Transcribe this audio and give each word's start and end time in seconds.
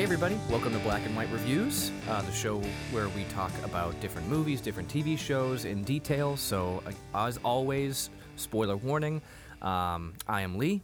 Hey, 0.00 0.04
everybody, 0.04 0.38
welcome 0.48 0.72
to 0.72 0.78
Black 0.78 1.04
and 1.04 1.14
White 1.14 1.30
Reviews, 1.30 1.92
uh, 2.08 2.22
the 2.22 2.32
show 2.32 2.58
where 2.90 3.10
we 3.10 3.24
talk 3.24 3.52
about 3.62 4.00
different 4.00 4.26
movies, 4.28 4.62
different 4.62 4.88
TV 4.88 5.18
shows 5.18 5.66
in 5.66 5.82
detail. 5.82 6.38
So, 6.38 6.82
uh, 6.86 7.26
as 7.26 7.36
always, 7.44 8.08
spoiler 8.36 8.78
warning 8.78 9.20
um, 9.60 10.14
I 10.26 10.40
am 10.40 10.56
Lee. 10.56 10.80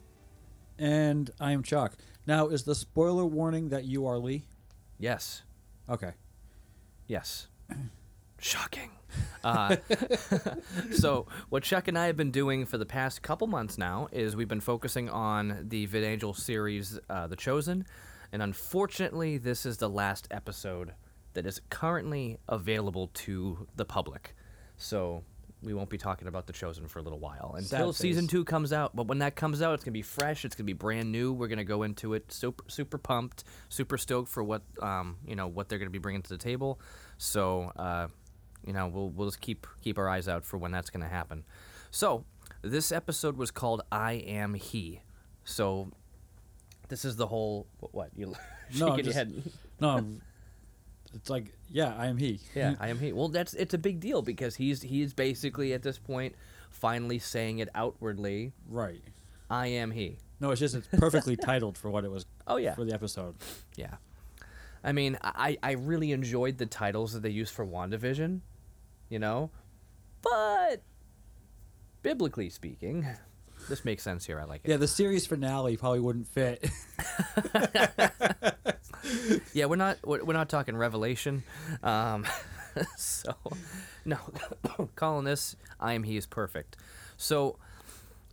And 0.78 1.30
I 1.40 1.52
am 1.52 1.62
Chuck. 1.62 1.96
Now, 2.26 2.48
is 2.48 2.64
the 2.64 2.74
spoiler 2.74 3.24
warning 3.24 3.70
that 3.70 3.86
you 3.86 4.06
are 4.06 4.18
Lee? 4.18 4.48
Yes, 4.98 5.44
Okay. 5.88 6.12
yes. 7.06 7.48
Shocking. 8.38 8.90
Uh, 9.42 9.76
so, 10.90 11.26
what 11.48 11.62
Chuck 11.62 11.88
and 11.88 11.98
I 11.98 12.04
have 12.08 12.18
been 12.18 12.32
doing 12.32 12.66
for 12.66 12.76
the 12.76 12.84
past 12.84 13.22
couple 13.22 13.46
months 13.46 13.78
now 13.78 14.08
is 14.12 14.36
we've 14.36 14.46
been 14.46 14.60
focusing 14.60 15.08
on 15.08 15.64
the 15.70 15.86
VidAngel 15.86 16.36
series, 16.36 16.98
uh, 17.08 17.26
The 17.28 17.36
Chosen. 17.36 17.86
And 18.32 18.42
unfortunately, 18.42 19.38
this 19.38 19.66
is 19.66 19.78
the 19.78 19.88
last 19.88 20.28
episode 20.30 20.92
that 21.34 21.46
is 21.46 21.60
currently 21.70 22.38
available 22.48 23.10
to 23.14 23.66
the 23.76 23.84
public. 23.84 24.34
So, 24.76 25.24
we 25.62 25.74
won't 25.74 25.88
be 25.88 25.98
talking 25.98 26.28
about 26.28 26.46
The 26.46 26.52
Chosen 26.52 26.86
for 26.86 26.98
a 26.98 27.02
little 27.02 27.18
while 27.18 27.54
until 27.56 27.92
season 27.92 28.26
two 28.28 28.44
comes 28.44 28.72
out. 28.72 28.94
But 28.94 29.06
when 29.08 29.18
that 29.18 29.36
comes 29.36 29.62
out, 29.62 29.74
it's 29.74 29.82
going 29.82 29.92
to 29.92 29.98
be 29.98 30.02
fresh. 30.02 30.44
It's 30.44 30.54
going 30.54 30.64
to 30.64 30.72
be 30.72 30.74
brand 30.74 31.10
new. 31.10 31.32
We're 31.32 31.48
going 31.48 31.58
to 31.58 31.64
go 31.64 31.82
into 31.82 32.14
it 32.14 32.30
super, 32.30 32.64
super 32.68 32.98
pumped, 32.98 33.44
super 33.68 33.98
stoked 33.98 34.28
for 34.28 34.44
what, 34.44 34.62
um, 34.80 35.16
you 35.26 35.34
know, 35.34 35.48
what 35.48 35.68
they're 35.68 35.78
going 35.78 35.88
to 35.88 35.92
be 35.92 35.98
bringing 35.98 36.22
to 36.22 36.28
the 36.28 36.38
table. 36.38 36.78
So, 37.18 37.72
uh, 37.76 38.08
you 38.64 38.72
know, 38.72 38.88
we'll 38.88 39.10
we'll 39.10 39.28
just 39.28 39.40
keep 39.40 39.66
keep 39.82 39.98
our 39.98 40.08
eyes 40.08 40.28
out 40.28 40.44
for 40.44 40.58
when 40.58 40.72
that's 40.72 40.90
going 40.90 41.02
to 41.02 41.08
happen. 41.08 41.44
So, 41.90 42.24
this 42.62 42.92
episode 42.92 43.36
was 43.36 43.50
called 43.50 43.82
"I 43.90 44.14
Am 44.14 44.54
He." 44.54 45.02
So, 45.44 45.92
this 46.88 47.04
is 47.04 47.16
the 47.16 47.26
whole 47.26 47.66
what, 47.80 47.94
what 47.94 48.10
you 48.16 48.34
No, 48.78 48.94
your 48.96 49.02
just- 49.04 49.16
head. 49.16 49.42
No, 49.80 50.02
it's 51.14 51.28
like, 51.28 51.52
yeah, 51.70 51.94
I 51.98 52.06
am 52.06 52.16
he. 52.16 52.40
Yeah, 52.54 52.74
I 52.80 52.88
am 52.88 52.98
he. 52.98 53.12
Well, 53.12 53.28
that's 53.28 53.52
it's 53.54 53.74
a 53.74 53.78
big 53.78 54.00
deal 54.00 54.22
because 54.22 54.56
he's 54.56 54.80
he's 54.82 55.12
basically 55.12 55.72
at 55.74 55.82
this 55.82 55.98
point 55.98 56.34
finally 56.70 57.18
saying 57.18 57.58
it 57.58 57.68
outwardly. 57.74 58.52
Right. 58.68 59.02
I 59.50 59.66
am 59.68 59.90
he. 59.90 60.18
No, 60.40 60.50
it's 60.50 60.60
just 60.60 60.74
it's 60.74 60.88
perfectly 60.88 61.36
titled 61.36 61.76
for 61.78 61.90
what 61.90 62.04
it 62.04 62.10
was. 62.10 62.26
Oh, 62.46 62.56
yeah. 62.56 62.74
For 62.74 62.84
the 62.84 62.92
episode. 62.94 63.36
Yeah. 63.76 63.94
I 64.84 64.92
mean, 64.92 65.18
I, 65.22 65.56
I 65.62 65.72
really 65.72 66.12
enjoyed 66.12 66.58
the 66.58 66.66
titles 66.66 67.12
that 67.14 67.22
they 67.22 67.30
used 67.30 67.52
for 67.54 67.66
WandaVision, 67.66 68.40
you 69.08 69.18
know? 69.18 69.50
But, 70.22 70.82
biblically 72.02 72.50
speaking, 72.50 73.06
this 73.68 73.84
makes 73.84 74.02
sense 74.02 74.26
here. 74.26 74.40
I 74.40 74.44
like 74.44 74.62
it. 74.64 74.70
Yeah, 74.70 74.76
the 74.76 74.88
series 74.88 75.26
finale 75.26 75.76
probably 75.76 76.00
wouldn't 76.00 76.28
fit. 76.28 76.68
Yeah, 79.56 79.66
we're 79.66 79.76
not 79.76 79.98
we're, 80.04 80.32
not 80.34 80.50
talking 80.50 80.76
Revelation. 80.76 81.42
Um, 81.82 82.26
so, 82.98 83.34
no, 84.04 84.18
calling 84.96 85.24
this 85.24 85.56
I 85.80 85.94
am 85.94 86.02
He 86.02 86.16
is 86.16 86.26
perfect. 86.26 86.76
So, 87.16 87.58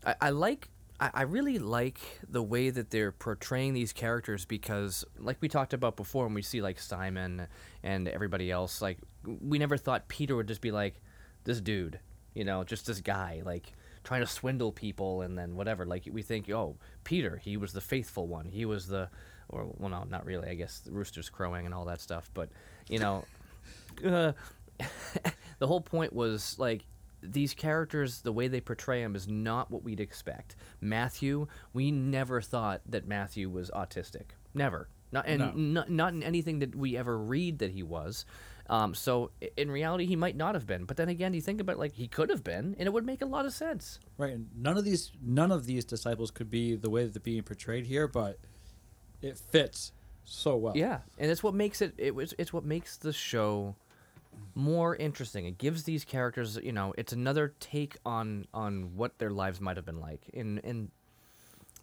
I, 0.06 0.16
I 0.20 0.30
like 0.32 0.70
I, 1.00 1.12
I 1.14 1.22
really 1.22 1.60
like 1.60 2.00
the 2.30 2.44
way 2.44 2.70
that 2.70 2.90
they're 2.90 3.14
portraying 3.14 3.74
these 3.74 3.94
characters 3.94 4.46
because, 4.46 5.06
like 5.18 5.38
we 5.40 5.48
talked 5.48 5.74
about 5.74 5.96
before, 5.96 6.26
when 6.26 6.34
we 6.34 6.42
see 6.42 6.62
like 6.62 6.78
Simon 6.78 7.48
and 7.84 8.08
everybody 8.08 8.52
else, 8.52 8.82
like 8.82 8.98
we 9.26 9.58
never 9.58 9.78
thought 9.78 10.08
Peter 10.08 10.36
would 10.36 10.48
just 10.48 10.62
be 10.62 10.72
like 10.72 11.02
this 11.46 11.62
dude, 11.62 12.00
you 12.34 12.44
know, 12.44 12.64
just 12.64 12.86
this 12.88 13.00
guy, 13.00 13.42
like 13.46 13.72
trying 14.04 14.22
to 14.22 14.28
swindle 14.28 14.72
people 14.72 15.22
and 15.22 15.38
then 15.38 15.56
whatever. 15.56 15.86
Like 15.86 16.08
we 16.12 16.22
think, 16.22 16.50
oh, 16.50 16.76
Peter, 17.04 17.38
he 17.38 17.58
was 17.58 17.74
the 17.74 17.82
faithful 17.82 18.28
one. 18.28 18.50
He 18.50 18.66
was 18.66 18.88
the, 18.88 19.10
or 19.50 19.66
well, 19.78 19.90
no, 19.90 20.04
not 20.04 20.26
really. 20.26 20.50
I 20.50 20.56
guess 20.56 20.80
the 20.80 20.92
rooster's 20.92 21.30
crowing 21.30 21.66
and 21.66 21.74
all 21.74 21.86
that 21.86 22.02
stuff. 22.02 22.30
But 22.34 22.50
you 22.90 23.00
know, 23.00 23.26
uh, 24.06 24.34
the 25.60 25.68
whole 25.68 25.82
point 25.82 26.14
was 26.14 26.58
like 26.60 26.86
these 27.22 27.54
characters, 27.54 28.22
the 28.22 28.34
way 28.34 28.48
they 28.48 28.60
portray 28.62 29.02
them 29.02 29.16
is 29.16 29.28
not 29.28 29.72
what 29.72 29.84
we'd 29.84 30.00
expect. 30.00 30.56
Matthew, 30.82 31.48
we 31.72 31.92
never 31.92 32.42
thought 32.42 32.82
that 32.88 33.08
Matthew 33.08 33.50
was 33.50 33.72
autistic. 33.72 34.32
Never. 34.54 34.90
Not 35.12 35.26
and 35.28 35.40
No. 35.40 35.52
not, 35.54 35.90
not 35.90 36.14
in 36.14 36.24
anything 36.24 36.60
that 36.60 36.76
we 36.76 36.98
ever 36.98 37.18
read 37.18 37.60
that 37.60 37.72
he 37.72 37.84
was. 37.84 38.26
Um, 38.70 38.94
so 38.94 39.32
in 39.58 39.70
reality, 39.70 40.06
he 40.06 40.16
might 40.16 40.36
not 40.36 40.56
have 40.56 40.66
been. 40.66 40.86
But 40.86 40.98
then 40.98 41.10
again, 41.10 41.34
you 41.34 41.42
think 41.42 41.60
about 41.60 41.74
it, 41.74 41.80
like 41.80 41.94
he 41.94 42.08
could 42.08 42.30
have 42.30 42.44
been, 42.44 42.76
and 42.80 42.88
it 42.88 42.94
would 42.94 43.06
make 43.06 43.22
a 43.22 43.26
lot 43.26 43.46
of 43.46 43.54
sense. 43.54 44.00
Right. 44.18 44.34
And 44.34 44.48
none 44.56 44.78
of 44.78 44.86
these 44.86 45.12
none 45.22 45.52
of 45.52 45.66
these 45.66 45.86
disciples 45.86 46.32
could 46.32 46.50
be 46.50 46.76
the 46.76 46.90
way 46.90 47.04
that 47.04 47.14
they're 47.14 47.22
being 47.22 47.44
portrayed 47.44 47.86
here, 47.86 48.08
but 48.08 48.40
it 49.22 49.38
fits 49.38 49.92
so 50.24 50.56
well. 50.56 50.78
Yeah, 50.78 51.00
and 51.18 51.30
it's 51.30 51.44
what 51.44 51.54
makes 51.54 51.82
it. 51.82 51.94
It 51.98 52.16
was. 52.16 52.34
It's 52.38 52.54
what 52.54 52.64
makes 52.64 52.98
the 52.98 53.14
show 53.14 53.76
more 54.56 54.96
interesting. 54.96 55.46
It 55.46 55.58
gives 55.58 55.84
these 55.84 56.06
characters, 56.06 56.60
you 56.62 56.72
know, 56.72 56.94
it's 56.98 57.14
another 57.14 57.54
take 57.60 57.98
on 58.06 58.46
on 58.54 58.96
what 58.96 59.18
their 59.20 59.32
lives 59.32 59.60
might 59.60 59.78
have 59.78 59.86
been 59.86 60.00
like, 60.00 60.30
and 60.34 60.62
and 60.64 60.92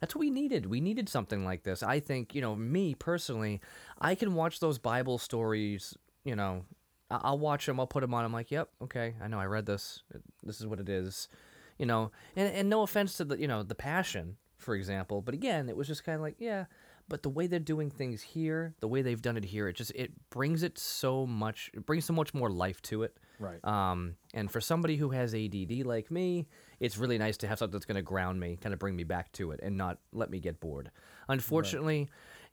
that's 0.00 0.14
what 0.14 0.20
we 0.20 0.30
needed. 0.30 0.66
We 0.66 0.80
needed 0.80 1.08
something 1.08 1.44
like 1.44 1.62
this. 1.62 1.82
I 1.82 2.00
think, 2.00 2.34
you 2.34 2.40
know, 2.40 2.56
me 2.56 2.94
personally, 2.94 3.60
I 4.00 4.14
can 4.14 4.34
watch 4.34 4.60
those 4.60 4.78
Bible 4.78 5.18
stories. 5.18 5.96
You 6.30 6.36
know, 6.36 6.64
I- 7.10 7.20
I'll 7.24 7.38
watch 7.40 7.66
them. 7.66 7.80
I'll 7.80 7.88
put 7.88 8.00
them 8.02 8.14
on. 8.14 8.24
I'm 8.24 8.32
like, 8.32 8.52
yep, 8.52 8.68
okay, 8.80 9.14
I 9.20 9.26
know. 9.26 9.40
I 9.40 9.46
read 9.46 9.66
this. 9.66 10.04
This 10.44 10.60
is 10.60 10.66
what 10.66 10.78
it 10.78 10.88
is. 10.88 11.28
You 11.76 11.86
know, 11.86 12.12
and 12.36 12.54
and 12.54 12.68
no 12.70 12.82
offense 12.82 13.16
to 13.16 13.24
the 13.24 13.36
you 13.36 13.48
know 13.48 13.62
the 13.64 13.74
passion, 13.74 14.36
for 14.58 14.74
example, 14.76 15.20
but 15.22 15.34
again, 15.34 15.68
it 15.68 15.76
was 15.76 15.88
just 15.88 16.04
kind 16.04 16.14
of 16.16 16.22
like, 16.22 16.36
yeah. 16.38 16.66
But 17.08 17.24
the 17.24 17.28
way 17.28 17.48
they're 17.48 17.58
doing 17.58 17.90
things 17.90 18.22
here, 18.22 18.74
the 18.78 18.86
way 18.86 19.02
they've 19.02 19.20
done 19.20 19.36
it 19.36 19.44
here, 19.44 19.66
it 19.66 19.72
just 19.74 19.90
it 19.96 20.12
brings 20.30 20.62
it 20.62 20.78
so 20.78 21.26
much. 21.26 21.68
It 21.74 21.84
brings 21.84 22.04
so 22.04 22.12
much 22.12 22.32
more 22.32 22.48
life 22.48 22.80
to 22.82 23.02
it. 23.02 23.16
Right. 23.40 23.58
Um, 23.64 24.14
and 24.34 24.48
for 24.48 24.60
somebody 24.60 24.96
who 24.96 25.08
has 25.10 25.34
ADD 25.34 25.82
like 25.84 26.10
me, 26.10 26.46
it's 26.78 26.96
really 26.98 27.18
nice 27.18 27.36
to 27.38 27.48
have 27.48 27.58
something 27.58 27.72
that's 27.72 27.86
going 27.86 27.96
to 27.96 28.02
ground 28.02 28.38
me, 28.38 28.58
kind 28.62 28.72
of 28.72 28.78
bring 28.78 28.94
me 28.94 29.02
back 29.04 29.32
to 29.32 29.50
it, 29.50 29.58
and 29.62 29.76
not 29.76 29.98
let 30.12 30.30
me 30.30 30.38
get 30.38 30.60
bored. 30.60 30.90
Unfortunately, 31.28 32.08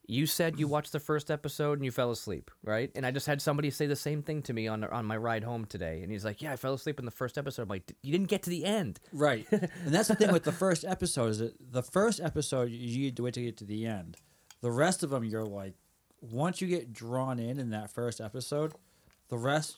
you 0.07 0.25
said 0.25 0.57
you 0.57 0.67
mm. 0.67 0.71
watched 0.71 0.93
the 0.93 1.01
first 1.01 1.29
episode 1.29 1.73
and 1.73 1.85
you 1.85 1.91
fell 1.91 2.11
asleep, 2.11 2.49
right? 2.63 2.89
And 2.95 3.05
I 3.05 3.11
just 3.11 3.27
had 3.27 3.41
somebody 3.41 3.69
say 3.69 3.87
the 3.87 3.95
same 3.95 4.23
thing 4.23 4.41
to 4.43 4.53
me 4.53 4.67
on 4.67 4.83
on 4.85 5.05
my 5.05 5.17
ride 5.17 5.43
home 5.43 5.65
today, 5.65 6.01
and 6.01 6.11
he's 6.11 6.23
like, 6.23 6.41
"Yeah, 6.41 6.53
I 6.53 6.55
fell 6.55 6.73
asleep 6.73 6.97
in 6.97 7.05
the 7.05 7.11
first 7.11 7.37
episode." 7.37 7.63
I'm 7.63 7.67
like, 7.67 7.91
"You 8.01 8.13
didn't 8.13 8.29
get 8.29 8.43
to 8.43 8.49
the 8.49 8.63
end." 8.63 8.99
Right. 9.11 9.45
and 9.51 9.69
that's 9.87 10.07
the 10.07 10.15
thing 10.15 10.31
with 10.31 10.43
the 10.43 10.51
first 10.53 10.85
episode 10.85 11.31
is 11.31 11.39
that 11.39 11.55
the 11.59 11.83
first 11.83 12.21
episode 12.21 12.71
you 12.71 12.99
need 12.99 13.17
to 13.17 13.23
wait 13.23 13.33
to 13.33 13.43
get 13.43 13.57
to 13.57 13.65
the 13.65 13.85
end. 13.85 14.17
The 14.61 14.71
rest 14.71 15.03
of 15.03 15.09
them 15.09 15.25
you're 15.25 15.45
like 15.45 15.73
once 16.21 16.61
you 16.61 16.67
get 16.67 16.93
drawn 16.93 17.37
in 17.37 17.59
in 17.59 17.69
that 17.71 17.91
first 17.91 18.21
episode, 18.21 18.73
the 19.27 19.37
rest 19.37 19.77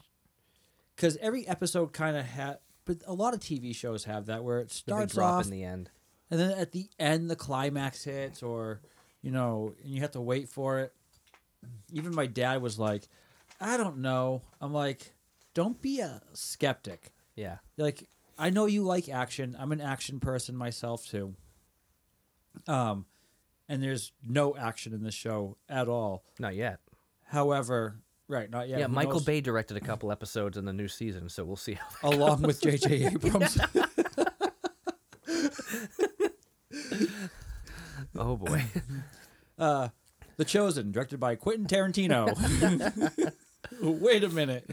cuz 0.96 1.17
every 1.22 1.47
episode 1.47 1.91
kind 1.91 2.16
of 2.16 2.25
had 2.25 2.59
but 2.85 2.97
a 3.07 3.13
lot 3.13 3.34
of 3.34 3.40
TV 3.40 3.75
shows 3.75 4.03
have 4.06 4.28
that 4.28 4.44
where 4.44 4.59
it 4.59 4.72
starts 4.72 5.13
drop 5.16 5.34
off 5.34 5.46
in 5.46 5.51
the 5.51 5.63
end. 5.63 5.90
and 6.29 6.40
then 6.40 6.51
at 6.51 6.72
the 6.72 6.90
end 7.00 7.29
the 7.29 7.35
climax 7.35 8.03
hits 8.03 8.44
or 8.44 8.81
you 9.22 9.31
know, 9.31 9.74
and 9.84 9.94
you 9.94 10.02
have 10.02 10.12
to 10.12 10.22
wait 10.22 10.50
for 10.50 10.80
it. 10.80 10.94
Even 11.91 12.16
my 12.16 12.25
dad 12.25 12.62
was 12.62 12.80
like, 12.80 13.07
"I 13.59 13.78
don't 13.78 13.97
know." 14.00 14.41
I'm 14.62 14.74
like, 14.74 15.13
"Don't 15.53 15.81
be 15.81 16.00
a 16.00 16.22
skeptic." 16.34 17.12
Yeah. 17.35 17.58
like 17.78 18.09
I 18.38 18.50
know 18.50 18.66
you 18.66 18.84
like 18.84 19.09
action. 19.09 19.56
I'm 19.59 19.72
an 19.72 19.81
action 19.81 20.19
person 20.19 20.56
myself 20.56 21.06
too. 21.06 21.35
Um, 22.68 23.06
and 23.68 23.84
there's 23.84 24.12
no 24.28 24.56
action 24.56 24.94
in 24.94 25.03
this 25.03 25.13
show 25.13 25.58
at 25.68 25.88
all. 25.88 26.24
Not 26.40 26.55
yet. 26.55 26.79
However, 27.26 27.99
right, 28.28 28.49
not 28.49 28.67
yet. 28.70 28.79
Yeah, 28.79 28.88
who 28.88 28.93
Michael 28.93 29.14
knows? 29.16 29.26
Bay 29.26 29.41
directed 29.41 29.78
a 29.78 29.82
couple 29.82 30.11
episodes 30.11 30.58
in 30.58 30.66
the 30.66 30.73
new 30.73 30.88
season, 30.88 31.29
so 31.29 31.43
we'll 31.43 31.55
see 31.55 31.73
how. 31.73 32.09
along 32.09 32.41
with 32.41 32.61
J.J. 32.61 33.08
Abrams. 33.08 33.59
oh 38.19 38.35
boy. 38.35 38.63
uh, 39.59 39.89
The 40.37 40.45
Chosen, 40.45 40.91
directed 40.91 41.19
by 41.19 41.35
Quentin 41.35 41.66
Tarantino. 41.66 42.35
Wait 43.81 44.23
a 44.23 44.29
minute. 44.29 44.69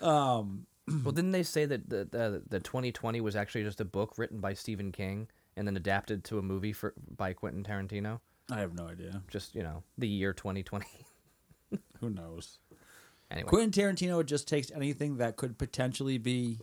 Um, 0.00 0.66
well, 1.02 1.12
didn't 1.12 1.32
they 1.32 1.42
say 1.42 1.64
that 1.64 1.88
the, 1.88 2.04
the 2.04 2.42
the 2.48 2.60
2020 2.60 3.20
was 3.20 3.34
actually 3.34 3.64
just 3.64 3.80
a 3.80 3.84
book 3.84 4.14
written 4.18 4.40
by 4.40 4.54
Stephen 4.54 4.92
King 4.92 5.28
and 5.56 5.66
then 5.66 5.76
adapted 5.76 6.22
to 6.24 6.38
a 6.38 6.42
movie 6.42 6.72
for 6.72 6.94
by 7.16 7.32
Quentin 7.32 7.64
Tarantino? 7.64 8.20
I 8.50 8.60
have 8.60 8.74
no 8.74 8.86
idea. 8.86 9.22
Just 9.28 9.54
you 9.54 9.62
know, 9.62 9.82
the 9.98 10.06
year 10.08 10.32
2020. 10.32 10.86
Who 12.00 12.10
knows? 12.10 12.58
anyway, 13.30 13.48
Quentin 13.48 13.70
Tarantino 13.70 14.24
just 14.24 14.46
takes 14.46 14.70
anything 14.70 15.16
that 15.16 15.36
could 15.36 15.58
potentially 15.58 16.18
be 16.18 16.58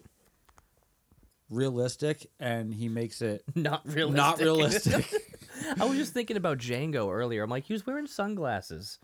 realistic 1.49 2.27
and 2.39 2.73
he 2.73 2.89
makes 2.89 3.21
it 3.21 3.43
not 3.55 3.81
realistic. 3.85 4.15
not 4.15 4.39
realistic. 4.39 5.13
I 5.79 5.85
was 5.85 5.97
just 5.97 6.13
thinking 6.13 6.37
about 6.37 6.57
Django 6.57 7.11
earlier. 7.11 7.43
I'm 7.43 7.49
like, 7.49 7.65
he 7.65 7.73
was 7.73 7.85
wearing 7.85 8.07
sunglasses. 8.07 8.99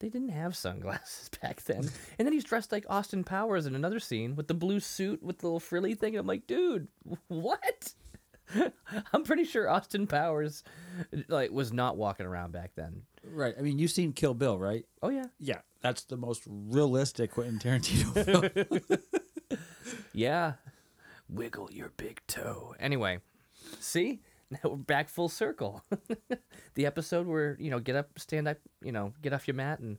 They 0.00 0.08
didn't 0.08 0.30
have 0.30 0.56
sunglasses 0.56 1.30
back 1.42 1.62
then. 1.62 1.88
And 2.18 2.26
then 2.26 2.32
he's 2.32 2.44
dressed 2.44 2.72
like 2.72 2.84
Austin 2.88 3.22
Powers 3.24 3.66
in 3.66 3.74
another 3.74 4.00
scene 4.00 4.34
with 4.34 4.48
the 4.48 4.54
blue 4.54 4.80
suit 4.80 5.22
with 5.22 5.38
the 5.38 5.46
little 5.46 5.60
frilly 5.60 5.94
thing. 5.94 6.16
I'm 6.16 6.26
like, 6.26 6.46
dude, 6.46 6.88
what? 7.28 7.94
I'm 9.12 9.22
pretty 9.22 9.44
sure 9.44 9.70
Austin 9.70 10.06
Powers 10.06 10.64
like 11.28 11.52
was 11.52 11.72
not 11.72 11.96
walking 11.96 12.26
around 12.26 12.52
back 12.52 12.72
then. 12.74 13.02
Right. 13.24 13.54
I 13.56 13.62
mean, 13.62 13.78
you've 13.78 13.92
seen 13.92 14.12
Kill 14.12 14.34
Bill, 14.34 14.58
right? 14.58 14.84
Oh 15.02 15.08
yeah. 15.08 15.26
Yeah. 15.38 15.58
That's 15.80 16.02
the 16.04 16.16
most 16.16 16.42
realistic 16.46 17.30
Quentin 17.30 17.58
Tarantino 17.60 18.24
film. 18.60 19.58
Yeah. 20.12 20.54
Wiggle 21.32 21.70
your 21.72 21.90
big 21.96 22.20
toe. 22.26 22.74
Anyway, 22.80 23.18
see? 23.80 24.20
Now 24.52 24.58
we're 24.72 24.76
back 24.76 25.08
full 25.08 25.30
circle. 25.30 25.82
the 26.74 26.84
episode 26.84 27.26
where, 27.26 27.56
you 27.58 27.70
know, 27.70 27.78
get 27.80 27.96
up, 27.96 28.18
stand 28.18 28.46
up, 28.46 28.58
you 28.82 28.92
know, 28.92 29.14
get 29.22 29.32
off 29.32 29.48
your 29.48 29.54
mat 29.54 29.78
and 29.78 29.96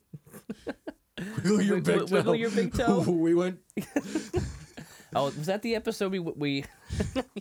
wiggle 1.44 1.60
your 1.60 1.76
Wiggle- 1.78 1.82
big 1.82 2.12
wiggle 2.12 2.24
toe. 2.24 2.34
your 2.34 2.52
big 2.52 2.72
toe. 2.72 3.00
we 3.10 3.34
went. 3.34 3.58
Oh, 5.16 5.26
was 5.26 5.48
that 5.48 5.64
the 5.64 5.74
episode 5.76 6.12
we 6.12 6.20
we 6.20 6.66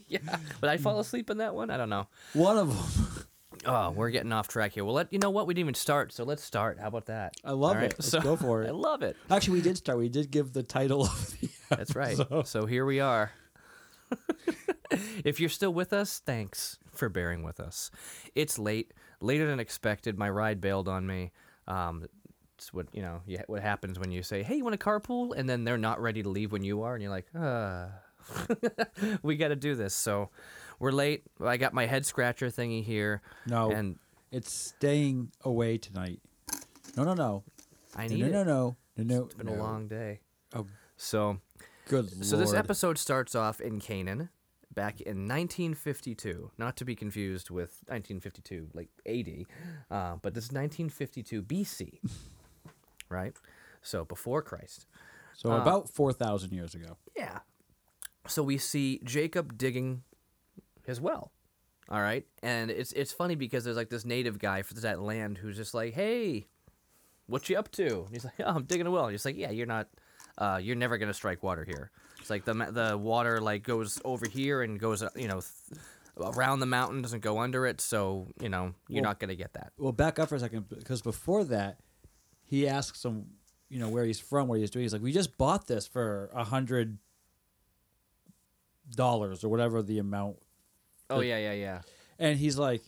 Yeah. 0.06 0.20
But 0.62 0.70
I 0.70 0.78
fall 0.78 1.00
asleep 1.00 1.28
in 1.28 1.36
that 1.36 1.54
one? 1.54 1.68
I 1.68 1.76
don't 1.76 1.90
know. 1.90 2.06
One 2.32 2.56
of 2.56 2.68
them. 2.68 3.26
Oh, 3.66 3.90
we're 3.90 4.08
getting 4.08 4.32
off 4.32 4.48
track 4.48 4.72
here. 4.72 4.82
Well, 4.84 4.94
let 4.94 5.12
you 5.12 5.18
know 5.18 5.28
what? 5.28 5.46
We 5.46 5.52
didn't 5.52 5.66
even 5.66 5.74
start, 5.74 6.14
so 6.14 6.24
let's 6.24 6.42
start. 6.42 6.78
How 6.80 6.88
about 6.88 7.06
that? 7.06 7.34
I 7.44 7.50
love 7.50 7.76
All 7.76 7.82
it. 7.82 7.94
Let's 7.98 8.14
go 8.14 8.36
for 8.36 8.62
it. 8.62 8.68
I 8.68 8.72
love 8.72 9.02
it. 9.02 9.18
Actually, 9.30 9.58
we 9.58 9.60
did 9.62 9.76
start. 9.76 9.98
We 9.98 10.08
did 10.08 10.30
give 10.30 10.54
the 10.54 10.62
title 10.62 11.02
of 11.02 11.36
the. 11.40 11.50
That's 11.68 11.94
right. 11.94 12.16
So 12.46 12.64
here 12.64 12.86
we 12.86 13.00
are. 13.00 13.32
if 15.24 15.40
you're 15.40 15.48
still 15.48 15.72
with 15.72 15.92
us, 15.92 16.20
thanks 16.24 16.78
for 16.92 17.08
bearing 17.08 17.42
with 17.42 17.60
us. 17.60 17.90
It's 18.34 18.58
late, 18.58 18.92
later 19.20 19.46
than 19.46 19.60
expected. 19.60 20.18
My 20.18 20.28
ride 20.30 20.60
bailed 20.60 20.88
on 20.88 21.06
me. 21.06 21.32
Um, 21.66 22.06
it's 22.56 22.72
what 22.72 22.86
you 22.92 23.02
know. 23.02 23.22
What 23.46 23.62
happens 23.62 23.98
when 23.98 24.10
you 24.12 24.22
say, 24.22 24.42
"Hey, 24.42 24.56
you 24.56 24.64
want 24.64 24.78
to 24.78 24.84
carpool?" 24.84 25.34
and 25.36 25.48
then 25.48 25.64
they're 25.64 25.78
not 25.78 26.00
ready 26.00 26.22
to 26.22 26.28
leave 26.28 26.52
when 26.52 26.62
you 26.64 26.82
are, 26.82 26.94
and 26.94 27.02
you're 27.02 27.10
like, 27.10 27.26
"Ah, 27.34 27.88
we 29.22 29.36
got 29.36 29.48
to 29.48 29.56
do 29.56 29.74
this." 29.74 29.94
So 29.94 30.30
we're 30.78 30.92
late. 30.92 31.22
I 31.40 31.56
got 31.56 31.72
my 31.74 31.86
head 31.86 32.06
scratcher 32.06 32.48
thingy 32.48 32.84
here, 32.84 33.22
No, 33.46 33.70
and 33.70 33.98
it's 34.30 34.52
staying 34.52 35.32
away 35.44 35.78
tonight. 35.78 36.20
No, 36.96 37.04
no, 37.04 37.14
no. 37.14 37.42
I 37.96 38.06
No, 38.06 38.14
need 38.14 38.20
no, 38.20 38.26
it. 38.26 38.32
no, 38.32 38.42
no, 38.44 38.76
no, 38.98 39.04
no. 39.16 39.24
It's 39.24 39.34
been 39.34 39.46
no. 39.46 39.54
a 39.54 39.56
long 39.56 39.88
day. 39.88 40.20
Oh, 40.54 40.66
So 40.96 41.38
good 41.92 42.24
So 42.24 42.36
this 42.36 42.54
episode 42.54 42.98
starts 42.98 43.34
off 43.34 43.60
in 43.60 43.80
Canaan, 43.80 44.30
back 44.74 45.00
in 45.00 45.28
1952. 45.28 46.50
Not 46.58 46.76
to 46.78 46.84
be 46.84 46.94
confused 46.94 47.50
with 47.50 47.82
1952, 47.88 48.68
like 48.74 48.88
AD, 49.06 49.46
uh, 49.90 50.16
but 50.22 50.34
this 50.34 50.44
is 50.44 50.52
1952 50.52 51.42
BC, 51.42 51.98
right? 53.08 53.36
So 53.82 54.04
before 54.04 54.42
Christ. 54.42 54.86
So 55.34 55.52
uh, 55.52 55.60
about 55.60 55.88
four 55.88 56.12
thousand 56.12 56.52
years 56.52 56.74
ago. 56.74 56.96
Yeah. 57.16 57.40
So 58.26 58.42
we 58.42 58.58
see 58.58 59.00
Jacob 59.04 59.58
digging 59.58 60.02
his 60.86 61.00
well. 61.00 61.32
All 61.88 62.00
right, 62.00 62.24
and 62.42 62.70
it's 62.70 62.92
it's 62.92 63.12
funny 63.12 63.34
because 63.34 63.64
there's 63.64 63.76
like 63.76 63.90
this 63.90 64.04
native 64.04 64.38
guy 64.38 64.62
for 64.62 64.74
that 64.74 65.00
land 65.00 65.38
who's 65.38 65.56
just 65.56 65.74
like, 65.74 65.94
"Hey, 65.94 66.46
what 67.26 67.48
you 67.50 67.58
up 67.58 67.70
to?" 67.72 68.04
And 68.04 68.10
he's 68.12 68.24
like, 68.24 68.34
"Oh, 68.40 68.54
I'm 68.54 68.64
digging 68.64 68.86
a 68.86 68.90
well." 68.90 69.08
He's 69.08 69.24
like, 69.24 69.36
"Yeah, 69.36 69.50
you're 69.50 69.66
not, 69.66 69.88
uh, 70.38 70.58
you're 70.62 70.76
never 70.76 70.98
gonna 70.98 71.14
strike 71.14 71.42
water 71.42 71.64
here. 71.64 71.90
It's 72.20 72.30
like 72.30 72.44
the 72.44 72.54
the 72.54 72.96
water 72.98 73.40
like 73.40 73.62
goes 73.62 74.00
over 74.04 74.26
here 74.28 74.62
and 74.62 74.78
goes, 74.78 75.02
uh, 75.02 75.08
you 75.16 75.28
know, 75.28 75.40
th- 75.40 75.80
around 76.18 76.60
the 76.60 76.66
mountain, 76.66 77.02
doesn't 77.02 77.20
go 77.22 77.38
under 77.38 77.66
it. 77.66 77.80
So 77.80 78.28
you 78.40 78.48
know, 78.48 78.74
you're 78.88 79.02
Well- 79.02 79.10
not 79.10 79.18
gonna 79.20 79.34
get 79.34 79.52
that." 79.54 79.72
Well, 79.78 79.92
back 79.92 80.18
up 80.18 80.28
for 80.28 80.36
a 80.36 80.40
second 80.40 80.68
because 80.68 81.02
before 81.02 81.44
that, 81.44 81.78
he 82.44 82.68
asks 82.68 83.04
him, 83.04 83.26
you 83.68 83.78
know, 83.78 83.88
where 83.88 84.04
he's 84.04 84.20
from, 84.20 84.48
what 84.48 84.58
he's 84.60 84.70
doing. 84.70 84.84
He's 84.84 84.92
like, 84.92 85.02
"We 85.02 85.12
just 85.12 85.36
bought 85.38 85.66
this 85.66 85.86
for 85.86 86.30
a 86.34 86.44
hundred 86.44 86.98
dollars 88.94 89.44
or 89.44 89.48
whatever 89.48 89.82
the 89.82 89.98
amount," 89.98 90.36
Oh 91.10 91.20
yeah, 91.20 91.38
yeah, 91.38 91.52
yeah. 91.52 91.80
and 92.18 92.38
he's 92.38 92.58
like, 92.58 92.82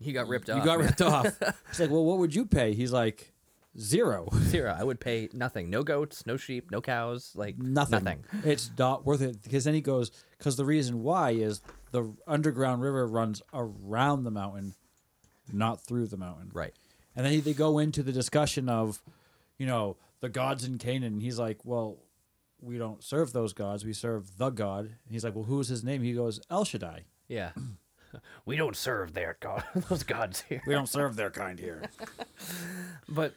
He 0.00 0.12
got 0.12 0.26
ripped 0.28 0.50
off 0.50 0.58
"You 0.58 0.64
got 0.64 0.78
ripped 0.78 1.00
off." 1.02 1.26
He's 1.68 1.80
like, 1.80 1.90
"Well, 1.90 2.04
what 2.04 2.18
would 2.18 2.34
you 2.34 2.44
pay?" 2.46 2.74
He's 2.74 2.92
like, 2.92 3.31
zero, 3.78 4.28
Zero. 4.34 4.76
I 4.78 4.84
would 4.84 5.00
pay 5.00 5.28
nothing. 5.32 5.70
No 5.70 5.82
goats, 5.82 6.26
no 6.26 6.36
sheep, 6.36 6.70
no 6.70 6.80
cows. 6.80 7.32
Like 7.34 7.58
nothing. 7.58 8.04
Nothing. 8.04 8.24
It's 8.44 8.70
not 8.78 9.06
worth 9.06 9.22
it 9.22 9.42
because 9.42 9.64
then 9.64 9.74
he 9.74 9.80
goes 9.80 10.10
because 10.38 10.56
the 10.56 10.64
reason 10.64 11.02
why 11.02 11.30
is 11.30 11.60
the 11.90 12.12
underground 12.26 12.82
river 12.82 13.06
runs 13.06 13.42
around 13.52 14.24
the 14.24 14.30
mountain, 14.30 14.74
not 15.52 15.80
through 15.80 16.06
the 16.06 16.16
mountain. 16.16 16.50
Right. 16.52 16.74
And 17.14 17.26
then 17.26 17.32
he, 17.32 17.40
they 17.40 17.52
go 17.54 17.78
into 17.78 18.02
the 18.02 18.12
discussion 18.12 18.68
of, 18.68 19.02
you 19.58 19.66
know, 19.66 19.96
the 20.20 20.28
gods 20.28 20.64
in 20.64 20.78
Canaan. 20.78 21.20
He's 21.20 21.38
like, 21.38 21.58
well, 21.64 21.98
we 22.60 22.78
don't 22.78 23.02
serve 23.02 23.32
those 23.32 23.52
gods. 23.52 23.84
We 23.84 23.92
serve 23.92 24.38
the 24.38 24.50
God. 24.50 24.84
And 24.86 25.10
he's 25.10 25.24
like, 25.24 25.34
well, 25.34 25.44
who's 25.44 25.68
his 25.68 25.84
name? 25.84 26.02
He 26.02 26.12
goes, 26.12 26.40
El 26.50 26.64
Shaddai. 26.64 27.04
Yeah. 27.28 27.50
we 28.46 28.56
don't 28.56 28.76
serve 28.76 29.14
their 29.14 29.36
god 29.40 29.64
those 29.88 30.02
gods 30.04 30.44
here. 30.48 30.62
We 30.66 30.74
don't 30.74 30.88
serve 30.88 31.16
their 31.16 31.30
kind 31.30 31.58
here. 31.58 31.82
But 33.08 33.34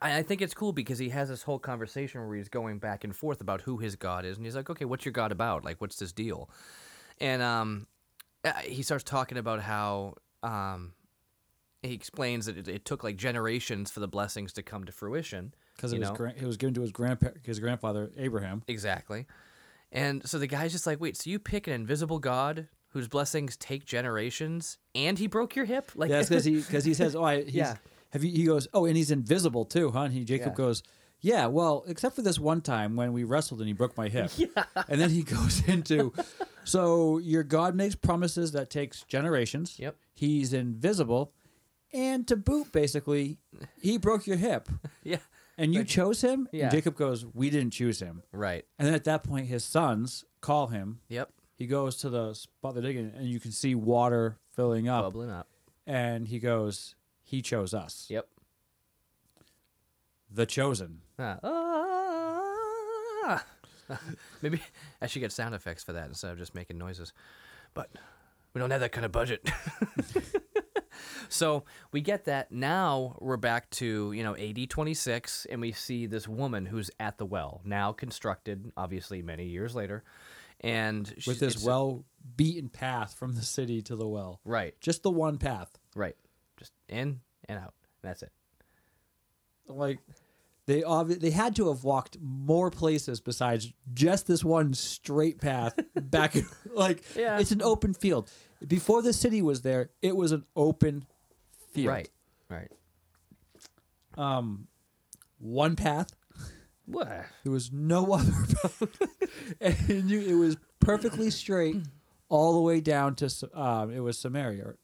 I, 0.00 0.18
I 0.18 0.22
think 0.22 0.42
it's 0.42 0.54
cool 0.54 0.72
because 0.72 0.98
he 0.98 1.08
has 1.10 1.28
this 1.28 1.42
whole 1.42 1.58
conversation 1.58 2.26
where 2.26 2.36
he's 2.36 2.48
going 2.48 2.78
back 2.78 3.04
and 3.04 3.14
forth 3.14 3.40
about 3.40 3.62
who 3.62 3.78
his 3.78 3.96
god 3.96 4.24
is, 4.24 4.36
and 4.36 4.46
he's 4.46 4.56
like, 4.56 4.70
"Okay, 4.70 4.84
what's 4.84 5.04
your 5.04 5.12
god 5.12 5.32
about? 5.32 5.64
Like, 5.64 5.80
what's 5.80 5.96
this 5.96 6.12
deal?" 6.12 6.50
And 7.20 7.42
um, 7.42 7.86
uh, 8.44 8.52
he 8.62 8.82
starts 8.82 9.04
talking 9.04 9.38
about 9.38 9.60
how 9.60 10.14
um, 10.42 10.92
he 11.82 11.94
explains 11.94 12.46
that 12.46 12.56
it, 12.56 12.68
it 12.68 12.84
took 12.84 13.04
like 13.04 13.16
generations 13.16 13.90
for 13.90 14.00
the 14.00 14.08
blessings 14.08 14.52
to 14.54 14.62
come 14.62 14.84
to 14.84 14.92
fruition. 14.92 15.54
Because 15.76 15.92
it 15.92 16.00
was 16.00 16.10
gra- 16.10 16.34
it 16.36 16.44
was 16.44 16.56
given 16.56 16.74
to 16.74 16.82
his 16.82 16.92
grandpa 16.92 17.28
his 17.42 17.58
grandfather 17.58 18.10
Abraham. 18.16 18.62
Exactly. 18.68 19.26
And 19.92 20.26
so 20.28 20.38
the 20.38 20.46
guy's 20.46 20.72
just 20.72 20.86
like, 20.86 21.00
"Wait, 21.00 21.16
so 21.16 21.30
you 21.30 21.38
pick 21.38 21.66
an 21.66 21.72
invisible 21.72 22.18
god?" 22.18 22.68
Whose 22.92 23.06
blessings 23.06 23.56
take 23.56 23.84
generations, 23.84 24.76
and 24.96 25.16
he 25.16 25.28
broke 25.28 25.54
your 25.54 25.64
hip. 25.64 25.92
Like, 25.94 26.10
Yeah, 26.10 26.22
because 26.22 26.44
he 26.44 26.56
because 26.56 26.84
he 26.84 26.92
says, 26.92 27.14
oh, 27.16 27.22
I, 27.22 27.34
Yeah. 27.46 27.76
Have 28.12 28.24
you? 28.24 28.32
He 28.32 28.44
goes, 28.44 28.66
oh, 28.74 28.86
and 28.86 28.96
he's 28.96 29.10
invisible 29.10 29.64
too, 29.64 29.90
huh? 29.90 30.00
And 30.02 30.12
he 30.14 30.24
Jacob 30.24 30.52
Yeah. 30.52 30.56
goes, 30.56 30.82
yeah, 31.22 31.46
well, 31.46 31.84
except 31.86 32.16
for 32.16 32.22
this 32.22 32.38
one 32.38 32.60
time 32.62 32.96
when 32.96 33.12
we 33.12 33.24
wrestled 33.24 33.60
and 33.60 33.68
he 33.68 33.74
broke 33.74 33.96
my 33.96 34.08
hip. 34.16 34.30
Yeah. 34.36 34.46
And 34.88 35.00
then 35.00 35.10
he 35.10 35.22
goes 35.36 35.62
into, 35.68 36.12
so 36.64 37.18
your 37.18 37.42
God 37.42 37.74
makes 37.74 37.94
promises 37.94 38.52
that 38.52 38.70
takes 38.70 39.02
generations. 39.04 39.76
Yep. 39.78 39.96
He's 40.14 40.52
invisible, 40.52 41.32
and 41.92 42.26
to 42.28 42.36
boot, 42.36 42.72
basically, 42.72 43.38
he 43.80 43.98
broke 43.98 44.26
your 44.26 44.36
hip, 44.36 44.68
yeah, 45.02 45.16
and 45.58 45.74
you 45.74 45.82
chose 45.84 46.20
him. 46.20 46.48
Yeah. 46.52 46.64
And 46.64 46.72
Jacob 46.72 46.94
goes, 46.96 47.26
we 47.34 47.50
didn't 47.50 47.72
choose 47.72 48.00
him. 48.00 48.22
right. 48.32 48.64
And 48.78 48.86
then 48.86 48.94
at 48.94 49.04
that 49.04 49.22
point, 49.24 49.46
his 49.46 49.64
sons 49.64 50.24
call 50.40 50.68
him. 50.68 51.00
Yep, 51.08 51.30
He 51.56 51.66
goes 51.66 51.96
to 51.98 52.08
the 52.10 52.32
spot 52.34 52.74
they're 52.74 52.82
digging, 52.82 53.12
and 53.16 53.26
you 53.28 53.40
can 53.40 53.50
see 53.52 53.74
water 53.74 54.38
filling 54.54 54.88
up. 54.88 55.04
bubbling 55.04 55.30
up. 55.30 55.48
And 55.86 56.28
he 56.28 56.38
goes, 56.38 56.94
he 57.30 57.42
chose 57.42 57.72
us. 57.72 58.06
Yep. 58.08 58.26
The 60.32 60.46
chosen. 60.46 61.02
Ah. 61.16 61.38
Ah. 61.44 63.44
Maybe 64.42 64.60
I 65.00 65.06
should 65.06 65.20
get 65.20 65.30
sound 65.30 65.54
effects 65.54 65.84
for 65.84 65.92
that 65.92 66.08
instead 66.08 66.32
of 66.32 66.38
just 66.38 66.56
making 66.56 66.76
noises. 66.78 67.12
But 67.72 67.88
we 68.52 68.58
don't 68.58 68.72
have 68.72 68.80
that 68.80 68.90
kind 68.90 69.04
of 69.04 69.12
budget. 69.12 69.48
so 71.28 71.64
we 71.92 72.00
get 72.00 72.24
that. 72.24 72.50
Now 72.50 73.16
we're 73.20 73.36
back 73.36 73.70
to, 73.70 74.10
you 74.12 74.22
know, 74.24 74.36
AD 74.36 74.68
26, 74.68 75.46
and 75.50 75.60
we 75.60 75.70
see 75.72 76.06
this 76.06 76.26
woman 76.26 76.66
who's 76.66 76.90
at 76.98 77.18
the 77.18 77.26
well, 77.26 77.60
now 77.64 77.92
constructed, 77.92 78.72
obviously, 78.76 79.22
many 79.22 79.46
years 79.46 79.74
later. 79.76 80.02
And 80.62 81.10
with 81.26 81.40
this 81.40 81.64
well 81.64 82.04
beaten 82.36 82.68
path 82.68 83.14
from 83.14 83.34
the 83.34 83.40
city 83.42 83.80
to 83.82 83.96
the 83.96 84.06
well. 84.06 84.40
Right, 84.44 84.74
Just 84.80 85.02
the 85.02 85.10
one 85.10 85.38
path. 85.38 85.78
right. 85.94 86.16
In 86.90 87.20
and 87.48 87.58
out. 87.58 87.72
That's 88.02 88.22
it. 88.22 88.30
Like 89.68 89.98
they 90.66 90.82
obvi- 90.82 91.18
they 91.20 91.30
had 91.30 91.56
to 91.56 91.68
have 91.68 91.84
walked 91.84 92.18
more 92.20 92.70
places 92.70 93.20
besides 93.20 93.72
just 93.94 94.26
this 94.26 94.44
one 94.44 94.74
straight 94.74 95.40
path 95.40 95.78
back. 95.94 96.34
like 96.74 97.02
Yeah. 97.16 97.38
it's 97.38 97.52
an 97.52 97.62
open 97.62 97.94
field. 97.94 98.30
Before 98.66 99.00
the 99.02 99.12
city 99.12 99.40
was 99.42 99.62
there, 99.62 99.90
it 100.02 100.14
was 100.16 100.32
an 100.32 100.44
open 100.54 101.06
field. 101.72 101.88
Right, 101.88 102.10
right. 102.50 102.70
Um, 104.18 104.66
one 105.38 105.76
path. 105.76 106.08
What? 106.86 107.24
There 107.44 107.52
was 107.52 107.70
no 107.72 108.12
other 108.12 108.32
path, 108.32 108.82
and 109.60 110.10
you, 110.10 110.20
it 110.20 110.34
was 110.34 110.56
perfectly 110.80 111.30
straight 111.30 111.76
all 112.28 112.54
the 112.54 112.60
way 112.60 112.80
down 112.80 113.14
to 113.16 113.30
um, 113.54 113.92
it 113.92 114.00
was 114.00 114.18
Samaria. 114.18 114.74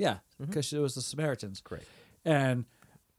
Yeah. 0.00 0.14
Mm-hmm. 0.14 0.46
Because 0.46 0.72
it 0.72 0.78
was 0.78 0.94
the 0.94 1.02
Samaritans. 1.02 1.60
Great. 1.60 1.82
And 2.24 2.64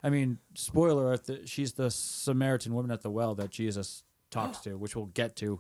I 0.04 0.10
mean, 0.10 0.40
spoiler 0.56 1.14
alert, 1.14 1.30
she's 1.46 1.74
the 1.74 1.92
Samaritan 1.92 2.74
woman 2.74 2.90
at 2.92 3.02
the 3.02 3.12
well 3.12 3.36
that 3.36 3.52
Jesus 3.52 4.04
talks 4.32 4.58
to, 4.64 4.78
which 4.78 4.96
we'll 4.96 5.06
get 5.06 5.36
to 5.38 5.60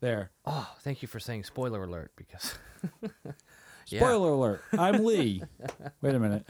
there. 0.00 0.30
Oh, 0.46 0.74
thank 0.80 1.02
you 1.02 1.08
for 1.08 1.20
saying 1.20 1.44
spoiler 1.44 1.82
alert 1.84 2.12
because. 2.16 2.54
Yeah. 3.88 4.00
Spoiler 4.00 4.30
alert. 4.30 4.62
I'm 4.78 5.04
Lee. 5.04 5.42
Wait 6.00 6.14
a 6.14 6.18
minute. 6.18 6.46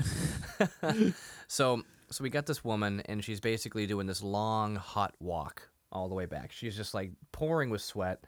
So, 1.49 1.83
so 2.11 2.23
we 2.23 2.31
got 2.31 2.47
this 2.47 2.65
woman, 2.65 3.03
and 3.07 3.25
she's 3.25 3.41
basically 3.41 3.87
doing 3.87 4.07
this 4.07 4.23
long, 4.23 4.77
hot 4.77 5.15
walk 5.21 5.69
all 5.93 6.09
the 6.09 6.15
way 6.15 6.27
back. 6.27 6.53
She's 6.53 6.77
just 6.77 6.95
like 6.95 7.11
pouring 7.33 7.71
with 7.71 7.83
sweat, 7.83 8.25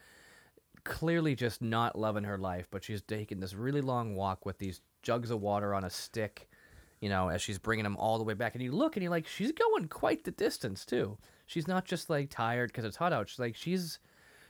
clearly 0.85 1.35
just 1.35 1.63
not 1.63 1.97
loving 1.97 2.25
her 2.25 2.37
life, 2.37 2.67
but 2.71 2.85
she's 2.85 3.01
taking 3.01 3.41
this 3.41 3.55
really 3.55 3.81
long 3.81 4.17
walk 4.17 4.45
with 4.45 4.59
these 4.59 4.81
jugs 5.07 5.31
of 5.31 5.41
water 5.41 5.73
on 5.73 5.85
a 5.85 5.91
stick, 5.91 6.49
you 7.01 7.09
know, 7.09 7.29
as 7.29 7.41
she's 7.41 7.59
bringing 7.59 7.85
them 7.85 7.97
all 7.97 8.19
the 8.19 8.25
way 8.25 8.35
back. 8.35 8.55
And 8.55 8.63
you 8.63 8.73
look 8.73 8.97
and 8.97 9.03
you're 9.05 9.11
like, 9.13 9.29
she's 9.29 9.53
going 9.53 9.87
quite 9.87 10.25
the 10.25 10.33
distance 10.33 10.85
too. 10.85 11.17
She's 11.47 11.69
not 11.69 11.85
just 11.85 12.11
like 12.11 12.29
tired 12.29 12.71
because 12.71 12.85
it's 12.85 12.97
hot 12.97 13.13
out. 13.13 13.29
She's 13.29 13.39
like, 13.39 13.55
she's 13.55 14.01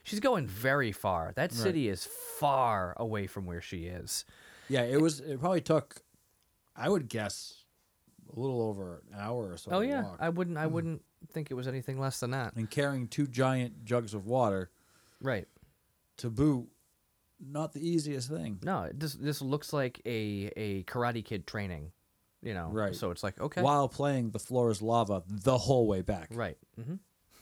she's 0.03 0.19
going 0.19 0.47
very 0.47 0.93
far. 0.93 1.33
That 1.37 1.53
city 1.53 1.89
is 1.91 2.09
far 2.39 2.95
away 2.97 3.27
from 3.27 3.45
where 3.45 3.61
she 3.61 3.85
is. 3.85 4.25
Yeah, 4.71 4.83
it 4.83 4.99
was. 4.99 5.21
It 5.21 5.39
probably 5.41 5.61
took, 5.61 5.97
I 6.75 6.89
would 6.89 7.11
guess, 7.11 7.65
a 8.35 8.41
little 8.41 8.63
over 8.63 9.03
an 9.13 9.21
hour 9.21 9.53
or 9.53 9.57
so. 9.59 9.73
Oh 9.73 9.81
yeah, 9.81 10.05
walk. 10.05 10.17
I 10.21 10.31
wouldn't 10.31 10.57
I 10.57 10.65
hmm. 10.65 10.73
wouldn't 10.73 11.03
think 11.33 11.51
it 11.51 11.55
was 11.55 11.69
anything 11.69 12.01
less 12.01 12.19
than 12.21 12.31
that. 12.31 12.57
and 12.57 12.71
carrying 12.71 13.09
two 13.09 13.27
giant 13.27 13.85
jugs 13.85 14.15
of 14.15 14.27
water 14.27 14.71
Right. 15.21 15.49
to 16.19 16.31
boot, 16.31 16.69
not 17.41 17.73
the 17.73 17.87
easiest 17.87 18.29
thing. 18.31 18.59
No, 18.63 18.89
this 18.95 19.15
this 19.15 19.43
looks 19.43 19.73
like 19.73 20.01
a 20.07 20.51
a 20.57 20.83
karate 20.85 21.25
kid 21.25 21.47
training, 21.47 21.93
you 22.43 22.55
know. 22.55 22.69
Right. 22.73 22.95
So 22.95 23.11
it's 23.11 23.23
like 23.23 23.41
okay. 23.41 23.63
While 23.63 23.89
playing 23.89 24.31
the 24.31 24.39
floor 24.39 24.71
is 24.71 24.81
lava 24.83 25.23
the 25.29 25.59
whole 25.59 25.87
way 25.87 26.03
back. 26.03 26.29
Right. 26.33 26.57
hmm 26.83 26.95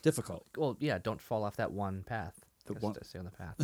Difficult. 0.02 0.44
Well, 0.56 0.76
yeah. 0.80 0.98
Don't 1.02 1.20
fall 1.20 1.44
off 1.44 1.56
that 1.56 1.72
one 1.72 2.02
path. 2.02 2.44
The 2.66 2.74
one- 2.74 2.94
Stay 3.02 3.18
on 3.18 3.24
the 3.24 3.30
path. 3.30 3.56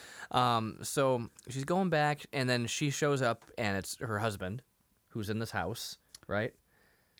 um. 0.32 0.78
So 0.82 1.30
she's 1.48 1.64
going 1.64 1.90
back, 1.90 2.26
and 2.32 2.48
then 2.50 2.66
she 2.66 2.90
shows 2.90 3.22
up, 3.22 3.44
and 3.56 3.76
it's 3.76 3.96
her 4.00 4.18
husband, 4.18 4.62
who's 5.10 5.30
in 5.30 5.38
this 5.38 5.50
house. 5.52 5.98
Right. 6.26 6.52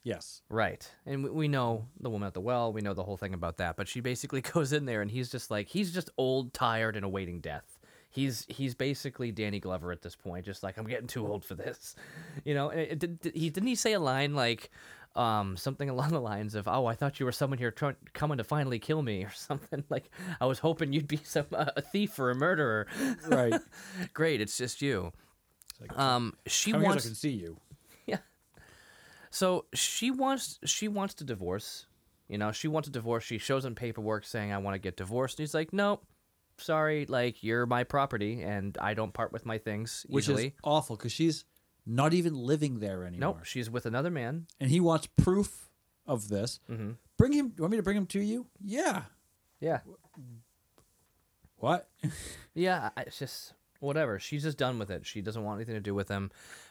Yes. 0.02 0.40
Right. 0.48 0.88
And 1.04 1.24
we, 1.24 1.30
we 1.30 1.48
know 1.48 1.86
the 2.00 2.08
woman 2.10 2.26
at 2.28 2.34
the 2.34 2.40
well. 2.40 2.72
We 2.72 2.80
know 2.80 2.94
the 2.94 3.02
whole 3.02 3.16
thing 3.16 3.34
about 3.34 3.56
that. 3.58 3.76
But 3.76 3.88
she 3.88 4.00
basically 4.00 4.40
goes 4.54 4.72
in 4.72 4.84
there, 4.86 5.02
and 5.02 5.10
he's 5.10 5.30
just 5.30 5.50
like 5.50 5.68
he's 5.68 5.92
just 5.92 6.10
old, 6.16 6.52
tired, 6.52 6.96
and 6.96 7.04
awaiting 7.04 7.40
death. 7.40 7.75
He's 8.16 8.46
he's 8.48 8.74
basically 8.74 9.30
Danny 9.30 9.60
Glover 9.60 9.92
at 9.92 10.00
this 10.00 10.16
point, 10.16 10.46
just 10.46 10.62
like 10.62 10.78
I'm 10.78 10.86
getting 10.86 11.06
too 11.06 11.26
old 11.26 11.44
for 11.44 11.54
this, 11.54 11.94
you 12.44 12.54
know. 12.54 12.70
And 12.70 12.98
did, 12.98 13.20
did 13.20 13.34
he 13.36 13.50
didn't 13.50 13.68
he 13.68 13.74
say 13.74 13.92
a 13.92 14.00
line 14.00 14.34
like 14.34 14.70
um, 15.14 15.56
something 15.58 15.90
along 15.94 16.10
the 16.12 16.20
lines 16.20 16.54
of 16.54 16.66
"Oh, 16.66 16.86
I 16.86 16.94
thought 16.94 17.20
you 17.20 17.26
were 17.26 17.32
someone 17.32 17.58
here 17.58 17.70
trying, 17.70 17.96
coming 18.14 18.38
to 18.38 18.44
finally 18.44 18.78
kill 18.78 19.02
me" 19.02 19.22
or 19.26 19.30
something 19.32 19.84
like 19.90 20.08
I 20.40 20.46
was 20.46 20.58
hoping 20.60 20.94
you'd 20.94 21.06
be 21.06 21.20
some 21.24 21.44
uh, 21.52 21.66
a 21.76 21.82
thief 21.82 22.18
or 22.18 22.30
a 22.30 22.34
murderer. 22.34 22.86
Right. 23.28 23.60
Great, 24.14 24.40
it's 24.40 24.56
just 24.56 24.80
you. 24.80 25.12
It's 25.72 25.80
like, 25.82 25.98
Um, 25.98 26.32
she 26.46 26.70
so 26.70 26.78
I 26.78 26.82
wants 26.82 27.04
can 27.04 27.14
see 27.14 27.32
you. 27.32 27.58
yeah. 28.06 28.18
So 29.30 29.66
she 29.74 30.10
wants 30.10 30.58
she 30.64 30.88
wants 30.88 31.12
to 31.16 31.24
divorce. 31.24 31.84
You 32.28 32.38
know, 32.38 32.50
she 32.50 32.66
wants 32.66 32.88
a 32.88 32.92
divorce. 32.92 33.24
She 33.24 33.36
shows 33.38 33.64
him 33.64 33.74
paperwork 33.74 34.24
saying 34.24 34.52
I 34.52 34.58
want 34.58 34.74
to 34.74 34.78
get 34.78 34.96
divorced. 34.96 35.38
And 35.38 35.44
he's 35.44 35.54
like, 35.54 35.72
Nope, 35.72 36.04
sorry, 36.58 37.06
like 37.06 37.42
you're 37.42 37.66
my 37.66 37.84
property 37.84 38.42
and 38.42 38.76
I 38.80 38.94
don't 38.94 39.12
part 39.12 39.32
with 39.32 39.44
my 39.46 39.58
things 39.58 40.04
Which 40.08 40.24
easily. 40.24 40.46
is 40.48 40.52
awful 40.64 40.96
because 40.96 41.12
she's 41.12 41.44
not 41.86 42.14
even 42.14 42.34
living 42.34 42.80
there 42.80 43.04
anymore. 43.04 43.34
nope, 43.36 43.44
she's 43.44 43.70
with 43.70 43.86
another 43.86 44.10
man. 44.10 44.46
And 44.60 44.70
he 44.70 44.80
wants 44.80 45.06
proof 45.16 45.68
of 46.06 46.28
this. 46.28 46.60
Mm-hmm. 46.70 46.92
Bring 47.16 47.32
him. 47.32 47.48
Do 47.48 47.54
you 47.58 47.62
want 47.62 47.70
me 47.72 47.76
to 47.78 47.82
bring 47.82 47.96
him 47.96 48.06
to 48.06 48.20
you? 48.20 48.46
Yeah. 48.62 49.02
Yeah. 49.60 49.80
What? 51.56 51.88
Yeah, 52.54 52.88
I- 52.96 53.02
it's 53.02 53.18
just 53.18 53.52
whatever. 53.80 54.18
She's 54.18 54.42
just 54.42 54.56
done 54.56 54.78
with 54.78 54.90
it. 54.90 55.04
She 55.06 55.20
doesn't 55.20 55.44
want 55.44 55.58
anything 55.58 55.74
to 55.74 55.80
do 55.80 55.94
with 55.94 56.08
him. 56.08 56.30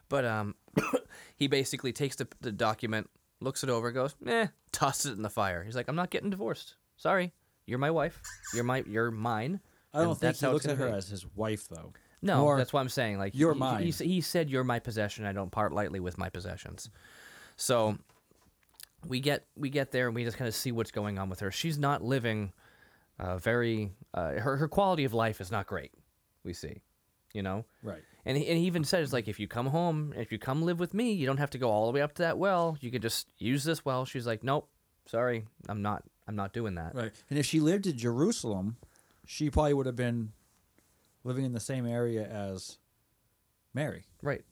But 0.10 0.25
um, 0.25 0.56
he 1.36 1.46
basically 1.48 1.94
takes 1.94 2.15
the, 2.15 2.27
the 2.42 2.51
document, 2.51 3.08
looks 3.39 3.63
it 3.63 3.70
over, 3.70 3.92
goes, 3.92 4.15
eh, 4.25 4.48
tosses 4.72 5.12
it 5.12 5.15
in 5.15 5.22
the 5.22 5.30
fire. 5.30 5.63
He's 5.63 5.75
like, 5.75 5.88
I'm 5.88 5.96
not 5.96 6.10
getting 6.10 6.32
divorced. 6.32 6.74
Sorry, 6.98 7.34
you're 7.68 7.77
my 7.77 7.92
wife. 7.92 8.20
You're 8.56 8.63
my, 8.63 8.84
you're 8.88 9.12
mine. 9.12 9.60
I 9.96 10.04
don't 10.04 10.10
think 10.10 10.20
that's 10.20 10.42
he 10.42 10.48
looks 10.48 10.66
at 10.66 10.78
her 10.78 10.90
be. 10.90 10.98
as 10.98 11.08
his 11.08 11.25
wife 11.36 11.68
though. 11.70 11.94
No, 12.22 12.42
More, 12.42 12.58
that's 12.58 12.74
what 12.74 12.80
I'm 12.82 12.90
saying. 12.90 13.18
Like 13.18 13.34
"You're 13.36 13.54
he, 13.54 13.60
mine." 13.60 13.84
He, 13.84 13.92
he 13.92 14.22
said, 14.22 14.50
"You're 14.50 14.64
my 14.64 14.80
possession. 14.80 15.25
I 15.25 15.32
don't 15.32 15.52
part 15.52 15.74
lightly 15.74 16.00
with 16.00 16.18
my 16.18 16.30
possessions." 16.30 16.90
So 17.56 17.98
we 19.08 19.20
get 19.20 19.46
we 19.56 19.70
get 19.70 19.92
there 19.92 20.08
and 20.08 20.16
we 20.16 20.24
just 20.24 20.38
kind 20.38 20.48
of 20.48 20.56
see 20.56 20.72
what's 20.72 20.92
going 20.92 21.20
on 21.20 21.30
with 21.30 21.40
her. 21.42 21.52
She's 21.52 21.78
not 21.78 22.04
living 22.04 22.52
uh, 23.20 23.38
very. 23.38 23.92
Uh, 24.14 24.34
her 24.34 24.58
her 24.58 24.68
quality 24.68 25.06
of 25.06 25.14
life 25.14 25.42
is 25.42 25.52
not 25.52 25.68
great. 25.68 25.92
We 26.44 26.54
see, 26.54 26.82
you 27.34 27.42
know. 27.42 27.66
Right. 27.84 28.02
And 28.25 28.38
he, 28.38 28.48
and 28.48 28.58
he 28.58 28.66
even 28.66 28.84
says 28.84 29.14
like, 29.14 29.28
if 29.28 29.40
you 29.40 29.48
come 29.48 29.68
home, 29.68 30.14
if 30.18 30.32
you 30.32 30.40
come 30.40 30.64
live 30.64 30.80
with 30.80 30.94
me, 30.96 31.14
you 31.14 31.28
don't 31.28 31.38
have 31.38 31.52
to 31.52 31.58
go 31.60 31.70
all 31.70 31.86
the 31.86 31.92
way 31.92 32.02
up 32.02 32.14
to 32.16 32.24
that 32.24 32.38
well. 32.40 32.75
You 32.82 32.90
could 32.90 33.04
just 33.04 33.28
use 33.38 33.64
this 33.64 33.86
well. 33.86 34.06
She's 34.06 34.25
like, 34.25 34.44
nope, 34.44 34.68
sorry, 35.06 35.46
I'm 35.70 35.82
not. 35.82 36.04
I'm 36.28 36.36
not 36.36 36.54
doing 36.54 36.75
that. 36.75 36.96
Right. 36.96 37.12
And 37.30 37.38
if 37.38 37.46
she 37.46 37.60
lived 37.60 37.86
in 37.86 37.98
Jerusalem, 37.98 38.78
she 39.25 39.50
probably 39.50 39.74
would 39.74 39.86
have 39.86 39.96
been 39.96 40.32
living 41.24 41.46
in 41.46 41.53
the 41.53 41.60
same 41.60 41.86
area 41.86 42.25
as 42.27 42.77
Mary. 43.74 44.05
Right. 44.22 44.44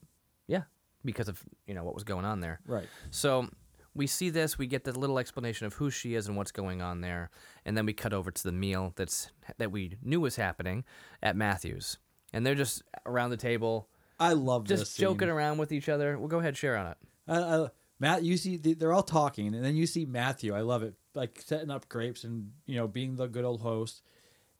Yeah, 0.47 0.63
because 1.05 1.27
of 1.27 1.41
you 1.65 1.73
know 1.73 1.83
what 1.83 1.93
was 1.93 2.03
going 2.03 2.25
on 2.25 2.41
there. 2.41 2.59
Right. 2.65 2.87
So 3.11 3.47
we 3.95 4.07
see 4.07 4.29
this, 4.29 4.57
we 4.57 4.67
get 4.67 4.83
the 4.83 4.97
little 4.97 5.19
explanation 5.19 5.67
of 5.67 5.73
who 5.73 5.89
she 5.89 6.15
is 6.15 6.27
and 6.27 6.35
what's 6.35 6.51
going 6.51 6.81
on 6.81 7.01
there, 7.01 7.29
and 7.65 7.77
then 7.77 7.85
we 7.85 7.93
cut 7.93 8.13
over 8.13 8.31
to 8.31 8.43
the 8.43 8.51
meal 8.51 8.93
that's 8.95 9.31
that 9.57 9.71
we 9.71 9.97
knew 10.01 10.19
was 10.19 10.35
happening 10.35 10.83
at 11.21 11.35
Matthews, 11.35 11.97
and 12.33 12.45
they're 12.45 12.55
just 12.55 12.83
around 13.05 13.29
the 13.29 13.37
table, 13.37 13.87
I 14.19 14.33
love 14.33 14.67
this. 14.67 14.81
just 14.81 14.99
joking 14.99 15.29
around 15.29 15.57
with 15.57 15.71
each 15.71 15.89
other. 15.89 16.17
Well, 16.17 16.27
go 16.27 16.39
ahead, 16.39 16.57
share 16.57 16.77
on 16.77 16.87
it. 16.87 16.97
I, 17.27 17.67
Matt, 17.99 18.23
you 18.23 18.35
see, 18.37 18.57
they're 18.57 18.91
all 18.91 19.03
talking, 19.03 19.53
and 19.53 19.63
then 19.63 19.75
you 19.75 19.85
see 19.85 20.05
Matthew. 20.05 20.53
I 20.53 20.61
love 20.61 20.83
it, 20.83 20.95
like 21.13 21.41
setting 21.45 21.71
up 21.71 21.87
grapes 21.87 22.23
and 22.23 22.51
you 22.65 22.75
know 22.75 22.87
being 22.87 23.15
the 23.15 23.27
good 23.27 23.45
old 23.45 23.61
host. 23.61 24.01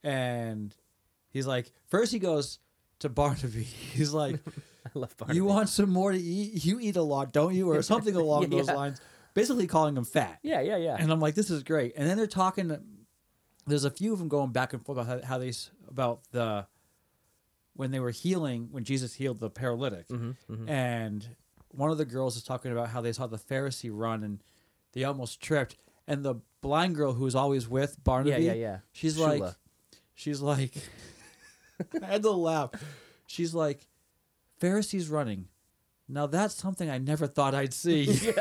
And 0.03 0.75
he's 1.29 1.47
like, 1.47 1.71
first 1.87 2.11
he 2.11 2.19
goes 2.19 2.59
to 2.99 3.09
Barnaby. 3.09 3.63
He's 3.93 4.13
like, 4.13 4.39
I 4.85 4.89
love 4.99 5.15
Barnaby. 5.17 5.37
"You 5.37 5.45
want 5.45 5.69
some 5.69 5.89
more 5.89 6.11
to 6.11 6.17
eat? 6.19 6.63
You 6.65 6.79
eat 6.79 6.95
a 6.97 7.01
lot, 7.01 7.31
don't 7.33 7.53
you?" 7.55 7.69
Or 7.71 7.81
something 7.93 8.15
along 8.15 8.43
Yeah. 8.43 8.57
those 8.59 8.67
lines. 8.67 9.01
Basically 9.33 9.65
calling 9.65 9.95
him 9.97 10.03
fat. 10.05 10.39
Yeah, 10.43 10.61
yeah, 10.61 10.77
yeah. 10.77 10.95
And 10.99 11.11
I'm 11.11 11.19
like, 11.19 11.33
this 11.35 11.49
is 11.49 11.63
great. 11.63 11.93
And 11.97 12.07
then 12.09 12.17
they're 12.17 12.27
talking. 12.27 12.77
There's 13.65 13.85
a 13.85 13.89
few 13.89 14.11
of 14.13 14.19
them 14.19 14.27
going 14.27 14.51
back 14.51 14.73
and 14.73 14.85
forth 14.85 14.97
about 14.99 15.21
how, 15.23 15.27
how 15.27 15.37
they 15.37 15.51
about 15.89 16.19
the 16.31 16.67
when 17.75 17.91
they 17.91 17.99
were 17.99 18.11
healing 18.11 18.67
when 18.71 18.83
Jesus 18.83 19.13
healed 19.15 19.39
the 19.39 19.49
paralytic, 19.49 20.07
Mm-hmm, 20.09 20.69
and 20.69 21.27
one 21.69 21.89
of 21.89 21.97
the 21.97 22.05
girls 22.05 22.35
is 22.37 22.43
talking 22.43 22.71
about 22.71 22.89
how 22.89 23.01
they 23.01 23.11
saw 23.13 23.25
the 23.25 23.37
Pharisee 23.39 23.89
run 23.91 24.23
and 24.23 24.43
they 24.91 25.03
almost 25.05 25.41
tripped, 25.41 25.77
and 26.07 26.23
the 26.23 26.35
blind 26.61 26.95
girl 26.95 27.13
who 27.13 27.23
was 27.23 27.33
always 27.35 27.67
with 27.67 28.03
Barnaby, 28.03 28.43
yeah, 28.43 28.53
yeah. 28.53 28.77
she's 28.91 29.17
Shula. 29.17 29.39
like, 29.39 29.53
she's 30.15 30.41
like, 30.41 30.73
I 32.01 32.05
had 32.05 32.23
to 32.23 32.31
laugh. 32.31 32.71
She's 33.27 33.53
like, 33.53 33.87
Pharisees 34.59 35.09
running. 35.09 35.47
Now 36.07 36.27
that's 36.27 36.55
something 36.55 36.89
I 36.89 36.97
never 36.97 37.27
thought 37.27 37.55
I'd 37.55 37.73
see. 37.73 38.07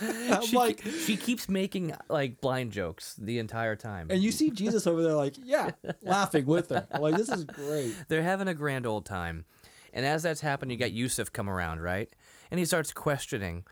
I'm 0.00 0.42
she, 0.42 0.56
like, 0.56 0.82
she 0.82 1.16
keeps 1.16 1.48
making 1.48 1.94
like 2.08 2.40
blind 2.40 2.72
jokes 2.72 3.14
the 3.18 3.38
entire 3.38 3.74
time. 3.74 4.08
And 4.10 4.22
you 4.22 4.30
see 4.30 4.50
Jesus 4.50 4.86
over 4.86 5.02
there, 5.02 5.14
like, 5.14 5.34
yeah, 5.42 5.70
laughing 6.02 6.46
with 6.46 6.68
her. 6.70 6.86
I'm 6.92 7.02
like, 7.02 7.16
this 7.16 7.28
is 7.28 7.44
great. 7.44 7.94
They're 8.08 8.22
having 8.22 8.48
a 8.48 8.54
grand 8.54 8.86
old 8.86 9.06
time. 9.06 9.44
And 9.92 10.06
as 10.06 10.22
that's 10.22 10.40
happening, 10.40 10.78
you 10.78 10.78
got 10.78 10.92
Yusuf 10.92 11.32
come 11.32 11.48
around, 11.48 11.80
right? 11.80 12.08
And 12.50 12.58
he 12.58 12.64
starts 12.64 12.92
questioning, 12.92 13.64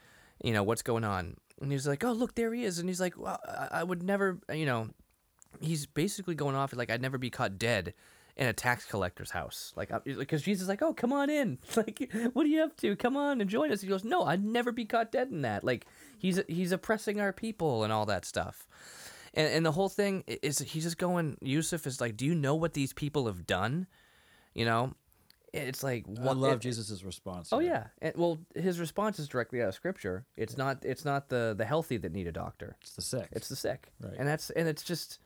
you 0.42 0.52
know, 0.52 0.62
what's 0.62 0.82
going 0.82 1.04
on. 1.04 1.36
And 1.60 1.70
he's 1.70 1.86
like, 1.86 2.04
oh, 2.04 2.12
look, 2.12 2.34
there 2.34 2.52
he 2.52 2.64
is. 2.64 2.78
And 2.78 2.88
he's 2.88 3.00
like, 3.00 3.18
well, 3.18 3.38
I, 3.46 3.80
I 3.80 3.84
would 3.84 4.02
never, 4.02 4.38
you 4.52 4.66
know, 4.66 4.88
he's 5.60 5.86
basically 5.86 6.34
going 6.34 6.54
off 6.56 6.74
like, 6.74 6.90
I'd 6.90 7.02
never 7.02 7.18
be 7.18 7.30
caught 7.30 7.58
dead 7.58 7.94
in 8.36 8.46
a 8.46 8.52
tax 8.52 8.84
collector's 8.84 9.30
house. 9.30 9.72
Like, 9.76 9.90
because 10.04 10.42
Jesus 10.42 10.62
is 10.64 10.68
like, 10.68 10.82
oh, 10.82 10.92
come 10.92 11.12
on 11.12 11.30
in. 11.30 11.58
Like, 11.76 12.10
what 12.34 12.44
are 12.44 12.48
you 12.48 12.62
up 12.62 12.76
to? 12.78 12.94
Come 12.96 13.16
on 13.16 13.40
and 13.40 13.48
join 13.48 13.72
us. 13.72 13.80
He 13.80 13.88
goes, 13.88 14.04
no, 14.04 14.24
I'd 14.24 14.44
never 14.44 14.72
be 14.72 14.84
caught 14.84 15.10
dead 15.10 15.28
in 15.30 15.42
that. 15.42 15.64
Like, 15.64 15.86
he's 16.18 16.40
he's 16.48 16.72
oppressing 16.72 17.20
our 17.20 17.32
people 17.32 17.84
and 17.84 17.92
all 17.92 18.06
that 18.06 18.24
stuff. 18.24 18.66
And, 19.34 19.48
and 19.52 19.66
the 19.66 19.72
whole 19.72 19.88
thing 19.88 20.24
is 20.26 20.58
he's 20.58 20.84
just 20.84 20.98
going, 20.98 21.36
Yusuf 21.40 21.86
is 21.86 22.00
like, 22.00 22.16
do 22.16 22.26
you 22.26 22.34
know 22.34 22.54
what 22.54 22.74
these 22.74 22.92
people 22.92 23.26
have 23.26 23.46
done? 23.46 23.86
You 24.54 24.64
know, 24.64 24.94
it's 25.52 25.82
like 25.82 26.04
I 26.06 26.22
what 26.22 26.36
love 26.36 26.54
it- 26.54 26.60
Jesus' 26.60 27.02
response. 27.04 27.50
Oh 27.52 27.58
yeah, 27.60 27.88
and, 28.02 28.14
well, 28.16 28.38
his 28.54 28.78
response 28.80 29.18
is 29.18 29.28
directly 29.28 29.62
out 29.62 29.68
of 29.68 29.74
scripture. 29.74 30.24
It's 30.36 30.56
not. 30.56 30.84
It's 30.84 31.04
not 31.04 31.28
the 31.28 31.54
the 31.56 31.64
healthy 31.64 31.96
that 31.98 32.12
need 32.12 32.26
a 32.26 32.32
doctor. 32.32 32.76
It's 32.82 32.94
the 32.94 33.02
sick. 33.02 33.28
It's 33.32 33.48
the 33.48 33.56
sick. 33.56 33.92
Right. 34.00 34.14
And 34.18 34.28
that's 34.28 34.50
and 34.50 34.68
it's 34.68 34.82
just. 34.82 35.20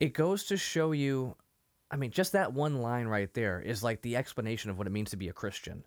It 0.00 0.12
goes 0.12 0.44
to 0.46 0.56
show 0.56 0.92
you, 0.92 1.36
I 1.90 1.96
mean, 1.96 2.10
just 2.10 2.32
that 2.32 2.52
one 2.52 2.80
line 2.82 3.06
right 3.06 3.32
there 3.34 3.60
is 3.60 3.82
like 3.82 4.02
the 4.02 4.16
explanation 4.16 4.70
of 4.70 4.78
what 4.78 4.86
it 4.86 4.90
means 4.90 5.10
to 5.10 5.16
be 5.16 5.28
a 5.28 5.32
Christian. 5.32 5.84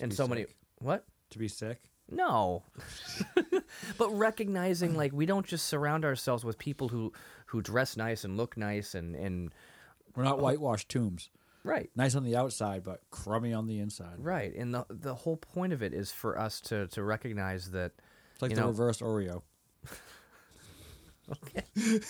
and 0.00 0.10
be 0.10 0.16
so 0.16 0.26
many 0.26 0.46
what? 0.78 1.04
to 1.30 1.38
be 1.38 1.48
sick. 1.48 1.78
No. 2.10 2.62
but 3.98 4.10
recognizing 4.16 4.94
like 4.96 5.12
we 5.12 5.26
don't 5.26 5.46
just 5.46 5.66
surround 5.66 6.04
ourselves 6.04 6.44
with 6.44 6.56
people 6.58 6.88
who 6.88 7.12
who 7.46 7.60
dress 7.60 7.96
nice 7.98 8.24
and 8.24 8.36
look 8.36 8.56
nice 8.56 8.94
and 8.94 9.14
and 9.14 9.52
We're 10.16 10.24
not 10.24 10.40
whitewashed 10.40 10.88
tombs. 10.88 11.28
right. 11.64 11.90
Nice 11.94 12.14
on 12.14 12.24
the 12.24 12.34
outside, 12.36 12.82
but 12.82 13.02
crummy 13.10 13.52
on 13.52 13.66
the 13.66 13.78
inside. 13.78 14.16
Right. 14.18 14.54
And 14.54 14.72
the 14.74 14.86
the 14.88 15.14
whole 15.14 15.36
point 15.36 15.72
of 15.74 15.82
it 15.82 15.92
is 15.92 16.10
for 16.10 16.38
us 16.38 16.60
to 16.62 16.86
to 16.88 17.02
recognize 17.02 17.70
that 17.72 17.92
It's 18.32 18.42
like 18.42 18.54
the 18.54 18.62
know- 18.62 18.68
reverse 18.68 19.00
Oreo. 19.02 19.42
Okay. 21.30 21.62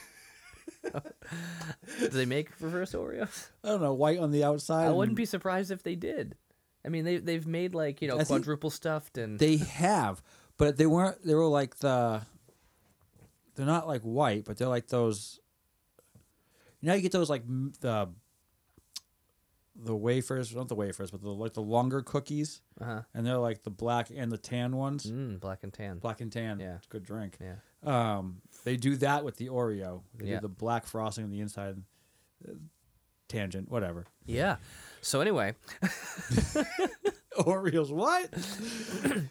Do 0.84 2.08
they 2.08 2.26
make 2.26 2.50
reverse 2.60 2.92
Oreos? 2.92 3.48
I 3.64 3.68
don't 3.68 3.82
know, 3.82 3.94
white 3.94 4.18
on 4.18 4.30
the 4.30 4.44
outside. 4.44 4.84
I 4.84 4.86
and 4.86 4.96
wouldn't 4.96 5.16
be 5.16 5.26
surprised 5.26 5.70
if 5.70 5.82
they 5.82 5.94
did. 5.94 6.36
I 6.84 6.88
mean, 6.88 7.04
they 7.04 7.18
they've 7.18 7.46
made 7.46 7.74
like 7.74 8.00
you 8.00 8.08
know 8.08 8.14
I 8.14 8.18
think 8.18 8.28
quadruple 8.28 8.70
stuffed 8.70 9.18
and 9.18 9.38
They 9.38 9.56
have, 9.56 10.22
but 10.56 10.76
they 10.76 10.86
weren't. 10.86 11.24
They 11.24 11.34
were 11.34 11.46
like 11.46 11.76
the. 11.78 12.22
They're 13.56 13.66
not 13.66 13.88
like 13.88 14.02
white, 14.02 14.44
but 14.44 14.56
they're 14.56 14.68
like 14.68 14.86
those. 14.88 15.40
You 16.80 16.86
know, 16.86 16.92
how 16.92 16.96
you 16.96 17.02
get 17.02 17.12
those 17.12 17.30
like 17.30 17.42
m- 17.42 17.72
the. 17.80 18.08
The 19.80 19.94
wafers, 19.94 20.52
not 20.56 20.66
the 20.66 20.74
wafers, 20.74 21.12
but 21.12 21.22
the 21.22 21.28
like 21.28 21.52
the 21.52 21.62
longer 21.62 22.02
cookies, 22.02 22.62
uh-huh. 22.80 23.02
and 23.14 23.24
they're 23.24 23.38
like 23.38 23.62
the 23.62 23.70
black 23.70 24.08
and 24.12 24.32
the 24.32 24.36
tan 24.36 24.74
ones. 24.74 25.06
mm, 25.06 25.38
black 25.38 25.62
and 25.62 25.72
tan. 25.72 25.98
Black 25.98 26.20
and 26.20 26.32
tan. 26.32 26.58
Yeah. 26.58 26.76
It's 26.78 26.86
a 26.86 26.90
good 26.90 27.04
drink. 27.04 27.38
Yeah. 27.40 27.58
Um, 27.84 28.40
they 28.68 28.76
do 28.76 28.96
that 28.96 29.24
with 29.24 29.36
the 29.38 29.48
Oreo. 29.48 30.02
They 30.18 30.26
Yeah. 30.28 30.36
do 30.36 30.42
the 30.42 30.48
black 30.48 30.84
frosting 30.86 31.24
on 31.24 31.30
the 31.30 31.40
inside. 31.40 31.82
Uh, 32.46 32.52
Tangent, 33.28 33.70
whatever. 33.70 34.04
Yeah. 34.26 34.56
So 35.00 35.20
anyway, 35.22 35.54
Oreos, 37.38 37.90
what? 37.90 38.30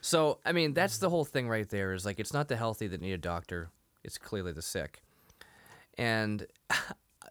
so 0.00 0.38
I 0.44 0.52
mean 0.52 0.74
that's 0.74 0.98
the 0.98 1.10
whole 1.10 1.24
thing 1.24 1.48
right 1.48 1.68
there 1.68 1.92
is 1.92 2.04
like 2.04 2.18
it's 2.20 2.32
not 2.32 2.48
the 2.48 2.56
healthy 2.56 2.86
that 2.88 3.00
need 3.00 3.12
a 3.12 3.18
doctor, 3.18 3.70
it's 4.04 4.18
clearly 4.18 4.52
the 4.52 4.62
sick. 4.62 5.02
And 5.98 6.46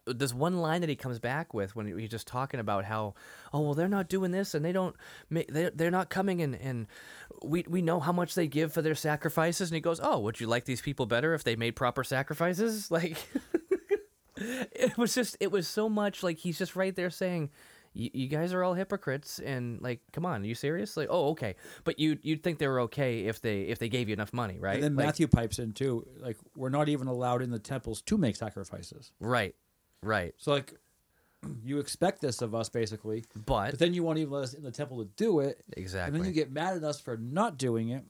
there's 0.08 0.34
one 0.34 0.58
line 0.58 0.82
that 0.82 0.90
he 0.90 0.96
comes 0.96 1.20
back 1.20 1.54
with 1.54 1.76
when 1.76 1.98
he's 1.98 2.10
just 2.10 2.28
talking 2.28 2.60
about 2.60 2.86
how, 2.86 3.16
oh 3.54 3.62
well, 3.62 3.74
they're 3.74 3.88
not 3.88 4.08
doing 4.10 4.32
this 4.32 4.54
and 4.54 4.64
they 4.64 4.72
don't, 4.72 4.96
they 5.32 5.70
they're 5.74 5.92
not 5.92 6.10
coming 6.10 6.42
and 6.42 6.56
and 6.56 6.88
we 7.44 7.66
we 7.68 7.82
know 7.82 8.00
how 8.00 8.12
much 8.12 8.36
they 8.36 8.48
give 8.48 8.74
for 8.74 8.82
their 8.82 8.96
sacrifices. 8.96 9.70
And 9.70 9.76
he 9.76 9.82
goes, 9.82 10.00
oh, 10.02 10.20
would 10.20 10.40
you 10.40 10.48
like 10.48 10.66
these 10.66 10.82
people 10.82 11.06
better 11.06 11.34
if 11.34 11.44
they 11.44 11.56
made 11.56 11.72
proper 11.76 12.04
sacrifices? 12.04 12.90
Like, 12.92 13.18
it 14.38 14.98
was 14.98 15.16
just 15.16 15.38
it 15.40 15.52
was 15.52 15.68
so 15.68 15.88
much 15.88 16.22
like 16.24 16.38
he's 16.38 16.58
just 16.58 16.76
right 16.76 16.96
there 16.96 17.10
saying. 17.10 17.50
You, 17.98 18.10
you 18.14 18.28
guys 18.28 18.52
are 18.54 18.62
all 18.62 18.74
hypocrites 18.74 19.40
and 19.40 19.82
like 19.82 20.02
come 20.12 20.26
on 20.26 20.42
are 20.42 20.46
you 20.46 20.54
serious 20.54 20.98
like 20.98 21.08
oh 21.10 21.30
okay 21.30 21.56
but 21.86 21.98
you 21.98 22.20
you'd 22.24 22.44
think 22.44 22.60
they 22.60 22.68
were 22.68 22.82
okay 22.82 23.22
if 23.22 23.40
they 23.40 23.62
if 23.62 23.80
they 23.80 23.88
gave 23.88 24.10
you 24.10 24.14
enough 24.14 24.34
money 24.34 24.60
right 24.60 24.74
And 24.76 24.84
then 24.84 24.96
Like- 24.98 25.06
Matthew 25.06 25.28
pipes 25.30 25.60
in 25.60 25.72
too. 25.72 26.06
Like 26.20 26.36
we're 26.58 26.68
not 26.68 26.90
even 26.90 27.08
allowed 27.08 27.42
in 27.42 27.52
the 27.52 27.58
temples 27.58 28.02
to 28.02 28.18
make 28.18 28.36
sacrifices. 28.36 29.14
right 29.22 29.56
right 30.04 30.34
So 30.36 30.52
like, 30.52 30.74
you 31.64 31.80
expect 31.80 32.22
this 32.22 32.42
of 32.42 32.54
us 32.56 32.70
basically, 32.70 33.26
but, 33.46 33.72
but 33.72 33.80
then 33.80 33.94
you 33.94 34.04
won't 34.04 34.18
even 34.20 34.32
let 34.32 34.44
us 34.44 34.54
in 34.54 34.64
the 34.64 34.72
temple 34.72 34.98
to 35.04 35.10
do 35.16 35.40
it. 35.40 35.64
exactly 35.76 36.16
And 36.16 36.24
then 36.24 36.28
you 36.28 36.34
get 36.34 36.52
mad 36.52 36.78
at 36.78 36.84
us 36.84 37.00
for 37.00 37.18
not 37.18 37.58
doing 37.58 37.90
it. 37.90 38.04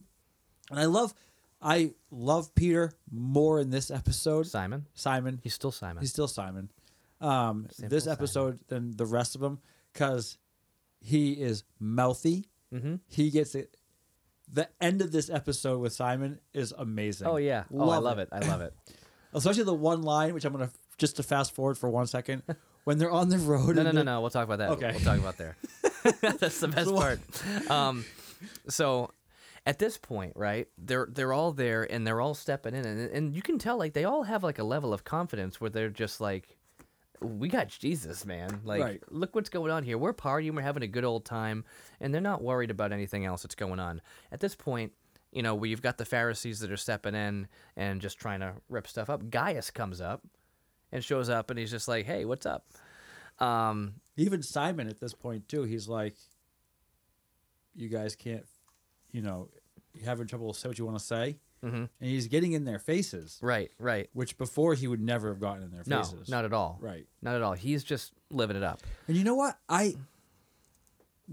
And 0.72 0.80
I 0.80 0.86
love, 0.86 1.14
I 1.62 1.94
love 2.12 2.54
Peter 2.56 2.94
more 3.12 3.60
in 3.60 3.70
this 3.70 3.92
episode. 3.92 4.48
simon 4.48 4.86
Simon, 4.94 5.40
he's 5.44 5.54
still 5.54 5.72
simon 5.72 6.02
he's 6.02 6.12
still 6.12 6.28
Simon. 6.28 6.70
Um, 7.22 7.68
Simple 7.72 7.90
this 7.90 8.04
Simon. 8.06 8.18
episode 8.18 8.60
than 8.68 8.92
the 8.98 9.06
rest 9.06 9.36
of 9.36 9.42
them 9.42 9.60
because 9.94 10.38
he 11.00 11.34
is 11.34 11.64
mouthy. 11.80 12.50
mm-hmm. 12.74 12.96
He 13.08 13.30
gets 13.30 13.56
it. 13.56 13.78
The 14.52 14.70
end 14.80 15.02
of 15.02 15.12
this 15.12 15.30
episode 15.30 15.80
with 15.80 15.94
Simon 15.94 16.40
is 16.54 16.74
amazing. 16.78 17.28
Oh 17.28 17.38
yeah. 17.38 17.64
Oh, 17.74 17.90
I 17.90 17.98
love 17.98 18.20
it. 18.20 18.30
I 18.32 18.40
love 18.40 18.62
it. 18.62 18.74
especially 19.36 19.64
the 19.64 19.74
one 19.74 20.02
line 20.02 20.34
which 20.34 20.46
I'm 20.46 20.52
gonna 20.54 20.72
just 20.98 21.18
to 21.18 21.24
fast 21.24 21.54
forward 21.54 21.78
for 21.78 21.90
one 21.90 22.08
second 22.08 22.44
when 22.86 22.98
they're 22.98 23.12
on 23.12 23.28
the 23.30 23.38
road. 23.38 23.76
No, 23.76 23.84
no, 23.84 23.92
no, 23.92 24.02
no. 24.04 24.22
We'll 24.22 24.30
talk 24.30 24.46
about 24.46 24.60
that. 24.60 24.70
Okay. 24.72 24.92
We'll 24.92 25.02
talk 25.02 25.20
about 25.20 25.38
there. 25.38 25.58
That's 26.22 26.60
the 26.60 26.70
best 26.70 26.88
So- 26.88 26.96
part. 26.96 27.20
Um, 27.70 28.06
so 28.70 29.12
at 29.66 29.80
this 29.80 29.98
point, 29.98 30.34
right? 30.36 30.68
They're 30.78 31.08
they're 31.12 31.34
all 31.34 31.52
there 31.52 31.84
and 31.92 32.06
they're 32.08 32.22
all 32.22 32.34
stepping 32.36 32.74
in, 32.76 32.86
and 32.86 33.12
and 33.12 33.36
you 33.36 33.42
can 33.42 33.58
tell 33.60 33.78
like 33.78 33.94
they 33.94 34.06
all 34.06 34.24
have 34.24 34.44
like 34.44 34.60
a 34.60 34.64
level 34.64 34.94
of 34.94 35.04
confidence 35.04 35.60
where 35.60 35.70
they're 35.70 35.90
just 35.90 36.22
like. 36.22 36.58
We 37.22 37.48
got 37.48 37.70
Jesus, 37.70 38.26
man. 38.26 38.60
Like, 38.66 38.82
Right. 38.84 39.02
look 39.10 39.34
what's 39.36 39.50
going 39.50 39.72
on 39.72 39.84
here. 39.84 39.98
We're 39.98 40.14
partying, 40.14 40.54
we're 40.54 40.62
having 40.62 40.84
a 40.84 40.88
good 40.88 41.06
old 41.06 41.24
time, 41.24 41.64
and 42.02 42.14
they're 42.14 42.22
not 42.22 42.44
worried 42.44 42.70
about 42.70 42.92
anything 42.92 43.24
else 43.26 43.42
that's 43.42 43.56
going 43.56 43.80
on. 43.80 44.02
At 44.34 44.42
this 44.42 44.54
point, 44.54 44.92
you 45.32 45.42
know, 45.42 45.56
where 45.56 45.70
you've 45.70 45.82
got 45.82 45.98
the 45.98 46.04
Pharisees 46.06 46.60
that 46.60 46.72
are 46.72 46.78
stepping 46.78 47.16
in 47.16 47.48
and 47.78 48.02
just 48.02 48.20
trying 48.20 48.42
to 48.42 48.56
rip 48.68 48.86
stuff 48.86 49.10
up. 49.10 49.30
Gaius 49.30 49.72
comes 49.72 50.02
up 50.02 50.24
and 50.92 51.04
shows 51.04 51.30
up, 51.30 51.50
and 51.50 51.58
he's 51.58 51.72
just 51.72 51.88
like, 51.88 52.06
"Hey, 52.06 52.26
what's 52.26 52.46
up?" 52.46 52.66
Um, 53.40 53.96
Even 54.18 54.42
Simon 54.42 54.88
at 54.88 55.00
this 55.00 55.14
point 55.14 55.48
too. 55.50 55.64
He's 55.64 55.88
like, 55.90 56.16
"You 57.76 57.90
guys 57.90 58.16
can't, 58.16 58.46
you 59.12 59.22
know, 59.22 59.50
you're 59.94 60.06
having 60.06 60.28
trouble 60.28 60.54
say 60.54 60.70
what 60.70 60.78
you 60.80 60.86
want 60.86 60.98
to 61.00 61.04
say," 61.04 61.38
mhm. 61.64 61.74
and 61.74 61.90
he's 62.00 62.28
getting 62.28 62.54
in 62.54 62.64
their 62.66 62.80
faces, 62.80 63.38
Right, 63.42 63.72
right. 63.80 64.10
which 64.14 64.38
before 64.38 64.74
he 64.74 64.88
would 64.88 65.02
never 65.02 65.28
have 65.30 65.40
gotten 65.40 65.64
in 65.64 65.72
their 65.72 65.84
No, 65.86 66.04
faces. 66.04 66.30
not 66.30 66.46
at 66.46 66.54
all. 66.54 66.78
right. 66.82 67.06
Not 67.22 67.36
at 67.36 67.42
all. 67.42 67.54
He's 67.54 67.84
just 67.84 68.14
living 68.30 68.56
it 68.56 68.64
up. 68.64 68.82
And 69.08 69.18
you 69.18 69.24
know 69.24 69.36
what? 69.36 69.58
I 69.68 69.96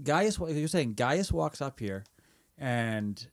Gaius, 0.01 0.39
you're 0.39 0.67
saying, 0.67 0.95
Gaius 0.95 1.31
walks 1.31 1.61
up 1.61 1.79
here, 1.79 2.03
and 2.57 3.25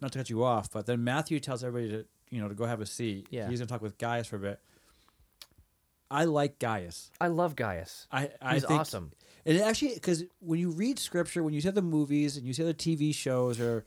not 0.00 0.12
to 0.12 0.18
cut 0.18 0.28
you 0.30 0.44
off, 0.44 0.70
but 0.70 0.86
then 0.86 1.02
Matthew 1.02 1.40
tells 1.40 1.64
everybody 1.64 1.90
to 2.02 2.06
you 2.30 2.40
know 2.40 2.48
to 2.48 2.54
go 2.54 2.66
have 2.66 2.80
a 2.80 2.86
seat. 2.86 3.26
Yeah. 3.30 3.48
he's 3.48 3.58
gonna 3.58 3.66
talk 3.68 3.82
with 3.82 3.98
Gaius 3.98 4.26
for 4.26 4.36
a 4.36 4.40
bit. 4.40 4.60
I 6.10 6.24
like 6.24 6.58
Gaius. 6.58 7.10
I 7.20 7.28
love 7.28 7.56
Gaius. 7.56 8.06
I 8.12 8.30
I 8.40 8.54
He's 8.54 8.64
think, 8.64 8.80
awesome. 8.80 9.12
And 9.44 9.58
actually, 9.60 9.94
because 9.94 10.24
when 10.40 10.58
you 10.58 10.70
read 10.70 10.98
scripture, 10.98 11.42
when 11.42 11.54
you 11.54 11.60
see 11.60 11.70
the 11.70 11.82
movies 11.82 12.36
and 12.36 12.46
you 12.46 12.52
see 12.52 12.62
the 12.64 12.74
TV 12.74 13.14
shows 13.14 13.60
or, 13.60 13.84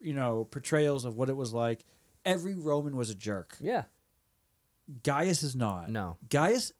you 0.00 0.12
know, 0.14 0.44
portrayals 0.50 1.04
of 1.04 1.16
what 1.16 1.28
it 1.30 1.36
was 1.36 1.52
like, 1.54 1.84
every 2.24 2.54
Roman 2.54 2.96
was 2.96 3.10
a 3.10 3.14
jerk. 3.14 3.56
Yeah. 3.60 3.84
Gaius 5.02 5.42
is 5.42 5.56
not. 5.56 5.90
No. 5.90 6.16
Gaius 6.28 6.72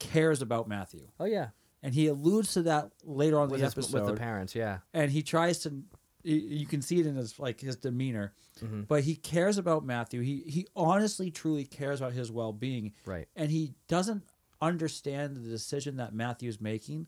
cares 0.00 0.42
about 0.42 0.68
Matthew, 0.68 1.06
Oh 1.20 1.24
yeah. 1.24 1.48
and 1.82 1.94
he 1.94 2.08
alludes 2.08 2.54
to 2.54 2.62
that 2.62 2.90
later 3.04 3.38
on 3.38 3.44
in 3.44 3.50
With, 3.50 3.60
the 3.60 3.66
his, 3.66 3.74
episode. 3.74 4.02
with 4.04 4.14
the 4.14 4.20
parents. 4.20 4.54
Yeah. 4.54 4.78
and 4.92 5.10
he 5.10 5.22
tries 5.22 5.60
to. 5.60 5.82
You 6.24 6.36
you 6.36 6.66
can 6.66 6.82
see 6.82 6.98
it 7.00 7.06
in 7.06 7.14
his 7.16 7.38
like 7.38 7.60
his 7.60 7.76
demeanor, 7.76 8.32
Mhm. 8.62 8.88
but 8.88 9.04
he 9.04 9.14
cares 9.14 9.58
about 9.58 9.84
Matthew. 9.84 10.22
He 10.22 10.40
he 10.46 10.66
honestly, 10.74 11.30
truly 11.30 11.64
cares 11.64 12.00
about 12.00 12.12
his 12.14 12.32
well 12.32 12.52
being, 12.52 12.92
Right. 13.04 13.28
and 13.36 13.50
he 13.50 13.74
doesn't 13.88 14.24
understand 14.62 15.36
the 15.36 15.40
decision 15.48 15.96
that 15.96 16.14
Matthew's 16.14 16.60
making, 16.60 17.06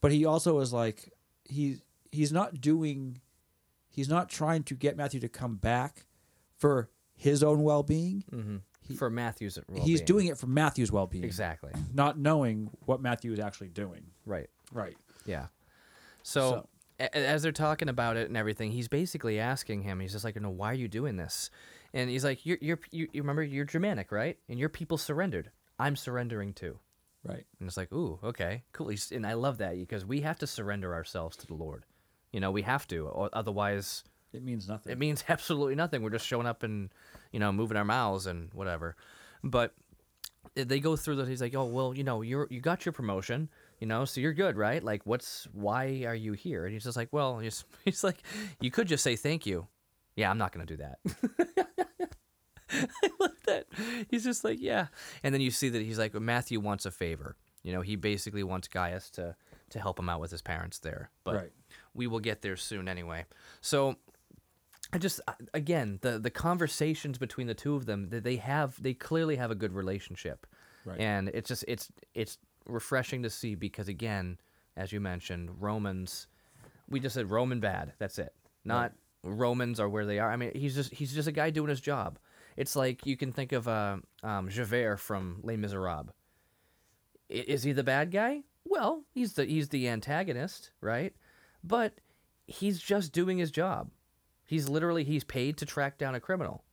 but 0.00 0.10
he 0.12 0.24
also 0.24 0.58
is 0.58 0.72
like 0.72 1.12
he 1.44 1.80
he's 2.10 2.32
not 2.32 2.60
doing 2.60 3.20
he's 3.90 4.08
not 4.08 4.28
trying 4.28 4.62
to 4.64 4.74
get 4.74 4.96
Matthew 4.96 5.20
to 5.20 5.28
come 5.28 5.56
back 5.56 6.06
for 6.56 6.90
his 7.14 7.42
own 7.42 7.62
well-being. 7.62 8.24
Mm-hmm. 8.32 8.56
He- 8.82 8.96
For 8.96 9.10
Matthew's. 9.10 9.56
He's 9.56 9.64
well-being. 9.68 10.04
doing 10.04 10.26
it 10.28 10.38
for 10.38 10.46
Matthew's 10.46 10.90
well-being. 10.92 11.24
exactly. 11.24 11.72
Not 11.92 12.18
knowing 12.18 12.70
what 12.86 13.00
Matthew 13.02 13.32
is 13.32 13.38
actually 13.38 13.68
doing. 13.68 14.06
Right. 14.24 14.48
Right. 14.72 14.96
Yeah. 15.26 15.48
So, 16.22 16.50
So- 16.50 16.68
as 16.98 17.42
they're 17.42 17.52
talking 17.52 17.88
about 17.88 18.16
it 18.16 18.28
and 18.28 18.36
everything, 18.36 18.72
he's 18.72 18.88
basically 18.88 19.38
asking 19.38 19.82
him. 19.82 20.00
He's 20.00 20.12
just 20.12 20.24
like, 20.24 20.34
"You 20.34 20.40
know, 20.40 20.50
why 20.50 20.70
are 20.72 20.74
you 20.74 20.88
doing 20.88 21.16
this?" 21.16 21.50
And 21.94 22.10
he's 22.10 22.24
like, 22.24 22.44
"You're 22.44 22.58
you're 22.60 22.80
you, 22.90 23.08
you 23.12 23.22
remember 23.22 23.42
you're 23.42 23.64
Germanic, 23.64 24.10
right? 24.12 24.36
And 24.48 24.58
your 24.58 24.68
people 24.68 24.98
surrendered. 24.98 25.50
I'm 25.78 25.96
surrendering 25.96 26.52
too." 26.54 26.78
Right. 27.24 27.44
And 27.60 27.68
it's 27.68 27.76
like, 27.76 27.92
"Ooh, 27.92 28.18
okay, 28.22 28.62
cool." 28.72 28.88
He's, 28.88 29.10
and 29.12 29.26
I 29.26 29.34
love 29.34 29.58
that 29.58 29.76
because 29.76 30.04
we 30.04 30.20
have 30.22 30.38
to 30.38 30.46
surrender 30.46 30.94
ourselves 30.94 31.36
to 31.38 31.46
the 31.46 31.54
Lord. 31.54 31.84
You 32.32 32.40
know, 32.40 32.50
we 32.50 32.62
have 32.62 32.86
to, 32.88 33.06
or 33.06 33.30
otherwise, 33.32 34.04
It 34.32 34.42
means 34.42 34.68
nothing. 34.68 34.92
it 34.92 34.98
means 34.98 35.24
absolutely 35.28 35.74
nothing. 35.76 36.02
We're 36.02 36.10
just 36.10 36.26
showing 36.26 36.46
up 36.46 36.62
and, 36.62 36.90
you 37.32 37.40
know, 37.40 37.52
moving 37.52 37.76
our 37.76 37.84
mouths 37.84 38.26
and 38.26 38.52
whatever. 38.52 38.96
But 39.42 39.74
eh, 40.56 40.64
they 40.66 40.80
go 40.80 40.94
through 40.96 41.16
that. 41.16 41.28
He's 41.28 41.40
like, 41.40 41.54
oh 41.54 41.64
well, 41.66 41.94
you 41.94 42.04
know, 42.04 42.22
you're 42.22 42.46
you 42.50 42.60
got 42.60 42.84
your 42.84 42.92
promotion, 42.92 43.48
you 43.78 43.86
know, 43.86 44.04
so 44.04 44.20
you're 44.20 44.34
good, 44.34 44.56
right? 44.56 44.82
Like, 44.82 45.02
what's 45.04 45.46
why 45.52 46.04
are 46.06 46.14
you 46.14 46.32
here? 46.32 46.64
And 46.64 46.72
he's 46.72 46.84
just 46.84 46.96
like, 46.96 47.08
well, 47.12 47.38
he's 47.44 47.64
he's 47.84 48.02
like, 48.04 48.18
you 48.60 48.70
could 48.70 48.88
just 48.88 49.02
say 49.04 49.16
thank 49.16 49.46
you. 49.46 49.66
Yeah, 50.16 50.30
I'm 50.30 50.38
not 50.38 50.52
gonna 50.52 50.66
do 50.66 50.76
that. 50.78 50.98
I 52.70 52.86
love 53.18 53.30
that. 53.46 53.66
He's 54.10 54.24
just 54.24 54.44
like, 54.44 54.58
yeah. 54.60 54.88
And 55.22 55.32
then 55.32 55.40
you 55.40 55.50
see 55.50 55.68
that 55.70 55.80
he's 55.82 55.98
like, 55.98 56.14
Matthew 56.14 56.60
wants 56.60 56.84
a 56.84 56.90
favor. 56.90 57.36
You 57.62 57.72
know, 57.72 57.80
he 57.80 57.96
basically 57.96 58.42
wants 58.42 58.68
Gaius 58.68 59.10
to 59.10 59.36
to 59.70 59.80
help 59.80 59.98
him 59.98 60.08
out 60.08 60.20
with 60.20 60.30
his 60.30 60.42
parents 60.42 60.78
there. 60.78 61.10
But 61.24 61.34
Right. 61.34 61.52
we 61.94 62.06
will 62.06 62.20
get 62.20 62.40
there 62.42 62.56
soon 62.56 62.88
anyway. 62.88 63.26
So 63.60 63.96
I 64.92 64.98
just 64.98 65.20
again 65.54 65.98
the 66.02 66.18
the 66.18 66.30
conversations 66.30 67.16
between 67.18 67.46
the 67.46 67.54
two 67.54 67.74
of 67.74 67.86
them 67.86 68.08
that 68.10 68.24
they 68.24 68.36
have 68.36 68.82
they 68.82 68.94
clearly 68.94 69.36
have 69.36 69.50
a 69.50 69.54
good 69.54 69.72
relationship, 69.72 70.46
Right. 70.84 71.00
and 71.00 71.28
it's 71.30 71.48
just 71.48 71.64
it's 71.68 71.90
it's 72.14 72.38
refreshing 72.68 73.22
to 73.22 73.30
see 73.30 73.54
because 73.54 73.88
again, 73.88 74.38
as 74.76 74.92
you 74.92 75.00
mentioned, 75.00 75.50
Romans, 75.60 76.26
we 76.88 77.00
just 77.00 77.14
said 77.14 77.30
Roman 77.30 77.60
bad. 77.60 77.92
That's 77.98 78.18
it. 78.18 78.32
Not 78.64 78.92
Romans 79.24 79.80
are 79.80 79.88
where 79.88 80.06
they 80.06 80.18
are. 80.18 80.30
I 80.30 80.36
mean, 80.36 80.52
he's 80.54 80.74
just 80.74 80.92
he's 80.92 81.12
just 81.14 81.28
a 81.28 81.32
guy 81.32 81.50
doing 81.50 81.68
his 81.68 81.80
job. 81.80 82.18
It's 82.56 82.74
like 82.76 83.06
you 83.06 83.16
can 83.16 83.32
think 83.32 83.52
of 83.52 83.68
uh, 83.68 83.98
um, 84.22 84.48
Javert 84.48 84.98
from 84.98 85.40
Les 85.42 85.56
Miserables. 85.56 86.10
I- 87.30 87.34
Is 87.46 87.62
he 87.62 87.72
the 87.72 87.84
bad 87.84 88.10
guy? 88.10 88.42
Well, 88.64 89.04
he's 89.14 89.32
the 89.34 89.44
he's 89.44 89.68
the 89.70 89.88
antagonist, 89.88 90.70
right? 90.80 91.14
But 91.64 91.94
he's 92.46 92.78
just 92.78 93.12
doing 93.12 93.38
his 93.38 93.50
job. 93.50 93.90
He's 94.46 94.68
literally 94.68 95.04
he's 95.04 95.24
paid 95.24 95.56
to 95.58 95.66
track 95.66 95.98
down 95.98 96.14
a 96.14 96.20
criminal. 96.20 96.64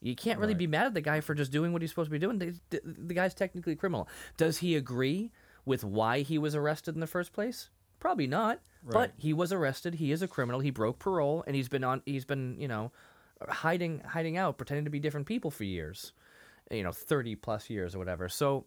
You 0.00 0.14
can't 0.14 0.38
really 0.38 0.52
Right. 0.52 0.58
be 0.58 0.66
mad 0.66 0.86
at 0.86 0.94
the 0.94 1.00
guy 1.00 1.20
for 1.20 1.34
just 1.34 1.50
doing 1.52 1.72
what 1.72 1.82
he's 1.82 1.90
supposed 1.90 2.08
to 2.08 2.12
be 2.12 2.18
doing. 2.18 2.38
The, 2.38 2.54
the, 2.70 2.80
the 2.84 3.14
guy's 3.14 3.34
technically 3.34 3.76
criminal. 3.76 4.08
Does 4.36 4.58
he 4.58 4.76
agree 4.76 5.32
with 5.64 5.82
why 5.84 6.20
he 6.20 6.38
was 6.38 6.54
arrested 6.54 6.94
in 6.94 7.00
the 7.00 7.06
first 7.06 7.32
place? 7.32 7.70
Probably 7.98 8.26
not. 8.26 8.60
But 8.88 9.12
he 9.16 9.32
was 9.32 9.52
arrested. 9.52 9.94
He 9.96 10.12
is 10.12 10.22
a 10.22 10.28
criminal. 10.28 10.60
He 10.60 10.70
broke 10.70 10.98
parole, 10.98 11.42
and 11.46 11.56
he's 11.56 11.68
been 11.68 11.82
on. 11.82 12.02
He's 12.06 12.24
been 12.24 12.56
you 12.60 12.68
know, 12.68 12.92
hiding 13.48 14.00
hiding 14.00 14.36
out, 14.36 14.58
pretending 14.58 14.84
to 14.84 14.90
be 14.90 15.00
different 15.00 15.26
people 15.26 15.50
for 15.50 15.64
years. 15.64 16.12
You 16.70 16.82
know, 16.84 16.92
thirty 16.92 17.34
plus 17.34 17.68
years 17.68 17.94
or 17.96 17.98
whatever. 17.98 18.28
So 18.28 18.64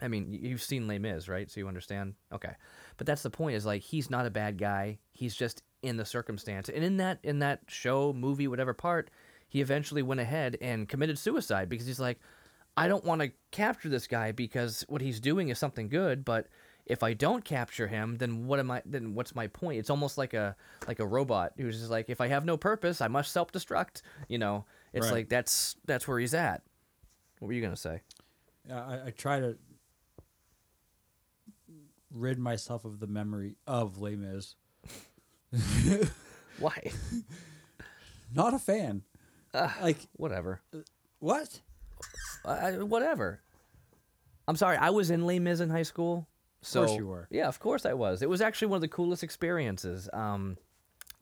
I 0.00 0.08
mean, 0.08 0.32
you've 0.32 0.62
seen 0.62 0.86
Les 0.86 0.98
Mis, 0.98 1.28
right? 1.28 1.50
So 1.50 1.60
you 1.60 1.68
understand. 1.68 2.14
Okay, 2.32 2.52
but 2.96 3.06
that's 3.06 3.22
the 3.22 3.30
point. 3.30 3.56
Is 3.56 3.66
like 3.66 3.82
he's 3.82 4.08
not 4.08 4.24
a 4.26 4.30
bad 4.30 4.56
guy. 4.58 4.98
He's 5.12 5.34
just 5.34 5.62
in 5.82 5.96
the 5.98 6.04
circumstance, 6.06 6.68
and 6.70 6.82
in 6.82 6.96
that 6.98 7.18
in 7.22 7.40
that 7.40 7.60
show, 7.68 8.12
movie, 8.14 8.48
whatever 8.48 8.72
part, 8.72 9.10
he 9.48 9.60
eventually 9.60 10.02
went 10.02 10.20
ahead 10.20 10.56
and 10.60 10.88
committed 10.88 11.18
suicide 11.18 11.68
because 11.68 11.86
he's 11.86 12.00
like, 12.00 12.18
I 12.76 12.88
don't 12.88 13.04
want 13.04 13.22
to 13.22 13.32
capture 13.52 13.88
this 13.88 14.06
guy 14.06 14.32
because 14.32 14.84
what 14.88 15.00
he's 15.00 15.18
doing 15.20 15.48
is 15.48 15.58
something 15.58 15.88
good, 15.88 16.24
but 16.24 16.48
if 16.84 17.02
I 17.02 17.14
don't 17.14 17.44
capture 17.44 17.86
him, 17.88 18.16
then 18.18 18.46
what 18.46 18.60
am 18.60 18.70
I? 18.70 18.82
Then 18.84 19.14
what's 19.14 19.34
my 19.34 19.46
point? 19.48 19.78
It's 19.78 19.90
almost 19.90 20.18
like 20.18 20.34
a 20.34 20.54
like 20.86 21.00
a 21.00 21.06
robot 21.06 21.52
who's 21.56 21.78
just 21.78 21.90
like, 21.90 22.08
if 22.10 22.20
I 22.20 22.28
have 22.28 22.44
no 22.44 22.56
purpose, 22.56 23.00
I 23.00 23.08
must 23.08 23.32
self 23.32 23.50
destruct. 23.50 24.02
You 24.28 24.38
know, 24.38 24.64
it's 24.92 25.06
Right. 25.06 25.12
like 25.14 25.28
that's 25.28 25.74
that's 25.86 26.06
where 26.06 26.18
he's 26.18 26.34
at. 26.34 26.62
What 27.38 27.48
were 27.48 27.54
you 27.54 27.62
gonna 27.62 27.76
say? 27.76 28.02
Yeah, 28.68 28.84
I, 28.84 29.06
I 29.06 29.10
try 29.10 29.40
to 29.40 29.56
rid 32.12 32.38
myself 32.38 32.84
of 32.84 33.00
the 33.00 33.06
memory 33.06 33.56
of 33.66 33.98
Les 33.98 34.16
Mis. 34.16 34.54
Why? 36.58 36.90
Not 38.34 38.54
a 38.54 38.58
fan. 38.58 39.02
Like 39.82 39.98
Whatever. 40.14 40.60
what? 41.18 41.60
I, 42.44 42.72
whatever. 42.72 43.40
I'm 44.48 44.56
sorry. 44.56 44.76
I 44.76 44.90
was 44.90 45.10
in 45.10 45.26
Les 45.26 45.38
Mis 45.38 45.60
in 45.60 45.70
high 45.70 45.82
school. 45.82 46.28
So, 46.62 46.84
course 46.84 46.98
you 46.98 47.06
were. 47.06 47.28
Yeah, 47.30 47.48
of 47.48 47.58
course 47.58 47.86
I 47.86 47.94
was. 47.94 48.22
It 48.22 48.28
was 48.28 48.40
actually 48.40 48.68
one 48.68 48.76
of 48.76 48.82
the 48.82 48.88
coolest 48.88 49.22
experiences. 49.22 50.08
Um, 50.12 50.56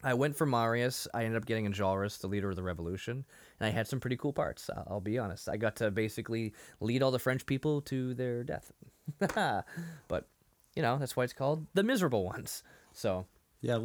I 0.02 0.14
went 0.14 0.36
for 0.36 0.46
Marius. 0.46 1.08
I 1.14 1.24
ended 1.24 1.40
up 1.40 1.46
getting 1.46 1.66
Enjolras, 1.66 2.20
the 2.20 2.26
leader 2.26 2.50
of 2.50 2.56
the 2.56 2.62
revolution, 2.62 3.24
and 3.58 3.66
I 3.66 3.70
had 3.70 3.88
some 3.88 4.00
pretty 4.00 4.16
cool 4.16 4.32
parts. 4.32 4.68
I'll, 4.74 4.86
I'll 4.90 5.00
be 5.00 5.18
honest. 5.18 5.48
I 5.48 5.56
got 5.56 5.76
to 5.76 5.90
basically 5.90 6.52
lead 6.80 7.02
all 7.02 7.10
the 7.10 7.18
French 7.18 7.46
people 7.46 7.80
to 7.82 8.14
their 8.14 8.44
death. 8.44 8.72
but 9.18 10.28
you 10.74 10.82
know 10.82 10.98
that's 10.98 11.16
why 11.16 11.24
it's 11.24 11.32
called 11.32 11.66
the 11.74 11.82
miserable 11.82 12.24
ones. 12.24 12.62
So 12.92 13.26
Yeah, 13.60 13.78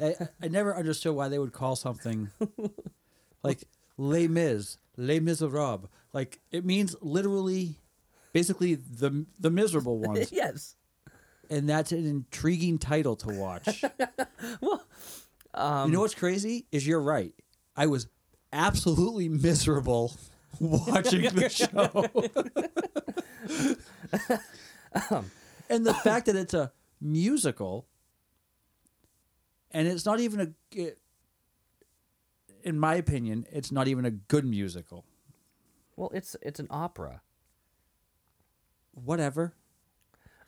I, 0.00 0.14
I 0.42 0.48
never 0.48 0.76
understood 0.76 1.14
why 1.14 1.28
they 1.28 1.38
would 1.38 1.52
call 1.52 1.76
something 1.76 2.30
like 3.42 3.62
Les 3.98 4.28
Mis, 4.28 4.78
Les 4.96 5.20
Miserables. 5.20 5.88
Like 6.12 6.40
it 6.50 6.64
means 6.64 6.94
literally, 7.00 7.76
basically 8.32 8.74
the 8.74 9.26
the 9.38 9.50
miserable 9.50 9.98
ones, 10.08 10.30
yes. 10.32 10.76
and 11.50 11.68
that's 11.68 11.92
an 11.92 12.06
intriguing 12.06 12.78
title 12.78 13.16
to 13.16 13.28
watch. 13.28 13.84
Well, 14.60 14.84
um, 15.54 15.88
you 15.90 15.94
know 15.94 16.00
what's 16.00 16.14
crazy 16.14 16.66
is 16.72 16.86
you're 16.86 17.00
right. 17.02 17.32
I 17.76 17.86
was 17.86 18.06
absolutely 18.52 19.28
miserable 19.28 20.16
watching 20.60 21.22
the 21.34 21.48
show. 21.48 22.08
and 25.68 25.86
the 25.86 25.94
fact 25.94 26.26
that 26.26 26.36
it's 26.36 26.54
a 26.54 26.72
musical 27.00 27.86
and 29.70 29.86
it's 29.88 30.04
not 30.04 30.20
even 30.20 30.40
a 30.40 30.78
it- 30.78 30.98
in 32.62 32.78
my 32.78 32.94
opinion, 32.94 33.46
it's 33.52 33.70
not 33.72 33.88
even 33.88 34.04
a 34.04 34.10
good 34.10 34.44
musical. 34.44 35.04
well, 35.96 36.10
it's 36.14 36.36
it's 36.42 36.60
an 36.60 36.66
opera. 36.70 37.20
Whatever. 38.94 39.54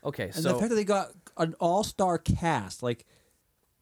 Okay, 0.04 0.24
And 0.24 0.34
so 0.34 0.52
the 0.52 0.58
fact 0.58 0.68
that 0.68 0.74
they 0.74 0.84
got 0.84 1.12
an 1.38 1.54
all-star 1.60 2.18
cast 2.18 2.82
like 2.82 3.06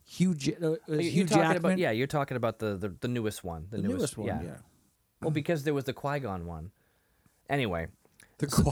Hugh, 0.05 0.35
J- 0.37 0.55
uh, 0.63 0.75
uh, 0.89 0.99
Hugh 0.99 1.25
Jackman, 1.25 1.57
about 1.57 1.79
yeah, 1.79 1.91
you're 1.91 2.07
talking 2.07 2.37
about 2.37 2.61
the 2.61 2.77
the, 2.77 2.95
the 3.01 3.09
newest 3.09 3.43
one, 3.43 3.67
the, 3.71 3.79
the 3.79 3.89
newest, 3.89 4.17
one, 4.17 4.29
yeah. 4.29 4.57
Well, 5.21 5.33
because 5.33 5.65
there 5.65 5.75
was 5.75 5.85
the 5.85 5.93
Qui 5.93 6.21
Gon 6.21 6.47
one. 6.47 6.71
Anyway, 7.51 7.89
The 8.39 8.47
Qui 8.47 8.63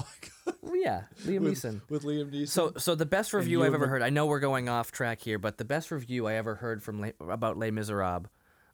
well, 0.62 0.74
yeah, 0.74 1.02
Liam 1.24 1.40
Neeson. 1.40 1.80
with 1.90 2.04
Liam 2.04 2.30
Neeson. 2.30 2.48
So, 2.48 2.72
so 2.76 2.94
the 2.94 3.06
best 3.06 3.32
review 3.32 3.64
I've 3.64 3.74
ever 3.74 3.88
heard. 3.88 4.02
I 4.02 4.10
know 4.10 4.26
we're 4.26 4.40
going 4.40 4.68
off 4.68 4.92
track 4.92 5.20
here, 5.20 5.38
but 5.38 5.58
the 5.58 5.64
best 5.64 5.90
review 5.90 6.28
I 6.28 6.34
ever 6.34 6.54
heard 6.54 6.82
from 6.84 7.00
Les, 7.00 7.14
about 7.20 7.56
Les 7.58 7.70
Miserables. 7.72 8.26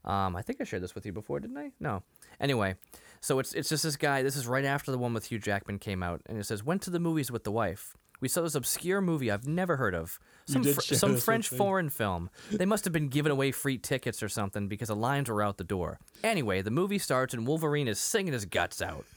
Um, 0.06 0.36
I 0.36 0.42
think 0.42 0.60
I 0.60 0.64
shared 0.64 0.82
this 0.82 0.94
with 0.94 1.04
you 1.04 1.12
before, 1.12 1.40
didn't 1.40 1.58
I? 1.58 1.72
No. 1.80 2.02
Anyway, 2.40 2.76
so 3.20 3.38
it's 3.38 3.52
it's 3.54 3.68
just 3.68 3.82
this 3.82 3.96
guy. 3.96 4.22
This 4.22 4.36
is 4.36 4.46
right 4.46 4.64
after 4.64 4.90
the 4.92 4.98
one 4.98 5.12
with 5.14 5.26
Hugh 5.26 5.38
Jackman 5.38 5.78
came 5.78 6.02
out, 6.02 6.20
and 6.26 6.38
it 6.38 6.44
says 6.44 6.62
went 6.64 6.82
to 6.82 6.90
the 6.90 7.00
movies 7.00 7.30
with 7.30 7.44
the 7.44 7.50
wife. 7.52 7.94
We 8.18 8.28
saw 8.28 8.40
this 8.42 8.54
obscure 8.54 9.02
movie 9.02 9.30
I've 9.30 9.46
never 9.46 9.76
heard 9.76 9.94
of. 9.94 10.18
Some 10.46 10.64
fr- 10.64 10.80
some 10.80 11.16
French 11.16 11.52
me. 11.52 11.58
foreign 11.58 11.90
film. 11.90 12.30
They 12.50 12.64
must 12.64 12.84
have 12.84 12.92
been 12.92 13.08
giving 13.08 13.32
away 13.32 13.52
free 13.52 13.76
tickets 13.78 14.22
or 14.22 14.28
something 14.28 14.68
because 14.68 14.88
the 14.88 14.96
lines 14.96 15.28
were 15.28 15.42
out 15.42 15.58
the 15.58 15.64
door. 15.64 15.98
Anyway, 16.24 16.62
the 16.62 16.70
movie 16.70 16.98
starts 16.98 17.34
and 17.34 17.46
Wolverine 17.46 17.88
is 17.88 17.98
singing 17.98 18.32
his 18.32 18.44
guts 18.46 18.80
out. 18.80 19.04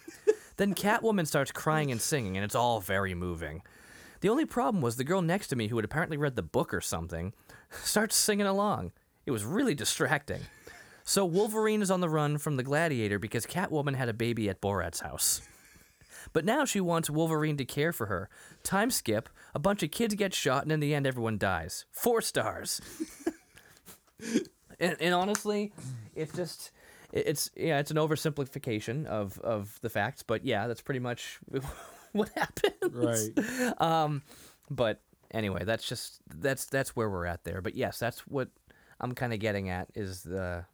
Then 0.58 0.75
Catwoman 0.75 1.25
starts 1.25 1.54
crying 1.54 1.89
and 1.89 2.02
singing, 2.02 2.36
and 2.36 2.43
it's 2.43 2.54
all 2.56 2.82
very 2.82 3.15
moving. 3.15 3.62
The 4.19 4.28
only 4.28 4.43
problem 4.43 4.82
was 4.82 4.97
the 4.97 5.06
girl 5.06 5.21
next 5.21 5.47
to 5.47 5.56
me, 5.56 5.69
who 5.69 5.78
had 5.78 5.86
apparently 5.86 6.17
read 6.17 6.36
the 6.36 6.41
book 6.43 6.73
or 6.73 6.82
something, 6.82 7.32
starts 7.71 8.17
singing 8.17 8.45
along. 8.45 8.91
It 9.25 9.32
was 9.32 9.45
really 9.45 9.73
distracting. 9.73 10.41
So 11.10 11.26
Wolverine 11.26 11.82
is 11.82 11.89
on 11.89 12.02
the 12.02 12.08
run 12.08 12.38
from 12.38 12.56
the 12.56 12.62
gladiator 12.62 13.17
because 13.17 13.48
Catwoman 13.48 13.95
had 13.95 14.10
a 14.10 14.13
baby 14.13 14.48
at 14.48 14.62
Borat's 14.62 15.00
house. 15.00 15.41
But 16.34 16.45
now 16.45 16.65
she 16.65 16.80
wants 16.80 17.10
Wolverine 17.10 17.58
to 17.58 17.65
care 17.65 17.91
for 17.91 18.06
her. 18.06 18.30
Time 18.62 18.91
skip, 18.91 19.28
a 19.56 19.58
bunch 19.58 19.82
of 19.82 19.89
kids 19.89 20.13
get 20.13 20.36
shot, 20.36 20.62
and 20.62 20.72
in 20.72 20.80
the 20.80 20.93
end, 20.93 21.08
everyone 21.08 21.39
dies. 21.39 21.86
Four 21.89 22.22
stars. 22.22 22.80
and, 24.80 24.98
and 25.00 25.15
honestly, 25.15 25.74
it's 26.13 26.36
just. 26.36 26.69
It's 27.12 27.50
yeah, 27.58 27.80
it's 27.80 27.89
an 27.89 27.98
oversimplification 27.98 29.08
of, 29.08 29.39
of 29.39 29.80
the 29.82 29.89
facts, 29.89 30.22
but 30.22 30.45
yeah, 30.45 30.67
that's 30.67 30.82
pretty 30.82 31.00
much 31.00 31.39
what 32.12 32.30
happened. 32.36 32.93
right. 32.93 33.82
Um, 33.82 34.22
but 34.69 35.02
anyway, 35.32 35.63
that's 35.63 35.89
just 35.89 36.22
that's 36.36 36.67
that's 36.67 36.95
where 36.95 37.10
we're 37.10 37.26
at 37.26 37.45
there. 37.45 37.63
But 37.63 37.74
yes, 37.74 37.98
that's 37.98 38.28
what 38.28 38.50
I'm 39.02 39.15
kind 39.15 39.34
of 39.34 39.39
getting 39.39 39.69
at 39.69 39.88
is 39.95 40.22
the 40.22 40.65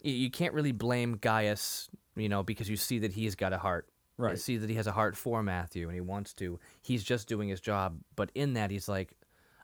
you, 0.00 0.12
you 0.12 0.30
can't 0.30 0.54
really 0.54 0.72
blame 0.72 1.16
Gaius, 1.20 1.88
you 2.16 2.28
know, 2.28 2.42
because 2.42 2.68
you 2.68 2.76
see 2.76 2.98
that 3.00 3.12
he's 3.12 3.34
got 3.34 3.52
a 3.52 3.58
heart. 3.58 3.88
You 4.18 4.24
Right. 4.26 4.38
see 4.38 4.58
that 4.58 4.68
he 4.68 4.76
has 4.76 4.86
a 4.86 4.92
heart 4.92 5.16
for 5.16 5.42
Matthew 5.42 5.86
and 5.88 5.94
he 5.94 6.00
wants 6.02 6.34
to. 6.34 6.58
He's 6.82 7.02
just 7.02 7.26
doing 7.28 7.48
his 7.48 7.60
job, 7.60 7.98
but 8.16 8.30
in 8.34 8.52
that 8.54 8.70
he's 8.70 8.86
like, 8.88 9.12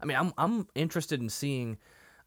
I 0.00 0.06
mean, 0.06 0.16
I'm 0.16 0.32
I'm 0.38 0.66
interested 0.74 1.20
in 1.20 1.28
seeing. 1.28 1.78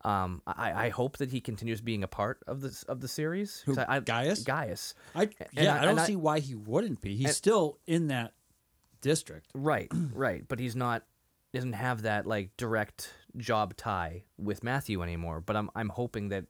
Um, 0.06 0.42
I, 0.48 0.86
I 0.86 0.90
hope 0.90 1.18
that 1.18 1.30
he 1.30 1.42
continues 1.42 1.82
being 1.82 2.04
a 2.04 2.08
part 2.08 2.40
of 2.48 2.62
this 2.62 2.84
of 2.84 3.02
the 3.02 3.08
series. 3.08 3.60
Who, 3.66 3.78
I, 3.78 3.98
I, 3.98 4.00
Gaius? 4.00 4.44
Gaius. 4.44 4.94
I 5.14 5.30
yeah, 5.52 5.76
I- 5.76 5.82
I, 5.82 5.86
don't 5.86 6.00
see 6.06 6.16
why 6.16 6.40
he 6.40 6.56
wouldn't 6.56 7.02
be. 7.02 7.16
He's 7.16 7.26
and- 7.28 7.36
still 7.36 7.80
in 7.86 8.08
that 8.08 8.34
district. 9.02 9.48
Right, 9.56 9.92
right. 10.14 10.46
But 10.48 10.60
he's 10.60 10.76
not 10.76 11.04
doesn't 11.54 11.74
have 11.74 12.04
that 12.04 12.26
like 12.28 12.56
direct 12.58 13.12
job 13.38 13.76
tie 13.76 14.24
with 14.38 14.64
Matthew 14.64 15.02
anymore. 15.04 15.42
But 15.42 15.56
I'm 15.58 15.70
I'm 15.76 15.90
hoping 15.90 16.30
that 16.30 16.46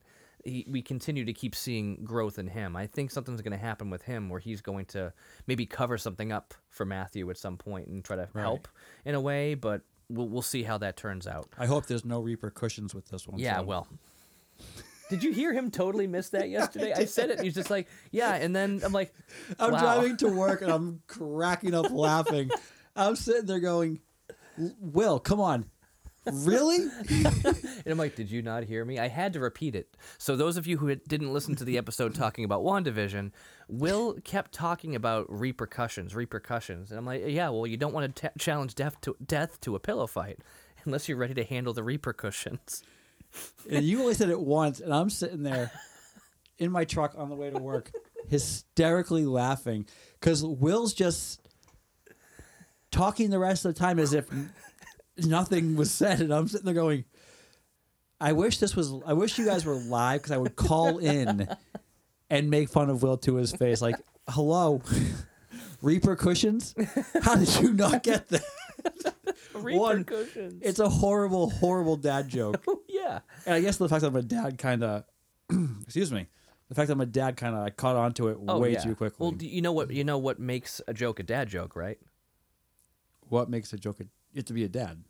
he, 0.45 0.65
we 0.69 0.81
continue 0.81 1.25
to 1.25 1.33
keep 1.33 1.53
seeing 1.55 2.03
growth 2.03 2.39
in 2.39 2.47
him. 2.47 2.75
I 2.75 2.87
think 2.87 3.11
something's 3.11 3.41
going 3.41 3.51
to 3.51 3.63
happen 3.63 3.89
with 3.89 4.03
him 4.03 4.29
where 4.29 4.39
he's 4.39 4.61
going 4.61 4.85
to 4.87 5.13
maybe 5.47 5.65
cover 5.65 5.97
something 5.97 6.31
up 6.31 6.53
for 6.69 6.85
Matthew 6.85 7.29
at 7.29 7.37
some 7.37 7.57
point 7.57 7.87
and 7.87 8.03
try 8.03 8.15
to 8.15 8.27
Right. 8.33 8.41
help 8.41 8.67
in 9.05 9.15
a 9.15 9.21
way. 9.21 9.53
But 9.55 9.81
we'll 10.09 10.27
we'll 10.29 10.41
see 10.41 10.63
how 10.63 10.77
that 10.79 10.97
turns 10.97 11.27
out. 11.27 11.49
I 11.57 11.65
hope 11.65 11.85
there's 11.87 12.05
no 12.05 12.19
repercussions 12.21 12.95
with 12.95 13.09
this 13.09 13.27
one. 13.27 13.39
Yeah, 13.39 13.57
so- 13.57 13.63
well. 13.63 13.87
Did 15.09 15.23
you 15.23 15.31
hear 15.33 15.53
him 15.53 15.71
totally 15.71 16.05
miss 16.05 16.29
that 16.29 16.49
yesterday? 16.57 16.93
I 16.93 17.05
said 17.05 17.31
it. 17.31 17.41
He's 17.41 17.55
just 17.55 17.71
like, 17.71 17.87
yeah, 18.11 18.35
and 18.35 18.55
then 18.55 18.81
I'm 18.83 18.91
like, 18.93 19.11
I'm 19.59 19.71
wow. 19.71 19.79
driving 19.79 20.17
to 20.17 20.27
work 20.29 20.61
and 20.61 20.71
I'm 20.71 21.01
cracking 21.07 21.73
up 21.73 21.89
laughing. 21.89 22.51
I'm 22.95 23.15
sitting 23.15 23.45
there 23.47 23.59
going, 23.59 24.01
"Will, 24.79 25.19
come 25.19 25.39
on, 25.39 25.65
really?" 26.45 26.87
And 27.09 27.87
I'm 27.87 27.97
like, 27.97 28.15
did 28.15 28.29
you 28.29 28.41
not 28.41 28.63
hear 28.63 28.83
me? 28.85 28.99
I 28.99 29.07
had 29.07 29.33
to 29.33 29.39
repeat 29.39 29.75
it. 29.75 29.95
So 30.17 30.35
those 30.35 30.57
of 30.57 30.67
you 30.67 30.77
who 30.77 30.93
didn't 30.95 31.33
listen 31.33 31.55
to 31.55 31.63
the 31.63 31.77
episode 31.77 32.13
talking 32.15 32.43
about 32.43 32.63
WandaVision, 32.63 33.31
Will 33.67 34.15
kept 34.23 34.51
talking 34.51 34.95
about 34.95 35.25
repercussions, 35.29 36.15
repercussions. 36.15 36.91
And 36.91 36.99
I'm 36.99 37.05
like, 37.05 37.23
yeah, 37.27 37.49
well, 37.49 37.67
you 37.67 37.77
don't 37.77 37.93
want 37.93 38.15
to 38.15 38.21
t- 38.23 38.33
challenge 38.39 38.75
death 38.75 38.99
to, 39.01 39.15
death 39.25 39.59
to 39.61 39.75
a 39.75 39.79
pillow 39.79 40.07
fight 40.07 40.39
unless 40.85 41.07
you're 41.07 41.17
ready 41.17 41.33
to 41.35 41.43
handle 41.43 41.73
the 41.73 41.83
repercussions. 41.83 42.83
And 43.69 43.85
you 43.85 44.01
only 44.01 44.15
said 44.15 44.29
it 44.29 44.39
once, 44.39 44.79
and 44.79 44.93
I'm 44.93 45.09
sitting 45.09 45.43
there 45.43 45.71
in 46.57 46.71
my 46.71 46.83
truck 46.83 47.13
on 47.17 47.29
the 47.29 47.35
way 47.35 47.49
to 47.49 47.59
work, 47.59 47.91
hysterically 48.27 49.25
laughing 49.25 49.85
because 50.19 50.43
Will's 50.43 50.93
just 50.93 51.39
talking 52.91 53.29
the 53.29 53.39
rest 53.39 53.65
of 53.65 53.73
the 53.73 53.79
time 53.79 53.99
as 53.99 54.13
if 54.13 54.27
nothing 55.25 55.75
was 55.75 55.91
said, 55.91 56.21
and 56.21 56.33
I'm 56.33 56.47
sitting 56.47 56.65
there 56.65 56.73
going, 56.73 57.05
"I 58.19 58.33
wish 58.33 58.57
this 58.59 58.75
was. 58.75 58.93
I 59.05 59.13
wish 59.13 59.37
you 59.37 59.45
guys 59.45 59.65
were 59.65 59.75
live 59.75 60.21
because 60.21 60.31
I 60.31 60.37
would 60.37 60.55
call 60.55 60.97
in 60.99 61.47
and 62.29 62.49
make 62.49 62.69
fun 62.69 62.89
of 62.89 63.01
Will 63.03 63.17
to 63.17 63.35
his 63.35 63.51
face. 63.51 63.81
Like, 63.81 63.95
hello, 64.29 64.81
repercussions? 65.81 66.75
How 67.21 67.35
did 67.35 67.55
you 67.59 67.73
not 67.73 68.03
get 68.03 68.27
that? 68.29 68.43
One, 69.53 69.97
Repercussions. 69.99 70.61
It's 70.63 70.79
a 70.79 70.87
horrible, 70.87 71.49
horrible 71.49 71.97
dad 71.97 72.29
joke. 72.29 72.63
yeah. 72.87 73.19
And 73.45 73.55
I 73.55 73.61
guess 73.61 73.77
the 73.77 73.89
fact 73.89 74.01
that 74.01 74.07
I'm 74.07 74.15
a 74.15 74.21
dad 74.21 74.57
kind 74.57 74.83
of, 74.83 75.03
excuse 75.81 76.13
me, 76.13 76.27
the 76.69 76.75
fact 76.75 76.87
that 76.87 76.93
I'm 76.93 77.01
a 77.01 77.05
dad 77.05 77.35
kind 77.35 77.55
of 77.55 77.61
I 77.63 77.69
caught 77.69 77.95
on 77.97 78.13
to 78.13 78.29
it 78.29 78.37
Oh, 78.47 78.59
way 78.59 78.73
yeah. 78.73 78.79
too 78.79 78.95
quickly. 78.95 79.17
Well, 79.19 79.31
do 79.31 79.45
you 79.47 79.61
know 79.61 79.73
what 79.73 79.91
you 79.91 80.03
know 80.05 80.17
what 80.17 80.39
makes 80.39 80.79
a 80.87 80.93
joke 80.93 81.19
a 81.19 81.23
dad 81.23 81.49
joke, 81.49 81.75
right? 81.75 81.97
what 83.27 83.47
makes 83.49 83.73
a 83.73 83.77
joke? 83.77 83.99
A, 83.99 84.05
you 84.33 84.39
have 84.39 84.45
to 84.45 84.53
be 84.53 84.63
a 84.63 84.69
dad. 84.69 85.03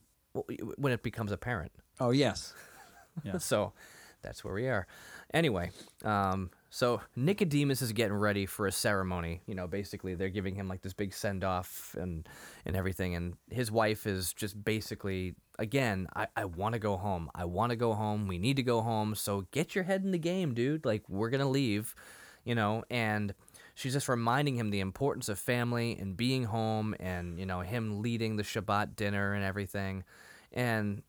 When 0.77 0.93
it 0.93 1.03
becomes 1.03 1.32
apparent. 1.32 1.71
Oh 1.99 2.12
yes, 2.12 2.53
Yeah. 3.23 3.38
So 3.39 3.73
that's 4.21 4.43
where 4.43 4.53
we 4.53 4.67
are. 4.67 4.88
Anyway, 5.34 5.71
um, 6.03 6.49
so 6.69 7.01
Nicodemus 7.15 7.82
is 7.82 7.91
getting 7.93 8.15
ready 8.15 8.45
for 8.45 8.67
a 8.67 8.71
ceremony. 8.71 9.41
You 9.47 9.55
know, 9.55 9.67
basically 9.67 10.15
they're 10.15 10.29
giving 10.29 10.55
him 10.55 10.67
like 10.67 10.82
this 10.82 10.93
big 10.93 11.13
send 11.13 11.43
off 11.43 11.95
and 11.99 12.27
and 12.65 12.75
everything, 12.75 13.15
and 13.15 13.36
his 13.49 13.71
wife 13.71 14.05
is 14.05 14.34
just 14.34 14.63
basically 14.63 15.36
again, 15.58 16.08
I, 16.15 16.27
I 16.36 16.45
want 16.45 16.73
to 16.73 16.79
go 16.79 16.95
home. 16.97 17.29
I 17.36 17.45
want 17.45 17.71
to 17.71 17.75
go 17.75 17.93
home. 17.93 18.27
We 18.27 18.38
need 18.38 18.55
to 18.58 18.63
go 18.63 18.82
home. 18.82 19.15
So 19.15 19.47
get 19.51 19.75
your 19.75 19.84
head 19.84 20.03
in 20.03 20.12
the 20.12 20.19
game, 20.19 20.53
dude. 20.53 20.86
Like 20.86 21.03
we're 21.10 21.29
gonna 21.29 21.49
leave, 21.49 21.95
you 22.43 22.55
know, 22.55 22.84
and. 22.89 23.34
She's 23.79 23.93
just 23.93 24.09
reminding 24.09 24.57
him 24.57 24.71
the 24.71 24.81
importance 24.81 25.29
of 25.29 25.39
family 25.39 25.97
and 25.97 26.17
being 26.17 26.43
home 26.43 26.95
and, 26.99 27.39
you 27.39 27.45
know, 27.45 27.61
him 27.61 28.01
leading 28.01 28.35
the 28.35 28.43
Shabbat 28.43 28.97
dinner 28.97 29.33
and 29.33 29.41
everything. 29.41 30.03
And 30.51 31.01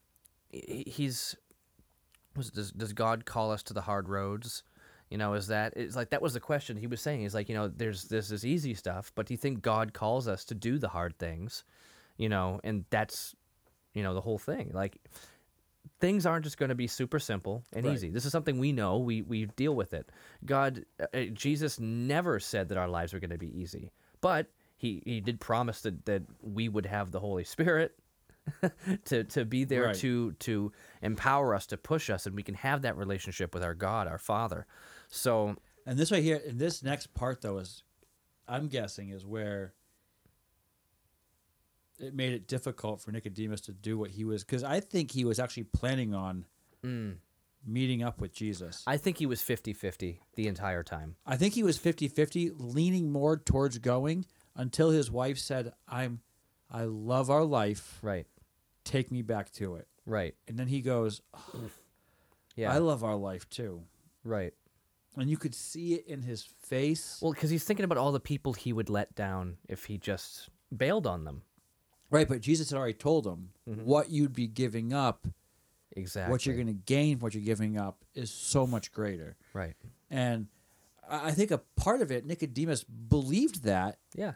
he's 0.52 1.34
does 2.54 2.70
does 2.70 2.92
God 2.92 3.24
call 3.24 3.50
us 3.50 3.64
to 3.64 3.74
the 3.74 3.80
hard 3.80 4.08
roads? 4.08 4.62
You 5.08 5.18
know, 5.18 5.34
is 5.34 5.48
that 5.48 5.72
it's 5.74 5.96
like 5.96 6.10
that 6.10 6.22
was 6.22 6.34
the 6.34 6.38
question 6.38 6.76
he 6.76 6.86
was 6.86 7.00
saying. 7.00 7.22
He's 7.22 7.34
like, 7.34 7.48
you 7.48 7.56
know, 7.56 7.66
there's 7.66 8.04
there's 8.04 8.28
this 8.28 8.44
easy 8.44 8.74
stuff, 8.74 9.10
but 9.16 9.26
do 9.26 9.34
you 9.34 9.38
think 9.38 9.62
God 9.62 9.92
calls 9.92 10.28
us 10.28 10.44
to 10.44 10.54
do 10.54 10.78
the 10.78 10.90
hard 10.90 11.18
things? 11.18 11.64
You 12.18 12.28
know, 12.28 12.60
and 12.62 12.84
that's 12.90 13.34
you 13.94 14.04
know 14.04 14.14
the 14.14 14.20
whole 14.20 14.38
thing. 14.38 14.70
Like 14.72 14.96
things 16.00 16.26
aren't 16.26 16.44
just 16.44 16.56
going 16.58 16.70
to 16.70 16.74
be 16.74 16.86
super 16.86 17.18
simple 17.18 17.64
and 17.72 17.84
Right. 17.86 17.94
easy. 17.94 18.10
This 18.10 18.24
is 18.24 18.32
something 18.32 18.58
we 18.58 18.72
know. 18.72 18.98
We 18.98 19.22
we 19.22 19.46
deal 19.46 19.74
with 19.74 19.92
it. 19.94 20.10
God, 20.44 20.84
uh, 21.00 21.06
uh, 21.14 21.24
Jesus 21.32 21.78
never 21.78 22.40
said 22.40 22.68
that 22.70 22.78
our 22.78 22.88
lives 22.88 23.12
were 23.12 23.20
going 23.20 23.30
to 23.30 23.38
be 23.38 23.56
easy, 23.58 23.92
but 24.20 24.46
he 24.76 25.02
he 25.04 25.20
did 25.20 25.40
promise 25.40 25.82
that 25.82 26.04
that 26.06 26.22
we 26.42 26.68
would 26.68 26.86
have 26.86 27.10
the 27.10 27.20
Holy 27.20 27.44
Spirit 27.44 27.98
to 29.04 29.24
to 29.24 29.44
be 29.44 29.64
there 29.64 29.86
Right. 29.86 29.96
to 29.96 30.32
to 30.32 30.72
empower 31.02 31.54
us 31.54 31.66
to 31.66 31.76
push 31.76 32.08
us 32.10 32.26
and 32.26 32.34
we 32.34 32.42
can 32.42 32.54
have 32.54 32.82
that 32.82 32.96
relationship 32.96 33.52
with 33.54 33.62
our 33.62 33.74
God 33.74 34.08
our 34.08 34.18
father 34.18 34.66
so 35.08 35.56
and 35.86 35.98
this 35.98 36.10
right 36.10 36.22
here, 36.22 36.40
and 36.46 36.58
this 36.58 36.82
next 36.82 37.12
part 37.14 37.40
though 37.42 37.58
is, 37.58 37.82
I'm 38.48 38.68
guessing 38.68 39.10
is 39.10 39.24
where 39.26 39.74
it 42.00 42.14
made 42.14 42.32
it 42.32 42.46
difficult 42.46 43.00
for 43.00 43.12
Nicodemus 43.12 43.60
to 43.62 43.72
do 43.72 43.98
what 43.98 44.10
he 44.10 44.24
was 44.24 44.44
because 44.44 44.64
I 44.64 44.80
think 44.80 45.10
he 45.12 45.24
was 45.24 45.38
actually 45.38 45.64
planning 45.64 46.14
on 46.14 46.46
mm, 46.84 47.16
meeting 47.66 48.02
up 48.02 48.20
with 48.20 48.32
Jesus. 48.32 48.82
I 48.86 48.96
think 48.96 49.18
he 49.18 49.26
was 49.26 49.40
50-50 49.42 50.18
the 50.34 50.48
entire 50.48 50.82
time 50.82 51.16
I 51.26 51.36
think 51.36 51.54
he 51.54 51.62
was 51.62 51.78
50-50, 51.78 52.54
leaning 52.58 53.10
more 53.12 53.36
towards 53.36 53.78
going 53.78 54.24
until 54.56 54.90
his 54.90 55.10
wife 55.10 55.38
said, 55.38 55.72
"I'm, 55.88 56.20
I 56.70 56.84
love 56.84 57.30
our 57.30 57.44
life. 57.44 57.98
right 58.02 58.26
Take 58.84 59.10
me 59.10 59.22
back 59.22 59.52
to 59.52 59.76
it." 59.76 59.86
right 60.06 60.34
And 60.48 60.58
then 60.58 60.66
he 60.66 60.80
goes, 60.80 61.20
yeah 62.56 62.72
"I 62.72 62.78
love 62.78 63.04
our 63.04 63.16
life 63.16 63.48
too." 63.48 63.82
right 64.24 64.52
And 65.16 65.28
you 65.28 65.36
could 65.36 65.54
see 65.54 65.94
it 65.94 66.06
in 66.06 66.22
his 66.22 66.42
face. 66.42 67.18
well 67.20 67.32
because 67.32 67.50
he's 67.50 67.64
thinking 67.64 67.84
about 67.84 67.98
all 67.98 68.12
the 68.12 68.20
people 68.20 68.52
he 68.54 68.72
would 68.72 68.88
let 68.90 69.14
down 69.14 69.58
if 69.68 69.84
he 69.84 69.98
just 69.98 70.48
bailed 70.76 71.06
on 71.06 71.24
them 71.24 71.42
right, 72.10 72.28
but 72.28 72.40
Jesus 72.40 72.70
had 72.70 72.78
already 72.78 72.94
told 72.94 73.26
him 73.26 73.50
what 73.64 74.10
you'd 74.10 74.32
be 74.34 74.46
giving 74.46 74.92
up, 74.92 75.26
exactly 75.92 76.30
what 76.30 76.44
you're 76.46 76.54
going 76.56 76.66
to 76.66 76.72
gain, 76.72 77.18
what 77.20 77.34
you're 77.34 77.42
giving 77.44 77.78
up 77.78 78.04
is 78.14 78.30
so 78.30 78.66
much 78.66 78.92
greater. 78.92 79.36
right 79.54 79.74
And 80.10 80.48
I 81.08 81.30
think 81.32 81.50
a 81.50 81.58
part 81.76 82.02
of 82.02 82.10
it, 82.12 82.24
Nicodemus 82.26 82.84
believed 82.84 83.64
that, 83.64 83.98
yeah 84.14 84.32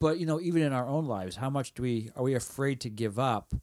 but 0.00 0.18
you 0.18 0.26
know, 0.26 0.38
even 0.40 0.60
in 0.62 0.72
our 0.72 0.86
own 0.86 1.06
lives, 1.06 1.36
how 1.36 1.48
much 1.48 1.72
do 1.72 1.82
we 1.82 2.10
are 2.16 2.22
we 2.22 2.34
afraid 2.34 2.80
to 2.80 2.90
give 2.90 3.18
up 3.18 3.54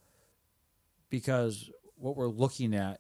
because 1.10 1.69
what 1.97 2.15
we're 2.15 2.28
looking 2.28 2.74
at, 2.74 3.00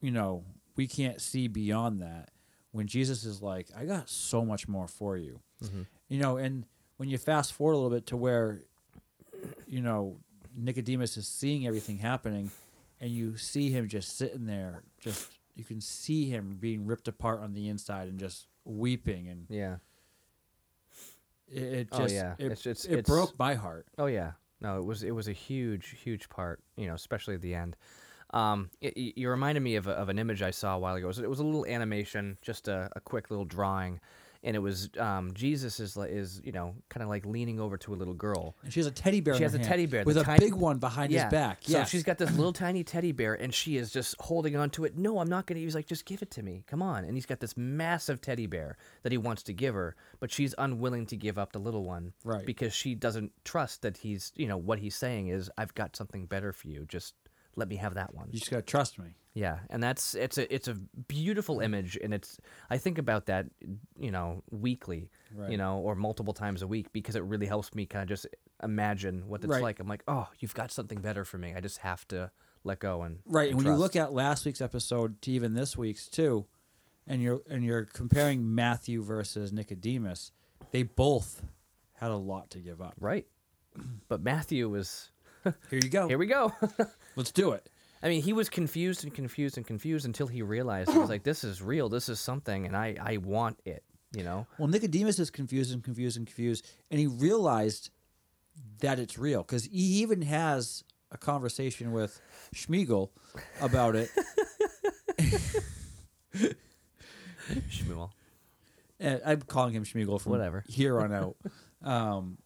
you 0.00 0.10
know, 0.10 0.44
we 0.76 0.86
can't 0.86 1.20
see 1.20 1.48
beyond 1.48 2.02
that. 2.02 2.30
When 2.72 2.86
Jesus 2.86 3.24
is 3.24 3.40
like, 3.40 3.68
I 3.76 3.84
got 3.86 4.08
so 4.10 4.44
much 4.44 4.68
more 4.68 4.86
for 4.86 5.16
you. 5.16 5.40
Mhm. 5.62 5.86
You 6.08 6.18
know, 6.18 6.36
and 6.36 6.66
when 6.98 7.08
you 7.08 7.16
fast 7.16 7.52
forward 7.54 7.72
a 7.72 7.76
little 7.76 7.90
bit 7.96 8.06
to 8.08 8.16
where 8.16 8.62
you 9.68 9.80
know, 9.82 10.16
Nicodemus 10.56 11.16
is 11.16 11.28
seeing 11.28 11.66
everything 11.66 11.98
happening 11.98 12.50
and 13.00 13.10
you 13.10 13.36
see 13.36 13.70
him 13.70 13.86
just 13.88 14.16
sitting 14.16 14.46
there, 14.46 14.82
just 15.00 15.30
you 15.54 15.64
can 15.64 15.80
see 15.80 16.28
him 16.28 16.56
being 16.60 16.86
ripped 16.86 17.06
apart 17.08 17.40
on 17.40 17.52
the 17.54 17.68
inside 17.68 18.08
and 18.08 18.18
just 18.18 18.46
weeping 18.64 19.28
and 19.28 19.46
yeah 19.48 19.76
it, 21.50 21.62
it 21.62 21.88
Oh, 21.92 21.98
just 21.98 22.14
yeah. 22.14 22.34
it, 22.38 22.46
It's- 22.46 22.66
it's- 22.66 22.84
it 22.84 22.92
it's- 22.98 23.06
broke 23.06 23.38
my 23.38 23.54
heart. 23.54 23.86
Oh 23.98 24.06
yeah, 24.06 24.32
no, 24.60 24.78
it 24.78 24.84
was 24.84 25.02
it 25.02 25.12
was 25.12 25.28
a 25.28 25.32
huge 25.32 25.90
huge 26.02 26.28
part, 26.28 26.60
you 26.76 26.86
know, 26.86 26.94
especially 26.94 27.34
at 27.34 27.40
the 27.42 27.54
end. 27.54 27.76
Um, 28.34 28.70
it- 28.82 29.16
you 29.16 29.30
reminded 29.30 29.60
me 29.62 29.76
of, 29.76 29.86
a, 29.86 29.92
of 29.92 30.10
an 30.10 30.18
image 30.18 30.42
I 30.42 30.50
saw 30.50 30.76
a 30.76 30.78
while 30.78 30.94
ago. 30.96 31.06
It 31.06 31.08
was, 31.08 31.18
it 31.20 31.30
was 31.30 31.38
a 31.40 31.44
little 31.44 31.64
animation, 31.64 32.36
just 32.42 32.68
a, 32.68 32.90
a 32.94 33.00
quick 33.00 33.30
little 33.30 33.46
drawing, 33.46 34.00
and 34.42 34.54
it 34.54 34.60
was 34.60 34.88
um, 34.98 35.32
Jesus 35.34 35.80
is 35.80 35.96
like 35.96 36.10
is 36.10 36.40
you 36.44 36.52
know 36.52 36.74
kind 36.88 37.02
of 37.02 37.08
like 37.08 37.26
leaning 37.26 37.58
over 37.60 37.76
to 37.78 37.94
a 37.94 37.96
little 37.96 38.14
girl. 38.14 38.56
And 38.62 38.72
she 38.72 38.80
has 38.80 38.86
a 38.86 38.90
teddy 38.90 39.20
bear. 39.20 39.34
She 39.34 39.42
has 39.42 39.54
a 39.54 39.58
teddy 39.58 39.86
bear, 39.86 40.04
with 40.04 40.16
a 40.16 40.22
tiny- 40.24 40.38
big 40.46 40.54
one 40.54 40.78
behind 40.78 41.12
his 41.12 41.24
back. 41.24 41.60
Yeah, 41.68 41.84
So 41.84 41.88
she's 41.90 42.02
got 42.04 42.18
this 42.18 42.30
little 42.36 42.52
tiny 42.52 42.84
teddy 42.84 43.12
bear, 43.12 43.34
and 43.34 43.52
she 43.52 43.76
is 43.76 43.90
just 43.90 44.14
holding 44.20 44.56
on 44.56 44.70
to 44.70 44.84
it. 44.84 44.96
No, 44.96 45.18
I'm 45.18 45.28
not 45.28 45.46
gonna. 45.46 45.60
He's 45.60 45.74
like, 45.74 45.86
just 45.86 46.04
give 46.04 46.22
it 46.22 46.30
to 46.32 46.42
me. 46.42 46.64
Come 46.66 46.82
on. 46.82 47.04
And 47.04 47.14
he's 47.14 47.26
got 47.26 47.40
this 47.40 47.56
massive 47.56 48.20
teddy 48.20 48.46
bear 48.46 48.76
that 49.02 49.12
he 49.12 49.18
wants 49.18 49.42
to 49.44 49.52
give 49.52 49.74
her, 49.74 49.96
but 50.20 50.30
she's 50.30 50.54
unwilling 50.58 51.06
to 51.06 51.16
give 51.16 51.38
up 51.38 51.52
the 51.52 51.58
little 51.58 51.84
one, 51.84 52.12
Right. 52.24 52.44
Because 52.46 52.72
she 52.72 52.94
doesn't 52.94 53.32
trust 53.44 53.82
that 53.82 53.98
he's, 53.98 54.32
you 54.36 54.46
know, 54.46 54.56
what 54.56 54.78
he's 54.78 54.94
saying 54.96 55.28
is, 55.28 55.50
I've 55.58 55.74
got 55.74 55.96
something 55.96 56.26
better 56.26 56.52
for 56.52 56.68
you. 56.68 56.84
Just 56.88 57.14
let 57.56 57.68
me 57.68 57.76
have 57.76 57.94
that 57.94 58.14
one. 58.14 58.28
you 58.30 58.38
just 58.38 58.50
gotta 58.50 58.62
trust 58.62 58.98
me. 58.98 59.16
Yeah, 59.38 59.58
and 59.70 59.80
that's 59.80 60.16
it's 60.16 60.36
a 60.36 60.52
it's 60.52 60.66
a 60.66 60.74
beautiful 60.74 61.58
mm. 61.58 61.64
image, 61.64 61.96
and 62.02 62.12
it's 62.12 62.40
I 62.70 62.78
think 62.78 62.98
about 62.98 63.26
that, 63.26 63.46
you 63.96 64.10
know, 64.10 64.42
weekly, 64.50 65.10
Right. 65.32 65.52
you 65.52 65.56
know, 65.56 65.78
or 65.78 65.94
multiple 65.94 66.32
times 66.34 66.62
a 66.62 66.66
week 66.66 66.92
because 66.92 67.14
it 67.14 67.22
really 67.22 67.46
helps 67.46 67.72
me 67.72 67.86
kind 67.86 68.02
of 68.02 68.08
just 68.08 68.26
imagine 68.64 69.28
what 69.28 69.44
it's 69.44 69.50
Right. 69.50 69.62
like. 69.62 69.78
I'm 69.78 69.86
like, 69.86 70.02
oh, 70.08 70.26
you've 70.40 70.54
got 70.54 70.72
something 70.72 71.00
better 71.00 71.24
for 71.24 71.38
me. 71.38 71.54
I 71.54 71.60
just 71.60 71.78
have 71.78 72.06
to 72.08 72.32
let 72.64 72.80
go 72.80 73.02
and 73.02 73.20
Right. 73.26 73.50
And 73.50 73.58
when 73.58 73.66
you 73.66 73.76
look 73.76 73.94
at 73.94 74.12
last 74.12 74.44
week's 74.44 74.60
episode 74.60 75.22
to 75.22 75.30
even 75.30 75.54
this 75.54 75.76
week's 75.76 76.08
too, 76.08 76.46
and 77.06 77.22
you're 77.22 77.40
and 77.48 77.62
you're 77.62 77.84
comparing 77.84 78.56
Matthew 78.56 79.04
versus 79.04 79.52
Nicodemus, 79.52 80.32
they 80.72 80.82
both 80.82 81.44
had 81.92 82.10
a 82.10 82.16
lot 82.16 82.50
to 82.50 82.58
give 82.58 82.82
up. 82.82 82.94
right, 82.98 83.28
but 84.08 84.20
Matthew 84.20 84.68
was 84.68 85.12
Here 85.70 85.78
you 85.80 85.88
go. 85.90 86.08
here 86.08 86.18
we 86.18 86.26
go. 86.26 86.52
Let's 87.14 87.30
do 87.30 87.52
it. 87.52 87.68
I 88.02 88.08
mean, 88.08 88.22
he 88.22 88.32
was 88.32 88.48
confused 88.48 89.04
and 89.04 89.12
confused 89.12 89.56
and 89.56 89.66
confused 89.66 90.06
until 90.06 90.26
he 90.28 90.42
realized 90.42 90.90
he 90.90 90.98
was 90.98 91.08
like, 91.08 91.24
this 91.24 91.42
is 91.44 91.60
real. 91.60 91.88
This 91.88 92.08
is 92.08 92.20
something, 92.20 92.66
and 92.66 92.76
I 92.76 92.96
I 93.00 93.16
want 93.18 93.58
it. 93.64 93.82
You 94.16 94.24
know. 94.24 94.46
Well, 94.58 94.68
Nicodemus 94.68 95.18
is 95.18 95.30
confused 95.30 95.72
and 95.72 95.82
confused 95.84 96.16
and 96.16 96.26
confused, 96.26 96.66
and 96.90 96.98
he 97.00 97.06
realized 97.06 97.90
that 98.80 98.98
it's 98.98 99.18
real 99.18 99.42
because 99.42 99.64
he 99.64 100.00
even 100.02 100.22
has 100.22 100.84
a 101.10 101.18
conversation 101.18 101.92
with 101.92 102.20
Schmiegel 102.54 103.10
about 103.60 103.96
it. 103.96 104.10
Shmuel. 107.70 108.10
and 109.00 109.20
I'm 109.24 109.42
calling 109.42 109.72
him 109.72 109.84
Schmiegel 109.84 110.20
from 110.20 110.32
Whatever. 110.32 110.64
here 110.68 111.00
on 111.00 111.12
out. 111.12 111.36
um, 111.82 112.38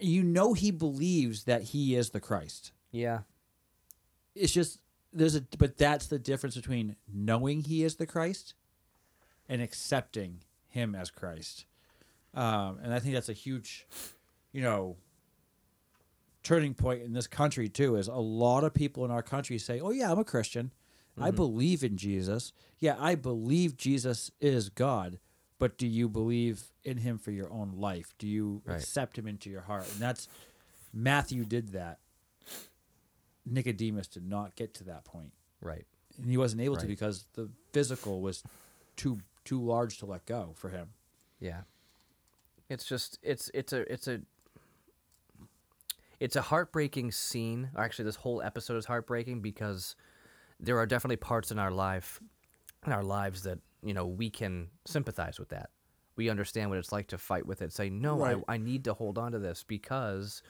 you 0.00 0.22
know 0.22 0.52
he 0.54 0.70
believes 0.70 1.44
that 1.44 1.62
he 1.62 1.94
is 1.94 2.10
the 2.10 2.20
Christ. 2.20 2.72
Yeah. 2.90 3.20
It's 4.36 4.52
just 4.52 4.78
there's 5.12 5.34
a 5.34 5.42
but 5.58 5.76
that's 5.78 6.06
the 6.06 6.18
difference 6.18 6.56
between 6.56 6.96
knowing 7.12 7.62
he 7.62 7.82
is 7.84 7.96
the 7.96 8.06
Christ 8.06 8.54
and 9.48 9.62
accepting 9.62 10.42
him 10.68 10.94
as 10.94 11.10
Christ. 11.10 11.64
Um, 12.34 12.78
and 12.82 12.92
I 12.92 12.98
think 12.98 13.14
that's 13.14 13.28
a 13.30 13.32
huge, 13.34 13.86
you 14.52 14.60
know, 14.62 14.96
turning 16.42 16.74
point 16.74 17.02
in 17.02 17.12
this 17.12 17.26
country 17.26 17.68
too. 17.68 17.96
Is 17.96 18.08
a 18.08 18.14
lot 18.14 18.64
of 18.64 18.74
people 18.74 19.04
in 19.04 19.10
our 19.10 19.22
country 19.22 19.58
say, 19.58 19.80
"Oh 19.80 19.90
yeah, 19.90 20.10
I'm 20.12 20.18
a 20.18 20.24
Christian. 20.24 20.70
I 21.18 21.30
believe 21.30 21.82
in 21.82 21.96
Jesus. 21.96 22.52
Yeah, 22.78 22.96
I 22.98 23.14
believe 23.14 23.76
Jesus 23.76 24.30
is 24.40 24.68
God." 24.68 25.18
But 25.58 25.78
do 25.78 25.86
you 25.86 26.10
believe 26.10 26.64
in 26.84 26.98
him 26.98 27.16
for 27.16 27.30
your 27.30 27.50
own 27.50 27.72
life? 27.78 28.12
Do 28.18 28.26
you 28.28 28.60
Right. 28.66 28.76
accept 28.76 29.16
him 29.16 29.26
into 29.26 29.48
your 29.48 29.62
heart? 29.62 29.90
And 29.90 29.98
that's 30.00 30.28
Matthew 30.92 31.44
did 31.46 31.68
that. 31.68 32.00
Nicodemus 33.46 34.08
did 34.08 34.26
not 34.28 34.56
get 34.56 34.74
to 34.74 34.84
that 34.84 35.04
point, 35.04 35.32
Right. 35.60 35.86
and 36.20 36.28
he 36.30 36.36
wasn't 36.36 36.62
able 36.62 36.76
to 36.76 36.86
because 36.86 37.26
the 37.34 37.48
physical 37.72 38.20
was 38.20 38.42
too 38.96 39.18
too 39.44 39.62
large 39.62 39.98
to 39.98 40.06
let 40.06 40.26
go 40.26 40.52
for 40.56 40.68
him. 40.70 40.88
Yeah. 41.40 41.62
It's 42.68 42.84
just 42.84 43.18
it's 43.22 43.50
it's 43.54 43.72
a 43.72 43.90
it's 43.92 44.08
a 44.08 44.20
it's 46.18 46.36
a 46.36 46.42
heartbreaking 46.42 47.12
scene. 47.12 47.70
Actually 47.76 48.06
this 48.06 48.16
whole 48.16 48.42
episode 48.42 48.76
is 48.76 48.86
heartbreaking 48.86 49.40
because 49.40 49.94
there 50.58 50.78
are 50.78 50.86
definitely 50.86 51.16
parts 51.16 51.50
in 51.50 51.58
our 51.58 51.70
life 51.70 52.20
in 52.86 52.92
our 52.92 53.02
lives 53.04 53.42
that, 53.42 53.58
you 53.82 53.92
know, 53.92 54.06
we 54.06 54.30
can 54.30 54.68
sympathize 54.86 55.38
with 55.38 55.48
that. 55.50 55.70
We 56.16 56.30
understand 56.30 56.70
what 56.70 56.78
it's 56.78 56.92
like 56.92 57.08
to 57.08 57.18
fight 57.18 57.44
with 57.44 57.60
it. 57.60 57.72
Say, 57.72 57.90
no, 57.90 58.16
Right. 58.16 58.36
I, 58.48 58.54
I 58.54 58.56
need 58.58 58.84
to 58.84 58.94
hold 58.94 59.18
on 59.18 59.32
to 59.32 59.38
this 59.38 59.64
because 59.64 60.40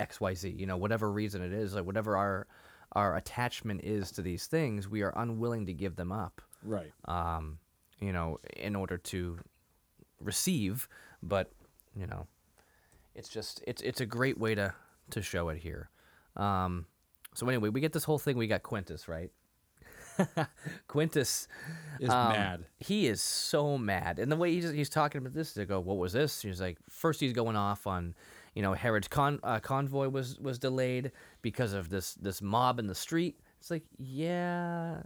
XYZ, 0.00 0.58
you 0.58 0.66
know, 0.66 0.76
whatever 0.76 1.10
reason 1.10 1.42
it 1.42 1.52
is, 1.52 1.74
like 1.74 1.84
whatever 1.84 2.16
our 2.16 2.46
our 2.92 3.16
attachment 3.16 3.80
is 3.82 4.12
to 4.12 4.22
these 4.22 4.46
things, 4.46 4.88
we 4.88 5.02
are 5.02 5.12
unwilling 5.16 5.66
to 5.66 5.72
give 5.72 5.96
them 5.96 6.12
up 6.12 6.40
Right. 6.62 6.92
um, 7.06 7.58
you 8.00 8.12
know, 8.12 8.38
in 8.56 8.76
order 8.76 8.96
to 8.98 9.38
receive. 10.20 10.88
But 11.22 11.50
you 11.96 12.06
know, 12.06 12.26
it's 13.14 13.28
just 13.28 13.62
it's 13.66 13.82
it's 13.82 14.00
a 14.00 14.06
great 14.06 14.38
way 14.38 14.54
to 14.54 14.74
to 15.10 15.22
show 15.22 15.48
it 15.48 15.58
here. 15.58 15.90
Um, 16.36 16.86
so 17.34 17.48
anyway, 17.48 17.68
we 17.68 17.80
get 17.80 17.92
this 17.92 18.04
whole 18.04 18.18
thing. 18.18 18.36
We 18.36 18.46
got 18.46 18.62
Quintus, 18.62 19.08
right? 19.08 19.30
Quintus 20.86 21.48
Is 22.00 22.10
um, 22.10 22.28
mad. 22.28 22.64
He 22.78 23.06
is 23.06 23.20
so 23.22 23.76
mad, 23.78 24.18
and 24.18 24.30
the 24.30 24.36
way 24.36 24.52
he's 24.52 24.70
he's 24.70 24.88
talking 24.88 25.18
about 25.18 25.34
this, 25.34 25.52
they 25.54 25.64
go, 25.64 25.80
"What 25.80 25.96
was 25.98 26.12
this?" 26.12 26.42
He's 26.42 26.60
like, 26.60 26.78
first 26.88 27.20
he's 27.20 27.32
going 27.32 27.56
off 27.56 27.86
on, 27.86 28.14
you 28.54 28.62
know, 28.62 28.72
Herod's 28.72 29.08
con- 29.08 29.40
uh, 29.42 29.60
convoy 29.60 30.08
was 30.08 30.38
was 30.38 30.58
delayed 30.58 31.12
because 31.42 31.72
of 31.72 31.88
this 31.88 32.14
this 32.14 32.40
mob 32.40 32.78
in 32.78 32.86
the 32.86 32.94
street. 32.94 33.40
It's 33.60 33.70
like, 33.70 33.84
yeah, 33.98 35.02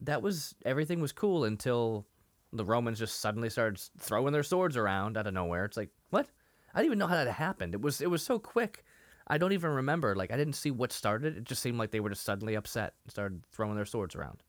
that 0.00 0.22
was 0.22 0.54
everything 0.64 1.00
was 1.00 1.12
cool 1.12 1.44
until 1.44 2.06
the 2.52 2.64
Romans 2.64 2.98
just 2.98 3.20
suddenly 3.20 3.50
started 3.50 3.80
throwing 3.98 4.32
their 4.32 4.42
swords 4.42 4.76
around 4.76 5.16
out 5.16 5.26
of 5.26 5.34
nowhere. 5.34 5.64
It's 5.64 5.76
like, 5.76 5.90
what? 6.10 6.26
I 6.74 6.78
didn't 6.78 6.86
even 6.86 6.98
know 6.98 7.06
how 7.06 7.22
that 7.22 7.30
happened. 7.32 7.74
It 7.74 7.80
was 7.80 8.00
it 8.00 8.10
was 8.10 8.22
so 8.22 8.38
quick. 8.38 8.84
I 9.26 9.36
don't 9.38 9.52
even 9.52 9.70
remember. 9.70 10.16
Like 10.16 10.32
I 10.32 10.36
didn't 10.36 10.54
see 10.54 10.70
what 10.70 10.92
started. 10.92 11.36
It 11.36 11.44
just 11.44 11.62
seemed 11.62 11.78
like 11.78 11.90
they 11.90 12.00
were 12.00 12.10
just 12.10 12.24
suddenly 12.24 12.54
upset 12.54 12.94
and 13.04 13.10
started 13.10 13.42
throwing 13.52 13.76
their 13.76 13.84
swords 13.84 14.14
around. 14.14 14.42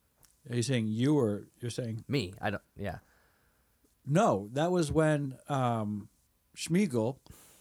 Are 0.49 0.55
you 0.55 0.63
saying 0.63 0.88
you 0.88 1.17
or 1.19 1.47
you're 1.59 1.69
saying 1.69 2.05
Me, 2.07 2.33
I 2.41 2.49
don't. 2.49 2.62
Yeah. 2.77 2.99
no? 4.05 4.49
That 4.53 4.71
was 4.71 4.91
when 4.91 5.35
um, 5.49 6.07
Schmiegel 6.57 7.17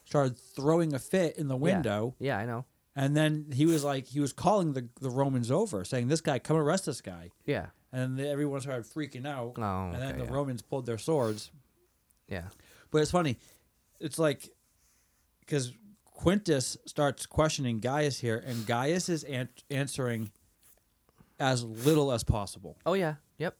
started 0.08 0.38
throwing 0.38 0.94
a 0.94 0.98
fit 0.98 1.36
in 1.36 1.48
the 1.48 1.56
window, 1.56 2.14
Yeah, 2.18 2.38
I 2.38 2.46
know. 2.46 2.64
and 2.96 3.14
then 3.14 3.46
he 3.52 3.66
was 3.66 3.84
like 3.84 4.06
he 4.06 4.20
was 4.20 4.32
calling 4.32 4.72
the 4.72 4.88
the 5.00 5.10
Romans 5.10 5.50
over, 5.50 5.84
saying, 5.84 6.08
"This 6.08 6.22
guy, 6.22 6.38
come 6.38 6.56
arrest 6.56 6.86
this 6.86 7.00
guy." 7.02 7.30
Yeah. 7.44 7.66
And 7.92 8.18
then 8.18 8.26
everyone 8.26 8.60
started 8.60 8.84
freaking 8.84 9.26
out, 9.26 9.54
Oh, 9.58 9.90
and 9.92 9.94
then 10.02 10.08
okay, 10.10 10.18
the 10.18 10.24
yeah. 10.24 10.30
Romans 10.32 10.62
pulled 10.62 10.86
their 10.86 10.98
swords. 10.98 11.50
Yeah. 12.28 12.48
But 12.90 13.02
it's 13.02 13.10
funny. 13.10 13.38
It's 14.00 14.18
like 14.18 14.48
because 15.40 15.72
Quintus 16.04 16.76
starts 16.86 17.26
questioning 17.26 17.80
Gaius 17.80 18.18
here, 18.18 18.42
and 18.46 18.66
Gaius 18.66 19.08
is 19.08 19.24
an- 19.24 19.48
answering 19.70 20.30
as 21.38 21.62
little 21.64 22.12
as 22.12 22.24
possible. 22.24 22.76
Oh 22.86 22.94
yeah. 22.94 23.14
Yep. 23.38 23.56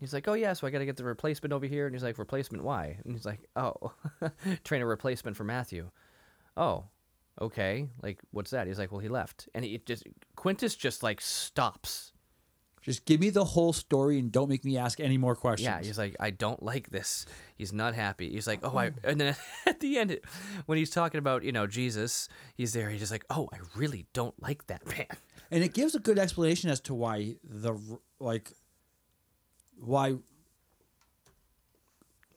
He's 0.00 0.12
like, 0.12 0.28
oh 0.28 0.34
yeah, 0.34 0.52
so 0.52 0.66
I 0.66 0.70
got 0.70 0.78
to 0.78 0.86
get 0.86 0.96
the 0.96 1.04
replacement 1.04 1.52
over 1.52 1.66
here, 1.66 1.86
and 1.86 1.94
he's 1.94 2.02
like, 2.02 2.18
replacement 2.18 2.64
why? 2.64 2.98
And 3.04 3.14
he's 3.14 3.24
like, 3.24 3.48
oh, 3.56 3.92
train 4.64 4.82
a 4.82 4.86
replacement 4.86 5.36
for 5.36 5.44
Matthew. 5.44 5.90
Oh, 6.56 6.84
okay. 7.40 7.88
Like, 8.02 8.20
what's 8.30 8.50
that? 8.50 8.66
He's 8.66 8.78
like, 8.78 8.92
well, 8.92 9.00
he 9.00 9.08
left, 9.08 9.48
and 9.54 9.64
he 9.64 9.78
just 9.78 10.04
Quintus 10.36 10.74
just 10.74 11.02
like 11.02 11.20
stops. 11.20 12.12
Just 12.86 13.04
give 13.04 13.20
me 13.20 13.30
the 13.30 13.44
whole 13.44 13.72
story 13.72 14.16
and 14.16 14.30
don't 14.30 14.48
make 14.48 14.64
me 14.64 14.78
ask 14.78 15.00
any 15.00 15.18
more 15.18 15.34
questions. 15.34 15.66
Yeah, 15.66 15.82
he's 15.82 15.98
like, 15.98 16.14
I 16.20 16.30
don't 16.30 16.62
like 16.62 16.90
this. 16.90 17.26
He's 17.56 17.72
not 17.72 17.96
happy. 17.96 18.30
He's 18.30 18.46
like, 18.46 18.60
oh, 18.62 18.78
I. 18.78 18.92
And 19.02 19.20
then 19.20 19.34
at 19.66 19.80
the 19.80 19.98
end, 19.98 20.16
when 20.66 20.78
he's 20.78 20.90
talking 20.90 21.18
about 21.18 21.42
you 21.42 21.50
know 21.50 21.66
Jesus, 21.66 22.28
he's 22.54 22.72
there. 22.74 22.88
He's 22.88 23.00
just 23.00 23.10
like, 23.10 23.24
oh, 23.28 23.48
I 23.52 23.58
really 23.74 24.06
don't 24.12 24.40
like 24.40 24.68
that 24.68 24.86
man. 24.86 25.06
and 25.50 25.64
it 25.64 25.74
gives 25.74 25.96
a 25.96 25.98
good 25.98 26.16
explanation 26.18 26.70
as 26.70 26.80
to 26.82 26.94
why 26.94 27.36
the 27.42 27.76
like 28.20 28.52
why 29.80 30.16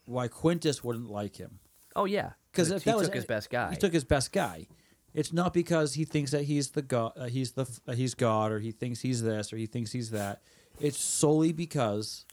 why 0.05 0.27
Quintus 0.27 0.83
wouldn't 0.83 1.09
like 1.09 1.35
him. 1.37 1.59
Oh 1.95 2.05
yeah, 2.05 2.31
because 2.51 2.69
he 2.69 2.77
that 2.79 2.97
was 2.97 3.07
took 3.07 3.15
his 3.15 3.25
best 3.25 3.49
guy. 3.49 3.71
he 3.71 3.77
took 3.77 3.93
his 3.93 4.03
best 4.03 4.31
guy. 4.31 4.67
It's 5.13 5.33
not 5.33 5.53
because 5.53 5.95
he 5.95 6.05
thinks 6.05 6.31
that 6.31 6.43
he's 6.43 6.69
the 6.71 6.81
god, 6.81 7.13
uh, 7.17 7.25
he's 7.25 7.53
the 7.53 7.65
uh, 7.87 7.93
he's 7.93 8.13
God, 8.13 8.51
or 8.51 8.59
he 8.59 8.71
thinks 8.71 9.01
he's 9.01 9.21
this, 9.23 9.51
or 9.51 9.57
he 9.57 9.65
thinks 9.65 9.91
he's 9.91 10.11
that. 10.11 10.41
It's 10.79 10.97
solely 10.99 11.51
because 11.51 12.25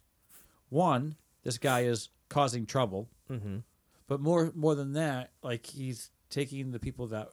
one, 0.68 1.16
this 1.42 1.58
guy 1.58 1.80
is 1.80 2.10
causing 2.28 2.66
trouble, 2.66 3.08
Mhm. 3.30 3.62
but 4.06 4.20
more 4.20 4.52
more 4.54 4.74
than 4.74 4.92
that, 4.92 5.30
like 5.42 5.66
he's 5.66 6.10
taking 6.28 6.70
the 6.72 6.78
people 6.78 7.06
that 7.08 7.28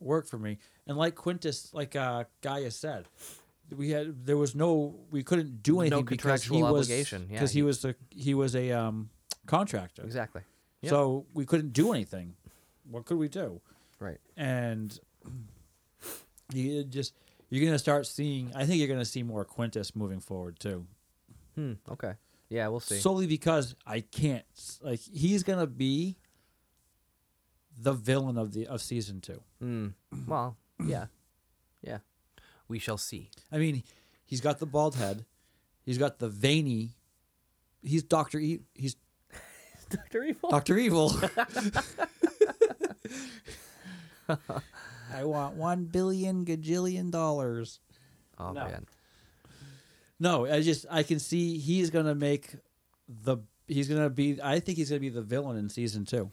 work 0.00 0.26
for 0.26 0.38
me, 0.38 0.58
and 0.86 0.96
like 0.96 1.14
Quintus, 1.14 1.72
like 1.74 1.94
uh, 1.94 2.24
Gaius 2.40 2.76
said, 2.76 3.04
we 3.74 3.90
had 3.90 4.24
there 4.26 4.36
was 4.36 4.54
no 4.54 4.94
we 5.10 5.22
couldn't 5.22 5.62
do 5.62 5.74
No 5.74 5.80
anything 5.80 6.04
because 6.04 6.42
he 6.44 6.48
contractual 6.48 6.60
was 6.72 6.86
obligation, 6.86 7.26
yeah, 7.28 7.34
because 7.38 7.52
he 7.52 7.58
he- 7.58 7.62
was 7.62 7.84
a 7.84 7.94
he 8.10 8.34
was 8.34 8.54
a 8.54 8.70
um, 8.72 9.10
contractor. 9.46 10.02
exactly. 10.04 10.42
Yep. 10.82 10.90
So 10.90 11.26
we 11.34 11.46
couldn't 11.46 11.72
do 11.72 11.92
anything. 11.92 12.34
What 12.90 13.06
could 13.06 13.16
we 13.18 13.28
do? 13.28 13.60
Right. 13.98 14.18
And 14.36 14.98
you 16.52 16.84
just 16.84 17.14
you're 17.50 17.64
gonna 17.64 17.78
start 17.78 18.06
seeing. 18.06 18.52
I 18.54 18.66
think 18.66 18.78
you're 18.78 18.88
gonna 18.88 19.04
see 19.04 19.22
more 19.22 19.44
Quintus 19.44 19.94
moving 19.96 20.20
forward 20.20 20.58
too. 20.60 20.86
Hmm. 21.54 21.72
Okay. 21.90 22.12
Yeah, 22.48 22.68
we'll 22.68 22.80
see. 22.80 22.98
Solely 22.98 23.26
because 23.26 23.74
I 23.86 24.00
can't 24.00 24.44
like 24.82 25.00
he's 25.00 25.42
gonna 25.42 25.66
be 25.66 26.16
the 27.78 27.92
villain 27.92 28.38
of 28.38 28.52
the 28.52 28.66
of 28.66 28.80
season 28.80 29.20
two. 29.20 29.42
Mm. 29.62 29.94
Well, 30.26 30.56
yeah. 30.84 31.06
We 32.68 32.78
shall 32.78 32.98
see. 32.98 33.30
I 33.52 33.58
mean, 33.58 33.82
he's 34.24 34.40
got 34.40 34.58
the 34.58 34.66
bald 34.66 34.96
head. 34.96 35.24
He's 35.84 35.98
got 35.98 36.18
the 36.18 36.28
veiny. 36.28 36.90
He's 37.82 38.02
Doctor 38.02 38.38
E. 38.38 38.60
He's 38.74 38.96
Doctor 39.90 40.24
Evil. 40.24 40.50
Doctor 40.50 40.76
Evil. 40.78 41.12
I 44.28 45.24
want 45.24 45.54
one 45.56 45.84
billion 45.84 46.44
gajillion 46.44 47.10
dollars. 47.10 47.80
oh 48.38 48.52
No. 48.52 48.64
man. 48.64 48.86
No, 50.18 50.46
I 50.46 50.62
just 50.62 50.86
I 50.90 51.02
can 51.02 51.18
see 51.18 51.58
he's 51.58 51.90
gonna 51.90 52.14
make 52.14 52.56
the 53.08 53.38
he's 53.68 53.88
gonna 53.88 54.10
be 54.10 54.40
I 54.42 54.58
think 54.60 54.78
he's 54.78 54.88
gonna 54.88 55.00
be 55.00 55.08
the 55.10 55.22
villain 55.22 55.56
in 55.56 55.68
season 55.68 56.04
two. 56.04 56.30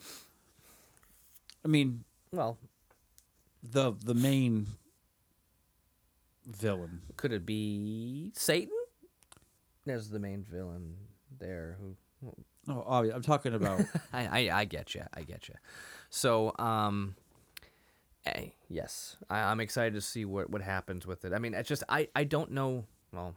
I 1.63 1.67
mean 1.67 2.04
Well, 2.32 2.58
the 3.62 3.93
the 4.04 4.15
main 4.15 4.67
villain. 6.45 7.01
could 7.17 7.32
it 7.32 7.45
be 7.45 8.32
Satan? 8.36 8.73
There's 9.86 10.10
the 10.10 10.19
main 10.19 10.43
villain 10.43 10.95
there. 11.39 11.77
Who? 11.79 11.95
Oh, 12.69 12.84
obvious. 12.88 13.15
I'm 13.15 13.21
talking 13.21 13.53
about 13.53 13.82
I 14.13 14.49
I, 14.49 14.60
I 14.60 14.65
get 14.65 14.95
you. 14.95 15.03
I 15.13 15.21
get 15.23 15.47
you. 15.49 15.56
So 16.10 16.53
um. 16.58 17.15
Hey, 18.25 18.56
yes, 18.69 19.17
I, 19.29 19.39
I'm 19.39 19.60
excited 19.60 19.95
to 19.95 20.01
see 20.01 20.23
what, 20.23 20.49
what 20.49 20.62
happens 20.62 21.06
with 21.06 21.25
it. 21.25 21.34
I 21.34 21.39
mean, 21.39 21.53
it's 21.53 21.67
just 21.67 21.84
I, 21.89 22.08
I 22.15 22.23
don't 22.23 22.51
know. 22.51 22.86
Well, 23.12 23.36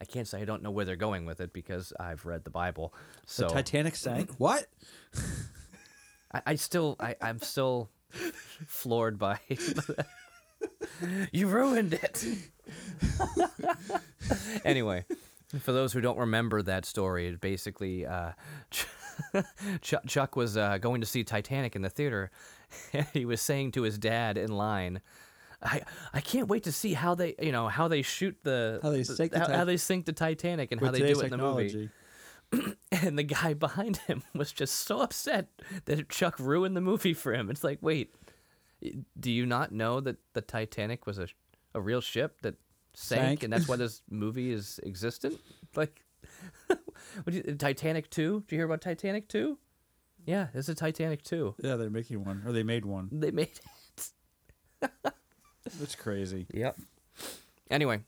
I 0.00 0.06
can't 0.06 0.26
say 0.26 0.40
I 0.40 0.46
don't 0.46 0.62
know 0.62 0.70
where 0.70 0.86
they're 0.86 0.96
going 0.96 1.26
with 1.26 1.40
it 1.42 1.52
because 1.52 1.92
I've 2.00 2.24
read 2.24 2.44
the 2.44 2.50
Bible. 2.50 2.94
So 3.26 3.48
the 3.48 3.54
Titanic 3.54 3.96
sank. 3.96 4.30
What? 4.38 4.66
I, 6.32 6.42
I 6.46 6.54
still 6.54 6.96
I, 6.98 7.16
I'm 7.20 7.40
still 7.40 7.90
floored 8.66 9.18
by 9.18 9.38
you 11.32 11.46
ruined 11.46 11.94
it. 11.94 12.26
anyway, 14.64 15.04
for 15.60 15.72
those 15.72 15.92
who 15.92 16.00
don't 16.00 16.18
remember 16.18 16.62
that 16.62 16.84
story, 16.84 17.28
it 17.28 17.40
basically 17.40 18.06
uh, 18.06 18.32
Chuck, 19.80 20.02
Chuck 20.06 20.36
was 20.36 20.56
uh, 20.56 20.78
going 20.78 21.00
to 21.00 21.06
see 21.06 21.24
Titanic 21.24 21.76
in 21.76 21.82
the 21.82 21.90
theater. 21.90 22.30
And 22.92 23.06
he 23.12 23.24
was 23.24 23.40
saying 23.40 23.72
to 23.72 23.82
his 23.82 23.98
dad 23.98 24.38
in 24.38 24.52
line. 24.52 25.00
I, 25.62 25.82
I 26.14 26.20
can't 26.20 26.48
wait 26.48 26.62
to 26.62 26.72
see 26.72 26.94
how 26.94 27.14
they 27.14 27.34
you 27.42 27.52
know 27.52 27.68
how 27.68 27.88
they 27.88 28.00
shoot 28.00 28.34
the 28.44 28.78
How 28.82 28.90
they 28.90 29.02
sink 29.02 29.32
the 29.32 29.40
how, 29.40 29.52
how 29.52 29.64
they 29.64 29.76
sink 29.76 30.06
the 30.06 30.12
Titanic 30.12 30.72
and 30.72 30.80
how 30.80 30.90
they 30.90 31.00
do 31.00 31.20
it 31.20 31.24
in 31.24 31.30
the 31.30 31.36
movie 31.36 31.90
and 32.92 33.18
the 33.18 33.22
guy 33.22 33.54
behind 33.54 33.98
him 33.98 34.22
was 34.34 34.52
just 34.52 34.74
so 34.74 35.00
upset 35.00 35.48
that 35.84 36.08
Chuck 36.08 36.38
ruined 36.38 36.76
the 36.76 36.80
movie 36.80 37.14
for 37.14 37.32
him. 37.32 37.50
It's 37.50 37.62
like, 37.62 37.78
wait, 37.80 38.12
do 39.18 39.30
you 39.30 39.46
not 39.46 39.72
know 39.72 40.00
that 40.00 40.16
the 40.32 40.40
Titanic 40.40 41.06
was 41.06 41.18
a 41.18 41.28
a 41.74 41.80
real 41.80 42.00
ship 42.00 42.40
that 42.42 42.54
sank, 42.94 43.20
Sank. 43.20 43.42
and 43.44 43.52
that's 43.52 43.68
why 43.68 43.76
this 43.76 44.02
movie 44.10 44.52
is 44.52 44.80
existent? 44.84 45.38
Like, 45.76 46.02
you, 47.30 47.42
Titanic 47.56 48.10
two? 48.10 48.40
Did 48.46 48.52
you 48.52 48.58
hear 48.58 48.66
about 48.66 48.80
Titanic 48.80 49.28
two? 49.28 49.58
Yeah, 50.26 50.48
there's 50.52 50.68
a 50.68 50.74
Titanic 50.74 51.22
two. 51.22 51.54
Yeah, 51.62 51.76
they're 51.76 51.90
making 51.90 52.24
one, 52.24 52.42
or 52.44 52.52
they 52.52 52.62
made 52.62 52.84
one. 52.84 53.08
They 53.12 53.30
made 53.30 53.58
it. 54.82 54.90
That's 55.78 55.94
crazy. 55.94 56.46
Yep. 56.52 56.78
Anyway, 57.70 58.00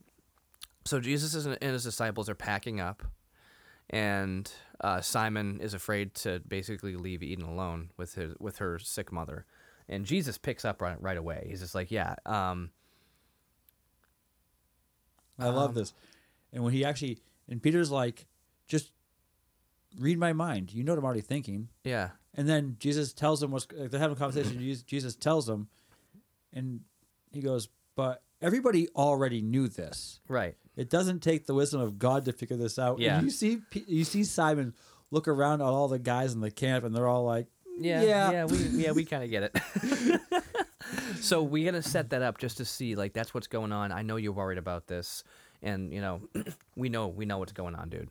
so 0.84 1.00
Jesus 1.00 1.34
and 1.44 1.56
and 1.60 1.72
his 1.72 1.84
disciples 1.84 2.28
are 2.28 2.34
packing 2.34 2.80
up, 2.80 3.02
and 3.90 4.50
uh, 4.80 5.00
Simon 5.00 5.60
is 5.60 5.74
afraid 5.74 6.14
to 6.16 6.40
basically 6.46 6.96
leave 6.96 7.22
Eden 7.22 7.44
alone 7.44 7.90
with 7.96 8.14
his 8.14 8.34
with 8.38 8.58
her 8.58 8.78
sick 8.78 9.12
mother, 9.12 9.46
and 9.88 10.04
Jesus 10.04 10.38
picks 10.38 10.64
up 10.64 10.80
right 10.82 11.00
right 11.00 11.16
away. 11.16 11.46
He's 11.48 11.60
just 11.60 11.74
like, 11.74 11.90
yeah, 11.90 12.14
um, 12.26 12.70
I 15.38 15.48
love 15.48 15.74
this. 15.74 15.92
And 16.52 16.62
when 16.62 16.72
he 16.72 16.84
actually, 16.84 17.18
and 17.48 17.62
Peter's 17.62 17.90
like, 17.90 18.26
just 18.68 18.92
read 19.98 20.18
my 20.18 20.32
mind. 20.32 20.72
You 20.72 20.84
know 20.84 20.92
what 20.92 20.98
I'm 20.98 21.04
already 21.04 21.20
thinking. 21.22 21.68
yeah, 21.84 22.10
And 22.34 22.48
then 22.48 22.76
Jesus 22.78 23.12
tells 23.12 23.42
him 23.42 23.50
what's, 23.50 23.66
like, 23.76 23.90
they're 23.90 24.00
having 24.00 24.16
a 24.16 24.18
conversation. 24.18 24.58
Jesus- 24.86 25.16
tells 25.16 25.46
them, 25.46 25.68
and 26.52 26.80
he 27.32 27.40
goes, 27.40 27.68
but 27.96 28.22
everybody 28.40 28.88
already 28.90 29.40
knew 29.42 29.68
this. 29.68 30.20
right, 30.28 30.54
It 30.76 30.90
doesn't 30.90 31.20
take 31.20 31.46
the 31.46 31.54
wisdom 31.54 31.80
of 31.80 31.98
God 31.98 32.24
to 32.26 32.32
figure 32.32 32.56
this 32.56 32.78
out. 32.78 32.98
Yeah. 32.98 33.16
And 33.16 33.24
you 33.24 33.30
see, 33.30 33.58
you 33.86 34.04
see 34.04 34.24
Simon 34.24 34.74
look 35.10 35.28
around 35.28 35.60
at 35.60 35.66
all 35.66 35.88
the 35.88 35.98
guys 35.98 36.32
in 36.34 36.40
the 36.40 36.50
camp, 36.50 36.84
and 36.84 36.94
they're 36.94 37.08
all 37.08 37.24
like, 37.24 37.46
yeah, 37.78 38.02
Yeah. 38.02 38.30
yeah, 38.30 38.44
we 38.44 38.56
yeah 38.58 38.92
we 38.92 39.04
kind 39.04 39.24
of 39.24 39.30
get 39.30 39.44
it. 39.54 40.20
so 41.20 41.42
we're 41.42 41.64
gonna 41.70 41.82
set 41.82 42.10
that 42.10 42.22
up 42.22 42.38
just 42.38 42.56
to 42.58 42.64
see 42.64 42.94
like 42.94 43.12
that's 43.12 43.32
what's 43.34 43.46
going 43.46 43.72
on. 43.72 43.92
I 43.92 44.02
know 44.02 44.16
you're 44.16 44.32
worried 44.32 44.58
about 44.58 44.86
this, 44.86 45.24
and 45.62 45.92
you 45.92 46.00
know 46.00 46.22
we 46.76 46.88
know 46.88 47.08
we 47.08 47.24
know 47.24 47.38
what's 47.38 47.52
going 47.52 47.74
on, 47.74 47.88
dude. 47.88 48.08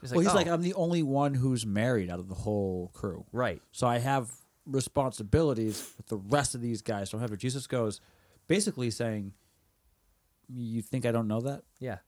He's 0.00 0.12
well, 0.12 0.20
he's 0.20 0.30
"Oh, 0.30 0.34
like, 0.34 0.46
I'm 0.46 0.62
the 0.62 0.74
only 0.74 1.02
one 1.02 1.34
who's 1.34 1.66
married 1.66 2.08
out 2.10 2.20
of 2.20 2.28
the 2.28 2.34
whole 2.36 2.90
crew. 2.94 3.24
right, 3.32 3.60
So 3.72 3.86
I 3.88 3.98
have 3.98 4.30
responsibilities 4.64 5.92
with 5.96 6.06
the 6.06 6.16
rest 6.18 6.54
of 6.54 6.60
these 6.60 6.82
guys. 6.82 7.10
So 7.10 7.18
however, 7.18 7.36
Jesus 7.36 7.66
goes 7.66 8.00
basically 8.46 8.90
saying, 8.92 9.32
You 10.48 10.82
think 10.82 11.04
I 11.04 11.10
don't 11.10 11.26
know 11.26 11.40
that? 11.40 11.62
yeah. 11.80 11.98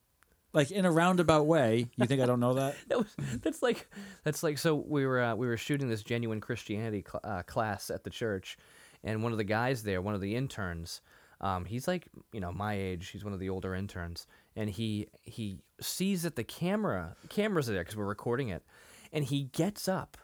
Like 0.52 0.70
in 0.70 0.84
a 0.84 0.90
roundabout 0.90 1.46
way, 1.46 1.86
you 1.96 2.06
think 2.06 2.20
I 2.20 2.26
don't 2.26 2.40
know 2.40 2.54
that? 2.54 2.74
that 2.88 2.98
was 2.98 3.14
that's 3.42 3.62
like 3.62 3.88
that's 4.24 4.42
like 4.42 4.58
so 4.58 4.74
we 4.74 5.06
were 5.06 5.20
uh, 5.20 5.34
we 5.34 5.46
were 5.46 5.56
shooting 5.56 5.88
this 5.88 6.02
genuine 6.02 6.40
Christianity 6.40 7.04
cl- 7.06 7.20
uh, 7.22 7.42
class 7.42 7.90
at 7.90 8.04
the 8.04 8.10
church, 8.10 8.58
and 9.04 9.22
one 9.22 9.32
of 9.32 9.38
the 9.38 9.44
guys 9.44 9.82
there, 9.82 10.02
one 10.02 10.14
of 10.14 10.20
the 10.20 10.34
interns, 10.34 11.00
um, 11.40 11.64
he's 11.64 11.86
like 11.86 12.08
you 12.32 12.40
know 12.40 12.52
my 12.52 12.74
age, 12.74 13.08
he's 13.08 13.24
one 13.24 13.32
of 13.32 13.38
the 13.38 13.48
older 13.48 13.74
interns, 13.74 14.26
and 14.56 14.68
he 14.70 15.06
he 15.22 15.58
sees 15.80 16.22
that 16.22 16.36
the 16.36 16.44
camera 16.44 17.14
cameras 17.28 17.70
are 17.70 17.72
there 17.72 17.82
because 17.82 17.96
we're 17.96 18.04
recording 18.04 18.48
it, 18.48 18.64
and 19.12 19.24
he 19.24 19.44
gets 19.44 19.88
up 19.88 20.16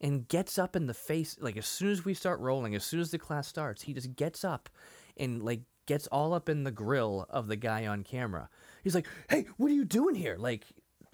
and 0.00 0.28
gets 0.28 0.58
up 0.58 0.76
in 0.76 0.86
the 0.86 0.94
face 0.94 1.36
like 1.40 1.56
as 1.56 1.66
soon 1.66 1.90
as 1.90 2.04
we 2.04 2.14
start 2.14 2.40
rolling, 2.40 2.74
as 2.74 2.84
soon 2.84 3.00
as 3.00 3.10
the 3.10 3.18
class 3.18 3.48
starts, 3.48 3.82
he 3.82 3.94
just 3.94 4.14
gets 4.14 4.44
up 4.44 4.68
and 5.16 5.42
like 5.42 5.60
gets 5.86 6.06
all 6.08 6.32
up 6.32 6.48
in 6.48 6.64
the 6.64 6.70
grill 6.70 7.26
of 7.28 7.48
the 7.48 7.56
guy 7.56 7.86
on 7.86 8.04
camera. 8.04 8.48
He's 8.82 8.94
like, 8.94 9.06
"Hey, 9.28 9.46
what 9.56 9.70
are 9.70 9.74
you 9.74 9.84
doing 9.84 10.14
here?" 10.14 10.36
Like 10.38 10.64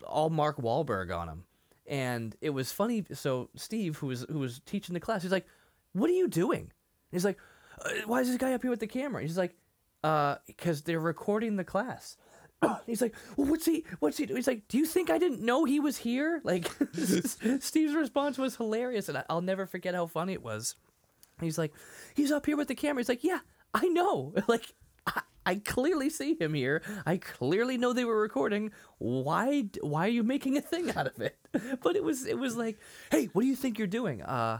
all 0.04 0.30
Mark 0.30 0.58
Wahlberg 0.58 1.16
on 1.16 1.28
him. 1.28 1.44
And 1.86 2.36
it 2.40 2.50
was 2.50 2.72
funny. 2.72 3.04
So 3.12 3.50
Steve, 3.54 3.96
who 3.96 4.08
was 4.08 4.26
who 4.28 4.38
was 4.38 4.60
teaching 4.66 4.94
the 4.94 5.00
class, 5.00 5.22
he's 5.22 5.32
like, 5.32 5.46
"What 5.92 6.10
are 6.10 6.14
you 6.14 6.28
doing?" 6.28 6.72
He's 7.12 7.24
like, 7.24 7.38
uh, 7.84 7.90
"Why 8.06 8.20
is 8.20 8.28
this 8.28 8.36
guy 8.36 8.52
up 8.52 8.62
here 8.62 8.70
with 8.70 8.80
the 8.80 8.86
camera?" 8.86 9.22
He's 9.22 9.38
like, 9.38 9.56
"Uh, 10.02 10.36
because 10.46 10.82
they're 10.82 11.00
recording 11.00 11.56
the 11.56 11.64
class." 11.64 12.16
he's 12.86 13.02
like, 13.02 13.14
well, 13.36 13.48
"What's 13.48 13.66
he? 13.66 13.84
What's 14.00 14.16
he 14.16 14.26
doing?" 14.26 14.36
He's 14.36 14.46
like, 14.46 14.68
"Do 14.68 14.78
you 14.78 14.86
think 14.86 15.10
I 15.10 15.18
didn't 15.18 15.42
know 15.42 15.64
he 15.64 15.80
was 15.80 15.98
here?" 15.98 16.40
Like, 16.42 16.70
Steve's 17.60 17.94
response 17.94 18.38
was 18.38 18.56
hilarious, 18.56 19.08
and 19.08 19.22
I'll 19.28 19.40
never 19.42 19.66
forget 19.66 19.94
how 19.94 20.06
funny 20.06 20.32
it 20.32 20.42
was. 20.42 20.74
He's 21.40 21.58
like, 21.58 21.72
"He's 22.14 22.32
up 22.32 22.46
here 22.46 22.56
with 22.56 22.68
the 22.68 22.74
camera." 22.74 23.00
He's 23.00 23.08
like, 23.08 23.24
"Yeah, 23.24 23.40
I 23.74 23.88
know." 23.88 24.34
Like. 24.48 24.72
I- 25.06 25.22
I 25.48 25.54
clearly 25.64 26.10
see 26.10 26.34
him 26.40 26.54
here. 26.54 26.82
I 27.06 27.18
clearly 27.18 27.78
know 27.78 27.92
they 27.92 28.04
were 28.04 28.20
recording. 28.20 28.72
Why? 28.98 29.68
Why 29.80 30.06
are 30.06 30.10
you 30.10 30.24
making 30.24 30.56
a 30.56 30.60
thing 30.60 30.90
out 30.96 31.06
of 31.06 31.20
it? 31.20 31.38
But 31.82 31.94
it 31.94 32.02
was. 32.02 32.26
It 32.26 32.36
was 32.36 32.56
like, 32.56 32.80
hey, 33.12 33.26
what 33.26 33.42
do 33.42 33.46
you 33.46 33.54
think 33.54 33.78
you're 33.78 33.86
doing? 33.86 34.22
Uh, 34.22 34.58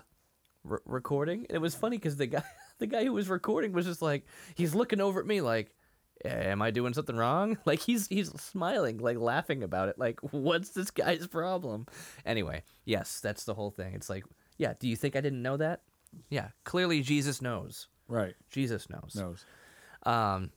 re- 0.63 0.79
recording. 0.85 1.41
And 1.49 1.57
it 1.57 1.61
was 1.61 1.75
funny 1.75 1.97
because 1.99 2.17
the 2.17 2.29
guy, 2.29 2.45
the 2.79 2.87
guy 2.87 3.03
who 3.05 3.13
was 3.13 3.29
recording, 3.29 3.73
was 3.73 3.85
just 3.87 4.01
like, 4.01 4.27
he's 4.55 4.77
looking 4.77 5.01
over 5.01 5.19
at 5.19 5.27
me 5.27 5.41
like, 5.41 5.75
am 6.25 6.63
I 6.63 6.71
doing 6.71 6.95
something 6.95 7.17
wrong? 7.17 7.59
Like 7.65 7.81
he's 7.81 8.07
he's 8.07 8.31
smiling, 8.41 8.99
like 8.99 9.19
laughing 9.19 9.65
about 9.65 9.89
it. 9.89 9.99
Like, 9.99 10.21
what's 10.31 10.69
this 10.71 10.93
guy's 10.93 11.27
problem? 11.27 11.87
Anyway, 12.25 12.63
yes, 12.85 13.19
that's 13.19 13.43
the 13.43 13.55
whole 13.55 13.73
thing. 13.73 13.95
It's 13.95 14.09
like, 14.09 14.23
yeah, 14.57 14.75
do 14.79 14.87
you 14.87 14.95
think 14.95 15.17
I 15.17 15.21
didn't 15.21 15.43
know 15.43 15.57
that? 15.57 15.83
Yeah, 16.31 16.51
clearly 16.65 17.01
Jesus 17.03 17.43
knows. 17.43 17.89
Right. 18.09 18.35
Jesus 18.51 18.89
knows. 18.89 19.15
Knows. 19.15 19.45
Um, 20.05 20.51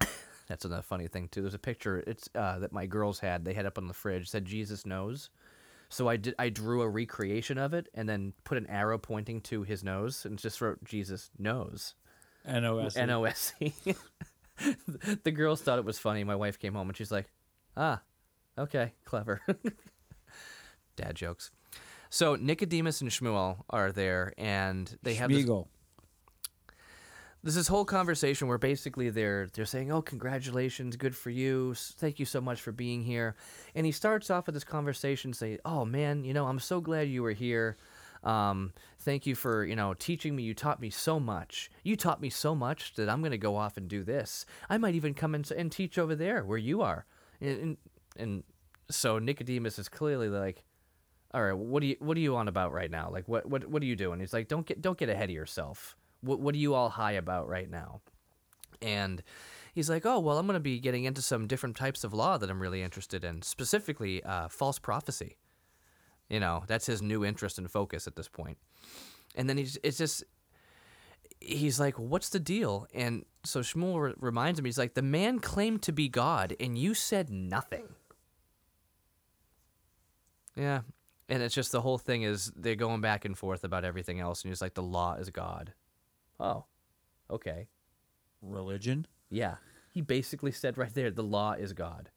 that's 0.48 0.64
another 0.64 0.82
funny 0.82 1.08
thing 1.08 1.28
too. 1.28 1.42
There's 1.42 1.54
a 1.54 1.58
picture 1.58 2.02
it's 2.06 2.28
uh, 2.34 2.58
that 2.60 2.72
my 2.72 2.86
girls 2.86 3.18
had. 3.18 3.44
They 3.44 3.54
had 3.54 3.66
up 3.66 3.78
on 3.78 3.88
the 3.88 3.94
fridge 3.94 4.28
said 4.28 4.44
Jesus 4.44 4.86
knows. 4.86 5.30
So 5.88 6.08
I 6.08 6.16
did. 6.16 6.34
I 6.38 6.50
drew 6.50 6.82
a 6.82 6.88
recreation 6.88 7.58
of 7.58 7.74
it 7.74 7.88
and 7.94 8.08
then 8.08 8.32
put 8.44 8.58
an 8.58 8.66
arrow 8.68 8.96
pointing 8.96 9.40
to 9.42 9.64
his 9.64 9.82
nose 9.82 10.24
and 10.24 10.38
just 10.38 10.60
wrote 10.60 10.82
Jesus 10.84 11.30
knows. 11.38 11.94
N 12.46 12.64
O 12.64 12.78
S. 12.78 12.96
N 12.96 13.10
O 13.10 13.24
S 13.24 13.52
E. 13.60 13.72
The 15.24 15.30
girls 15.30 15.62
thought 15.62 15.78
it 15.78 15.86
was 15.86 15.98
funny. 15.98 16.22
My 16.22 16.36
wife 16.36 16.58
came 16.58 16.74
home 16.74 16.88
and 16.88 16.96
she's 16.96 17.10
like, 17.10 17.30
"Ah, 17.78 18.02
okay, 18.58 18.92
clever." 19.06 19.40
Dad 20.96 21.14
jokes. 21.14 21.50
So 22.10 22.36
Nicodemus 22.36 23.00
and 23.00 23.10
Shmuel 23.10 23.62
are 23.70 23.90
there, 23.90 24.34
and 24.36 24.94
they 25.02 25.14
have 25.14 25.30
this. 25.30 25.46
There's 27.42 27.54
this 27.54 27.68
whole 27.68 27.84
conversation 27.84 28.48
where 28.48 28.58
basically 28.58 29.10
they're 29.10 29.48
they're 29.54 29.64
saying, 29.64 29.90
"Oh, 29.90 30.02
congratulations, 30.02 30.96
good 30.96 31.16
for 31.16 31.30
you, 31.30 31.74
thank 31.74 32.18
you 32.18 32.26
so 32.26 32.40
much 32.40 32.60
for 32.60 32.72
being 32.72 33.02
here," 33.02 33.34
and 33.74 33.86
he 33.86 33.92
starts 33.92 34.30
off 34.30 34.46
with 34.46 34.54
this 34.54 34.64
conversation 34.64 35.32
saying, 35.32 35.58
"Oh 35.64 35.84
man, 35.84 36.24
you 36.24 36.34
know, 36.34 36.46
I'm 36.46 36.58
so 36.58 36.80
glad 36.80 37.08
you 37.08 37.22
were 37.22 37.32
here. 37.32 37.76
Um, 38.22 38.72
thank 38.98 39.26
you 39.26 39.34
for 39.34 39.64
you 39.64 39.76
know 39.76 39.94
teaching 39.94 40.36
me. 40.36 40.42
You 40.42 40.54
taught 40.54 40.80
me 40.80 40.90
so 40.90 41.18
much. 41.18 41.70
You 41.82 41.96
taught 41.96 42.20
me 42.20 42.28
so 42.30 42.54
much 42.54 42.94
that 42.94 43.08
I'm 43.08 43.22
gonna 43.22 43.38
go 43.38 43.56
off 43.56 43.76
and 43.76 43.88
do 43.88 44.04
this. 44.04 44.44
I 44.68 44.78
might 44.78 44.94
even 44.94 45.14
come 45.14 45.34
and, 45.34 45.50
and 45.52 45.72
teach 45.72 45.98
over 45.98 46.14
there 46.14 46.44
where 46.44 46.58
you 46.58 46.82
are." 46.82 47.06
And, 47.40 47.60
and 47.60 47.76
and 48.16 48.44
so 48.90 49.18
Nicodemus 49.18 49.78
is 49.78 49.88
clearly 49.88 50.28
like, 50.28 50.64
all 51.32 51.42
right, 51.42 51.56
what 51.56 51.80
do 51.80 51.86
you 51.86 51.96
what 52.00 52.16
are 52.16 52.20
you 52.20 52.36
on 52.36 52.48
about 52.48 52.72
right 52.72 52.90
now? 52.90 53.08
Like 53.10 53.28
what 53.28 53.46
what 53.46 53.66
what 53.66 53.82
are 53.82 53.86
you 53.86 53.96
doing? 53.96 54.20
He's 54.20 54.32
like, 54.32 54.48
don't 54.48 54.66
get 54.66 54.82
don't 54.82 54.98
get 54.98 55.08
ahead 55.08 55.30
of 55.30 55.34
yourself. 55.34 55.96
What 56.20 56.40
what 56.40 56.54
are 56.54 56.58
you 56.58 56.74
all 56.74 56.90
high 56.90 57.12
about 57.12 57.48
right 57.48 57.70
now? 57.70 58.00
And 58.82 59.22
he's 59.74 59.90
like, 59.90 60.06
oh 60.06 60.18
well, 60.18 60.38
I'm 60.38 60.46
going 60.46 60.54
to 60.54 60.60
be 60.60 60.78
getting 60.80 61.04
into 61.04 61.22
some 61.22 61.46
different 61.46 61.76
types 61.76 62.04
of 62.04 62.12
law 62.12 62.38
that 62.38 62.50
I'm 62.50 62.60
really 62.60 62.82
interested 62.82 63.24
in, 63.24 63.42
specifically 63.42 64.22
uh, 64.24 64.48
false 64.48 64.78
prophecy. 64.78 65.36
You 66.28 66.40
know, 66.40 66.62
that's 66.66 66.86
his 66.86 67.02
new 67.02 67.24
interest 67.24 67.58
and 67.58 67.70
focus 67.70 68.06
at 68.06 68.16
this 68.16 68.28
point. 68.28 68.58
And 69.34 69.48
then 69.48 69.56
he's 69.56 69.78
it's 69.82 69.98
just 69.98 70.24
he's 71.40 71.80
like, 71.80 71.98
what's 71.98 72.28
the 72.28 72.40
deal? 72.40 72.86
And 72.94 73.24
so 73.44 73.60
Shmuel 73.60 74.00
re- 74.00 74.14
reminds 74.18 74.58
him, 74.58 74.64
he's 74.64 74.78
like, 74.78 74.94
the 74.94 75.02
man 75.02 75.38
claimed 75.38 75.82
to 75.82 75.92
be 75.92 76.08
God, 76.08 76.54
and 76.60 76.76
you 76.76 76.94
said 76.94 77.30
nothing. 77.30 77.88
Yeah. 80.54 80.80
And 81.28 81.42
it's 81.42 81.54
just 81.54 81.72
the 81.72 81.80
whole 81.80 81.98
thing 81.98 82.22
is 82.22 82.52
they're 82.56 82.74
going 82.74 83.00
back 83.00 83.24
and 83.24 83.38
forth 83.38 83.64
about 83.64 83.84
everything 83.84 84.20
else, 84.20 84.42
and 84.42 84.50
he's 84.50 84.60
like, 84.60 84.74
the 84.74 84.82
law 84.82 85.14
is 85.14 85.30
God. 85.30 85.72
Oh, 86.40 86.64
okay. 87.30 87.68
Religion. 88.42 89.06
Yeah. 89.28 89.56
He 89.92 90.00
basically 90.00 90.52
said 90.52 90.78
right 90.78 90.92
there, 90.94 91.10
the 91.10 91.22
law 91.22 91.52
is 91.52 91.72
God. 91.72 92.10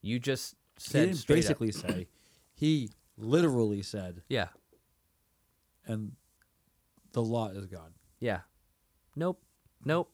You 0.00 0.18
just 0.18 0.54
He 0.78 0.90
said 0.90 1.04
didn't 1.06 1.16
straight 1.18 1.38
up- 1.38 1.58
basically 1.58 1.72
say. 1.72 2.06
He 2.54 2.90
literally 3.16 3.82
said, 3.82 4.22
Yeah. 4.28 4.48
and 5.86 6.12
the 7.12 7.22
law 7.22 7.48
is 7.48 7.66
God. 7.66 7.92
Yeah. 8.20 8.40
Nope. 9.16 9.42
Nope. 9.84 10.12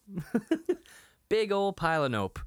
Big 1.29 1.53
old 1.53 1.77
pile 1.77 2.05
of 2.05 2.11
nope. 2.13 2.39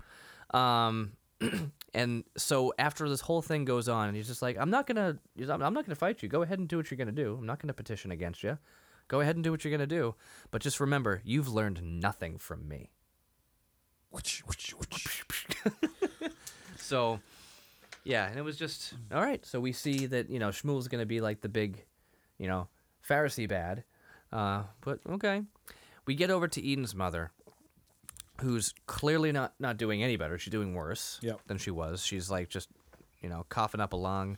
Um, 0.54 1.14
and 1.94 2.24
so 2.38 2.74
after 2.80 3.10
this 3.10 3.22
whole 3.22 3.42
thing 3.42 3.66
goes 3.66 3.90
on, 3.90 4.08
and 4.08 4.16
he's 4.18 4.28
just 4.28 4.42
like, 4.42 4.58
I'm 4.60 4.70
not 4.70 4.88
gonna, 4.88 5.18
I'm 5.40 5.60
not 5.74 5.86
gonna 5.86 5.96
fight 5.96 6.24
you. 6.24 6.30
Go 6.30 6.42
ahead 6.44 6.60
and 6.60 6.68
do 6.68 6.78
what 6.78 6.90
you're 6.90 6.98
gonna 6.98 7.12
do. 7.12 7.36
I'm 7.40 7.46
not 7.46 7.60
gonna 7.60 7.74
petition 7.74 8.12
against 8.12 8.44
you. 8.44 8.58
Go 9.08 9.22
ahead 9.22 9.36
and 9.36 9.44
do 9.44 9.52
what 9.52 9.64
you're 9.64 9.72
gonna 9.72 9.88
do. 9.88 10.16
But 10.52 10.62
just 10.62 10.80
remember, 10.80 11.22
you've 11.24 11.48
learned 11.48 11.82
nothing 12.02 12.38
from 12.38 12.68
me. 12.68 12.92
So, 16.78 17.20
yeah, 18.06 18.28
and 18.30 18.38
it 18.40 18.44
was 18.44 18.56
just 18.56 18.94
all 19.14 19.22
right. 19.22 19.46
So 19.46 19.60
we 19.60 19.74
see 19.74 20.06
that 20.06 20.30
you 20.30 20.40
know 20.40 20.50
Shmuel's 20.50 20.88
gonna 20.88 21.06
be 21.06 21.20
like 21.20 21.42
the 21.42 21.50
big, 21.50 21.84
you 22.38 22.48
know, 22.48 22.70
Pharisee 23.08 23.48
bad. 23.48 23.84
Uh, 24.32 24.64
but 24.82 25.00
okay, 25.10 25.42
we 26.06 26.16
get 26.16 26.30
over 26.32 26.48
to 26.48 26.72
Eden's 26.72 26.96
mother, 26.96 27.32
who's 28.40 28.74
clearly 28.86 29.34
not 29.34 29.54
not 29.60 29.76
doing 29.78 30.02
any 30.02 30.16
better. 30.16 30.38
She's 30.38 30.52
doing 30.52 30.74
worse 30.76 31.20
Yep. 31.22 31.42
than 31.48 31.58
she 31.58 31.72
was. 31.72 32.06
She's 32.06 32.30
like 32.32 32.48
just, 32.48 32.70
you 33.22 33.28
know, 33.28 33.46
coughing 33.50 33.82
up 33.82 33.92
a 33.92 33.98
lung. 33.98 34.38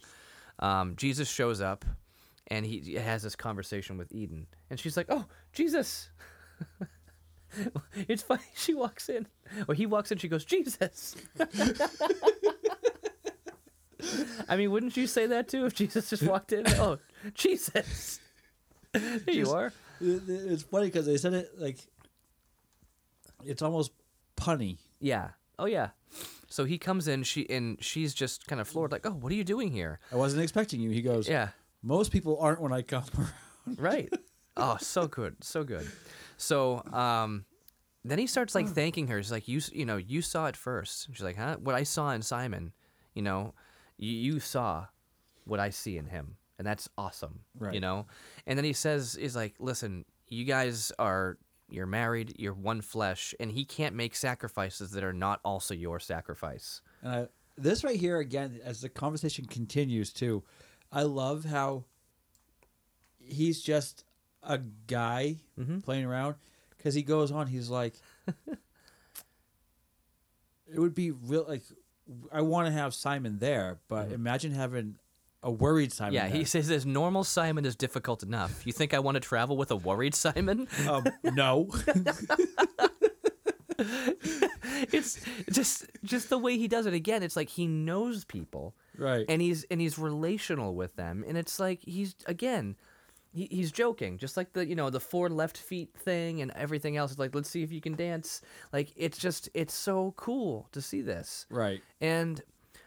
Um, 0.58 0.96
Jesus 0.96 1.30
shows 1.30 1.62
up, 1.62 1.86
and 2.50 2.66
he 2.66 2.94
has 2.96 3.24
this 3.24 3.36
conversation 3.36 3.98
with 3.98 4.12
Eden, 4.12 4.48
and 4.70 4.80
she's 4.80 4.96
like, 4.98 5.08
"Oh, 5.10 5.26
Jesus." 5.54 6.10
It's 8.08 8.22
funny. 8.22 8.44
She 8.56 8.76
walks 8.76 9.10
in, 9.10 9.26
or 9.68 9.74
he 9.74 9.88
walks 9.88 10.12
in. 10.12 10.20
She 10.20 10.28
goes, 10.28 10.46
"Jesus." 10.46 11.16
I 14.48 14.56
mean, 14.56 14.72
wouldn't 14.72 14.96
you 14.96 15.08
say 15.08 15.26
that 15.28 15.48
too 15.50 15.66
if 15.66 15.74
Jesus 15.76 16.10
just 16.10 16.24
walked 16.24 16.54
in? 16.54 16.64
Oh, 16.80 16.98
Jesus. 17.34 18.20
Here 18.94 19.20
you 19.28 19.42
Just- 19.44 19.54
are. 19.54 19.74
It- 20.02 20.30
it- 20.30 20.52
It's 20.52 20.64
funny 20.64 20.86
because 20.88 21.06
they 21.06 21.18
said 21.18 21.34
it 21.34 21.50
like 21.60 21.78
it's 23.44 23.62
almost 23.62 23.92
punny. 24.38 24.78
Yeah. 25.00 25.30
Oh 25.58 25.66
yeah. 25.66 25.90
So 26.48 26.64
he 26.66 26.78
comes 26.78 27.08
in, 27.08 27.24
she 27.24 27.48
and 27.50 27.78
she's 27.84 28.14
just 28.14 28.48
kind 28.48 28.62
of 28.62 28.68
floored, 28.68 28.92
like, 28.92 29.06
"Oh, 29.06 29.12
what 29.12 29.32
are 29.32 29.36
you 29.36 29.44
doing 29.44 29.72
here?" 29.72 30.00
I 30.12 30.16
wasn't 30.16 30.42
expecting 30.42 30.80
you. 30.82 30.90
He 30.92 31.02
goes, 31.02 31.28
Yeah. 31.28 31.50
Most 31.82 32.12
people 32.12 32.38
aren't 32.40 32.62
when 32.62 32.74
I 32.74 32.82
come 32.82 33.04
around. 33.18 33.80
Right. 33.80 34.14
oh, 34.58 34.78
so 34.80 35.08
good, 35.08 35.36
so 35.44 35.64
good. 35.64 35.88
So, 36.38 36.84
um, 36.92 37.46
then 38.04 38.18
he 38.20 38.28
starts 38.28 38.56
like 38.56 38.68
thanking 38.76 39.08
her. 39.08 39.18
He's 39.18 39.32
like, 39.32 39.48
"You, 39.48 39.62
you 39.72 39.86
know, 39.86 39.98
you 39.98 40.22
saw 40.22 40.48
it 40.48 40.56
first. 40.58 41.08
She's 41.14 41.24
like, 41.24 41.38
"Huh? 41.38 41.58
What 41.62 41.76
I 41.76 41.84
saw 41.84 42.12
in 42.12 42.22
Simon, 42.22 42.74
you 43.14 43.22
know, 43.22 43.54
you, 43.98 44.12
you 44.12 44.40
saw 44.40 44.88
what 45.46 45.60
I 45.60 45.70
see 45.70 45.98
in 45.98 46.08
him, 46.08 46.38
and 46.58 46.66
that's 46.68 46.90
awesome, 46.98 47.42
right. 47.58 47.74
You 47.74 47.80
know." 47.80 48.08
And 48.48 48.58
then 48.58 48.66
he 48.66 48.74
says, 48.74 49.18
"He's 49.20 49.36
like, 49.36 49.56
listen, 49.60 50.06
you 50.28 50.46
guys 50.46 50.92
are." 51.00 51.38
You're 51.72 51.86
married, 51.86 52.34
you're 52.40 52.56
one 52.56 52.82
flesh, 52.82 53.36
and 53.40 53.52
he 53.52 53.64
can't 53.64 53.94
make 53.94 54.16
sacrifices 54.16 54.90
that 54.90 55.04
are 55.04 55.14
not 55.14 55.40
also 55.46 55.76
your 55.76 56.00
sacrifice. 56.00 56.82
And 57.04 57.12
I, 57.12 57.28
this 57.60 57.84
right 57.84 57.96
here 58.00 58.18
again, 58.18 58.60
as 58.64 58.82
the 58.82 58.90
conversation 58.90 59.46
continues 59.46 60.12
too, 60.12 60.44
I 60.92 61.04
love 61.04 61.46
how 61.46 61.84
he's 63.20 63.62
just 63.62 64.04
a 64.44 64.58
guy 64.88 65.38
Mm-hmm. 65.60 65.80
playing 65.80 66.06
around 66.06 66.36
because 66.78 66.94
he 66.96 67.04
goes 67.04 67.32
on. 67.32 67.48
He's 67.48 67.70
like, 67.70 67.94
it 70.74 70.80
would 70.80 70.96
be 70.96 71.12
real. 71.12 71.46
Like, 71.48 71.64
I 72.32 72.42
want 72.42 72.68
to 72.68 72.72
have 72.72 72.94
Simon 72.94 73.40
there, 73.40 73.80
but 73.88 74.12
imagine 74.12 74.52
having 74.52 74.96
a 75.44 75.52
worried 75.52 75.92
Simon. 75.92 76.14
Mm-hmm. 76.20 76.32
Yeah, 76.34 76.38
he 76.40 76.46
says 76.46 76.68
this 76.68 76.86
normal 76.86 77.24
Simon 77.24 77.66
is 77.66 77.76
difficult 77.76 78.24
enough. 78.24 78.66
You 78.66 78.74
think 78.74 78.94
I 78.94 79.00
want 79.00 79.16
to 79.16 79.20
travel 79.20 79.58
with 79.58 79.72
a 79.72 79.76
worried 79.76 80.16
Simon? 80.16 80.68
um, 80.88 81.04
no. 81.24 81.70
it's 84.92 85.20
just 85.52 85.86
just 86.04 86.30
the 86.30 86.38
way 86.38 86.58
he 86.58 86.68
does 86.68 86.86
it. 86.86 86.94
Again 86.94 87.24
it's 87.24 87.36
like 87.36 87.50
he 87.50 87.68
knows 87.68 88.26
people. 88.26 88.76
Right. 88.98 89.26
and 89.30 89.42
he's 89.42 89.64
and 89.72 89.80
he's 89.80 89.98
relational 89.98 90.76
with 90.76 90.96
them. 90.96 91.24
And 91.28 91.38
it's 91.38 91.60
like 91.60 91.80
he's 91.84 92.16
again 92.26 92.76
he, 93.32 93.48
he's 93.50 93.72
joking. 93.72 94.18
Just 94.18 94.36
like 94.36 94.54
the 94.54 94.66
you 94.66 94.76
know 94.76 94.90
the 94.90 95.00
four 95.00 95.30
left 95.30 95.58
feet 95.58 95.94
thing 95.98 96.42
and 96.42 96.52
everything 96.56 96.98
else. 96.98 97.12
It's 97.12 97.20
like 97.20 97.34
let's 97.34 97.50
see 97.50 97.64
if 97.64 97.72
you 97.72 97.82
can 97.82 97.96
dance. 97.96 98.42
Like 98.74 98.92
it's 98.96 99.18
just 99.18 99.50
it's 99.54 99.74
so 99.74 100.14
cool 100.18 100.68
to 100.72 100.82
see 100.82 101.02
this. 101.02 101.46
Right. 101.50 101.82
and 102.02 102.42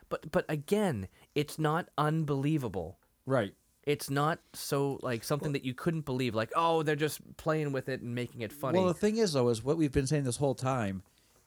but 0.08 0.30
but 0.30 0.44
again 0.48 1.08
it's 1.34 1.58
not 1.58 1.88
unbelievable. 1.96 2.98
Right. 3.24 3.54
It's 3.84 4.08
not 4.08 4.38
so 4.52 4.98
like 5.02 5.24
something 5.24 5.52
that 5.52 5.64
you 5.64 5.74
couldn't 5.74 6.04
believe 6.04 6.34
like 6.34 6.52
oh 6.54 6.82
they're 6.82 6.94
just 6.94 7.20
playing 7.36 7.72
with 7.72 7.88
it 7.88 8.00
and 8.00 8.14
making 8.14 8.42
it 8.42 8.52
funny. 8.52 8.78
Well, 8.78 8.88
the 8.88 8.94
thing 8.94 9.16
is, 9.16 9.32
though, 9.32 9.48
is 9.48 9.64
what 9.64 9.76
we've 9.76 9.92
been 9.92 10.06
saying 10.06 10.24
this 10.24 10.36
whole 10.36 10.54
time 10.54 11.02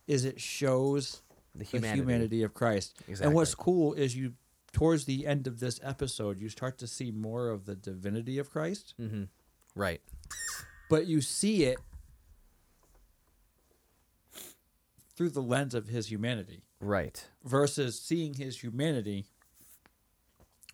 is 0.08 0.26
it 0.26 0.40
shows 0.40 1.22
the 1.54 1.66
the 1.66 1.88
humanity, 1.88 2.44
of 2.44 2.54
Christ. 2.54 2.96
Exactly. 3.08 3.26
And 3.26 3.36
what's 3.36 3.56
cool 3.56 3.94
is 3.94 4.16
you, 4.16 4.34
towards 4.74 5.06
the 5.06 5.26
end 5.26 5.48
of 5.48 5.60
this 5.60 5.80
episode, 5.84 6.40
you 6.40 6.50
start 6.50 6.78
to 6.80 6.88
see 6.88 7.12
more 7.12 7.50
of 7.50 7.66
the 7.66 7.76
divinity 7.76 8.38
of 8.38 8.50
Christ, 8.52 8.94
hmm 8.98 9.24
right. 9.76 10.02
But 10.90 11.08
you 11.08 11.22
see 11.22 11.64
it 11.64 11.78
through 15.16 15.30
the 15.30 15.42
lens 15.42 15.74
of 15.74 15.88
his 15.88 16.12
humanity 16.12 16.64
right. 16.80 17.26
versus 17.44 18.00
seeing 18.00 18.36
his 18.36 18.62
humanity 18.62 19.26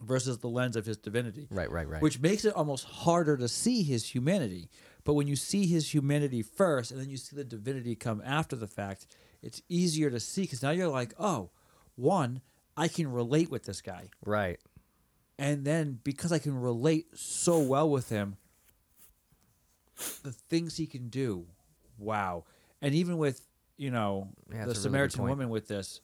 versus 0.02 0.40
the 0.40 0.48
lens 0.50 0.76
of 0.76 0.86
his 0.86 0.98
divinity. 0.98 1.48
right 1.52 1.70
right 1.72 1.88
right 1.88 2.02
which 2.02 2.20
makes 2.20 2.46
it 2.46 2.54
almost 2.54 2.86
harder 2.86 3.38
to 3.38 3.48
see 3.48 3.84
his 3.84 4.14
humanity. 4.16 4.70
But 5.04 5.14
when 5.16 5.28
you 5.28 5.36
see 5.36 5.66
his 5.66 5.94
humanity 5.94 6.44
first 6.44 6.92
and 6.92 7.00
then 7.00 7.10
you 7.10 7.18
see 7.18 7.36
the 7.36 7.44
divinity 7.44 7.96
come 7.96 8.22
after 8.24 8.56
the 8.56 8.68
fact, 8.68 9.08
it's 9.42 9.62
easier 9.68 10.10
to 10.12 10.20
see 10.20 10.42
because 10.44 10.62
now 10.62 10.70
you're 10.70 10.88
like, 10.88 11.14
oh, 11.20 11.50
one, 11.96 12.42
I 12.78 12.88
can 12.88 13.12
relate 13.12 13.50
with 13.50 13.64
this 13.66 13.82
guy. 13.82 14.10
right 14.26 14.60
And 15.40 15.66
then 15.66 16.00
because 16.04 16.32
I 16.32 16.40
can 16.40 16.60
relate 16.60 17.08
so 17.16 17.60
well 17.60 17.90
with 17.90 18.10
him, 18.10 18.38
the 20.24 20.32
things 20.32 20.78
he 20.78 20.86
can 20.86 21.10
do, 21.10 21.46
wow. 21.98 22.44
And 22.82 22.94
even 22.96 23.18
with, 23.18 23.48
you 23.78 23.92
know, 23.92 24.30
Yeah, 24.50 24.58
the 24.58 24.62
a 24.62 24.66
really 24.68 24.76
Samaritan 24.80 25.24
woman 25.24 25.50
with 25.50 25.68
this, 25.68 26.02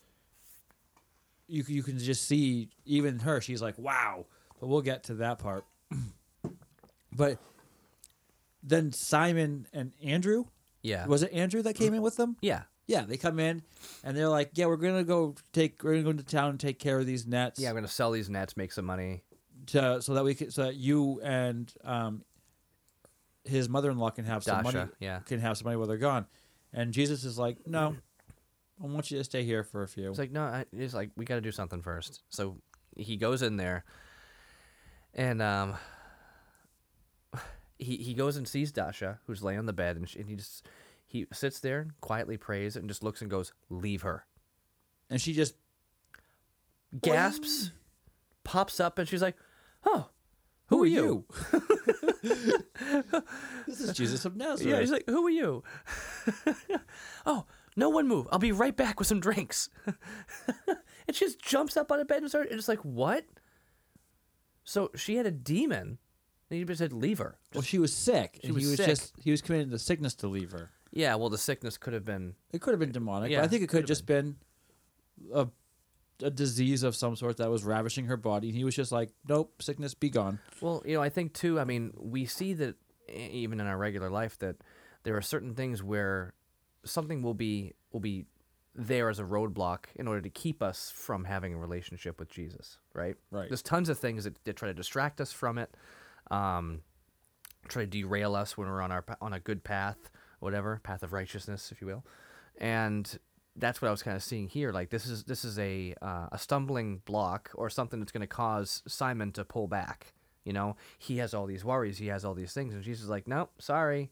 you, 1.47 1.63
you 1.67 1.83
can 1.83 1.97
just 1.97 2.27
see 2.27 2.69
even 2.85 3.19
her, 3.19 3.41
she's 3.41 3.61
like, 3.61 3.77
wow. 3.77 4.25
But 4.59 4.67
we'll 4.67 4.81
get 4.81 5.03
to 5.05 5.15
that 5.15 5.39
part. 5.39 5.65
but 7.15 7.37
then 8.63 8.91
Simon 8.91 9.67
and 9.73 9.93
Andrew, 10.03 10.45
yeah 10.81 11.05
was 11.05 11.23
it 11.23 11.31
Andrew 11.33 11.61
that 11.61 11.75
came 11.75 11.93
in 11.93 12.01
with 12.01 12.17
them? 12.17 12.37
yeah 12.41 12.63
Yeah, 12.87 13.01
they 13.01 13.17
come 13.17 13.39
in 13.39 13.63
and 14.03 14.15
they're 14.15 14.29
like, 14.29 14.51
yeah, 14.55 14.65
we're 14.67 14.77
gonna 14.77 15.03
go 15.03 15.35
take, 15.53 15.83
we're 15.83 15.93
gonna 15.93 16.03
go 16.03 16.09
into 16.11 16.23
town 16.23 16.51
and 16.51 16.59
take 16.59 16.79
care 16.79 16.99
of 16.99 17.05
these 17.05 17.25
nets 17.25 17.59
yeah 17.59 17.69
i'm 17.69 17.75
gonna 17.75 17.87
sell 17.87 18.11
these 18.11 18.29
nets 18.29 18.55
make 18.57 18.71
some 18.71 18.85
money 18.85 19.23
to 19.67 20.01
so 20.01 20.13
that 20.13 20.23
we 20.23 20.33
can 20.35 20.51
so 20.51 20.63
that 20.63 20.75
you 20.75 21.19
and 21.23 21.73
um 21.83 22.23
his 23.43 23.69
mother-in-law 23.69 24.09
can 24.11 24.25
have 24.25 24.43
some 24.43 24.63
Dasha, 24.63 24.77
money 24.77 24.91
yeah. 24.99 25.19
can 25.19 25.39
have 25.39 25.57
some 25.57 25.65
money 25.65 25.77
while 25.77 25.87
they're 25.87 25.97
gone 25.97 26.25
and 26.73 26.93
jesus 26.93 27.23
is 27.23 27.37
like 27.37 27.57
no 27.65 27.95
i 28.81 28.85
want 28.85 29.11
you 29.11 29.17
to 29.17 29.23
stay 29.23 29.43
here 29.43 29.63
for 29.63 29.83
a 29.83 29.87
few 29.87 30.09
It's 30.09 30.19
like 30.19 30.31
no, 30.31 30.43
I, 30.43 30.65
it's 30.71 30.93
like 30.93 31.11
we 31.15 31.25
got 31.25 31.35
to 31.35 31.41
do 31.41 31.51
something 31.51 31.81
first. 31.81 32.21
So 32.29 32.57
he 32.95 33.17
goes 33.17 33.41
in 33.41 33.57
there, 33.57 33.83
and 35.13 35.41
um, 35.41 35.75
he 37.79 37.97
he 37.97 38.13
goes 38.13 38.37
and 38.37 38.47
sees 38.47 38.71
Dasha, 38.71 39.19
who's 39.25 39.43
laying 39.43 39.59
on 39.59 39.65
the 39.65 39.73
bed, 39.73 39.97
and, 39.97 40.07
she, 40.09 40.19
and 40.19 40.29
he 40.29 40.35
just 40.35 40.67
he 41.05 41.25
sits 41.31 41.59
there 41.59 41.79
and 41.79 42.01
quietly 42.01 42.37
prays 42.37 42.75
and 42.75 42.87
just 42.87 43.03
looks 43.03 43.21
and 43.21 43.29
goes, 43.29 43.53
"Leave 43.69 44.01
her." 44.03 44.25
and 45.09 45.21
she 45.21 45.33
just 45.33 45.55
Gasps, 47.01 47.71
pops 48.43 48.79
up, 48.79 48.97
and 48.97 49.07
she's 49.07 49.21
like, 49.21 49.35
"Oh, 49.85 50.09
who, 50.67 50.83
are 50.83 50.87
you?" 50.87 51.25
this 53.67 53.79
is 53.79 53.93
jesus 53.93 54.25
of 54.25 54.35
nazareth 54.35 54.73
Yeah, 54.73 54.79
he's 54.79 54.91
like, 54.91 55.03
"Who 55.07 55.25
are 55.27 55.31
you?" 55.31 55.63
oh, 57.25 57.45
no 57.77 57.87
one 57.89 58.07
move. 58.09 58.27
I'll 58.31 58.39
be 58.39 58.51
right 58.51 58.75
back 58.75 58.99
with 58.99 59.07
some 59.07 59.21
drinks. 59.21 59.69
and 59.85 61.15
she 61.15 61.23
just 61.25 61.39
jumps 61.39 61.77
up 61.77 61.91
on 61.91 61.99
the 61.99 62.05
bed 62.05 62.17
and 62.21 62.27
starts. 62.29 62.49
And 62.51 62.59
it's 62.59 62.67
like, 62.67 62.83
what? 62.83 63.23
So 64.63 64.91
she 64.95 65.15
had 65.15 65.25
a 65.25 65.31
demon. 65.31 65.97
And 66.49 66.59
he 66.59 66.63
just 66.65 66.79
said, 66.79 66.93
"Leave 66.93 67.17
her." 67.17 67.37
well 67.53 67.61
she 67.61 67.77
was 67.77 67.93
sick 67.93 68.39
She 68.41 68.47
and 68.47 68.55
was 68.55 68.63
he 68.63 68.69
was 68.69 68.77
sick. 68.77 68.85
just 68.87 69.13
he 69.21 69.31
was 69.31 69.41
committing 69.41 69.69
the 69.69 69.77
sickness 69.79 70.13
to 70.15 70.27
leave 70.27 70.51
her 70.51 70.69
Yeah, 70.93 71.15
well, 71.15 71.29
the 71.29 71.37
sickness 71.37 71.77
could 71.77 71.91
have 71.93 72.05
been. 72.05 72.35
it 72.53 72.61
could 72.61 72.71
have 72.71 72.79
been 72.79 72.91
demonic 72.93 73.31
Yeah, 73.31 73.39
but 73.39 73.45
i 73.45 73.47
think 73.49 73.63
it 73.63 73.67
could 73.67 73.71
could've 73.79 73.87
just 73.87 74.05
been 74.05 74.37
a 75.33 75.47
a 76.23 76.29
disease 76.31 76.83
of 76.83 76.95
some 76.95 77.15
sort 77.17 77.35
that 77.37 77.49
was 77.51 77.63
ravishing 77.65 78.05
her 78.05 78.15
body 78.17 78.47
and 78.47 78.57
he 78.57 78.63
was 78.63 78.75
just 78.75 78.91
like 78.93 79.09
nope 79.27 79.61
sickness 79.61 79.93
be 79.93 80.09
gone 80.09 80.39
Well, 80.61 80.81
you 80.85 80.95
know, 80.95 81.01
I 81.03 81.09
think 81.09 81.33
too. 81.33 81.59
I 81.59 81.65
mean, 81.65 81.91
we 81.97 82.25
see 82.25 82.53
that 82.53 82.75
even 83.13 83.59
in 83.59 83.67
our 83.67 83.77
regular 83.77 84.09
life 84.09 84.39
that 84.39 84.55
there 85.03 85.17
are 85.17 85.21
certain 85.21 85.53
things 85.53 85.83
where 85.83 86.33
something 86.83 87.21
will 87.21 87.33
be 87.33 87.73
will 87.91 87.99
be 87.99 88.25
there 88.77 89.09
as 89.09 89.19
a 89.19 89.23
roadblock 89.23 89.85
in 89.95 90.07
order 90.07 90.21
to 90.21 90.29
keep 90.29 90.61
us 90.61 90.93
from 90.95 91.25
having 91.25 91.53
a 91.53 91.57
relationship 91.57 92.19
with 92.19 92.29
Jesus, 92.29 92.77
right? 92.93 93.15
Right. 93.31 93.49
There's 93.49 93.63
tons 93.63 93.89
of 93.89 93.97
things 93.97 94.25
that, 94.25 94.37
that 94.45 94.55
try 94.55 94.67
to 94.67 94.73
distract 94.73 95.19
us 95.19 95.31
from 95.31 95.57
it, 95.57 95.75
um, 96.29 96.81
try 97.67 97.83
to 97.83 97.87
derail 97.87 98.35
us 98.35 98.55
when 98.57 98.67
we're 98.67 98.81
on 98.81 98.91
our 98.91 99.03
on 99.21 99.33
a 99.33 99.39
good 99.39 99.63
path, 99.63 100.09
whatever 100.39 100.79
path 100.83 101.03
of 101.03 101.11
righteousness, 101.13 101.71
if 101.71 101.81
you 101.81 101.87
will, 101.87 102.05
and 102.59 103.17
that's 103.55 103.81
what 103.81 103.87
I 103.87 103.91
was 103.91 104.03
kind 104.03 104.15
of 104.15 104.23
seeing 104.23 104.47
here. 104.47 104.71
Like 104.71 104.91
this 104.91 105.07
is 105.07 105.23
this 105.23 105.43
is 105.43 105.57
a 105.57 105.95
uh, 106.01 106.27
a 106.31 106.37
stumbling 106.37 107.01
block 107.05 107.49
or 107.55 107.69
something 107.69 107.99
that's 107.99 108.11
going 108.11 108.21
to 108.21 108.27
cause 108.27 108.83
Simon 108.87 109.31
to 109.33 109.43
pull 109.43 109.67
back. 109.67 110.13
You 110.45 110.53
know, 110.53 110.77
he 110.97 111.17
has 111.17 111.33
all 111.33 111.45
these 111.45 111.65
worries, 111.65 111.97
he 111.97 112.07
has 112.07 112.23
all 112.23 112.33
these 112.33 112.53
things, 112.53 112.73
and 112.73 112.81
Jesus 112.83 113.03
is 113.03 113.09
like, 113.09 113.27
nope, 113.27 113.51
sorry, 113.59 114.11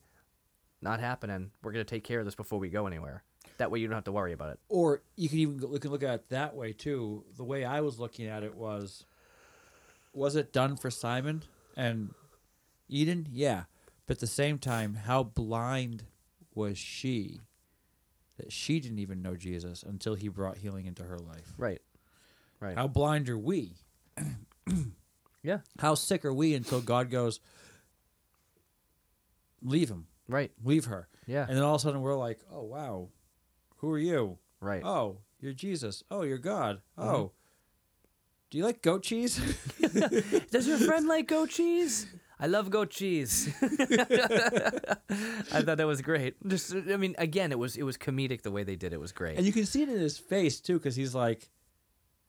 not 0.86 1.02
happening. 1.02 1.52
We're 1.62 1.74
going 1.74 1.84
to 1.86 1.90
take 1.90 2.06
care 2.06 2.20
of 2.20 2.26
this 2.26 2.36
before 2.36 2.60
we 2.60 2.70
go 2.70 2.88
anywhere. 2.88 3.24
That 3.58 3.72
way 3.72 3.80
you 3.80 3.88
don't 3.88 3.96
have 3.96 4.06
to 4.06 4.12
worry 4.14 4.32
about 4.32 4.52
it. 4.52 4.60
or 4.70 5.02
you 5.18 5.28
can 5.28 5.40
even 5.40 5.58
look, 5.60 5.84
look 5.84 6.04
at 6.04 6.14
it 6.14 6.30
that 6.30 6.56
way 6.56 6.72
too. 6.72 7.26
The 7.36 7.44
way 7.44 7.66
I 7.66 7.82
was 7.82 8.00
looking 8.00 8.28
at 8.28 8.44
it 8.44 8.56
was, 8.56 9.04
was 10.14 10.36
it 10.36 10.54
done 10.54 10.78
for 10.78 10.90
Simon 10.90 11.44
and 11.76 12.14
Eden? 12.88 13.28
Yeah, 13.32 13.64
but 14.06 14.18
at 14.18 14.20
the 14.22 14.28
same 14.28 14.58
time, 14.58 14.96
how 15.06 15.24
blind 15.24 16.04
was 16.54 16.78
she 16.78 17.42
that 18.38 18.52
she 18.52 18.80
didn't 18.80 19.00
even 19.00 19.22
know 19.22 19.36
Jesus 19.36 19.84
until 19.84 20.16
he 20.16 20.28
brought 20.28 20.58
healing 20.58 20.86
into 20.86 21.04
her 21.04 21.18
life? 21.18 21.54
Right. 21.58 21.82
Right. 22.60 22.76
How 22.78 22.88
blind 22.88 23.30
are 23.30 23.38
we? 23.38 23.74
Yeah. 25.44 25.60
How 25.80 25.96
sick 25.96 26.26
are 26.26 26.34
we 26.34 26.56
until 26.56 26.82
God 26.82 27.10
goes, 27.12 27.40
leave 29.62 29.90
him, 29.90 30.08
Right. 30.28 30.52
leave 30.64 30.86
her, 30.86 31.08
Yeah. 31.28 31.46
and 31.48 31.56
then 31.56 31.64
all 31.64 31.76
of 31.76 31.82
a 31.82 31.84
sudden 31.84 32.02
we're 32.02 32.16
like, 32.16 32.40
oh 32.52 32.64
wow, 32.64 33.10
who 33.78 33.92
are 33.92 34.00
you? 34.00 34.40
right. 34.60 34.84
Oh, 34.84 35.20
you're 35.40 35.54
Jesus. 35.54 36.04
Oh, 36.10 36.24
you're 36.24 36.40
God. 36.40 36.82
Mhm. 36.98 37.04
Oh, 37.06 37.32
Do 38.50 38.58
you 38.58 38.64
like 38.64 38.82
goat 38.82 39.04
cheese? 39.04 39.38
Does 40.52 40.68
your 40.68 40.78
friend 40.80 41.08
like 41.08 41.28
goat 41.28 41.50
cheese? 41.50 42.08
I 42.40 42.48
love 42.48 42.70
goat 42.70 42.90
cheese. 42.90 43.54
I 43.62 43.68
thought 45.62 45.78
that 45.78 45.88
was 45.88 46.02
great. 46.02 46.36
Just, 46.48 46.74
I 46.74 46.98
mean, 46.98 47.16
again, 47.18 47.52
it 47.52 47.60
was 47.60 47.78
it 47.78 47.84
was 47.84 47.98
comedic 47.98 48.42
the 48.42 48.52
way 48.52 48.64
they 48.64 48.76
did 48.76 48.94
it 48.94 49.00
was 49.00 49.12
great. 49.12 49.38
and 49.38 49.46
you 49.46 49.54
can 49.54 49.66
see 49.66 49.84
it 49.84 49.90
in 49.90 50.00
his 50.00 50.18
face 50.18 50.60
too, 50.60 50.78
because 50.80 50.96
he's 50.96 51.14
like, 51.16 51.50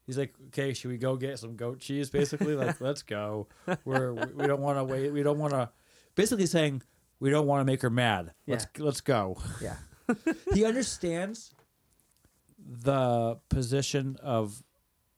he's 0.05 0.17
like, 0.17 0.33
okay, 0.47 0.73
should 0.73 0.91
we 0.91 0.97
go 0.97 1.15
get 1.15 1.39
some 1.39 1.55
goat 1.55 1.79
cheese? 1.79 2.09
Basically, 2.09 2.55
like, 2.55 2.79
let's 2.81 3.01
go. 3.03 3.47
We're 3.85 4.13
we 4.13 4.25
we 4.35 4.47
don't 4.47 4.61
want 4.61 4.77
to 4.77 4.83
wait. 4.83 5.11
We 5.11 5.23
don't 5.23 5.39
want 5.39 5.53
to. 5.53 5.69
Basically 6.15 6.45
saying 6.47 6.81
we 7.19 7.29
don't 7.29 7.47
want 7.47 7.61
to 7.61 7.65
make 7.65 7.81
her 7.81 7.89
mad. 7.89 8.33
Let's 8.47 8.67
let's 8.77 9.01
go. 9.01 9.37
yeah, 9.61 9.75
he 10.53 10.65
understands 10.65 11.53
the 12.59 13.39
position 13.49 14.17
of 14.21 14.63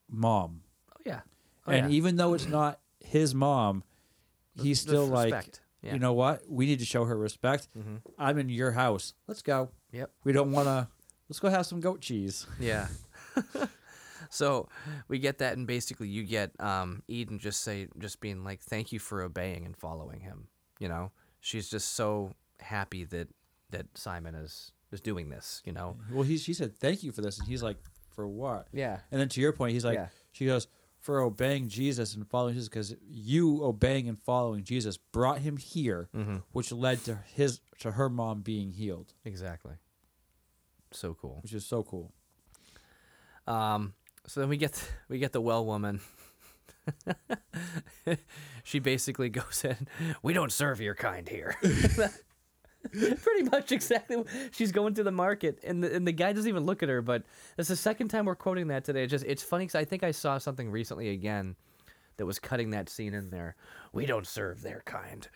mom, 0.10 0.62
oh 0.91 1.02
yeah, 1.06 1.22
oh, 1.68 1.72
and 1.72 1.91
yeah. 1.91 1.97
even 1.97 2.16
though 2.16 2.34
it's 2.34 2.47
not 2.47 2.80
his 3.00 3.34
mom, 3.34 3.84
he's 4.62 4.80
still 4.80 5.06
like, 5.06 5.34
respect. 5.34 5.62
yeah. 5.82 5.93
you 5.93 6.00
know 6.00 6.14
what? 6.14 6.41
We 6.47 6.66
need 6.66 6.80
to 6.80 6.86
show 6.86 7.06
her 7.06 7.18
respect. 7.18 7.68
Mhm. 7.78 8.02
I'm 8.18 8.38
in 8.38 8.50
your 8.50 8.72
house. 8.72 9.14
Let's 9.28 9.41
go. 9.41 9.70
Yep. 9.91 10.12
We 10.24 10.34
don't 10.34 10.52
want 10.52 10.68
to. 10.68 10.88
Let's 11.28 11.39
go 11.39 11.50
have 11.50 11.66
some 11.66 11.80
goat 11.80 12.02
cheese. 12.02 12.47
Yeah. 12.60 12.88
so 14.30 14.68
we 15.08 15.20
get 15.20 15.39
that, 15.39 15.58
and 15.58 15.68
basically 15.68 16.08
you 16.08 16.24
get 16.24 16.52
um, 16.60 17.04
Eden 17.08 17.39
just 17.39 17.62
say, 17.62 17.88
just 17.97 18.20
being 18.20 18.43
like, 18.43 18.62
"Thank 18.62 18.91
you 18.91 19.00
for 19.00 19.22
obeying 19.22 19.66
and 19.66 19.76
following 19.78 20.22
him." 20.22 20.47
You 20.80 20.88
know, 20.88 21.12
she's 21.40 21.70
just 21.70 21.94
so 21.94 22.34
happy 22.60 23.04
that 23.06 23.28
that 23.72 23.86
Simon 23.98 24.36
is 24.36 24.72
is 24.92 25.02
doing 25.02 25.30
this. 25.30 25.62
You 25.66 25.74
know. 25.74 25.98
Well, 26.12 26.24
he 26.24 26.38
she 26.38 26.54
said 26.54 26.76
thank 26.78 27.04
you 27.04 27.12
for 27.12 27.22
this, 27.22 27.38
and 27.40 27.48
he's 27.48 27.64
like, 27.64 27.78
for 28.16 28.28
what? 28.28 28.68
Yeah. 28.74 29.00
And 29.12 29.20
then 29.22 29.30
to 29.30 29.42
your 29.42 29.54
point, 29.54 29.74
he's 29.74 29.86
like, 29.86 29.96
Yeah. 29.96 30.08
she 30.32 30.46
goes 30.46 30.68
for 31.00 31.22
obeying 31.22 31.70
Jesus 31.70 32.14
and 32.16 32.28
following 32.28 32.56
Jesus 32.56 32.68
because 32.68 32.94
you 33.08 33.64
obeying 33.64 34.10
and 34.10 34.20
following 34.22 34.64
Jesus 34.66 34.98
brought 34.98 35.40
him 35.40 35.56
here, 35.58 36.10
Mm-hmm. 36.16 36.38
which 36.52 36.72
led 36.74 37.04
to 37.06 37.20
his 37.34 37.62
to 37.80 37.92
her 37.92 38.10
mom 38.10 38.42
being 38.42 38.74
healed, 38.74 39.14
Exactly. 39.24 39.76
So 40.92 41.14
cool. 41.14 41.40
which 41.44 41.54
is 41.54 41.66
so 41.66 41.84
cool. 41.84 42.12
Um, 43.48 43.94
so 44.28 44.40
then 44.42 44.50
we 44.50 44.58
get 44.58 44.84
we 45.08 45.20
get 45.20 45.32
the 45.32 45.42
well 45.42 45.66
woman. 45.66 46.02
she 48.64 48.80
basically 48.80 49.30
goes 49.30 49.64
in. 49.64 49.88
We 50.22 50.34
don't 50.34 50.52
serve 50.52 50.82
your 50.82 50.96
kind 50.96 51.28
here. 51.28 51.56
Pretty 52.92 53.44
much 53.52 53.72
exactly. 53.72 54.24
She's 54.52 54.72
going 54.72 54.94
to 54.96 55.04
the 55.04 55.12
market, 55.12 55.60
and 55.64 55.84
the 55.84 55.94
and 55.94 56.08
the 56.08 56.14
guy 56.14 56.32
doesn't 56.32 56.48
even 56.48 56.66
look 56.66 56.82
at 56.82 56.90
her. 56.90 57.02
But 57.02 57.24
that's 57.58 57.68
the 57.68 57.76
second 57.76 58.08
time 58.08 58.26
we're 58.26 58.36
quoting 58.36 58.68
that 58.68 58.86
today. 58.86 59.04
It's 59.04 59.12
just 59.12 59.26
it's 59.26 59.44
funny 59.44 59.66
because 59.66 59.76
I 59.76 59.84
think 59.84 60.04
I 60.04 60.12
saw 60.12 60.38
something 60.38 60.72
recently 60.72 61.10
again 61.10 61.56
that 62.18 62.26
was 62.26 62.40
cutting 62.40 62.70
that 62.70 62.90
scene 62.90 63.14
in 63.14 63.32
there. 63.32 63.56
We 63.92 64.06
don't 64.06 64.26
serve 64.26 64.62
their 64.62 64.82
kind. 64.86 65.28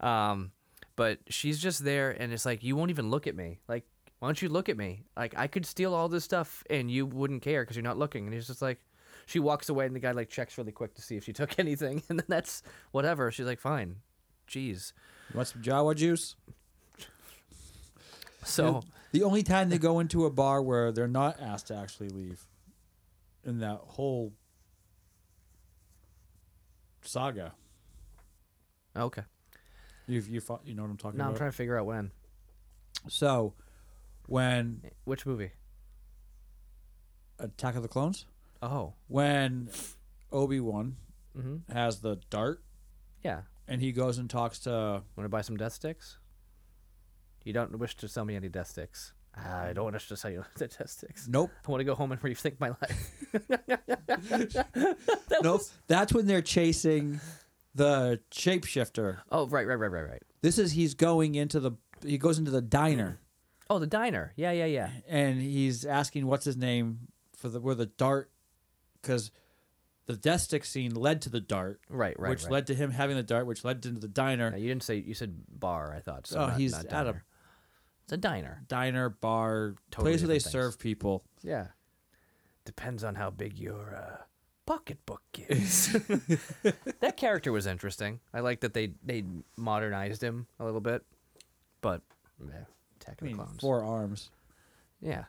Um, 0.00 0.52
but 0.94 1.18
she's 1.28 1.58
just 1.58 1.84
there, 1.84 2.10
and 2.10 2.32
it's 2.32 2.46
like 2.46 2.62
you 2.62 2.76
won't 2.76 2.90
even 2.90 3.10
look 3.10 3.26
at 3.26 3.34
me. 3.34 3.58
Like, 3.68 3.84
why 4.20 4.28
don't 4.28 4.40
you 4.40 4.48
look 4.48 4.68
at 4.68 4.76
me? 4.76 5.02
Like 5.16 5.34
I 5.36 5.48
could 5.48 5.66
steal 5.66 5.94
all 5.94 6.08
this 6.08 6.24
stuff, 6.24 6.62
and 6.70 6.90
you 6.90 7.06
wouldn't 7.06 7.42
care 7.42 7.62
because 7.62 7.76
you're 7.76 7.82
not 7.82 7.98
looking. 7.98 8.26
And 8.26 8.34
he's 8.34 8.46
just 8.46 8.62
like, 8.62 8.80
she 9.26 9.38
walks 9.38 9.68
away, 9.68 9.86
and 9.86 9.94
the 9.94 10.00
guy 10.00 10.12
like 10.12 10.28
checks 10.28 10.58
really 10.58 10.72
quick 10.72 10.94
to 10.94 11.02
see 11.02 11.16
if 11.16 11.24
she 11.24 11.32
took 11.32 11.58
anything, 11.58 12.02
and 12.08 12.18
then 12.18 12.26
that's 12.28 12.62
whatever. 12.90 13.30
She's 13.30 13.46
like, 13.46 13.60
fine. 13.60 13.96
Jeez. 14.48 14.92
You 15.30 15.36
want 15.36 15.48
some 15.48 15.62
Jawa 15.62 15.94
juice? 15.96 16.36
So 18.44 18.82
The 19.12 19.22
only 19.22 19.42
time 19.42 19.68
they 19.68 19.78
go 19.78 20.00
into 20.00 20.26
a 20.26 20.30
bar 20.30 20.60
where 20.62 20.90
they're 20.90 21.06
not 21.06 21.40
asked 21.40 21.68
to 21.68 21.76
actually 21.76 22.08
leave, 22.08 22.46
in 23.44 23.58
that 23.60 23.78
whole 23.86 24.32
saga, 27.02 27.52
okay. 28.96 29.22
you 30.06 30.20
you 30.28 30.40
fo- 30.40 30.60
you 30.64 30.74
know 30.74 30.82
what 30.82 30.90
I'm 30.90 30.96
talking 30.96 31.18
about. 31.18 31.24
Now 31.26 31.30
I'm 31.32 31.36
trying 31.36 31.50
to 31.50 31.56
figure 31.56 31.78
out 31.78 31.86
when. 31.86 32.10
so, 33.08 33.54
when 34.26 34.82
Which 35.04 35.26
movie? 35.26 35.50
Attack 37.38 37.74
of 37.76 37.82
the 37.82 37.88
Clones, 37.88 38.26
Oh. 38.62 38.94
when 39.08 39.68
Obi 40.30 40.60
Wan 40.60 40.96
Mm-hmm. 41.36 41.72
has 41.72 42.00
the 42.00 42.18
dart 42.30 42.62
Yeah. 43.24 43.42
and 43.66 43.80
he 43.80 43.90
goes 43.92 44.18
and 44.18 44.28
talks 44.28 44.58
to 44.60 44.70
Want 44.70 45.24
to 45.24 45.28
buy 45.28 45.40
some 45.40 45.56
death 45.56 45.72
sticks? 45.72 46.18
You 47.44 47.52
don't 47.54 47.76
wish 47.78 47.96
to 47.96 48.08
sell 48.08 48.24
me 48.26 48.36
any 48.36 48.48
death 48.50 48.68
sticks. 48.68 49.14
I 49.34 49.72
don't 49.72 49.90
wish 49.92 50.08
to 50.08 50.16
sell 50.16 50.30
you 50.30 50.44
the 50.58 50.68
death 50.68 50.90
sticks. 50.90 51.26
nope 51.26 51.50
I 51.66 51.70
want 51.70 51.80
to 51.80 51.84
go 51.84 51.94
home 51.94 52.12
and 52.12 52.20
rethink 52.20 52.60
my 52.60 52.68
life. 52.68 53.32
nope 55.42 55.62
that's 55.88 56.12
when 56.12 56.26
they're 56.26 56.42
chasing 56.42 57.20
the 57.74 58.20
shapeshifter 58.30 59.18
Oh, 59.30 59.46
right, 59.46 59.66
right, 59.66 59.76
right, 59.78 59.90
right, 59.90 60.08
right. 60.10 60.22
this 60.42 60.58
is 60.58 60.72
he's 60.72 60.94
going 60.94 61.34
into 61.34 61.60
the 61.60 61.72
he 62.04 62.18
goes 62.18 62.38
into 62.38 62.50
the 62.50 62.62
diner 62.62 63.18
Oh, 63.70 63.78
the 63.78 63.86
diner. 63.86 64.34
Yeah, 64.36 64.50
yeah, 64.50 64.66
yeah. 64.66 64.90
and 65.08 65.40
he's 65.40 65.86
asking 65.86 66.26
what's 66.26 66.44
his 66.44 66.58
name 66.58 67.08
for 67.34 67.48
the 67.48 67.58
where 67.58 67.74
the 67.74 67.86
dart 67.86 68.30
because 69.02 69.30
the 70.06 70.16
death 70.16 70.40
stick 70.42 70.64
scene 70.64 70.94
led 70.94 71.22
to 71.22 71.28
the 71.30 71.40
dart 71.40 71.80
Right, 71.88 72.18
right, 72.18 72.30
which 72.30 72.44
right. 72.44 72.52
led 72.52 72.66
to 72.68 72.74
him 72.74 72.90
having 72.92 73.16
the 73.16 73.22
dart 73.22 73.46
which 73.46 73.64
led 73.64 73.84
into 73.86 74.00
the 74.00 74.08
diner 74.08 74.50
No, 74.50 74.56
you 74.56 74.68
didn't 74.68 74.82
say. 74.84 74.96
You 74.96 75.14
said 75.14 75.36
bar. 75.48 75.94
I 75.94 76.00
thought. 76.00 76.26
So 76.26 76.40
Oh, 76.40 76.46
not- 76.48 76.58
he's 76.60 76.72
not 76.72 76.86
at 76.86 77.06
a- 77.06 77.22
It's 78.04 78.12
a 78.12 78.16
diner. 78.16 78.62
diner 78.68 79.08
bar 79.08 79.74
Totally 79.90 80.12
place 80.12 80.20
where 80.22 80.28
they 80.28 80.38
things. 80.40 80.50
serve 80.52 80.78
people 80.78 81.22
Yeah. 81.42 81.68
Depends 82.64 83.02
on 83.04 83.16
how 83.16 83.30
big 83.30 83.58
your 83.58 83.94
uh, 83.94 84.22
pocketbook 84.66 85.22
is. 85.36 85.92
that 87.00 87.16
character 87.16 87.50
was 87.52 87.66
interesting. 87.66 88.20
I 88.32 88.40
like 88.40 88.60
that 88.60 88.72
they 88.74 88.92
they 89.04 89.24
modernized 89.56 90.22
him 90.22 90.46
a 90.60 90.64
little 90.64 90.80
bit, 90.80 91.04
but 91.80 92.02
yeah, 92.40 92.64
Attack 93.00 93.18
I 93.20 93.24
mean 93.24 93.40
four 93.60 93.82
arms 93.82 94.30
Yeah. 95.00 95.24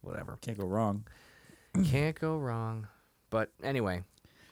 Whatever. 0.00 0.36
can't 0.40 0.58
go 0.58 0.66
wrong 0.66 1.04
Can't 1.84 2.18
go 2.18 2.36
wrong. 2.36 2.86
But 3.30 3.50
anyway, 3.62 4.02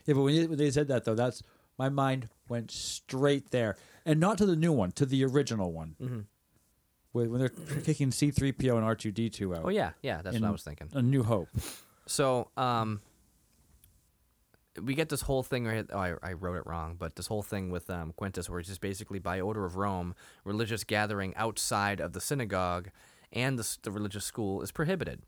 Yeah, 0.07 0.15
but 0.15 0.23
when, 0.23 0.35
you, 0.35 0.49
when 0.49 0.59
they 0.59 0.71
said 0.71 0.89
that 0.89 1.05
though, 1.05 1.15
that's 1.15 1.43
my 1.79 1.89
mind 1.89 2.29
went 2.49 2.71
straight 2.71 3.51
there, 3.51 3.77
and 4.07 4.19
not 4.21 4.39
to 4.39 4.47
the 4.47 4.57
new 4.57 4.73
one, 4.73 4.91
to 4.93 5.07
the 5.07 5.25
original 5.25 5.73
one. 5.73 5.97
Mhm. 6.01 6.25
When, 7.13 7.31
when 7.31 7.41
they're 7.41 7.49
kicking 7.85 8.11
C 8.11 8.31
three 8.31 8.53
PO 8.53 8.77
and 8.77 8.85
R 8.85 8.95
two 8.95 9.13
D 9.13 9.29
two 9.31 9.55
out. 9.55 9.63
oh 9.65 9.69
yeah, 9.69 9.91
yeah, 10.03 10.23
that's 10.23 10.39
what 10.39 10.49
I 10.49 10.51
was 10.51 10.63
thinking. 10.63 10.89
A 10.95 11.03
New 11.03 11.23
Hope. 11.23 11.49
So, 12.07 12.49
um, 12.57 13.01
we 14.81 14.95
get 14.95 15.09
this 15.09 15.21
whole 15.23 15.43
thing 15.43 15.67
right. 15.67 15.85
Oh, 15.93 15.99
I, 15.99 16.15
I 16.23 16.33
wrote 16.33 16.57
it 16.57 16.63
wrong, 16.67 16.97
but 16.99 17.17
this 17.17 17.27
whole 17.27 17.43
thing 17.43 17.71
with 17.71 17.91
um, 17.91 18.13
Quintus, 18.17 18.49
where 18.49 18.61
it's 18.61 18.69
just 18.69 18.81
basically 18.81 19.19
by 19.19 19.41
order 19.41 19.65
of 19.65 19.77
Rome, 19.77 20.15
religious 20.45 20.85
gathering 20.85 21.35
outside 21.37 22.01
of 22.01 22.13
the 22.13 22.21
synagogue 22.21 22.89
and 23.33 23.59
the, 23.59 23.77
the 23.83 23.91
religious 23.91 24.25
school 24.25 24.63
is 24.63 24.71
prohibited. 24.73 25.23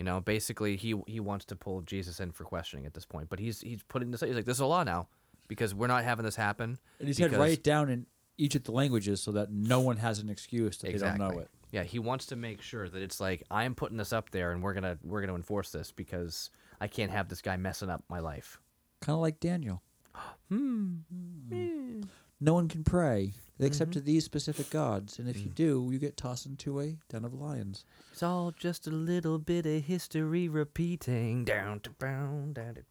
You 0.00 0.04
know, 0.04 0.18
basically, 0.18 0.78
he 0.78 0.94
he 1.06 1.20
wants 1.20 1.44
to 1.44 1.56
pull 1.56 1.82
Jesus 1.82 2.20
in 2.20 2.32
for 2.32 2.44
questioning 2.44 2.86
at 2.86 2.94
this 2.94 3.04
point, 3.04 3.28
but 3.28 3.38
he's 3.38 3.60
he's 3.60 3.82
putting 3.82 4.10
this. 4.10 4.22
He's 4.22 4.34
like, 4.34 4.46
this 4.46 4.56
is 4.56 4.60
a 4.60 4.66
law 4.66 4.82
now 4.82 5.08
because 5.46 5.74
we're 5.74 5.88
not 5.88 6.04
having 6.04 6.24
this 6.24 6.36
happen. 6.36 6.78
And 6.98 7.06
he 7.06 7.12
said 7.12 7.24
because- 7.24 7.38
write 7.38 7.52
it 7.52 7.62
down 7.62 7.90
in 7.90 8.06
each 8.38 8.54
of 8.54 8.64
the 8.64 8.72
languages 8.72 9.20
so 9.20 9.32
that 9.32 9.52
no 9.52 9.80
one 9.80 9.98
has 9.98 10.18
an 10.18 10.30
excuse 10.30 10.78
that 10.78 10.88
exactly. 10.88 11.18
they 11.18 11.24
don't 11.24 11.36
know 11.36 11.42
it. 11.42 11.50
Yeah, 11.70 11.82
he 11.82 11.98
wants 11.98 12.24
to 12.26 12.36
make 12.36 12.62
sure 12.62 12.88
that 12.88 13.02
it's 13.02 13.20
like 13.20 13.42
I'm 13.50 13.74
putting 13.74 13.98
this 13.98 14.14
up 14.14 14.30
there, 14.30 14.52
and 14.52 14.62
we're 14.62 14.72
gonna 14.72 14.96
we're 15.04 15.20
gonna 15.20 15.34
enforce 15.34 15.70
this 15.70 15.92
because 15.92 16.48
I 16.80 16.88
can't 16.88 17.10
have 17.10 17.28
this 17.28 17.42
guy 17.42 17.58
messing 17.58 17.90
up 17.90 18.02
my 18.08 18.20
life. 18.20 18.58
Kind 19.02 19.16
of 19.16 19.20
like 19.20 19.38
Daniel. 19.38 19.82
Hmm. 20.48 22.00
No 22.40 22.54
one 22.54 22.68
can 22.68 22.84
pray 22.84 23.32
except 23.58 23.90
Mm-hmm. 23.90 24.00
to 24.00 24.04
these 24.06 24.24
specific 24.24 24.70
gods, 24.70 25.18
and 25.18 25.28
if 25.28 25.38
you 25.40 25.50
do, 25.50 25.88
you 25.92 25.98
get 25.98 26.16
tossed 26.16 26.46
into 26.46 26.80
a 26.80 26.96
den 27.10 27.24
of 27.26 27.34
lions. 27.34 27.84
It's 28.12 28.22
all 28.22 28.52
just 28.52 28.86
a 28.86 28.90
little 28.90 29.38
bit 29.38 29.66
of 29.66 29.84
history 29.84 30.48
repeating. 30.48 31.44
Down 31.44 31.80
to 31.80 31.90
down, 31.98 32.54
down 32.54 32.74
to. 32.76 32.82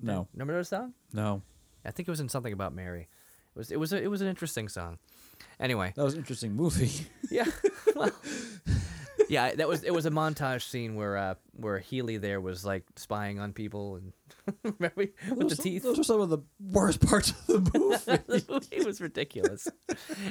No, 0.00 0.28
Remember 0.32 0.54
that 0.58 0.66
song? 0.66 0.92
no, 1.12 1.42
I 1.84 1.90
think 1.90 2.08
it 2.08 2.12
was 2.12 2.20
in 2.20 2.28
something 2.28 2.52
about 2.52 2.74
Mary. 2.74 3.08
It 3.54 3.58
was 3.58 3.70
it 3.72 3.80
was 3.80 3.92
a, 3.92 4.00
it 4.02 4.08
was 4.08 4.20
an 4.20 4.28
interesting 4.28 4.68
song. 4.68 4.98
Anyway, 5.58 5.92
that 5.96 6.04
was 6.04 6.14
an 6.14 6.20
interesting 6.20 6.54
movie. 6.54 7.06
yeah, 7.30 7.46
well, 7.96 8.10
yeah, 9.28 9.54
that 9.54 9.68
was 9.68 9.82
it 9.84 9.92
was 9.92 10.06
a 10.06 10.10
montage 10.10 10.62
scene 10.68 10.94
where 10.94 11.16
uh 11.16 11.34
where 11.52 11.78
Healy 11.78 12.16
there 12.18 12.40
was 12.40 12.64
like 12.64 12.84
spying 12.96 13.38
on 13.38 13.52
people 13.52 13.96
and 13.96 14.12
remember 14.78 15.06
with 15.30 15.40
those, 15.40 15.56
the 15.56 15.62
teeth. 15.62 15.82
those 15.82 15.98
are 15.98 16.04
some 16.04 16.20
of 16.20 16.28
the 16.30 16.38
worst 16.60 17.04
parts 17.06 17.32
of 17.48 17.72
the 17.72 17.78
movie. 18.28 18.66
it 18.70 18.84
was 18.86 19.00
ridiculous. 19.00 19.68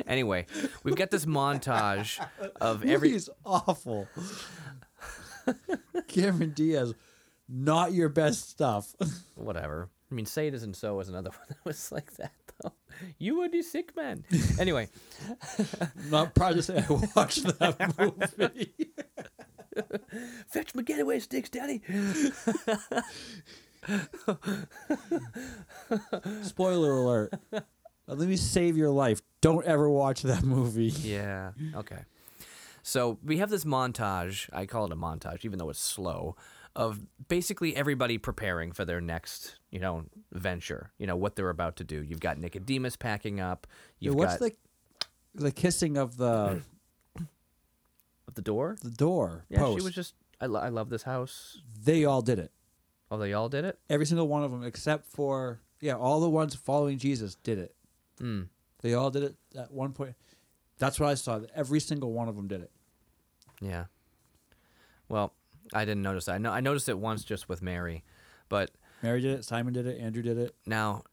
anyway, 0.07 0.45
we've 0.83 0.95
got 0.95 1.09
this 1.11 1.25
montage 1.25 2.23
of 2.61 2.85
Every 2.85 3.13
is 3.13 3.29
awful. 3.45 4.07
Cameron 6.07 6.51
Diaz, 6.51 6.93
not 7.49 7.93
your 7.93 8.09
best 8.09 8.49
stuff. 8.49 8.95
whatever. 9.35 9.89
I 10.13 10.15
mean, 10.15 10.27
say 10.27 10.45
it 10.45 10.53
isn't 10.53 10.75
so 10.75 10.99
is 10.99 11.09
another 11.09 11.29
one 11.39 11.47
that 11.49 11.57
was 11.65 11.91
like 11.91 12.13
that 12.17 12.33
though. 12.61 12.73
You 13.17 13.41
are 13.41 13.49
the 13.49 13.63
sick 13.63 13.95
man. 13.95 14.23
Anyway, 14.59 14.87
not 16.11 16.35
proud 16.35 16.53
to 16.53 16.61
say 16.61 16.77
I 16.87 16.93
watched 17.15 17.45
that 17.57 17.97
movie. 17.97 18.73
fetch 20.47 20.75
my 20.75 20.83
getaway 20.83 21.17
sticks, 21.17 21.49
daddy. 21.49 21.81
Spoiler 26.43 26.91
alert. 26.91 27.33
Let 28.05 28.19
me 28.29 28.35
save 28.35 28.77
your 28.77 28.91
life. 28.91 29.21
Don't 29.41 29.65
ever 29.65 29.89
watch 29.89 30.21
that 30.21 30.43
movie. 30.43 30.93
Yeah. 31.01 31.53
Okay. 31.75 32.03
So 32.83 33.17
we 33.23 33.37
have 33.37 33.49
this 33.49 33.65
montage. 33.65 34.47
I 34.53 34.67
call 34.67 34.85
it 34.85 34.91
a 34.91 34.95
montage, 34.95 35.43
even 35.43 35.57
though 35.57 35.71
it's 35.71 35.79
slow, 35.79 36.35
of 36.75 36.99
basically 37.27 37.75
everybody 37.75 38.17
preparing 38.17 38.71
for 38.71 38.83
their 38.85 38.99
next, 39.01 39.57
you 39.69 39.79
know, 39.79 40.05
venture. 40.31 40.91
You 40.97 41.07
know 41.07 41.15
what 41.15 41.35
they're 41.35 41.49
about 41.49 41.75
to 41.77 41.83
do. 41.83 42.01
You've 42.01 42.19
got 42.19 42.37
Nicodemus 42.39 42.95
packing 42.95 43.39
up. 43.39 43.67
You've 43.99 44.15
what's 44.15 44.37
got 44.37 44.51
the 44.51 44.55
the 45.35 45.51
kissing 45.51 45.97
of 45.97 46.17
the 46.17 46.61
of 48.27 48.33
the 48.35 48.41
door. 48.41 48.77
the 48.81 48.89
door 48.91 49.45
Yeah, 49.49 49.59
post? 49.59 49.79
she 49.79 49.83
was 49.83 49.93
just. 49.95 50.15
I, 50.41 50.45
lo- 50.47 50.59
I 50.59 50.69
love 50.69 50.89
this 50.89 51.03
house. 51.03 51.61
they 51.83 52.03
all 52.05 52.21
did 52.21 52.37
it. 52.39 52.51
Oh, 53.09 53.17
they 53.17 53.33
all 53.33 53.47
did 53.49 53.63
it. 53.65 53.79
Every 53.89 54.05
single 54.05 54.27
one 54.27 54.43
of 54.43 54.51
them, 54.51 54.63
except 54.63 55.05
for 55.07 55.61
yeah, 55.79 55.93
all 55.95 56.19
the 56.19 56.29
ones 56.29 56.55
following 56.55 56.97
Jesus 56.97 57.35
did 57.35 57.59
it. 57.59 57.75
Hmm. 58.19 58.43
They 58.81 58.93
all 58.93 59.09
did 59.11 59.23
it 59.23 59.35
at 59.55 59.71
one 59.71 59.93
point. 59.93 60.15
That's 60.79 60.99
what 60.99 61.07
I 61.09 61.13
saw. 61.13 61.41
Every 61.55 61.79
single 61.79 62.11
one 62.11 62.27
of 62.27 62.35
them 62.35 62.47
did 62.47 62.61
it. 62.61 62.71
Yeah. 63.61 63.85
Well, 65.07 65.33
I 65.73 65.85
didn't 65.85 66.03
notice 66.03 66.25
that. 66.25 66.33
I 66.33 66.37
know 66.37 66.51
I 66.51 66.61
noticed 66.61 66.89
it 66.89 66.97
once 66.97 67.23
just 67.23 67.49
with 67.49 67.61
Mary, 67.61 68.03
but 68.49 68.71
Mary 69.01 69.21
did 69.21 69.39
it. 69.39 69.45
Simon 69.45 69.73
did 69.73 69.85
it. 69.85 69.99
Andrew 69.99 70.23
did 70.23 70.37
it. 70.37 70.55
now, 70.65 71.03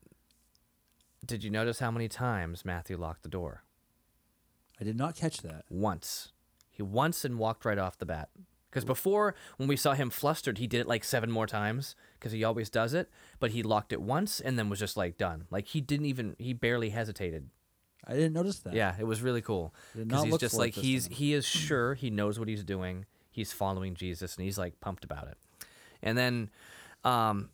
did 1.25 1.45
you 1.45 1.51
notice 1.51 1.79
how 1.81 1.91
many 1.91 2.09
times 2.09 2.65
Matthew 2.65 2.97
locked 2.97 3.23
the 3.23 3.29
door? 3.29 3.65
I 4.81 4.85
did 4.85 4.97
not 4.97 5.15
catch 5.15 5.43
that. 5.43 5.65
Once. 5.69 6.33
He 6.71 6.83
once 6.83 7.25
and 7.25 7.39
walked 7.39 7.65
right 7.65 7.79
off 7.79 7.99
the 7.99 8.07
bat. 8.07 8.31
Because 8.71 8.85
before, 8.85 9.35
when 9.57 9.69
we 9.69 9.77
saw 9.77 9.95
him 9.95 10.11
flustered, 10.11 10.59
he 10.59 10.69
did 10.69 10.81
it 10.81 10.87
like 10.87 11.03
seven 11.03 11.31
more 11.31 11.47
times 11.47 11.97
because 12.19 12.31
he 12.31 12.45
always 12.45 12.71
does 12.71 12.95
it. 12.95 13.11
But 13.41 13.51
he 13.51 13.65
locked 13.65 13.93
it 13.93 14.01
once 14.01 14.41
and 14.41 14.57
then 14.57 14.69
was 14.69 14.79
just 14.79 14.97
like 14.97 15.19
done. 15.19 15.47
Like 15.51 15.67
he 15.67 15.81
didn't 15.81 16.07
even, 16.07 16.37
he 16.39 16.53
barely 16.53 16.91
hesitated. 16.91 17.51
I 18.07 18.13
didn't 18.13 18.33
notice 18.33 18.61
that. 18.61 18.73
Yeah, 18.73 18.95
it 18.99 19.05
was 19.05 19.23
really 19.23 19.43
cool. 19.43 19.75
Because 19.95 20.25
he's 20.25 20.39
just 20.39 20.55
like, 20.55 20.75
he's, 20.75 21.09
time. 21.09 21.17
he 21.17 21.35
is 21.35 21.45
sure 21.45 21.95
he 21.95 22.11
knows 22.11 22.39
what 22.39 22.49
he's 22.49 22.65
doing. 22.65 23.07
He's 23.41 23.55
following 23.55 23.95
Jesus 23.95 24.37
and 24.37 24.45
he's 24.45 24.59
like 24.59 24.79
pumped 24.81 25.03
about 25.03 25.29
it. 25.29 25.39
And 26.03 26.17
then, 26.17 26.51
um, 27.05 27.49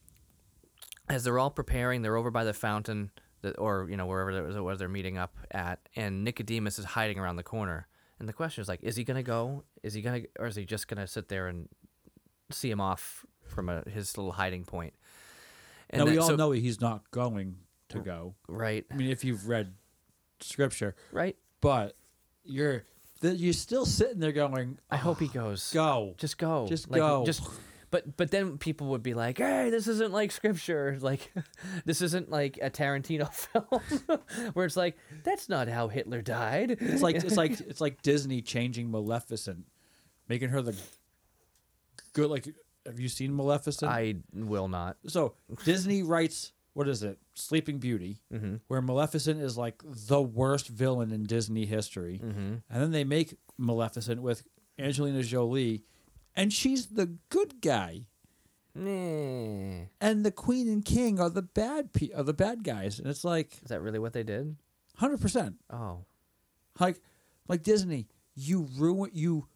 as 1.08 1.22
they're 1.22 1.38
all 1.38 1.50
preparing, 1.50 2.02
they're 2.02 2.16
over 2.16 2.32
by 2.32 2.42
the 2.42 2.52
fountain, 2.52 3.12
that, 3.42 3.56
or 3.56 3.86
you 3.88 3.96
know 3.96 4.06
wherever 4.06 4.50
they're, 4.50 4.62
where 4.64 4.76
they're 4.76 4.88
meeting 4.88 5.16
up 5.16 5.36
at, 5.52 5.78
and 5.94 6.24
Nicodemus 6.24 6.80
is 6.80 6.84
hiding 6.84 7.20
around 7.20 7.36
the 7.36 7.44
corner. 7.44 7.86
And 8.18 8.28
the 8.28 8.32
question 8.32 8.62
is 8.62 8.68
like, 8.68 8.82
is 8.82 8.96
he 8.96 9.04
gonna 9.04 9.22
go? 9.22 9.62
Is 9.84 9.94
he 9.94 10.02
gonna, 10.02 10.22
or 10.40 10.46
is 10.46 10.56
he 10.56 10.64
just 10.64 10.88
gonna 10.88 11.06
sit 11.06 11.28
there 11.28 11.46
and 11.46 11.68
see 12.50 12.68
him 12.68 12.80
off 12.80 13.24
from 13.44 13.68
a, 13.68 13.84
his 13.88 14.18
little 14.18 14.32
hiding 14.32 14.64
point? 14.64 14.94
And 15.90 16.04
now 16.04 16.10
we 16.10 16.18
all 16.18 16.26
so- 16.26 16.36
know 16.36 16.50
he's 16.50 16.80
not 16.80 17.08
going 17.12 17.58
to 17.90 18.00
go. 18.00 18.34
right, 18.48 18.84
I 18.90 18.96
mean, 18.96 19.10
if 19.10 19.24
you've 19.24 19.48
read 19.48 19.74
scripture, 20.40 20.96
right. 21.12 21.36
but 21.60 21.96
you're 22.44 22.84
th- 23.20 23.38
you're 23.38 23.52
still 23.52 23.86
sitting 23.86 24.20
there 24.20 24.32
going, 24.32 24.78
I 24.90 24.96
hope 24.96 25.20
he 25.20 25.28
ah, 25.30 25.34
goes. 25.34 25.70
"Go, 25.72 26.14
Just 26.18 26.38
go. 26.38 26.66
Just 26.68 26.90
Like, 26.90 27.00
go. 27.00 27.24
Just 27.24 27.42
but 27.90 28.16
but 28.16 28.30
then 28.30 28.58
people 28.58 28.88
would 28.88 29.02
be 29.02 29.14
like, 29.14 29.38
"Hey, 29.38 29.70
this 29.70 29.86
isn't 29.86 30.12
like 30.12 30.32
scripture. 30.32 30.98
Like 31.06 31.32
this 31.84 32.02
isn't 32.02 32.30
like 32.30 32.58
a 32.60 32.70
Tarantino 32.70 33.32
film 33.34 34.20
where 34.54 34.66
it's 34.66 34.76
like 34.76 34.96
that's 35.22 35.48
not 35.48 35.68
how 35.68 35.88
Hitler 35.88 36.22
died." 36.22 36.78
It's 36.80 37.02
like 37.02 37.16
it's 37.16 37.36
like 37.36 37.60
it's 37.60 37.80
like 37.80 38.02
Disney 38.02 38.42
changing 38.42 38.90
Maleficent, 38.90 39.66
making 40.28 40.50
her 40.50 40.62
the 40.62 40.76
good. 42.12 42.28
Like, 42.28 42.48
have 42.84 42.98
you 42.98 43.08
seen 43.08 43.36
Maleficent? 43.36 43.90
I 43.90 44.16
will 44.34 44.68
not. 44.68 44.96
so 45.06 45.34
Disney 45.64 46.02
writes 46.02 46.52
what 46.76 46.88
is 46.88 47.02
it, 47.02 47.18
Sleeping 47.32 47.78
Beauty, 47.78 48.18
mm-hmm. 48.30 48.56
where 48.68 48.82
Maleficent 48.82 49.40
is 49.40 49.56
like 49.56 49.80
the 49.86 50.20
worst 50.20 50.68
villain 50.68 51.10
in 51.10 51.22
Disney 51.24 51.64
history, 51.64 52.20
mm-hmm. 52.22 52.56
and 52.68 52.82
then 52.82 52.90
they 52.90 53.02
make 53.02 53.34
Maleficent 53.56 54.20
with 54.20 54.42
Angelina 54.78 55.22
Jolie, 55.22 55.84
and 56.34 56.52
she's 56.52 56.88
the 56.88 57.16
good 57.30 57.62
guy. 57.62 58.02
Nah. 58.74 59.86
and 60.02 60.22
the 60.22 60.30
queen 60.30 60.68
and 60.68 60.84
king 60.84 61.18
are 61.18 61.30
the 61.30 61.40
bad 61.40 61.94
pe- 61.94 62.12
are 62.12 62.22
the 62.22 62.34
bad 62.34 62.62
guys 62.62 62.98
and 62.98 63.08
it's 63.08 63.24
like 63.24 63.54
Is 63.62 63.70
that 63.70 63.80
really 63.80 63.98
what 63.98 64.12
they 64.12 64.22
did? 64.22 64.54
100% 65.00 65.54
Oh. 65.72 66.04
like 66.78 67.00
like 67.48 67.62
disney 67.62 68.06
you 68.34 68.68
ruin 68.76 69.10
you 69.14 69.48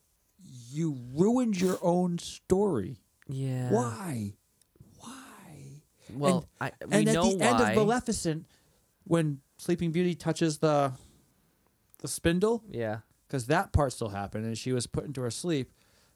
you 0.73 0.97
ruined 1.15 1.61
your 1.61 1.79
own 1.83 2.17
story 2.19 2.97
Yeah. 3.29 3.69
why 3.71 4.37
Well, 6.15 6.49
I 6.61 6.73
we 6.87 6.99
and 6.99 7.09
at 7.09 7.15
the 7.15 7.37
why. 7.37 7.47
end 7.47 7.61
of 7.61 7.75
maleficent 7.75 8.47
when 9.05 9.41
sleeping 9.59 9.91
beauty 9.93 10.15
touches 10.15 10.59
the 10.59 10.93
the 11.99 12.09
spindle 12.09 12.63
yeah. 12.71 12.99
because 13.27 13.47
that 13.47 13.73
part 13.73 13.93
still 13.93 14.09
happened 14.09 14.47
and 14.47 14.57
she 14.57 14.73
was 14.73 14.87
put 14.87 15.05
into 15.05 15.21
her 15.21 15.31
sleep 15.31 15.71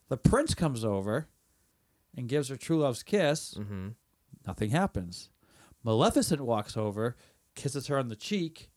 the 0.09 0.17
prince 0.17 0.55
comes 0.55 0.83
over 0.83 1.27
and 2.17 2.27
gives 2.27 2.49
her 2.49 2.55
true 2.55 2.79
love's 2.79 3.03
kiss 3.03 3.53
Mm-hmm. 3.55 3.89
Nothing 4.47 4.69
happens. 4.69 5.29
Maleficent 5.83 6.41
walks 6.41 6.77
over, 6.77 7.15
kisses 7.55 7.87
her 7.87 7.97
on 7.97 8.09
the 8.09 8.15
cheek. 8.15 8.69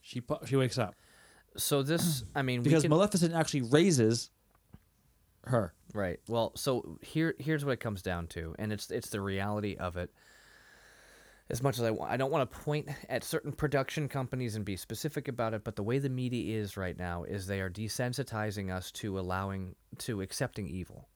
She 0.00 0.22
she 0.46 0.56
wakes 0.56 0.78
up 0.78 0.94
So 1.56 1.82
this, 1.82 2.24
I 2.34 2.42
mean, 2.42 2.62
because 2.62 2.82
can, 2.82 2.90
Maleficent 2.90 3.34
actually 3.34 3.62
raises 3.62 4.30
her. 5.44 5.72
Right. 5.94 6.20
Well, 6.28 6.52
so 6.56 6.98
here 7.02 7.34
here's 7.38 7.64
what 7.64 7.72
it 7.72 7.80
comes 7.80 8.02
down 8.02 8.26
to, 8.28 8.54
and 8.58 8.72
it's 8.72 8.90
it's 8.90 9.10
the 9.10 9.20
reality 9.20 9.76
of 9.76 9.96
it. 9.96 10.10
As 11.50 11.62
much 11.62 11.76
as 11.78 11.84
I 11.84 11.90
want, 11.90 12.10
I 12.10 12.16
don't 12.16 12.30
want 12.30 12.50
to 12.50 12.58
point 12.60 12.88
at 13.10 13.24
certain 13.24 13.52
production 13.52 14.08
companies 14.08 14.54
and 14.56 14.64
be 14.64 14.76
specific 14.76 15.28
about 15.28 15.52
it, 15.52 15.64
but 15.64 15.76
the 15.76 15.82
way 15.82 15.98
the 15.98 16.08
media 16.08 16.58
is 16.58 16.76
right 16.78 16.96
now 16.96 17.24
is 17.24 17.46
they 17.46 17.60
are 17.60 17.68
desensitizing 17.68 18.72
us 18.72 18.90
to 18.92 19.18
allowing 19.18 19.74
to 19.98 20.22
accepting 20.22 20.66
evil, 20.68 21.08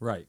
Right. 0.00 0.26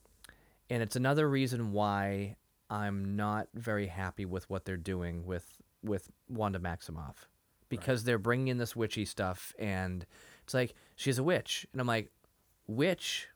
and 0.70 0.84
it's 0.84 0.97
another 0.97 1.30
reason 1.30 1.72
why 1.72 2.36
I'm 2.70 3.16
not 3.16 3.47
very 3.54 3.88
happy 3.88 4.26
with 4.26 4.49
what 4.49 4.66
they're 4.66 4.76
doing 4.76 5.26
with 5.26 5.62
with 5.82 6.10
Wanda 6.28 6.60
Maximoff, 6.60 7.16
because 7.70 8.04
they're 8.04 8.18
bringing 8.18 8.47
in 8.49 8.58
this 8.58 8.76
witchy 8.76 9.06
stuff, 9.06 9.54
and 9.60 10.06
it's 10.43 10.54
like 10.54 10.74
she's 10.95 11.20
a 11.20 11.24
witch, 11.24 11.66
and 11.72 11.80
I'm 11.80 11.88
like, 11.88 12.12
witch 12.68 13.28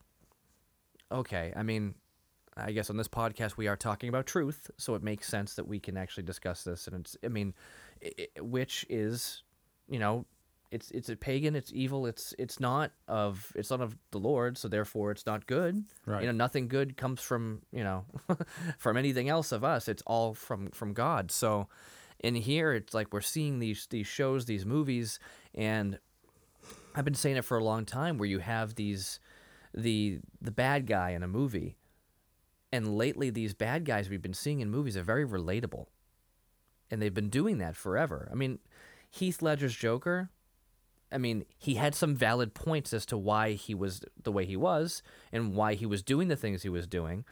okay, 1.12 1.54
I 1.56 1.64
mean, 1.64 1.96
I 2.56 2.72
guess 2.72 2.90
on 2.90 2.98
this 2.98 3.08
podcast 3.08 3.58
we 3.58 3.68
are 3.68 3.76
talking 3.76 4.10
about 4.10 4.26
truth, 4.26 4.70
so 4.78 4.96
it 4.96 5.04
makes 5.04 5.28
sense 5.28 5.56
that 5.56 5.68
we 5.68 5.80
can 5.80 5.98
actually 5.98 6.24
discuss 6.24 6.64
this. 6.64 6.88
And 6.88 7.02
it's, 7.02 7.18
I 7.24 7.28
mean, 7.28 7.54
i 8.04 8.12
i 8.38 8.42
which 8.42 8.86
is, 8.90 9.44
you 9.88 10.00
know, 10.00 10.26
it's 10.72 10.92
it's 10.92 11.10
a 11.10 11.16
pagan, 11.16 11.56
it's 11.56 11.72
evil, 11.74 12.06
it's 12.06 12.34
it's 12.38 12.60
not 12.60 12.92
of 13.08 13.54
it's 13.56 13.70
not 13.70 13.82
of 13.82 13.96
the 14.12 14.18
Lord, 14.18 14.58
so 14.58 14.68
therefore 14.68 15.12
it's 15.12 15.26
not 15.26 15.48
good. 15.48 15.84
Right. 16.06 16.22
You 16.22 16.28
know, 16.28 16.34
nothing 16.34 16.68
good 16.68 16.98
comes 16.98 17.22
from 17.22 17.62
you 17.72 17.84
know 17.84 18.06
from 18.78 18.98
anything 18.98 19.30
else 19.30 19.52
of 19.52 19.64
us. 19.64 19.88
It's 19.88 20.04
all 20.06 20.34
from 20.34 20.72
from 20.72 20.94
God. 20.94 21.32
So 21.32 21.68
in 22.20 22.36
here, 22.36 22.74
it's 22.74 22.94
like 22.94 23.14
we're 23.14 23.22
seeing 23.22 23.60
these 23.60 23.88
these 23.90 24.08
shows, 24.08 24.46
these 24.46 24.66
movies, 24.66 25.20
and 25.56 26.00
I've 26.96 27.06
been 27.06 27.14
saying 27.14 27.38
it 27.38 27.46
for 27.46 27.58
a 27.58 27.64
long 27.64 27.86
time, 27.86 28.18
where 28.18 28.28
you 28.28 28.40
have 28.40 28.76
these 28.76 29.20
the 29.78 30.20
the 30.42 30.52
bad 30.52 30.88
guy 30.88 31.12
in 31.12 31.24
a 31.24 31.28
movie, 31.28 31.78
and 32.72 32.98
lately 32.98 33.30
these 33.30 33.54
bad 33.54 33.86
guys 33.86 34.10
we've 34.10 34.22
been 34.22 34.34
seeing 34.34 34.60
in 34.60 34.70
movies 34.70 34.98
are 34.98 35.04
very 35.04 35.26
relatable, 35.26 35.86
and 36.90 37.02
they've 37.02 37.14
been 37.14 37.30
doing 37.30 37.60
that 37.60 37.76
forever. 37.76 38.28
I 38.32 38.36
mean, 38.36 38.60
Heath 39.10 39.42
Ledger's 39.42 39.76
Joker. 39.76 40.30
I 41.10 41.18
mean, 41.18 41.46
he 41.58 41.76
had 41.76 41.96
some 41.96 42.16
valid 42.16 42.54
points 42.54 42.92
as 42.92 43.06
to 43.06 43.18
why 43.18 43.54
he 43.54 43.74
was 43.74 44.02
the 44.22 44.32
way 44.32 44.46
he 44.46 44.58
was 44.58 45.02
and 45.32 45.56
why 45.56 45.76
he 45.76 45.86
was 45.86 46.04
doing 46.04 46.28
the 46.28 46.36
things 46.36 46.64
he 46.64 46.70
was 46.70 46.86
doing. 46.86 47.24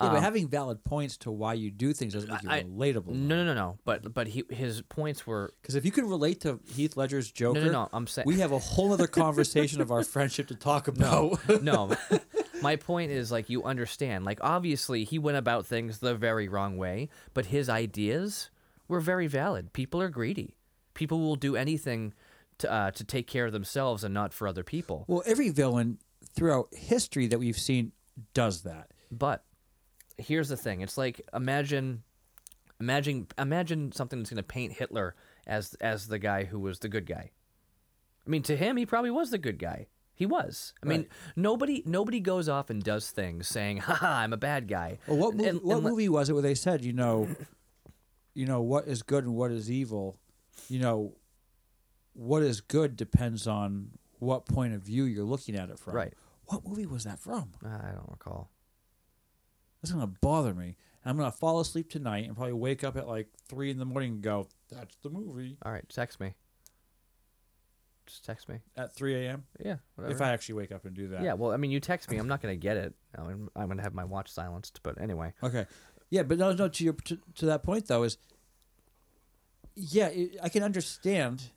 Yeah, 0.00 0.08
but 0.08 0.16
Um, 0.16 0.22
having 0.24 0.48
valid 0.48 0.82
points 0.82 1.16
to 1.18 1.30
why 1.30 1.54
you 1.54 1.70
do 1.70 1.92
things 1.92 2.14
doesn't 2.14 2.28
make 2.30 2.42
you 2.42 2.50
I- 2.50 2.62
relatable. 2.64 3.08
no, 3.14 3.36
no, 3.36 3.44
no, 3.44 3.54
no. 3.54 3.78
But 3.84 4.12
but 4.12 4.26
he 4.26 4.42
his 4.50 4.82
points 4.82 5.24
were 5.26 5.52
Because 5.62 5.76
if 5.76 5.84
you 5.84 5.92
can 5.92 6.08
relate 6.08 6.40
to 6.40 6.58
Heath 6.68 6.96
Ledger's 6.96 7.30
Joker, 7.30 7.60
no, 7.66 7.70
no. 7.70 7.88
I'm 7.92 8.06
saying 8.08 8.26
we 8.26 8.40
have 8.40 8.50
a 8.52 8.58
whole 8.58 8.92
other 8.92 9.06
conversation 9.06 9.80
of 9.80 9.92
our 9.92 10.02
friendship 10.14 10.48
to 10.48 10.54
talk 10.56 10.88
about. 10.88 11.48
No, 11.48 11.58
no. 11.62 11.96
My 12.62 12.76
point 12.76 13.12
is 13.12 13.30
like 13.30 13.48
you 13.50 13.62
understand. 13.62 14.24
Like 14.24 14.38
obviously 14.42 15.04
he 15.04 15.18
went 15.18 15.36
about 15.36 15.64
things 15.66 15.98
the 16.00 16.14
very 16.14 16.48
wrong 16.48 16.76
way, 16.76 17.08
but 17.32 17.46
his 17.46 17.68
ideas 17.68 18.50
were 18.88 19.00
very 19.00 19.26
valid. 19.28 19.72
People 19.72 20.02
are 20.02 20.08
greedy. 20.08 20.56
People 20.94 21.20
will 21.20 21.36
do 21.36 21.54
anything 21.56 22.14
to 22.58 22.72
uh, 22.72 22.90
to 22.92 23.04
take 23.04 23.26
care 23.28 23.46
of 23.46 23.52
themselves 23.52 24.02
and 24.02 24.12
not 24.12 24.32
for 24.32 24.48
other 24.48 24.64
people. 24.64 25.04
well, 25.06 25.22
every 25.26 25.50
villain 25.50 25.98
throughout 26.34 26.68
history 26.74 27.26
that 27.28 27.38
we've 27.38 27.58
seen 27.58 27.92
does 28.32 28.62
that. 28.62 28.90
But 29.12 29.44
here's 30.18 30.48
the 30.48 30.56
thing. 30.56 30.80
It's 30.80 30.96
like 30.98 31.20
imagine 31.34 32.02
imagine 32.80 33.26
imagine 33.38 33.92
something 33.92 34.18
that's 34.18 34.30
going 34.30 34.36
to 34.38 34.42
paint 34.42 34.72
Hitler 34.74 35.14
as 35.46 35.74
as 35.80 36.08
the 36.08 36.18
guy 36.18 36.44
who 36.44 36.58
was 36.58 36.78
the 36.80 36.88
good 36.88 37.06
guy. 37.06 37.30
I 38.26 38.30
mean, 38.30 38.42
to 38.44 38.56
him 38.56 38.76
he 38.76 38.86
probably 38.86 39.10
was 39.10 39.30
the 39.30 39.38
good 39.38 39.58
guy. 39.58 39.86
He 40.16 40.26
was. 40.26 40.72
I 40.82 40.86
mean, 40.86 41.06
nobody 41.34 41.82
nobody 41.84 42.20
goes 42.20 42.48
off 42.48 42.70
and 42.70 42.82
does 42.82 43.10
things 43.10 43.48
saying, 43.48 43.78
"Haha, 43.78 44.06
I'm 44.22 44.32
a 44.32 44.36
bad 44.36 44.68
guy." 44.68 44.98
Well, 45.08 45.16
what 45.18 45.34
mo- 45.34 45.44
And- 45.44 45.60
what 45.62 45.78
and 45.78 45.86
movie 45.86 46.08
was 46.08 46.30
it 46.30 46.34
where 46.34 46.42
they 46.42 46.54
said, 46.54 46.84
you 46.84 46.92
know, 46.92 47.28
you 48.32 48.46
know 48.46 48.62
what 48.62 48.86
is 48.86 49.02
good 49.02 49.24
and 49.24 49.34
what 49.34 49.50
is 49.50 49.68
evil, 49.70 50.16
you 50.68 50.78
know, 50.78 51.16
what 52.12 52.42
is 52.44 52.60
good 52.60 52.96
depends 52.96 53.48
on 53.48 53.90
what 54.20 54.46
point 54.46 54.72
of 54.72 54.82
view 54.82 55.02
you're 55.04 55.24
looking 55.24 55.56
at 55.56 55.68
it 55.68 55.78
from. 55.80 55.94
Right. 55.94 56.14
What 56.46 56.64
movie 56.66 56.86
was 56.86 57.02
that 57.04 57.18
from? 57.18 57.50
I 57.64 57.90
don't 57.92 58.08
recall. 58.08 58.50
That's 59.84 59.92
gonna 59.92 60.06
bother 60.06 60.54
me. 60.54 60.76
And 61.04 61.10
I'm 61.10 61.16
gonna 61.18 61.30
fall 61.30 61.60
asleep 61.60 61.90
tonight 61.90 62.24
and 62.24 62.34
probably 62.34 62.54
wake 62.54 62.82
up 62.84 62.96
at 62.96 63.06
like 63.06 63.28
three 63.48 63.70
in 63.70 63.78
the 63.78 63.84
morning 63.84 64.12
and 64.14 64.22
go, 64.22 64.48
"That's 64.70 64.96
the 65.02 65.10
movie." 65.10 65.58
All 65.62 65.70
right, 65.70 65.86
text 65.90 66.20
me. 66.20 66.32
Just 68.06 68.24
text 68.24 68.48
me. 68.48 68.60
At 68.76 68.94
3 68.94 69.14
a.m. 69.14 69.44
Yeah, 69.64 69.76
whatever. 69.94 70.14
If 70.14 70.20
I 70.22 70.32
actually 70.32 70.56
wake 70.56 70.72
up 70.72 70.84
and 70.84 70.94
do 70.94 71.08
that. 71.08 71.22
yeah, 71.22 71.34
well, 71.34 71.52
I 71.52 71.56
mean, 71.56 71.70
you 71.70 71.80
text 71.80 72.10
me. 72.10 72.16
I'm 72.18 72.28
not 72.28 72.40
gonna 72.42 72.56
get 72.56 72.76
it. 72.76 72.94
I'm, 73.16 73.50
I'm 73.56 73.68
gonna 73.68 73.82
have 73.82 73.94
my 73.94 74.04
watch 74.04 74.30
silenced. 74.30 74.80
But 74.82 75.00
anyway, 75.00 75.32
Okay. 75.42 75.66
Yeah, 76.10 76.22
but 76.22 76.38
no, 76.38 76.52
no. 76.52 76.68
To 76.68 76.84
your 76.84 76.94
to, 76.94 77.18
to 77.36 77.46
that 77.46 77.62
point 77.62 77.86
though 77.86 78.02
is, 78.04 78.16
yeah, 79.74 80.08
it, 80.08 80.36
I 80.42 80.48
can 80.48 80.62
understand. 80.62 81.50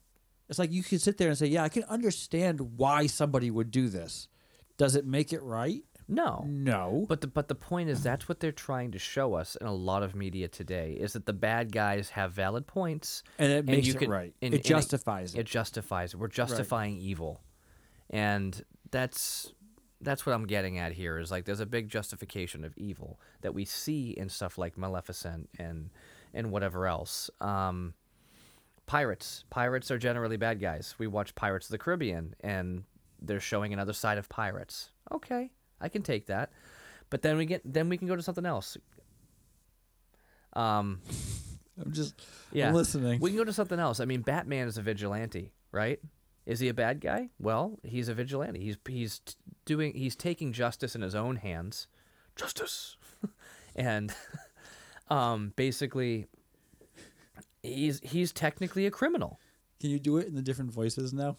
It's 0.49 0.59
like 0.59 0.71
you 0.71 0.83
can 0.83 0.99
sit 0.99 1.17
there 1.17 1.29
and 1.29 1.37
say, 1.37 1.47
yeah, 1.47 1.63
I 1.63 1.69
can 1.69 1.83
understand 1.85 2.77
why 2.77 3.07
somebody 3.07 3.51
would 3.51 3.71
do 3.71 3.89
this. 3.89 4.27
Does 4.77 4.95
it 4.95 5.05
make 5.05 5.33
it 5.33 5.41
right? 5.43 5.83
No. 6.07 6.45
No. 6.47 7.05
But 7.07 7.21
the 7.21 7.27
but 7.27 7.47
the 7.47 7.55
point 7.55 7.89
is 7.89 8.01
that's 8.03 8.29
what 8.29 8.39
they're 8.39 8.51
trying 8.51 8.91
to 8.91 8.99
show 8.99 9.33
us 9.35 9.55
in 9.55 9.67
a 9.67 9.73
lot 9.73 10.03
of 10.03 10.15
media 10.15 10.47
today 10.47 10.93
is 10.99 11.13
that 11.13 11.25
the 11.25 11.33
bad 11.33 11.71
guys 11.71 12.09
have 12.11 12.31
valid 12.33 12.65
points. 12.67 13.23
and 13.37 13.51
it 13.51 13.65
makes 13.65 13.87
you 13.87 13.93
it 13.93 13.99
can- 13.99 14.09
right. 14.09 14.33
and- 14.41 14.53
it 14.53 14.57
and 14.57 14.65
justifies 14.65 15.35
it. 15.35 15.39
It 15.39 15.45
justifies. 15.47 16.13
It. 16.13 16.17
We're 16.17 16.27
justifying 16.27 16.97
evil, 16.97 17.41
and 18.09 18.63
that's 18.91 19.51
that's 19.99 20.25
what 20.25 20.33
I'm 20.33 20.45
getting 20.45 20.77
at 20.77 20.91
here. 20.93 21.17
Is 21.17 21.31
like 21.31 21.45
there's 21.45 21.59
a 21.59 21.65
big 21.65 21.89
justification 21.89 22.63
of 22.63 22.77
evil 22.77 23.19
that 23.41 23.53
we 23.53 23.65
see 23.65 24.11
in 24.11 24.29
stuff 24.29 24.57
like 24.57 24.77
Maleficent 24.77 25.49
and 25.59 25.89
and 26.33 26.51
whatever 26.51 26.87
else. 26.87 27.29
Um, 27.41 27.93
pirates. 28.85 29.43
Pirates 29.49 29.91
are 29.91 29.97
generally 29.97 30.37
bad 30.37 30.59
guys. 30.59 30.95
We 30.97 31.07
watch 31.07 31.35
Pirates 31.35 31.67
of 31.67 31.71
the 31.71 31.77
Caribbean, 31.77 32.35
and 32.41 32.83
they're 33.21 33.39
showing 33.39 33.73
another 33.73 33.93
side 33.93 34.17
of 34.17 34.29
pirates. 34.29 34.91
Okay, 35.11 35.51
I 35.79 35.89
can 35.89 36.01
take 36.01 36.27
that. 36.27 36.51
But 37.09 37.21
then 37.21 37.37
we 37.37 37.45
get 37.45 37.61
then 37.65 37.89
we 37.89 37.97
can 37.97 38.07
go 38.07 38.15
to 38.15 38.21
something 38.21 38.45
else. 38.45 38.77
Um, 40.53 41.01
I'm 41.79 41.91
just 41.91 42.21
yeah. 42.51 42.69
I'm 42.69 42.73
listening. 42.73 43.19
We 43.19 43.29
can 43.29 43.37
go 43.37 43.43
to 43.43 43.53
something 43.53 43.79
else. 43.79 43.99
I 43.99 44.05
mean, 44.05 44.21
Batman 44.21 44.67
is 44.67 44.77
a 44.77 44.81
vigilante, 44.81 45.51
right? 45.71 45.99
Is 46.45 46.59
he 46.59 46.69
a 46.69 46.73
bad 46.73 47.01
guy? 47.01 47.29
Well, 47.39 47.79
he's 47.83 48.09
a 48.09 48.13
vigilante. 48.13 48.59
He's 48.59 48.77
he's 48.87 49.21
doing 49.65 49.93
he's 49.93 50.15
taking 50.15 50.53
justice 50.53 50.95
in 50.95 51.01
his 51.01 51.15
own 51.15 51.35
hands. 51.37 51.87
Justice. 52.35 52.97
and 53.75 54.13
um 55.09 55.53
basically 55.55 56.27
he's 57.63 57.99
he's 58.01 58.31
technically 58.31 58.85
a 58.85 58.91
criminal. 58.91 59.39
Can 59.79 59.91
you 59.91 59.99
do 59.99 60.17
it 60.17 60.27
in 60.27 60.35
the 60.35 60.41
different 60.41 60.71
voices 60.71 61.13
now? 61.13 61.37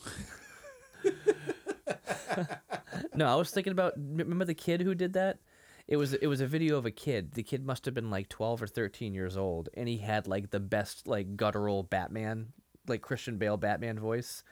No, 3.18 3.26
I 3.26 3.34
was 3.34 3.50
thinking 3.50 3.72
about 3.72 3.94
remember 3.96 4.44
the 4.44 4.54
kid 4.54 4.80
who 4.80 4.94
did 4.94 5.12
that? 5.14 5.38
It 5.88 5.96
was 5.96 6.12
it 6.14 6.26
was 6.26 6.40
a 6.40 6.46
video 6.46 6.76
of 6.78 6.86
a 6.86 6.90
kid. 6.90 7.32
The 7.32 7.42
kid 7.42 7.64
must 7.66 7.84
have 7.86 7.94
been 7.94 8.10
like 8.10 8.28
12 8.28 8.62
or 8.62 8.66
13 8.66 9.12
years 9.14 9.36
old 9.36 9.68
and 9.74 9.88
he 9.88 9.98
had 9.98 10.26
like 10.28 10.50
the 10.50 10.60
best 10.60 11.06
like 11.08 11.36
guttural 11.36 11.82
Batman, 11.82 12.52
like 12.86 13.02
Christian 13.02 13.38
Bale 13.38 13.56
Batman 13.56 13.98
voice. 13.98 14.44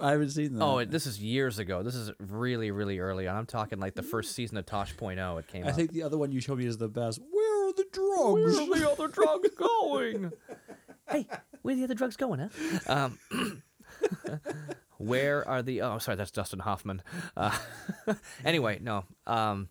I 0.00 0.12
haven't 0.12 0.30
seen 0.30 0.54
that. 0.54 0.64
Oh, 0.64 0.78
it- 0.78 0.90
this 0.90 1.06
is 1.06 1.20
years 1.20 1.58
ago. 1.58 1.82
This 1.82 1.94
is 1.94 2.10
really, 2.18 2.70
really 2.70 2.98
early 2.98 3.28
on. 3.28 3.36
I'm 3.36 3.46
talking 3.46 3.78
like 3.78 3.94
the 3.94 4.02
first 4.02 4.32
season 4.34 4.56
of 4.56 4.66
Tosh.0. 4.66 5.38
It 5.38 5.46
came 5.46 5.62
out. 5.62 5.68
I 5.68 5.70
out. 5.70 5.76
think 5.76 5.92
the 5.92 6.02
other 6.02 6.18
one 6.18 6.32
you 6.32 6.40
showed 6.40 6.58
me 6.58 6.66
is 6.66 6.78
the 6.78 6.88
best. 6.88 7.20
Where 7.30 7.68
are 7.68 7.72
the 7.72 7.86
drugs? 7.92 8.58
Where 8.58 8.76
are 8.76 8.78
the 8.80 8.90
other 8.90 9.08
drugs 9.08 9.48
going? 9.56 10.32
hey, 11.10 11.28
where 11.62 11.74
are 11.74 11.76
the 11.76 11.84
other 11.84 11.94
drugs 11.94 12.16
going, 12.16 12.40
huh? 12.40 12.48
Um, 12.92 13.18
where 14.98 15.46
are 15.48 15.62
the? 15.62 15.82
Oh, 15.82 15.98
sorry, 15.98 16.16
that's 16.16 16.30
Dustin 16.30 16.60
Hoffman. 16.60 17.02
Uh, 17.36 17.56
anyway, 18.44 18.78
no. 18.80 19.04
Um, 19.26 19.68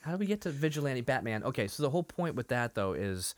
how 0.00 0.12
do 0.12 0.18
we 0.18 0.26
get 0.26 0.42
to 0.42 0.50
vigilante 0.50 1.00
Batman? 1.00 1.44
Okay, 1.44 1.66
so 1.66 1.82
the 1.82 1.90
whole 1.90 2.02
point 2.02 2.34
with 2.34 2.48
that 2.48 2.74
though 2.74 2.92
is 2.92 3.34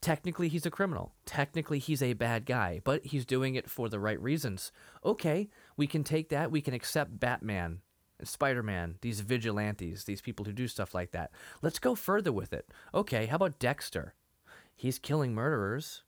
technically 0.00 0.48
he's 0.48 0.66
a 0.66 0.70
criminal. 0.70 1.12
Technically 1.24 1.78
he's 1.78 2.02
a 2.02 2.14
bad 2.14 2.46
guy, 2.46 2.80
but 2.82 3.06
he's 3.06 3.24
doing 3.24 3.54
it 3.54 3.70
for 3.70 3.88
the 3.88 4.00
right 4.00 4.20
reasons. 4.20 4.72
Okay, 5.04 5.48
we 5.76 5.86
can 5.86 6.02
take 6.02 6.28
that. 6.30 6.50
We 6.50 6.60
can 6.60 6.74
accept 6.74 7.20
Batman 7.20 7.80
and 8.18 8.28
Spider-Man, 8.28 8.96
these 9.02 9.20
vigilantes, 9.20 10.04
these 10.04 10.20
people 10.20 10.44
who 10.44 10.52
do 10.52 10.66
stuff 10.66 10.94
like 10.94 11.12
that. 11.12 11.30
Let's 11.62 11.78
go 11.78 11.94
further 11.94 12.32
with 12.32 12.52
it. 12.52 12.68
Okay, 12.92 13.26
how 13.26 13.36
about 13.36 13.60
Dexter? 13.60 14.14
He's 14.74 14.98
killing 14.98 15.32
murderers. 15.32 16.02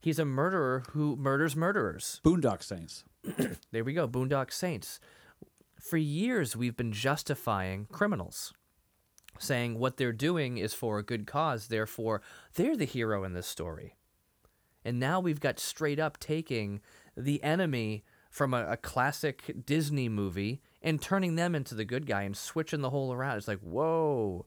He's 0.00 0.18
a 0.18 0.24
murderer 0.24 0.82
who 0.90 1.16
murders 1.16 1.54
murderers. 1.54 2.20
Boondock 2.24 2.62
Saints. 2.62 3.04
There 3.72 3.84
we 3.84 3.92
go, 3.92 4.06
Boondock 4.06 4.52
Saints. 4.52 5.00
For 5.80 5.96
years, 5.96 6.56
we've 6.56 6.76
been 6.76 6.92
justifying 6.92 7.86
criminals, 7.90 8.52
saying 9.38 9.78
what 9.78 9.96
they're 9.96 10.12
doing 10.12 10.58
is 10.58 10.74
for 10.74 10.98
a 10.98 11.02
good 11.02 11.26
cause, 11.26 11.68
therefore, 11.68 12.22
they're 12.54 12.76
the 12.76 12.84
hero 12.84 13.24
in 13.24 13.32
this 13.32 13.46
story. 13.46 13.96
And 14.84 15.00
now 15.00 15.20
we've 15.20 15.40
got 15.40 15.58
straight 15.58 15.98
up 15.98 16.18
taking 16.18 16.80
the 17.16 17.42
enemy 17.42 18.04
from 18.30 18.52
a, 18.52 18.66
a 18.66 18.76
classic 18.76 19.64
Disney 19.64 20.08
movie 20.08 20.60
and 20.82 21.00
turning 21.00 21.36
them 21.36 21.54
into 21.54 21.74
the 21.74 21.84
good 21.84 22.06
guy 22.06 22.22
and 22.22 22.36
switching 22.36 22.80
the 22.80 22.90
whole 22.90 23.12
around. 23.12 23.38
It's 23.38 23.48
like, 23.48 23.60
whoa, 23.60 24.46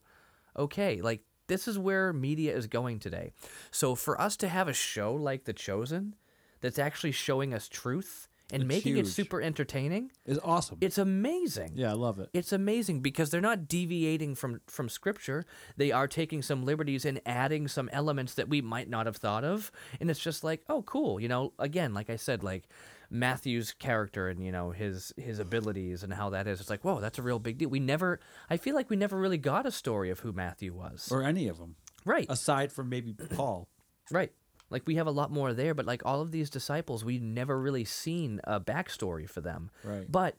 okay, 0.56 1.00
like 1.00 1.22
this 1.48 1.66
is 1.66 1.78
where 1.78 2.12
media 2.12 2.54
is 2.54 2.66
going 2.66 2.98
today. 2.98 3.32
So 3.70 3.94
for 3.94 4.20
us 4.20 4.36
to 4.38 4.48
have 4.48 4.68
a 4.68 4.72
show 4.72 5.14
like 5.14 5.44
The 5.44 5.52
Chosen 5.52 6.14
that's 6.60 6.78
actually 6.78 7.12
showing 7.12 7.54
us 7.54 7.68
truth 7.68 8.27
and 8.52 8.62
It's 8.62 8.68
making 8.68 8.96
it 8.96 9.06
super 9.06 9.42
entertaining, 9.42 10.10
Is 10.24 10.38
awesome. 10.42 10.78
it's 10.80 10.96
amazing. 10.98 11.72
yeah, 11.74 11.90
I 11.90 11.94
love 11.94 12.18
it. 12.18 12.30
It's 12.32 12.52
amazing 12.52 13.00
because 13.00 13.30
they're 13.30 13.40
not 13.40 13.68
deviating 13.68 14.34
from 14.34 14.60
from 14.66 14.88
scripture. 14.88 15.44
They 15.76 15.92
are 15.92 16.08
taking 16.08 16.40
some 16.42 16.64
liberties 16.64 17.04
and 17.04 17.20
adding 17.26 17.68
some 17.68 17.88
elements 17.92 18.34
that 18.34 18.48
we 18.48 18.60
might 18.62 18.88
not 18.88 19.06
have 19.06 19.16
thought 19.16 19.44
of. 19.44 19.70
And 20.00 20.10
it's 20.10 20.20
just 20.20 20.42
like, 20.44 20.62
oh, 20.68 20.82
cool. 20.82 21.20
You 21.20 21.28
know, 21.28 21.52
again, 21.58 21.92
like 21.92 22.08
I 22.08 22.16
said, 22.16 22.42
like 22.42 22.64
Matthew's 23.10 23.72
character 23.72 24.28
and 24.28 24.42
you 24.44 24.52
know 24.52 24.70
his 24.70 25.12
his 25.16 25.38
abilities 25.38 26.02
and 26.02 26.12
how 26.12 26.30
that 26.30 26.46
is. 26.46 26.60
It's 26.60 26.70
like, 26.70 26.84
whoa, 26.84 27.00
that's 27.00 27.18
a 27.18 27.22
real 27.22 27.38
big 27.38 27.58
deal. 27.58 27.68
We 27.68 27.80
never. 27.80 28.20
I 28.50 28.56
feel 28.56 28.74
like 28.74 28.90
we 28.90 28.96
never 28.96 29.18
really 29.18 29.38
got 29.38 29.66
a 29.66 29.70
story 29.70 30.10
of 30.10 30.20
who 30.20 30.32
Matthew 30.32 30.72
was. 30.74 31.08
Or 31.10 31.22
any 31.22 31.48
of 31.48 31.58
them, 31.58 31.76
right. 32.04 32.26
aside 32.28 32.72
from 32.72 32.88
maybe 32.88 33.12
Paul. 33.34 33.68
Right. 34.10 34.32
Like 34.70 34.82
we 34.86 34.96
have 34.96 35.06
a 35.06 35.10
lot 35.10 35.30
more 35.30 35.52
there, 35.54 35.74
but 35.74 35.86
like 35.86 36.02
all 36.04 36.20
of 36.20 36.30
these 36.30 36.50
disciples, 36.50 37.04
we've 37.04 37.22
never 37.22 37.58
really 37.58 37.84
seen 37.84 38.40
a 38.44 38.60
backstory 38.60 39.28
for 39.28 39.40
them. 39.40 39.70
Right. 39.84 40.10
But 40.10 40.36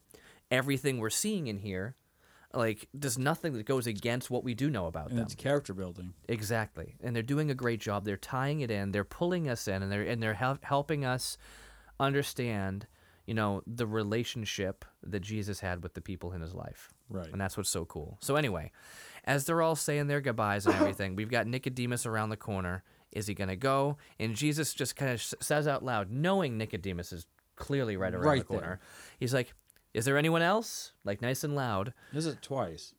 everything 0.52 0.98
we're 1.00 1.10
seeing 1.10 1.48
in 1.48 1.58
here, 1.60 1.96
like, 2.54 2.88
there's 2.96 3.18
nothing 3.20 3.54
that 3.54 3.66
goes 3.68 3.86
against 3.86 4.32
what 4.32 4.44
we 4.44 4.56
do 4.56 4.72
know 4.72 4.88
about 4.88 5.10
And 5.10 5.20
them. 5.20 5.26
it's 5.26 5.36
character 5.36 5.72
building. 5.74 6.14
Exactly. 6.28 6.96
And 7.04 7.16
they're 7.16 7.22
doing 7.22 7.52
a 7.52 7.56
great 7.56 7.80
job. 7.80 8.06
They're 8.06 8.18
tying 8.18 8.62
it 8.62 8.72
in. 8.72 8.92
They're 8.92 9.04
pulling 9.04 9.48
us 9.48 9.68
in, 9.68 9.84
and 9.84 9.92
they're 9.92 10.02
and 10.02 10.22
they're 10.22 10.34
hel- 10.34 10.58
helping 10.64 11.06
us 11.06 11.38
understand, 12.00 12.88
you 13.26 13.34
know, 13.34 13.62
the 13.68 13.86
relationship 13.88 14.86
that 15.04 15.20
Jesus 15.22 15.60
had 15.60 15.84
with 15.84 15.94
the 15.94 16.02
people 16.02 16.32
in 16.34 16.42
his 16.42 16.54
life. 16.54 16.90
Right. 17.10 17.32
And 17.32 17.40
that's 17.40 17.58
what's 17.58 17.70
so 17.70 17.86
cool. 17.86 18.18
So 18.22 18.36
anyway, 18.36 18.72
as 19.26 19.46
they're 19.46 19.62
all 19.62 19.76
saying 19.76 20.08
their 20.08 20.22
goodbyes 20.22 20.66
and 20.66 20.76
everything, 20.82 21.16
we've 21.16 21.30
got 21.30 21.48
Nicodemus 21.48 22.06
around 22.06 22.30
the 22.30 22.38
corner. 22.38 22.84
Is 23.12 23.28
he 23.28 23.34
going 23.34 23.48
to 23.50 23.56
go? 23.56 23.98
And 24.20 24.36
Jesus 24.36 24.74
just 24.74 24.96
kind 24.96 25.12
of 25.12 25.22
says 25.22 25.68
out 25.68 25.84
loud, 25.84 26.12
knowing 26.12 26.58
Nicodemus 26.58 27.12
is 27.12 27.26
clearly 27.56 27.98
right 27.98 28.14
around 28.14 28.24
Right 28.26 28.48
the 28.48 28.54
there. 28.54 28.60
corner. 28.62 28.80
He's 29.20 29.34
like, 29.34 29.54
"Is 29.94 30.06
there 30.06 30.18
anyone 30.18 30.42
else?" 30.42 30.94
Like 31.04 31.22
nice 31.22 31.44
and 31.44 31.56
loud. 31.56 31.94
This 32.14 32.26
is 32.26 32.38
twice. 32.42 32.94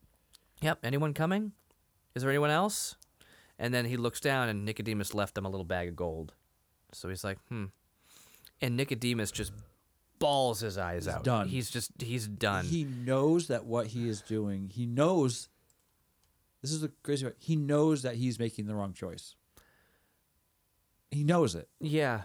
Yep. 0.62 0.80
Anyone 0.84 1.14
coming? 1.14 1.52
Is 2.14 2.22
there 2.22 2.30
anyone 2.30 2.50
else? 2.50 2.96
And 3.58 3.72
then 3.72 3.84
he 3.84 3.96
looks 3.96 4.20
down, 4.20 4.48
and 4.48 4.64
Nicodemus 4.64 5.14
left 5.14 5.36
him 5.38 5.44
a 5.46 5.48
little 5.50 5.64
bag 5.64 5.88
of 5.88 5.96
gold. 5.96 6.32
So 6.92 7.08
he's 7.08 7.22
like, 7.24 7.38
"Hmm." 7.48 7.66
And 8.60 8.76
Nicodemus 8.76 9.30
just 9.30 9.52
bawls 10.18 10.60
his 10.60 10.76
eyes 10.76 11.08
out. 11.08 11.24
done. 11.24 11.48
He's 11.48 11.70
just 11.70 11.92
he's 12.02 12.26
done. 12.26 12.64
He 12.66 12.84
knows 12.84 13.46
that 13.48 13.64
what 13.64 13.86
he 13.88 14.08
is 14.08 14.20
doing. 14.20 14.70
He 14.74 14.84
knows. 14.86 15.48
This 16.62 16.72
is 16.72 16.80
the 16.82 16.90
crazy 17.02 17.24
part. 17.24 17.36
He 17.38 17.56
knows 17.56 18.02
that 18.02 18.16
he's 18.16 18.38
making 18.38 18.66
the 18.66 18.74
wrong 18.74 18.92
choice. 18.92 19.34
He 21.10 21.24
knows 21.24 21.54
it, 21.54 21.68
Yeah, 21.80 22.22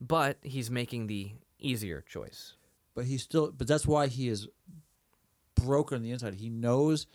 but 0.00 0.38
he's 0.42 0.70
making 0.70 1.06
the 1.08 1.32
easier 1.58 2.00
choice. 2.02 2.54
but 2.94 3.04
he's 3.04 3.22
still. 3.22 3.50
But 3.52 3.66
that's 3.66 3.86
why 3.86 4.06
he 4.06 4.28
is 4.28 4.48
broken 5.54 5.96
on 5.96 6.02
the 6.02 6.10
inside. 6.12 6.34
He 6.34 6.48
knows. 6.48 7.06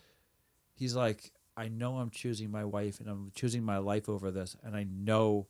He's 0.74 0.94
like, 0.94 1.32
I 1.56 1.68
know 1.68 1.98
I'm 1.98 2.10
choosing 2.10 2.50
my 2.50 2.64
wife, 2.64 3.00
and 3.00 3.08
I'm 3.08 3.32
choosing 3.34 3.62
my 3.64 3.78
life 3.78 4.08
over 4.08 4.30
this, 4.30 4.56
and 4.62 4.76
I 4.76 4.84
know, 4.84 5.46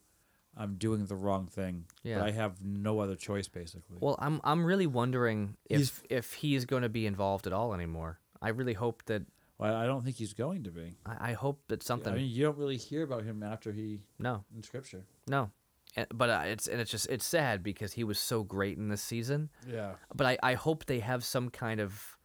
I'm 0.55 0.75
doing 0.75 1.05
the 1.05 1.15
wrong 1.15 1.47
thing. 1.47 1.85
Yeah. 2.03 2.19
But 2.19 2.27
I 2.27 2.31
have 2.31 2.63
no 2.63 2.99
other 2.99 3.15
choice, 3.15 3.47
basically. 3.47 3.97
Well, 3.99 4.15
I'm 4.19 4.39
I'm 4.43 4.63
really 4.65 4.87
wondering 4.87 5.57
if 5.69 5.77
He's- 5.79 6.01
if 6.09 6.33
he's 6.35 6.65
going 6.65 6.83
to 6.83 6.89
be 6.89 7.05
involved 7.05 7.45
at 7.45 7.53
all 7.53 7.73
anymore. 7.73 8.19
I 8.41 8.49
really 8.49 8.73
hope 8.73 9.03
that 9.05 9.23
Well, 9.59 9.73
I 9.75 9.85
don't 9.87 10.03
think 10.03 10.17
he's 10.17 10.33
going 10.33 10.63
to 10.65 10.71
be. 10.71 10.95
I, 11.05 11.31
I 11.31 11.33
hope 11.33 11.61
that 11.69 11.81
something. 11.83 12.13
I 12.13 12.17
mean, 12.17 12.29
you 12.29 12.43
don't 12.43 12.57
really 12.57 12.77
hear 12.77 13.03
about 13.03 13.23
him 13.23 13.41
after 13.41 13.71
he 13.71 14.01
no, 14.19 14.43
in 14.55 14.61
scripture. 14.63 15.03
no, 15.27 15.49
And- 15.95 16.07
but 16.13 16.29
uh, 16.29 16.43
it's 16.45 16.67
and 16.67 16.79
it's 16.79 16.91
just 16.91 17.07
it's 17.09 17.25
sad 17.25 17.63
because 17.63 17.93
he 17.93 18.03
was 18.03 18.19
so 18.19 18.43
great 18.43 18.77
in 18.77 18.89
this 18.89 19.01
season. 19.01 19.49
Yeah. 19.67 19.93
But 20.15 20.27
I 20.27 20.37
I 20.43 20.53
hope 20.53 20.85
they 20.85 20.99
have 20.99 21.23
some 21.23 21.49
kind 21.49 21.79
of 21.79 22.17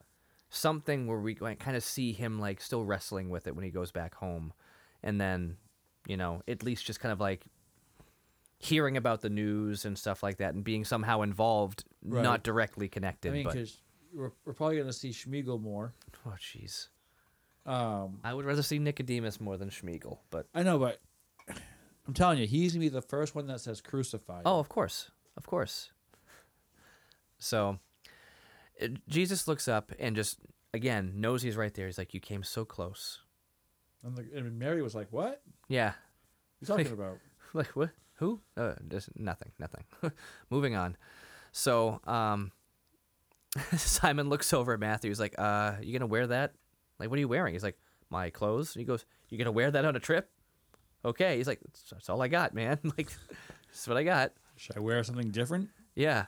something 0.50 1.06
where 1.06 1.18
we 1.18 1.34
kind 1.34 1.76
of 1.76 1.82
see 1.82 2.12
him 2.12 2.38
like 2.38 2.60
still 2.60 2.84
wrestling 2.84 3.30
with 3.30 3.46
it 3.46 3.56
when 3.56 3.64
he 3.64 3.70
goes 3.70 3.90
back 3.92 4.14
home, 4.16 4.52
and 5.02 5.18
then 5.18 5.56
you 6.06 6.18
know 6.18 6.42
at 6.46 6.62
least 6.62 6.84
just 6.84 7.00
kind 7.00 7.12
of 7.12 7.20
like 7.20 7.46
hearing 8.58 8.96
about 8.96 9.22
the 9.22 9.30
news 9.30 9.84
and 9.84 9.98
stuff 9.98 10.22
like 10.22 10.36
that 10.36 10.54
and 10.54 10.62
being 10.64 10.84
somehow 10.84 11.22
involved, 11.22 11.84
Right. 12.04 12.22
not 12.22 12.42
directly 12.44 12.88
connected. 12.88 13.30
I 13.30 13.32
mean, 13.34 13.44
because 13.46 13.80
we're, 14.14 14.30
we're 14.44 14.52
probably 14.52 14.76
going 14.76 14.86
to 14.86 14.92
see 14.92 15.10
Schmiegel 15.10 15.60
more. 15.60 15.94
oh 16.26 16.34
jeez. 16.38 16.88
Um, 17.64 18.18
I 18.24 18.34
would 18.34 18.44
rather 18.44 18.62
see 18.62 18.78
Nicodemus 18.78 19.40
more 19.40 19.56
than 19.56 19.70
Shmuel, 19.70 20.18
but 20.30 20.46
I 20.54 20.62
know, 20.64 20.78
but 20.78 21.00
I'm 22.06 22.14
telling 22.14 22.38
you, 22.38 22.46
he's 22.46 22.72
going 22.72 22.80
to 22.80 22.90
be 22.90 22.94
the 22.94 23.00
first 23.02 23.34
one 23.34 23.46
that 23.46 23.60
says 23.60 23.80
crucified. 23.80 24.42
oh, 24.44 24.58
of 24.58 24.68
course, 24.68 25.10
of 25.36 25.46
course. 25.46 25.90
So, 27.38 27.78
it, 28.76 29.06
Jesus 29.08 29.46
looks 29.48 29.68
up 29.68 29.92
and 29.98 30.16
just 30.16 30.38
again 30.74 31.14
knows 31.16 31.42
he's 31.42 31.56
right 31.56 31.72
there. 31.74 31.86
He's 31.86 31.98
like, 31.98 32.14
"You 32.14 32.20
came 32.20 32.42
so 32.42 32.64
close." 32.64 33.20
And, 34.04 34.16
the, 34.16 34.26
and 34.34 34.58
Mary 34.58 34.82
was 34.82 34.94
like, 34.96 35.06
what? 35.12 35.42
Yeah, 35.68 35.92
What 36.66 36.70
are 36.70 36.78
you 36.82 36.84
talking 36.88 36.98
about? 37.00 37.18
like 37.54 37.68
what? 37.76 37.90
Who? 38.16 38.40
Uh, 38.56 38.74
just 38.88 39.08
nothing, 39.16 39.52
nothing. 39.60 39.84
Moving 40.50 40.74
on. 40.76 40.96
So, 41.52 42.00
um, 42.06 42.50
Simon 43.76 44.28
looks 44.28 44.52
over 44.52 44.72
at 44.74 44.80
Matthew. 44.80 45.10
He's 45.10 45.20
like, 45.20 45.34
"Uh, 45.38 45.74
you 45.80 45.92
gonna 45.92 46.06
wear 46.08 46.26
that? 46.28 46.54
Like, 47.02 47.10
what 47.10 47.16
are 47.18 47.20
you 47.20 47.28
wearing?" 47.28 47.54
He's 47.54 47.62
like, 47.64 47.78
"My 48.10 48.30
clothes." 48.30 48.74
He 48.74 48.84
goes, 48.84 49.04
"You 49.28 49.38
gonna 49.38 49.52
wear 49.52 49.70
that 49.70 49.84
on 49.84 49.96
a 49.96 50.00
trip?" 50.00 50.30
Okay. 51.04 51.36
He's 51.36 51.48
like, 51.48 51.60
"That's, 51.64 51.82
that's 51.90 52.08
all 52.08 52.22
I 52.22 52.28
got, 52.28 52.54
man. 52.54 52.78
like, 52.96 53.10
that's 53.68 53.88
what 53.88 53.96
I 53.96 54.04
got." 54.04 54.32
Should 54.56 54.76
I 54.76 54.80
wear 54.80 55.02
something 55.02 55.30
different? 55.30 55.70
Yeah. 55.96 56.26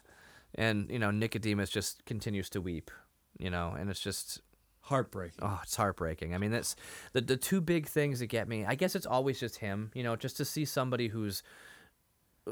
And, 0.57 0.91
you 0.91 0.99
know, 0.99 1.11
Nicodemus 1.11 1.71
just 1.71 2.05
continues 2.05 2.49
to 2.51 2.61
weep, 2.61 2.91
you 3.39 3.51
know, 3.51 3.75
and 3.79 3.91
it's 3.91 4.01
just, 4.01 4.41
Heartbreaking. 4.83 5.41
oh, 5.43 5.61
it's 5.63 5.77
heartbreaking. 5.77 6.35
I 6.35 6.39
mean, 6.39 6.51
that's 6.51 6.77
the, 7.13 7.21
the 7.23 7.37
two 7.37 7.61
big 7.61 7.87
things 7.87 8.19
that 8.21 8.27
get 8.27 8.49
me. 8.49 8.65
I 8.65 8.75
guess 8.75 8.95
it's 8.95 9.07
always 9.07 9.41
just 9.41 9.59
him, 9.59 9.91
you 9.95 10.03
know, 10.03 10.15
just 10.15 10.37
to 10.37 10.45
see 10.45 10.65
somebody 10.65 11.09
who's, 11.09 11.43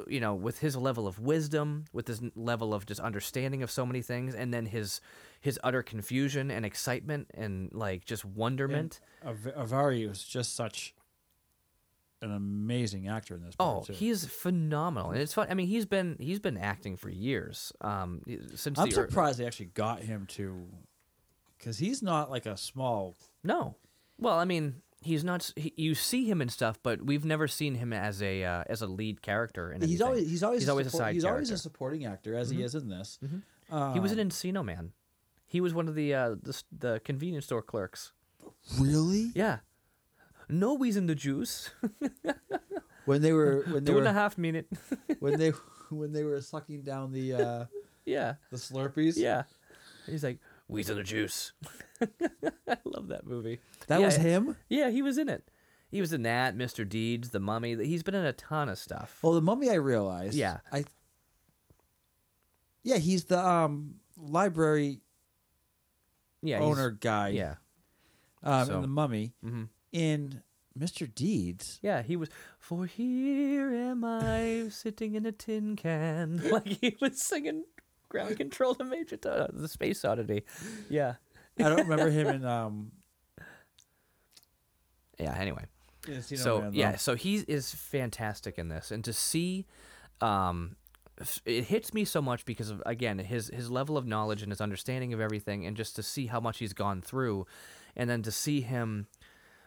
you 0.06 0.20
know, 0.20 0.34
with 0.34 0.58
his 0.60 0.76
level 0.76 1.06
of 1.06 1.18
wisdom, 1.18 1.84
with 1.92 2.08
his 2.08 2.20
level 2.34 2.72
of 2.72 2.86
just 2.86 3.00
understanding 3.00 3.62
of 3.62 3.70
so 3.70 3.84
many 3.84 4.02
things, 4.02 4.34
and 4.34 4.52
then 4.52 4.66
his 4.66 5.00
his 5.40 5.58
utter 5.62 5.82
confusion 5.82 6.50
and 6.50 6.64
excitement 6.64 7.30
and 7.34 7.70
like 7.72 8.04
just 8.04 8.24
wonderment. 8.24 9.00
Av- 9.24 9.52
Avari 9.56 10.08
was 10.08 10.22
just 10.22 10.54
such 10.56 10.94
an 12.22 12.32
amazing 12.32 13.08
actor 13.08 13.34
in 13.34 13.42
this. 13.42 13.54
Oh, 13.58 13.82
too. 13.82 13.92
he's 13.92 14.24
phenomenal, 14.24 15.10
and 15.10 15.20
it's 15.20 15.34
fun. 15.34 15.48
I 15.50 15.54
mean, 15.54 15.66
he's 15.66 15.86
been 15.86 16.16
he's 16.18 16.38
been 16.38 16.56
acting 16.56 16.96
for 16.96 17.10
years, 17.10 17.72
um, 17.80 18.22
since 18.54 18.78
I'm 18.78 18.88
the 18.88 18.94
surprised 18.94 19.38
they 19.38 19.46
actually 19.46 19.66
got 19.66 20.00
him 20.00 20.26
to, 20.30 20.68
because 21.58 21.78
he's 21.78 22.02
not 22.02 22.30
like 22.30 22.46
a 22.46 22.56
small. 22.56 23.16
No. 23.44 23.76
Well, 24.18 24.38
I 24.38 24.44
mean, 24.44 24.76
he's 25.02 25.24
not. 25.24 25.52
He, 25.56 25.72
you 25.76 25.94
see 25.94 26.24
him 26.24 26.40
and 26.40 26.50
stuff, 26.50 26.78
but 26.82 27.02
we've 27.02 27.24
never 27.24 27.48
seen 27.48 27.74
him 27.76 27.92
as 27.92 28.22
a 28.22 28.44
uh, 28.44 28.64
as 28.68 28.82
a 28.82 28.86
lead 28.86 29.22
character. 29.22 29.72
In 29.72 29.82
He's 29.82 30.00
always 30.00 30.28
he's 30.28 30.42
always 30.42 30.62
He's 30.62 30.68
a 30.68 30.70
always 30.70 30.86
a 30.86 30.90
side 30.90 31.14
He's 31.14 31.24
always 31.24 31.50
a 31.50 31.58
supporting 31.58 32.04
actor, 32.06 32.34
as 32.34 32.50
he 32.50 32.62
is 32.62 32.74
in 32.74 32.88
this. 32.88 33.18
he 33.92 34.00
was 34.00 34.12
an 34.12 34.18
in 34.18 34.28
Encino 34.28 34.64
Man. 34.64 34.92
He 35.46 35.60
was 35.60 35.74
one 35.74 35.88
of 35.88 35.94
the 35.94 36.14
uh, 36.14 36.30
the, 36.42 36.62
the 36.76 37.00
convenience 37.04 37.44
store 37.46 37.62
clerks. 37.62 38.12
really 38.78 39.32
Yeah. 39.34 39.58
No, 40.48 40.82
in 40.82 41.06
the 41.06 41.14
juice. 41.14 41.70
when 43.04 43.22
they 43.22 43.32
were 43.32 43.64
when 43.68 43.84
they 43.84 43.92
Two 43.92 43.98
and 43.98 44.06
a 44.06 44.10
were 44.10 44.14
half 44.14 44.36
minute. 44.36 44.66
when 45.20 45.38
they 45.38 45.52
when 45.90 46.12
they 46.12 46.24
were 46.24 46.40
sucking 46.40 46.82
down 46.82 47.12
the 47.12 47.34
uh, 47.34 47.64
yeah. 48.04 48.34
the 48.50 48.56
Slurpees. 48.56 49.14
Yeah. 49.16 49.44
He's 50.06 50.24
like, 50.24 50.38
we's 50.72 50.90
in 50.90 50.96
the 50.96 51.02
juice. 51.02 51.52
I 52.00 52.76
love 52.84 53.08
that 53.08 53.26
movie. 53.26 53.60
that 53.86 54.00
Yeah, 54.00 54.06
was 54.06 54.16
him. 54.16 54.56
Yeah, 54.68 54.90
he 54.90 55.02
was 55.02 55.18
in 55.18 55.28
it. 55.28 55.48
He 55.90 56.00
was 56.00 56.12
in 56.12 56.22
that, 56.22 56.56
Mr. 56.56 56.88
Deeds, 56.88 57.30
The 57.30 57.38
Mummy. 57.40 57.76
He's 57.84 58.02
been 58.02 58.14
in 58.14 58.24
a 58.24 58.32
ton 58.32 58.68
of 58.70 58.78
stuff. 58.78 59.18
Well, 59.22 59.34
the 59.34 59.42
mummy, 59.42 59.68
I 59.70 59.74
realized. 59.74 60.34
Yeah. 60.34 60.58
I. 60.72 60.84
Yeah, 62.82 62.96
he's 62.96 63.24
the 63.24 63.38
um 63.38 63.96
library 64.16 65.00
yeah, 66.42 66.58
owner 66.60 66.90
guy. 66.90 67.28
Yeah. 67.28 67.54
Um, 68.42 68.66
So- 68.66 68.74
in 68.76 68.82
the 68.82 68.88
mummy. 68.88 69.34
hmm 69.42 69.64
In 69.92 70.42
Mr. 70.78 71.12
Deeds. 71.14 71.78
Yeah, 71.82 72.02
he 72.02 72.16
was. 72.16 72.28
For 72.58 72.86
here 72.86 73.72
am 73.74 74.04
I 74.04 74.68
sitting 74.70 75.14
in 75.14 75.26
a 75.26 75.32
tin 75.32 75.76
can, 75.76 76.40
like 76.50 76.66
he 76.80 76.96
was 77.00 77.22
singing 77.22 77.64
"Ground 78.12 78.36
Control 78.36 78.74
to 78.74 78.84
Major 78.84 79.16
Tom," 79.16 79.48
the 79.54 79.68
Space 79.68 80.04
Oddity. 80.04 80.44
Yeah, 80.90 81.14
I 81.58 81.62
don't 81.70 81.88
remember 81.88 82.10
him 82.10 82.26
in 82.28 82.44
um. 82.44 82.92
yeah. 85.18 85.34
Anyway, 85.38 85.64
so 86.22 86.60
Man, 86.60 86.74
yeah, 86.74 86.96
so 86.96 87.14
he 87.14 87.36
is 87.48 87.74
fantastic 87.74 88.58
in 88.58 88.68
this, 88.68 88.90
and 88.90 89.02
to 89.04 89.14
see, 89.14 89.66
um, 90.20 90.76
it 91.46 91.64
hits 91.64 91.94
me 91.94 92.04
so 92.04 92.20
much 92.20 92.44
because 92.44 92.68
of 92.68 92.82
again 92.84 93.18
his 93.18 93.48
his 93.48 93.70
level 93.70 93.96
of 93.96 94.06
knowledge 94.06 94.42
and 94.42 94.52
his 94.52 94.60
understanding 94.60 95.14
of 95.14 95.20
everything, 95.20 95.64
and 95.64 95.74
just 95.74 95.96
to 95.96 96.02
see 96.02 96.26
how 96.26 96.38
much 96.38 96.58
he's 96.58 96.74
gone 96.74 97.00
through, 97.00 97.46
and 97.96 98.10
then 98.10 98.22
to 98.22 98.30
see 98.30 98.60
him 98.60 99.06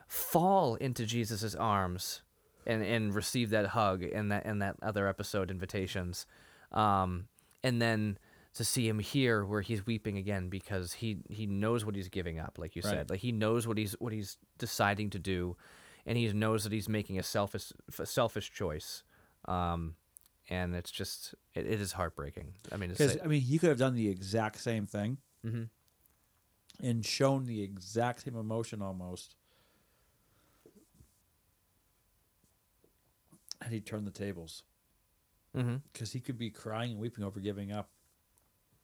fall 0.07 0.75
into 0.75 1.05
Jesus's 1.05 1.55
arms 1.55 2.21
and 2.67 2.83
and 2.83 3.15
receive 3.15 3.49
that 3.49 3.67
hug 3.67 4.03
in 4.03 4.29
that 4.29 4.45
in 4.45 4.59
that 4.59 4.75
other 4.81 5.07
episode 5.07 5.51
invitations 5.51 6.25
um 6.71 7.27
and 7.63 7.81
then 7.81 8.17
to 8.55 8.63
see 8.63 8.87
him 8.87 8.99
here 8.99 9.45
where 9.45 9.61
he's 9.61 9.85
weeping 9.85 10.17
again 10.17 10.49
because 10.49 10.93
he 10.93 11.17
he 11.29 11.45
knows 11.45 11.85
what 11.85 11.95
he's 11.95 12.09
giving 12.09 12.39
up 12.39 12.57
like 12.57 12.75
you 12.75 12.81
Right. 12.83 12.91
said. 12.91 13.09
Like 13.09 13.19
he 13.19 13.31
knows 13.31 13.67
what 13.67 13.77
he's 13.77 13.93
what 13.99 14.13
he's 14.13 14.37
deciding 14.57 15.09
to 15.11 15.19
do 15.19 15.55
and 16.05 16.17
he 16.17 16.31
knows 16.33 16.63
that 16.63 16.71
he's 16.71 16.87
making 16.89 17.19
a 17.19 17.23
selfish 17.23 17.71
a 17.99 18.05
selfish 18.05 18.51
choice. 18.51 19.03
Um 19.45 19.95
and 20.49 20.75
it's 20.75 20.91
just 20.91 21.35
it, 21.53 21.65
it 21.65 21.81
is 21.81 21.91
heartbreaking. 21.93 22.53
I 22.71 22.77
mean 22.77 22.91
it's 22.91 22.99
Because 22.99 23.17
I 23.23 23.27
mean, 23.27 23.41
he 23.41 23.57
could 23.59 23.69
have 23.69 23.77
done 23.79 23.95
the 23.95 24.07
exact 24.09 24.59
same 24.61 24.85
thing 24.85 25.17
hmm 25.43 25.63
and 26.81 27.05
shown 27.05 27.45
the 27.45 27.61
exact 27.61 28.23
same 28.23 28.35
emotion 28.35 28.81
almost. 28.81 29.35
And 33.61 33.73
he 33.73 33.79
turned 33.79 34.05
the 34.07 34.11
tables. 34.11 34.63
Hmm 35.53 35.75
because 35.91 36.11
he 36.11 36.19
could 36.19 36.37
be 36.37 36.49
crying 36.49 36.91
and 36.91 36.99
weeping 36.99 37.23
over 37.23 37.39
giving 37.39 37.71
up 37.71 37.89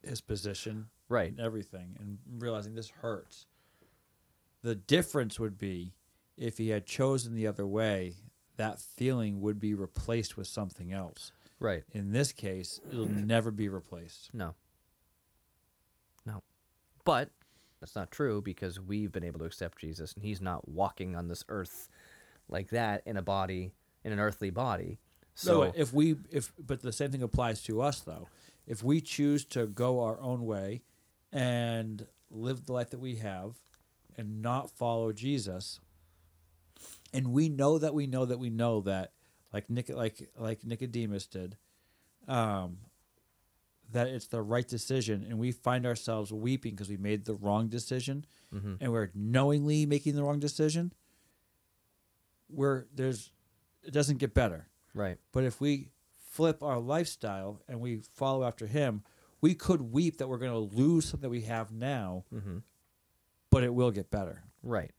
his 0.06 0.20
position 0.20 0.86
right 1.08 1.30
and 1.30 1.40
everything 1.40 1.96
and 1.98 2.18
realizing 2.38 2.74
this 2.74 2.90
hurts. 2.90 3.46
The 4.62 4.74
difference 4.74 5.38
would 5.40 5.58
be 5.58 5.92
if 6.36 6.58
he 6.58 6.70
had 6.70 6.86
chosen 6.86 7.34
the 7.34 7.46
other 7.46 7.66
way, 7.66 8.14
that 8.56 8.80
feeling 8.80 9.40
would 9.40 9.60
be 9.60 9.74
replaced 9.74 10.36
with 10.36 10.46
something 10.46 10.92
else. 10.92 11.32
right 11.58 11.82
In 11.92 12.12
this 12.12 12.32
case, 12.32 12.80
it'll 12.90 13.06
never 13.08 13.50
be 13.50 13.68
replaced. 13.68 14.30
No. 14.32 14.54
No. 16.24 16.42
But 17.04 17.30
that's 17.80 17.96
not 17.96 18.10
true 18.10 18.40
because 18.40 18.78
we've 18.80 19.12
been 19.12 19.24
able 19.24 19.40
to 19.40 19.44
accept 19.44 19.78
Jesus 19.78 20.12
and 20.14 20.24
he's 20.24 20.40
not 20.40 20.68
walking 20.68 21.16
on 21.16 21.28
this 21.28 21.44
earth 21.48 21.88
like 22.48 22.70
that 22.70 23.02
in 23.06 23.16
a 23.16 23.22
body, 23.22 23.72
in 24.04 24.12
an 24.12 24.20
earthly 24.20 24.50
body. 24.50 24.98
So, 25.34 25.64
So 25.64 25.72
if 25.74 25.92
we 25.92 26.16
if 26.30 26.52
but 26.64 26.82
the 26.82 26.92
same 26.92 27.10
thing 27.10 27.22
applies 27.22 27.62
to 27.64 27.80
us 27.80 28.00
though. 28.00 28.28
If 28.66 28.82
we 28.82 29.00
choose 29.00 29.44
to 29.46 29.66
go 29.66 30.00
our 30.00 30.20
own 30.20 30.44
way 30.46 30.82
and 31.32 32.06
live 32.30 32.66
the 32.66 32.72
life 32.72 32.90
that 32.90 33.00
we 33.00 33.16
have 33.16 33.56
and 34.16 34.40
not 34.42 34.70
follow 34.70 35.12
Jesus 35.12 35.80
and 37.12 37.32
we 37.32 37.48
know 37.48 37.78
that 37.78 37.94
we 37.94 38.06
know 38.06 38.24
that 38.24 38.38
we 38.38 38.50
know 38.50 38.80
that 38.82 39.12
like 39.52 39.68
Nic- 39.70 39.88
like 39.94 40.30
like 40.38 40.64
Nicodemus 40.64 41.26
did 41.26 41.56
um 42.28 42.78
that 43.90 44.06
it's 44.08 44.26
the 44.28 44.40
right 44.40 44.66
decision 44.66 45.26
and 45.28 45.38
we 45.38 45.52
find 45.52 45.84
ourselves 45.84 46.32
weeping 46.32 46.72
because 46.74 46.88
we 46.88 46.96
made 46.96 47.24
the 47.26 47.34
wrong 47.34 47.68
decision 47.68 48.24
Mhm. 48.52 48.78
and 48.80 48.92
we're 48.92 49.10
knowingly 49.14 49.84
making 49.86 50.14
the 50.14 50.22
wrong 50.22 50.40
decision 50.40 50.92
we're 52.48 52.84
there's 52.94 53.30
it 53.82 53.92
doesn't 53.92 54.18
get 54.18 54.34
better 54.34 54.68
right. 54.94 55.18
but 55.32 55.44
if 55.44 55.60
we 55.60 55.88
flip 56.32 56.62
our 56.62 56.78
lifestyle 56.80 57.60
and 57.68 57.80
we 57.80 58.00
follow 58.14 58.42
after 58.44 58.66
him, 58.66 59.02
we 59.42 59.54
could 59.54 59.92
weep 59.92 60.16
that 60.18 60.28
we're 60.28 60.38
going 60.38 60.50
to 60.52 60.76
lose 60.76 61.04
something 61.04 61.22
that 61.22 61.30
we 61.30 61.42
have 61.42 61.70
now, 61.72 62.24
hmm 62.30 62.58
but 63.50 63.62
it 63.62 63.74
will 63.74 63.90
get 63.90 64.10
better. 64.10 64.44
Right. 64.62 64.92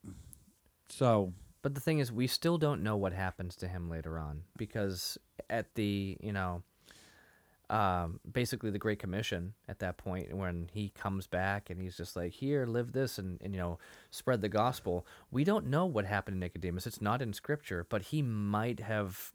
So 0.87 1.33
But 1.63 1.73
the 1.73 1.81
thing 1.81 1.97
is, 1.97 2.11
we 2.11 2.27
still 2.27 2.59
don't 2.59 2.83
know 2.83 2.95
what 2.97 3.13
happens 3.13 3.55
to 3.57 3.67
him 3.67 3.89
later 3.89 4.19
on 4.19 4.43
because 4.57 5.17
at 5.49 5.73
the 5.73 6.17
you 6.21 6.31
know, 6.33 6.61
um, 7.69 8.19
basically 8.31 8.69
the 8.69 8.77
Great 8.77 8.99
Commission 8.99 9.53
at 9.67 9.79
that 9.79 9.97
point 9.97 10.35
when 10.35 10.69
he 10.71 10.89
comes 10.89 11.25
back 11.25 11.71
and 11.71 11.81
he's 11.81 11.97
just 11.97 12.15
like, 12.15 12.33
here, 12.33 12.67
live 12.67 12.91
this 12.91 13.17
and, 13.17 13.41
and 13.41 13.53
you 13.55 13.59
know, 13.59 13.79
spread 14.11 14.41
the 14.41 14.49
gospel. 14.49 15.07
We 15.31 15.43
don't 15.43 15.65
know 15.67 15.85
what 15.87 16.05
happened 16.05 16.35
to 16.35 16.39
Nicodemus. 16.39 16.85
It's 16.85 17.01
not 17.01 17.21
in 17.23 17.33
Scripture, 17.33 17.87
but 17.89 18.03
he 18.03 18.21
might 18.21 18.81
have, 18.81 19.31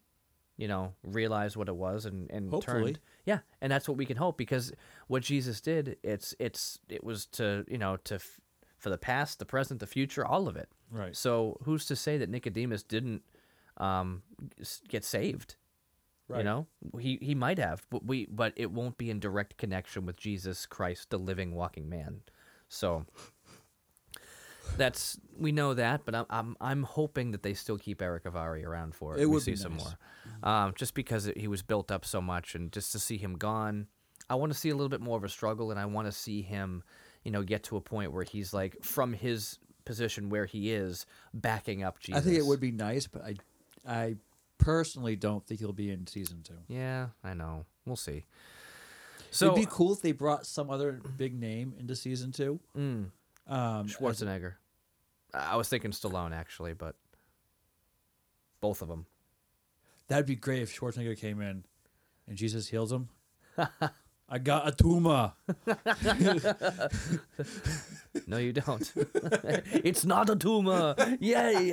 you 0.58 0.68
know, 0.68 0.92
realized 1.02 1.56
what 1.56 1.68
it 1.68 1.76
was 1.76 2.04
and 2.04 2.30
and 2.30 2.50
Hopefully. 2.50 2.82
turned. 2.84 3.00
Yeah, 3.24 3.38
and 3.62 3.72
that's 3.72 3.88
what 3.88 3.96
we 3.96 4.04
can 4.04 4.16
hope 4.18 4.36
because 4.36 4.72
what 5.06 5.22
Jesus 5.22 5.60
did, 5.62 5.96
it's 6.02 6.34
it's 6.38 6.78
it 6.90 7.02
was 7.02 7.24
to 7.26 7.64
you 7.68 7.78
know 7.78 7.96
to 8.04 8.16
f- 8.16 8.40
for 8.76 8.90
the 8.90 8.98
past, 8.98 9.38
the 9.38 9.46
present, 9.46 9.80
the 9.80 9.86
future, 9.86 10.26
all 10.26 10.48
of 10.48 10.56
it. 10.56 10.68
Right. 10.90 11.16
So 11.16 11.58
who's 11.62 11.86
to 11.86 11.96
say 11.96 12.18
that 12.18 12.28
Nicodemus 12.28 12.82
didn't 12.82 13.22
um, 13.78 14.22
get 14.88 15.04
saved? 15.04 15.56
Right. 16.28 16.38
You 16.38 16.44
know, 16.44 16.66
he 16.98 17.18
he 17.22 17.34
might 17.34 17.58
have, 17.58 17.86
but 17.88 18.04
we 18.04 18.26
but 18.26 18.52
it 18.56 18.70
won't 18.70 18.98
be 18.98 19.08
in 19.10 19.20
direct 19.20 19.56
connection 19.56 20.04
with 20.04 20.16
Jesus 20.16 20.66
Christ, 20.66 21.10
the 21.10 21.18
living, 21.18 21.54
walking 21.54 21.88
man. 21.88 22.20
So 22.68 23.06
that's 24.76 25.18
we 25.36 25.52
know 25.52 25.74
that, 25.74 26.02
but 26.04 26.14
I'm 26.14 26.26
I'm, 26.30 26.56
I'm 26.60 26.82
hoping 26.82 27.32
that 27.32 27.42
they 27.42 27.54
still 27.54 27.78
keep 27.78 28.02
Erick 28.02 28.24
Avari 28.24 28.64
around 28.64 28.94
for 28.94 29.16
it. 29.16 29.22
It 29.22 29.26
we 29.26 29.34
would 29.34 29.42
see 29.42 29.52
be 29.52 29.56
some 29.56 29.74
more, 29.74 29.98
um, 30.42 30.72
just 30.76 30.94
because 30.94 31.26
it, 31.26 31.36
he 31.38 31.48
was 31.48 31.62
built 31.62 31.90
up 31.90 32.04
so 32.04 32.20
much, 32.20 32.54
and 32.54 32.70
just 32.72 32.92
to 32.92 32.98
see 32.98 33.16
him 33.16 33.34
gone, 33.34 33.86
I 34.28 34.34
want 34.34 34.52
to 34.52 34.58
see 34.58 34.70
a 34.70 34.74
little 34.74 34.88
bit 34.88 35.00
more 35.00 35.16
of 35.16 35.24
a 35.24 35.28
struggle, 35.28 35.70
and 35.70 35.80
I 35.80 35.86
want 35.86 36.06
to 36.06 36.12
see 36.12 36.42
him, 36.42 36.82
you 37.24 37.30
know, 37.30 37.42
get 37.42 37.62
to 37.64 37.76
a 37.76 37.80
point 37.80 38.12
where 38.12 38.24
he's 38.24 38.52
like 38.52 38.76
from 38.82 39.12
his 39.12 39.58
position 39.84 40.28
where 40.28 40.44
he 40.44 40.70
is 40.70 41.06
backing 41.32 41.82
up 41.82 41.98
Jesus. 41.98 42.20
I 42.20 42.24
think 42.24 42.36
it 42.36 42.44
would 42.44 42.60
be 42.60 42.70
nice, 42.72 43.06
but 43.06 43.22
I, 43.24 43.34
I 43.86 44.16
personally 44.58 45.16
don't 45.16 45.46
think 45.46 45.60
he'll 45.60 45.72
be 45.72 45.90
in 45.90 46.06
season 46.06 46.42
two. 46.42 46.58
Yeah, 46.68 47.08
I 47.24 47.32
know. 47.32 47.64
We'll 47.86 47.96
see. 47.96 48.24
So 49.30 49.46
It'd 49.46 49.56
be 49.56 49.66
cool 49.70 49.92
if 49.92 50.00
they 50.00 50.12
brought 50.12 50.46
some 50.46 50.70
other 50.70 51.00
big 51.16 51.38
name 51.38 51.74
into 51.78 51.94
season 51.96 52.32
two. 52.32 52.60
mm, 52.76 53.06
Um, 53.48 53.86
Schwarzenegger. 53.88 54.54
I 55.34 55.52
I 55.52 55.56
was 55.56 55.68
thinking 55.68 55.90
Stallone 55.92 56.32
actually, 56.34 56.74
but 56.74 56.96
both 58.60 58.82
of 58.82 58.88
them. 58.88 59.06
that'd 60.08 60.26
be 60.26 60.36
great 60.36 60.62
if 60.62 60.76
Schwarzenegger 60.78 61.18
came 61.18 61.40
in, 61.40 61.64
and 62.26 62.36
Jesus 62.36 62.68
heals 62.68 62.92
him. 62.92 63.08
I 64.30 64.38
got 64.38 64.68
a 64.68 64.72
tumor. 64.72 65.32
No, 68.26 68.36
you 68.36 68.52
don't. 68.52 68.92
it's 68.94 70.04
not 70.04 70.28
a 70.28 70.36
tumor. 70.36 70.94
Yay! 71.20 71.70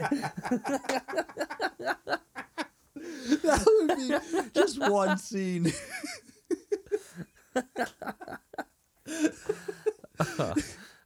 that 3.43 3.65
would 3.65 3.97
be 3.97 4.49
just 4.53 4.79
one 4.79 5.17
scene. 5.17 5.73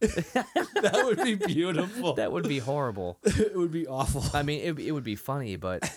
that 0.00 1.02
would 1.04 1.22
be 1.22 1.34
beautiful. 1.34 2.14
That 2.14 2.32
would 2.32 2.48
be 2.48 2.58
horrible. 2.58 3.18
it 3.24 3.54
would 3.54 3.70
be 3.70 3.86
awful. 3.86 4.24
I 4.32 4.42
mean, 4.42 4.60
it, 4.60 4.78
it 4.78 4.92
would 4.92 5.04
be 5.04 5.16
funny, 5.16 5.56
but 5.56 5.92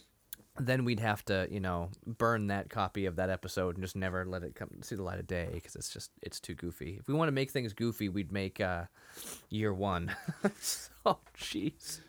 then 0.58 0.84
we'd 0.84 1.00
have 1.00 1.24
to, 1.24 1.48
you 1.50 1.58
know, 1.58 1.90
burn 2.06 2.46
that 2.46 2.70
copy 2.70 3.06
of 3.06 3.16
that 3.16 3.28
episode 3.28 3.74
and 3.74 3.84
just 3.84 3.96
never 3.96 4.24
let 4.24 4.44
it 4.44 4.54
come 4.54 4.70
see 4.82 4.94
the 4.94 5.02
light 5.02 5.18
of 5.18 5.26
day 5.26 5.48
because 5.52 5.74
it's 5.74 5.92
just 5.92 6.12
it's 6.22 6.38
too 6.38 6.54
goofy. 6.54 6.98
If 7.00 7.08
we 7.08 7.14
want 7.14 7.26
to 7.26 7.32
make 7.32 7.50
things 7.50 7.72
goofy, 7.72 8.08
we'd 8.08 8.30
make 8.30 8.60
uh, 8.60 8.84
year 9.48 9.74
one. 9.74 10.14
oh, 11.04 11.18
jeez. 11.36 12.00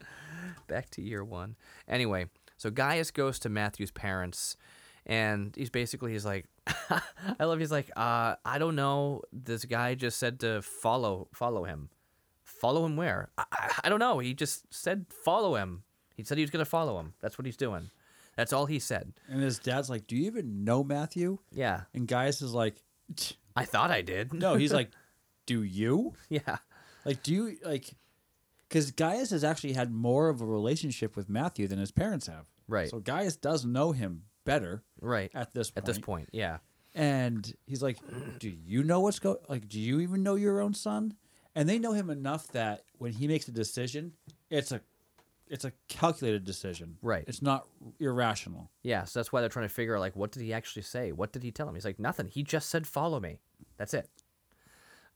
Back 0.67 0.91
to 0.91 1.01
year 1.01 1.23
one. 1.23 1.55
Anyway, 1.87 2.27
so 2.57 2.69
Gaius 2.69 3.09
goes 3.09 3.39
to 3.39 3.49
Matthew's 3.49 3.91
parents, 3.91 4.57
and 5.07 5.55
he's 5.55 5.71
basically 5.71 6.11
he's 6.11 6.25
like, 6.25 6.45
I 7.39 7.45
love. 7.45 7.59
He's 7.59 7.71
like, 7.71 7.89
uh, 7.95 8.35
I 8.45 8.59
don't 8.59 8.75
know. 8.75 9.21
This 9.31 9.65
guy 9.65 9.95
just 9.95 10.17
said 10.19 10.39
to 10.41 10.61
follow 10.61 11.27
follow 11.33 11.63
him. 11.63 11.89
Follow 12.43 12.85
him 12.85 12.95
where? 12.95 13.29
I, 13.37 13.43
I, 13.51 13.71
I 13.85 13.89
don't 13.89 13.99
know. 13.99 14.19
He 14.19 14.33
just 14.33 14.71
said 14.73 15.05
follow 15.09 15.55
him. 15.55 15.83
He 16.15 16.23
said 16.23 16.37
he 16.37 16.43
was 16.43 16.51
gonna 16.51 16.65
follow 16.65 16.99
him. 16.99 17.13
That's 17.21 17.37
what 17.37 17.45
he's 17.45 17.57
doing. 17.57 17.89
That's 18.35 18.53
all 18.53 18.65
he 18.65 18.79
said. 18.79 19.13
And 19.27 19.41
his 19.41 19.59
dad's 19.59 19.89
like, 19.89 20.07
"Do 20.07 20.15
you 20.15 20.25
even 20.27 20.63
know 20.63 20.83
Matthew?" 20.83 21.39
Yeah, 21.51 21.81
And 21.93 22.07
Gaius 22.07 22.41
is 22.41 22.53
like. 22.53 22.75
I 23.55 23.65
thought 23.65 23.91
I 23.91 24.01
did. 24.01 24.33
"No." 24.33 24.55
He's 24.55 24.73
like, 24.73 24.91
"Do 25.45 25.63
you? 25.63 26.13
yeah, 26.29 26.57
Like, 27.05 27.23
do 27.23 27.33
you 27.33 27.57
like?" 27.65 27.93
Because 28.69 28.91
Gaius 28.91 29.31
has 29.31 29.43
actually 29.43 29.73
had 29.73 29.91
more 29.91 30.29
of 30.29 30.39
a 30.39 30.45
relationship 30.45 31.17
with 31.17 31.27
Matthew 31.27 31.67
than 31.67 31.77
his 31.77 31.91
parents 31.91 32.27
have. 32.27 32.45
Right. 32.69 32.89
So 32.89 32.99
Gaius 32.99 33.35
does 33.35 33.65
know 33.65 33.91
him 33.91 34.23
better 34.45 34.83
right. 34.99 35.31
at 35.33 35.53
this 35.53 35.71
point. 35.71 35.77
At 35.77 35.85
this 35.85 35.99
point, 35.99 36.29
yeah, 36.31 36.57
And 36.95 37.53
he's 37.65 37.81
like, 37.83 37.97
"Do 38.39 38.49
you 38.49 38.83
know 38.83 38.99
what's 39.01 39.19
going? 39.19 39.37
Like, 39.47 39.67
do 39.67 39.79
you 39.79 39.99
even 40.01 40.23
know 40.23 40.35
your 40.35 40.61
own 40.61 40.73
son?" 40.73 41.15
And 41.55 41.67
they 41.67 41.79
know 41.79 41.91
him 41.91 42.09
enough 42.09 42.47
that 42.49 42.83
when 42.97 43.11
he 43.13 43.27
makes 43.27 43.47
a 43.47 43.51
decision, 43.51 44.13
it's 44.49 44.71
a, 44.71 44.79
it's 45.49 45.65
a 45.65 45.73
calculated 45.89 46.45
decision. 46.45 46.97
Right. 47.01 47.25
It's 47.27 47.41
not 47.41 47.67
irrational. 47.99 48.71
yeah. 48.83 49.03
So 49.03 49.19
that's 49.19 49.33
why 49.33 49.41
they're 49.41 49.49
trying 49.49 49.67
to 49.67 49.73
figure 49.73 49.95
out 49.95 49.99
like 49.99 50.15
what 50.15 50.31
did 50.31 50.43
he 50.43 50.53
actually 50.53 50.83
say? 50.83 51.11
What 51.11 51.33
did 51.33 51.43
he 51.43 51.51
tell 51.51 51.67
him? 51.67 51.75
He's 51.75 51.85
like 51.85 51.99
nothing. 51.99 52.27
He 52.27 52.41
just 52.43 52.69
said 52.69 52.87
follow 52.87 53.19
me. 53.19 53.39
That's 53.77 53.93
it. 53.93 54.09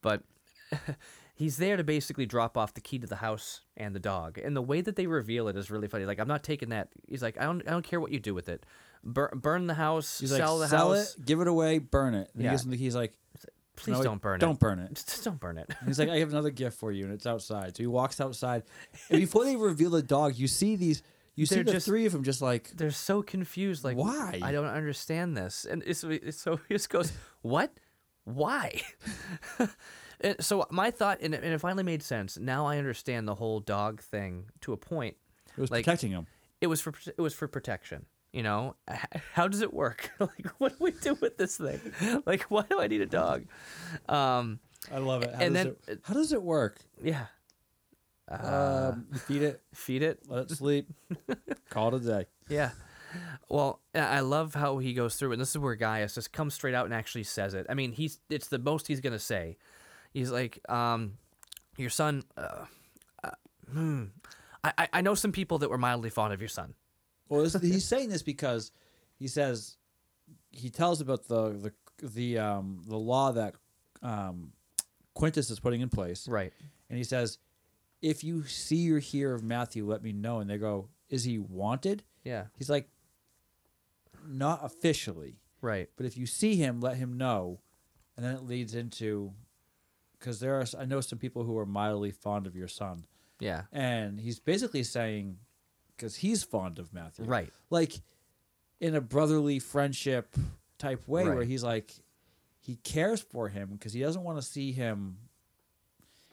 But 0.02 0.24
he's 1.36 1.56
there 1.58 1.78
to 1.78 1.84
basically 1.84 2.26
drop 2.26 2.58
off 2.58 2.74
the 2.74 2.82
key 2.82 3.00
to 3.00 3.08
the 3.08 3.18
house 3.18 3.62
and 3.78 3.96
the 3.96 4.00
dog. 4.00 4.38
And 4.38 4.56
the 4.56 4.62
way 4.62 4.82
that 4.82 4.98
they 4.98 5.08
reveal 5.08 5.48
it 5.48 5.56
is 5.56 5.72
really 5.72 5.88
funny. 5.88 6.06
Like 6.06 6.20
I'm 6.20 6.28
not 6.28 6.44
taking 6.44 6.70
that. 6.70 6.90
He's 7.08 7.22
like 7.22 7.40
I 7.40 7.44
don't 7.44 7.66
I 7.66 7.72
don't 7.72 7.86
care 7.86 8.02
what 8.02 8.12
you 8.12 8.20
do 8.20 8.34
with 8.34 8.50
it. 8.50 8.66
Bur- 9.06 9.30
burn 9.36 9.68
the 9.68 9.74
house. 9.76 10.20
He's 10.20 10.32
sell 10.36 10.58
like, 10.58 10.70
the 10.70 10.76
sell 10.78 10.94
house. 10.94 11.16
it, 11.16 11.26
give 11.26 11.40
it 11.42 11.48
away, 11.48 11.78
burn 11.78 12.16
it. 12.16 12.30
And 12.34 12.44
Yeah. 12.44 12.50
he 12.50 12.54
gives 12.54 12.66
him 12.66 12.72
the 12.72 12.78
keys. 12.78 12.96
Like, 12.96 13.14
Please 13.78 13.98
"No, 13.98 14.04
don't 14.04 14.22
burn 14.22 14.38
it. 14.38 14.40
Don't 14.40 14.58
burn 14.60 14.80
it. 14.80 14.94
Just 15.06 15.24
don't 15.26 15.40
burn 15.40 15.58
it. 15.58 15.68
And 15.80 15.90
he's 15.90 16.00
like, 16.00 16.08
I 16.10 16.20
have 16.20 16.30
another 16.32 16.50
gift 16.50 16.78
for 16.80 16.94
you, 16.94 17.04
and 17.04 17.14
it's 17.14 17.26
outside. 17.26 17.76
So 17.76 17.84
he 17.84 17.88
walks 17.88 18.22
outside, 18.22 18.64
and 19.10 19.20
before 19.20 19.44
they 19.44 19.58
reveal 19.58 19.90
the 19.90 20.02
dog, 20.02 20.36
you 20.38 20.48
see 20.48 20.76
these. 20.78 21.04
You 21.36 21.46
see 21.46 21.56
They're 21.56 21.64
the 21.66 21.72
just- 21.74 21.86
three 21.86 22.06
of 22.06 22.14
them 22.14 22.24
just 22.24 22.42
like 22.42 22.70
they're 22.78 22.90
so 22.92 23.22
confused. 23.22 23.84
Like, 23.84 23.98
Why? 23.98 24.40
I 24.42 24.54
don't 24.54 24.66
understand 24.68 25.36
this. 25.36 25.66
And 25.70 25.84
it's, 25.86 26.06
it's 26.06 26.40
so 26.42 26.58
he 26.70 26.74
just 26.76 26.90
goes, 26.90 27.12
"What? 27.42 27.72
Why?" 28.24 28.82
And 30.22 30.38
so 30.40 30.66
my 30.72 30.92
thought, 30.92 31.20
and 31.22 31.34
it, 31.36 31.44
and 31.44 31.54
it 31.54 31.60
finally 31.60 31.84
made 31.84 32.02
sense. 32.02 32.38
Now 32.38 32.66
I 32.66 32.78
understand 32.78 33.28
the 33.28 33.36
whole 33.36 33.60
dog 33.60 34.02
thing 34.02 34.46
to 34.62 34.72
a 34.72 34.78
point. 34.78 35.18
it 35.58 35.60
was 35.60 35.70
Like- 35.70 35.84
protecting 35.84 36.12
him. 36.12 36.28
It 36.62 36.68
was 36.68 36.80
for 36.80 36.94
it 37.06 37.20
was 37.22 37.34
for 37.34 37.50
protection. 37.50 38.06
You 38.36 38.44
know, 38.44 38.76
how 39.34 39.48
does 39.48 39.62
it 39.62 39.74
work? 39.74 40.12
like, 40.20 40.48
what 40.58 40.78
do 40.78 40.84
we 40.84 40.92
do 40.92 41.18
with 41.22 41.38
this 41.38 41.56
thing? 41.56 41.80
Like, 42.26 42.44
why 42.52 42.64
do 42.70 42.82
I 42.82 42.88
need 42.88 43.00
a 43.00 43.06
dog? 43.06 43.46
Um, 44.10 44.60
I 44.94 44.98
love 44.98 45.24
it. 45.24 45.34
How 45.34 45.40
and 45.42 45.56
then- 45.56 45.76
it, 45.88 46.02
how 46.04 46.14
does 46.14 46.34
it 46.34 46.44
work? 46.44 46.80
yeah. 47.02 47.28
Uh, 48.30 48.92
um, 48.94 49.06
you 49.14 49.20
feed 49.20 49.42
it, 49.42 49.62
feed 49.74 50.02
it. 50.04 50.20
let 50.28 50.52
it 50.52 50.58
sleep, 50.58 50.90
call 51.70 51.96
it 51.96 52.04
a 52.04 52.06
day. 52.06 52.26
Yeah. 52.50 52.72
Well, 53.48 53.80
I 53.94 54.20
love 54.20 54.54
how 54.54 54.80
he 54.80 54.94
goes 54.94 55.16
through 55.16 55.30
it. 55.30 55.36
And 55.36 55.42
this 55.42 55.52
is 55.52 55.60
where 55.60 55.76
Gaius 55.76 56.16
just 56.16 56.34
comes 56.34 56.56
straight 56.56 56.74
out 56.76 56.84
and 56.86 56.94
actually 56.94 57.24
says 57.24 57.54
it. 57.54 57.66
I 57.70 57.74
mean, 57.74 57.94
he's 57.94 58.20
it's 58.30 58.50
the 58.50 58.60
most 58.60 58.88
he's 58.88 59.00
gonna 59.00 59.18
say. 59.20 59.56
He's 60.12 60.30
like, 60.32 60.60
um, 60.68 61.20
your 61.78 61.90
son. 61.92 62.24
Uh, 62.36 62.66
uh, 63.24 63.30
hmm. 63.72 64.04
I 64.64 64.74
I- 64.78 64.90
I 64.94 65.02
know 65.02 65.16
some 65.16 65.32
people 65.32 65.60
that 65.60 65.70
were 65.70 65.78
mildly 65.78 66.10
fond 66.10 66.34
of 66.34 66.42
your 66.42 66.50
son. 66.50 66.74
Well, 67.30 67.44
this, 67.44 67.54
he's 67.62 67.86
saying 67.86 68.10
this 68.10 68.22
because 68.24 68.72
he 69.18 69.28
says 69.28 69.78
he 70.52 70.70
tells 70.70 71.02
about 71.02 71.28
the 71.28 71.50
the 72.00 72.08
the 72.08 72.38
um 72.40 72.82
the 72.88 72.98
law 72.98 73.32
that 73.32 73.56
um 74.02 74.52
Quintus 75.14 75.50
is 75.50 75.60
putting 75.60 75.82
in 75.82 75.90
place, 75.90 76.28
Right. 76.28 76.52
and 76.90 76.98
he 76.98 77.04
says, 77.06 77.38
if 78.02 78.24
you 78.24 78.44
see 78.44 78.92
or 78.92 79.00
hear 79.00 79.34
of 79.34 79.44
Matthew, 79.44 79.86
let 79.86 80.04
me 80.04 80.12
know. 80.12 80.40
And 80.40 80.50
they 80.50 80.58
go, 80.58 80.90
is 81.10 81.24
he 81.24 81.40
wanted? 81.40 82.04
Yeah. 82.26 82.48
He's 82.58 82.70
like, 82.70 82.90
not 84.28 84.60
officially, 84.64 85.38
Right. 85.62 85.90
but 85.96 86.06
if 86.06 86.18
you 86.18 86.26
see 86.26 86.56
him, 86.56 86.82
let 86.82 86.98
him 86.98 87.18
know. 87.18 87.60
And 88.18 88.26
then 88.26 88.36
it 88.36 88.44
leads 88.44 88.76
into 88.76 89.34
because 90.20 90.40
there 90.40 90.60
are 90.60 90.66
I 90.78 90.86
know 90.86 91.02
some 91.02 91.20
people 91.20 91.44
who 91.44 91.58
are 91.58 91.66
mildly 91.66 92.12
fond 92.12 92.46
of 92.48 92.56
your 92.56 92.68
son, 92.68 93.06
Yeah. 93.40 93.64
and 93.72 94.20
he's 94.20 94.40
basically 94.40 94.84
saying 94.84 95.38
because 95.96 96.16
he's 96.18 96.44
fond 96.44 96.80
of 96.80 96.94
Matthew, 96.94 97.26
Right. 97.26 97.52
like 97.70 98.02
in 98.80 98.96
a 98.96 99.02
brotherly 99.02 99.60
friendship 99.60 100.36
type 100.78 101.08
way 101.08 101.24
where 101.26 101.44
he's 101.44 101.64
like 101.64 101.94
he 102.60 102.76
cares 102.78 103.22
for 103.22 103.48
him 103.50 103.70
because 103.72 103.94
he 103.94 104.02
doesn't 104.02 104.24
want 104.24 104.38
to 104.38 104.42
see 104.42 104.72
him 104.74 105.18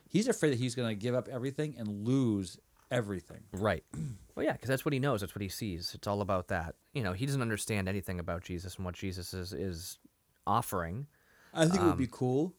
he's 0.08 0.26
afraid 0.28 0.50
that 0.50 0.58
he's 0.58 0.74
going 0.74 0.88
to 0.88 0.94
give 1.00 1.14
up 1.14 1.28
everything 1.28 1.74
and 1.78 2.04
lose 2.06 2.58
everything 2.90 3.40
Right. 3.52 3.84
Well, 4.34 4.46
yeah, 4.46 4.52
because 4.52 4.68
that's 4.70 4.82
what 4.86 4.94
he 4.94 4.98
knows. 4.98 5.20
That's 5.20 5.34
what 5.34 5.42
he 5.42 5.50
sees. 5.50 5.92
It's 5.94 6.06
all 6.08 6.22
about 6.22 6.48
that. 6.48 6.74
You 6.94 7.02
know, 7.02 7.12
he 7.12 7.26
doesn't 7.26 7.42
understand 7.42 7.86
anything 7.86 8.18
about 8.18 8.42
Jesus 8.42 8.76
and 8.76 8.84
what 8.86 8.94
Jesus 8.94 9.34
is 9.34 9.52
is 9.52 9.98
offering. 10.46 11.06
i 11.52 11.66
think 11.66 11.82
it 11.82 11.86
would 11.86 11.98
be 11.98 12.04
Um, 12.04 12.10
cool 12.10 12.54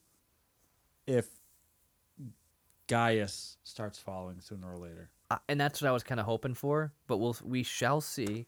if 1.08 1.28
gaius 2.88 3.58
starts 3.64 3.98
following 3.98 4.40
sooner 4.40 4.72
or 4.72 4.78
later 4.78 5.10
and 5.48 5.60
that's 5.60 5.82
what 5.82 5.90
I 5.90 5.92
was 5.92 6.04
kind 6.04 6.20
of 6.20 6.26
hoping 6.26 6.54
for. 6.54 6.92
But 7.08 7.18
we'll 7.18 7.38
we 7.44 7.64
shall 7.64 8.02
see. 8.02 8.48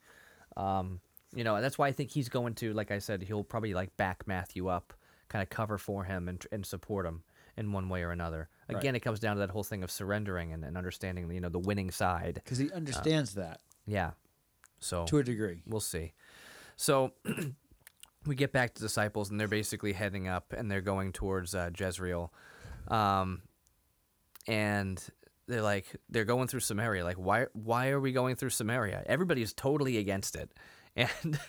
Um, 0.57 0.99
you 1.33 1.43
know, 1.43 1.59
that's 1.61 1.77
why 1.77 1.87
I 1.87 1.91
think 1.91 2.11
he's 2.11 2.29
going 2.29 2.53
to, 2.55 2.73
like 2.73 2.91
I 2.91 2.99
said, 2.99 3.21
he'll 3.23 3.43
probably 3.43 3.73
like 3.73 3.95
back 3.97 4.25
Matthew 4.25 4.67
up, 4.69 4.93
kind 5.27 5.43
of 5.43 5.49
cover 5.49 5.77
for 5.77 6.03
him 6.03 6.27
and 6.29 6.45
and 6.51 6.65
support 6.65 7.05
him 7.05 7.23
in 7.57 7.71
one 7.71 7.89
way 7.89 8.03
or 8.03 8.11
another. 8.11 8.49
Right. 8.69 8.79
Again, 8.79 8.95
it 8.95 9.01
comes 9.01 9.19
down 9.19 9.35
to 9.35 9.39
that 9.39 9.49
whole 9.49 9.63
thing 9.63 9.83
of 9.83 9.91
surrendering 9.91 10.53
and, 10.53 10.63
and 10.63 10.77
understanding, 10.77 11.31
you 11.31 11.41
know, 11.41 11.49
the 11.49 11.59
winning 11.59 11.91
side. 11.91 12.35
because 12.35 12.57
he 12.57 12.71
understands 12.71 13.35
that 13.35 13.61
Yeah. 13.85 14.11
So 14.79 15.05
to 15.05 15.19
a 15.19 15.23
degree. 15.23 15.61
we'll 15.65 15.79
see. 15.79 16.13
So 16.75 17.13
we 18.25 18.35
get 18.35 18.51
back 18.51 18.73
to 18.75 18.81
disciples, 18.81 19.29
and 19.29 19.39
they're 19.39 19.47
basically 19.47 19.93
heading 19.93 20.27
up, 20.27 20.53
and 20.55 20.69
they're 20.69 20.81
going 20.81 21.11
towards 21.13 21.55
uh, 21.55 21.69
Jezreel, 21.77 22.33
um, 22.87 23.41
and 24.47 25.01
they're 25.47 25.61
like 25.61 25.85
they're 26.09 26.25
going 26.25 26.47
through 26.47 26.61
Samaria. 26.61 27.03
Like, 27.03 27.17
why 27.17 27.47
why 27.53 27.89
are 27.89 27.99
we 27.99 28.11
going 28.11 28.35
through 28.35 28.49
Samaria? 28.51 29.03
Everybody's 29.05 29.53
totally 29.53 29.97
against 29.97 30.35
it, 30.35 30.51
and 30.95 31.39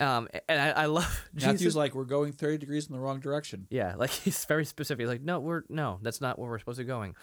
um, 0.00 0.28
and 0.48 0.60
I, 0.60 0.82
I 0.82 0.86
love 0.86 1.28
Matthew's 1.34 1.60
Jesus. 1.60 1.74
like, 1.74 1.94
we're 1.94 2.04
going 2.04 2.32
30 2.32 2.58
degrees 2.58 2.86
in 2.86 2.92
the 2.92 3.00
wrong 3.00 3.20
direction. 3.20 3.66
Yeah, 3.70 3.94
like 3.96 4.10
he's 4.24 4.44
very 4.44 4.64
specific. 4.64 5.02
He's 5.02 5.08
like, 5.08 5.22
no, 5.22 5.40
we're 5.40 5.62
no, 5.68 5.98
that's 6.02 6.20
not 6.20 6.38
where 6.38 6.50
we're 6.50 6.58
supposed 6.58 6.78
to 6.78 6.84
be 6.84 6.88
going. 6.88 7.14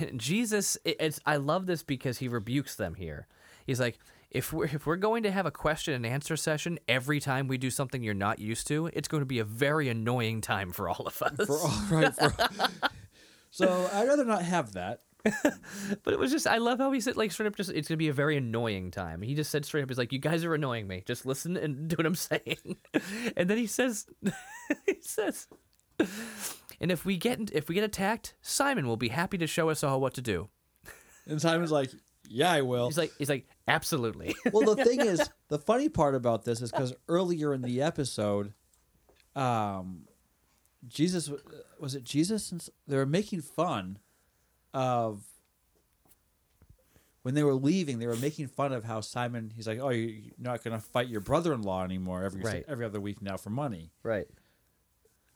And 0.00 0.18
Jesus, 0.18 0.76
it, 0.84 0.96
it's 0.98 1.20
I 1.26 1.36
love 1.36 1.66
this 1.66 1.82
because 1.82 2.18
he 2.18 2.28
rebukes 2.28 2.74
them 2.76 2.94
here. 2.94 3.26
He's 3.66 3.80
like, 3.80 3.98
if 4.30 4.52
we're 4.52 4.66
if 4.66 4.86
we're 4.86 4.96
going 4.96 5.22
to 5.22 5.30
have 5.30 5.46
a 5.46 5.50
question 5.50 5.94
and 5.94 6.06
answer 6.06 6.36
session 6.36 6.78
every 6.88 7.20
time 7.20 7.48
we 7.48 7.58
do 7.58 7.70
something 7.70 8.02
you're 8.02 8.14
not 8.14 8.38
used 8.38 8.66
to, 8.68 8.90
it's 8.92 9.08
going 9.08 9.20
to 9.20 9.26
be 9.26 9.38
a 9.38 9.44
very 9.44 9.88
annoying 9.88 10.40
time 10.40 10.72
for 10.72 10.88
all 10.88 11.06
of 11.06 11.22
us. 11.22 11.46
For 11.46 11.58
all 11.58 11.82
right. 11.90 12.14
For, 12.14 12.30
so 13.56 13.90
I'd 13.92 14.06
rather 14.06 14.24
not 14.24 14.42
have 14.42 14.74
that. 14.74 15.00
but 16.04 16.12
it 16.12 16.18
was 16.18 16.30
just 16.30 16.46
I 16.46 16.58
love 16.58 16.78
how 16.78 16.92
he 16.92 17.00
said 17.00 17.16
like 17.16 17.32
straight 17.32 17.46
up 17.46 17.56
just 17.56 17.70
it's 17.70 17.88
gonna 17.88 17.96
be 17.96 18.08
a 18.08 18.12
very 18.12 18.36
annoying 18.36 18.90
time. 18.90 19.22
He 19.22 19.34
just 19.34 19.50
said 19.50 19.64
straight 19.64 19.82
up, 19.82 19.88
he's 19.88 19.98
like, 19.98 20.12
You 20.12 20.18
guys 20.18 20.44
are 20.44 20.54
annoying 20.54 20.86
me. 20.86 21.02
Just 21.06 21.24
listen 21.24 21.56
and 21.56 21.88
do 21.88 21.96
what 21.96 22.06
I'm 22.06 22.14
saying. 22.14 22.76
and 23.36 23.50
then 23.50 23.58
he 23.58 23.66
says 23.66 24.06
he 24.86 24.98
says 25.00 25.48
and 26.80 26.90
if 26.90 27.04
we 27.04 27.16
get 27.16 27.50
if 27.52 27.68
we 27.68 27.74
get 27.74 27.84
attacked, 27.84 28.34
Simon 28.42 28.86
will 28.86 28.98
be 28.98 29.08
happy 29.08 29.38
to 29.38 29.46
show 29.46 29.70
us 29.70 29.82
all 29.82 30.00
what 30.00 30.14
to 30.14 30.22
do. 30.22 30.48
And 31.26 31.40
Simon's 31.40 31.72
like, 31.72 31.90
yeah, 32.28 32.52
I 32.52 32.60
will. 32.60 32.86
He's 32.86 32.98
like 32.98 33.12
he's 33.18 33.30
like, 33.30 33.46
Absolutely. 33.66 34.36
well, 34.52 34.74
the 34.74 34.84
thing 34.84 35.00
is, 35.00 35.28
the 35.48 35.58
funny 35.58 35.88
part 35.88 36.14
about 36.14 36.44
this 36.44 36.60
is 36.60 36.70
because 36.70 36.92
earlier 37.08 37.54
in 37.54 37.62
the 37.62 37.82
episode, 37.82 38.52
um, 39.34 40.02
Jesus 40.88 41.30
was 41.78 41.94
it 41.94 42.04
Jesus? 42.04 42.70
They 42.86 42.96
were 42.96 43.06
making 43.06 43.42
fun 43.42 43.98
of 44.74 45.22
when 47.22 47.34
they 47.34 47.42
were 47.42 47.54
leaving. 47.54 47.98
They 47.98 48.06
were 48.06 48.16
making 48.16 48.48
fun 48.48 48.72
of 48.72 48.84
how 48.84 49.00
Simon. 49.00 49.52
He's 49.54 49.66
like, 49.66 49.78
"Oh, 49.80 49.88
you- 49.90 50.06
you're 50.06 50.34
not 50.38 50.62
going 50.62 50.78
to 50.78 50.84
fight 50.84 51.08
your 51.08 51.20
brother-in-law 51.20 51.82
anymore 51.84 52.22
every 52.24 52.42
Right. 52.42 52.64
every 52.68 52.84
other 52.84 53.00
week 53.00 53.20
now 53.22 53.36
for 53.36 53.50
money." 53.50 53.90
right. 54.02 54.28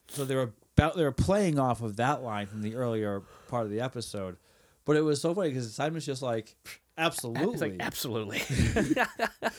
So 0.08 0.24
they 0.24 0.34
were 0.34 0.52
about 0.76 0.96
they 0.96 1.04
were 1.04 1.12
playing 1.12 1.58
off 1.58 1.82
of 1.82 1.96
that 1.96 2.22
line 2.22 2.46
from 2.46 2.62
the 2.62 2.74
earlier 2.74 3.20
part 3.48 3.64
of 3.64 3.70
the 3.70 3.80
episode, 3.80 4.36
but 4.84 4.96
it 4.96 5.02
was 5.02 5.20
so 5.20 5.34
funny 5.34 5.50
because 5.50 5.72
Simon's 5.74 6.06
just 6.06 6.22
like, 6.22 6.56
"Absolutely." 6.98 7.70
Like, 7.70 7.80
Absolutely. 7.80 8.40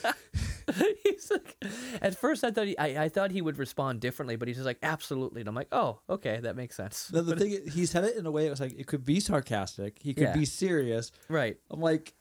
he's 1.04 1.32
like 1.32 1.58
at 2.02 2.18
first 2.18 2.44
I 2.44 2.52
thought 2.52 2.68
he 2.68 2.78
I, 2.78 3.06
I 3.06 3.10
thought 3.10 3.32
he 3.32 3.42
would 3.42 3.58
respond 3.58 4.00
differently, 4.00 4.36
but 4.36 4.48
he's 4.48 4.58
just 4.58 4.66
like, 4.66 4.80
Absolutely. 4.84 5.42
And 5.42 5.48
I'm 5.50 5.56
like, 5.56 5.70
Oh, 5.72 6.00
okay, 6.10 6.40
that 6.42 6.56
makes 6.56 6.76
sense. 6.76 7.08
The, 7.08 7.22
the 7.22 7.36
thing 7.36 7.52
is, 7.52 7.74
he 7.74 7.86
said 7.86 8.04
it 8.04 8.16
in 8.18 8.26
a 8.26 8.32
way 8.32 8.48
it 8.48 8.50
was 8.50 8.60
like 8.60 8.78
it 8.78 8.88
could 8.88 9.06
be 9.06 9.20
sarcastic, 9.20 9.98
he 10.02 10.14
could 10.14 10.24
Yeah. 10.24 10.34
be 10.34 10.46
serious. 10.46 11.12
Right. 11.30 11.58
I'm 11.70 11.80
like, 11.82 12.14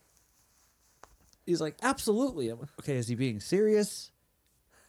he's 1.47 1.61
like, 1.61 1.77
absolutely. 1.83 2.49
I'm 2.49 2.61
like, 2.61 2.69
okay, 2.81 2.97
is 2.97 3.09
he 3.09 3.15
being 3.15 3.41
serious? 3.41 4.11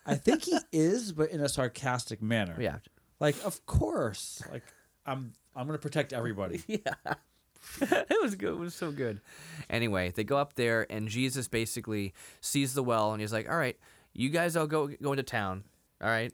I 0.05 0.15
think 0.15 0.43
he 0.43 0.57
is, 0.71 1.11
but 1.11 1.29
in 1.31 1.41
a 1.41 1.49
sarcastic 1.49 2.21
manner. 2.21 2.55
Yeah. 2.59 2.77
Like, 3.19 3.35
of 3.45 3.65
course. 3.65 4.41
Like, 4.51 4.63
I'm 5.05 5.33
I'm 5.55 5.65
gonna 5.67 5.77
protect 5.77 6.13
everybody. 6.13 6.63
Yeah. 6.67 7.13
it 7.81 8.21
was 8.21 8.35
good. 8.35 8.53
It 8.53 8.59
was 8.59 8.75
so 8.75 8.91
good. 8.91 9.21
Anyway, 9.69 10.11
they 10.15 10.23
go 10.23 10.37
up 10.37 10.55
there, 10.55 10.85
and 10.89 11.07
Jesus 11.07 11.47
basically 11.47 12.13
sees 12.41 12.73
the 12.73 12.83
well, 12.83 13.11
and 13.13 13.21
he's 13.21 13.33
like, 13.33 13.49
"All 13.49 13.57
right, 13.57 13.77
you 14.13 14.29
guys 14.29 14.55
all 14.55 14.67
go 14.67 14.87
go 14.87 15.13
into 15.13 15.23
town. 15.23 15.63
All 16.01 16.09
right, 16.09 16.33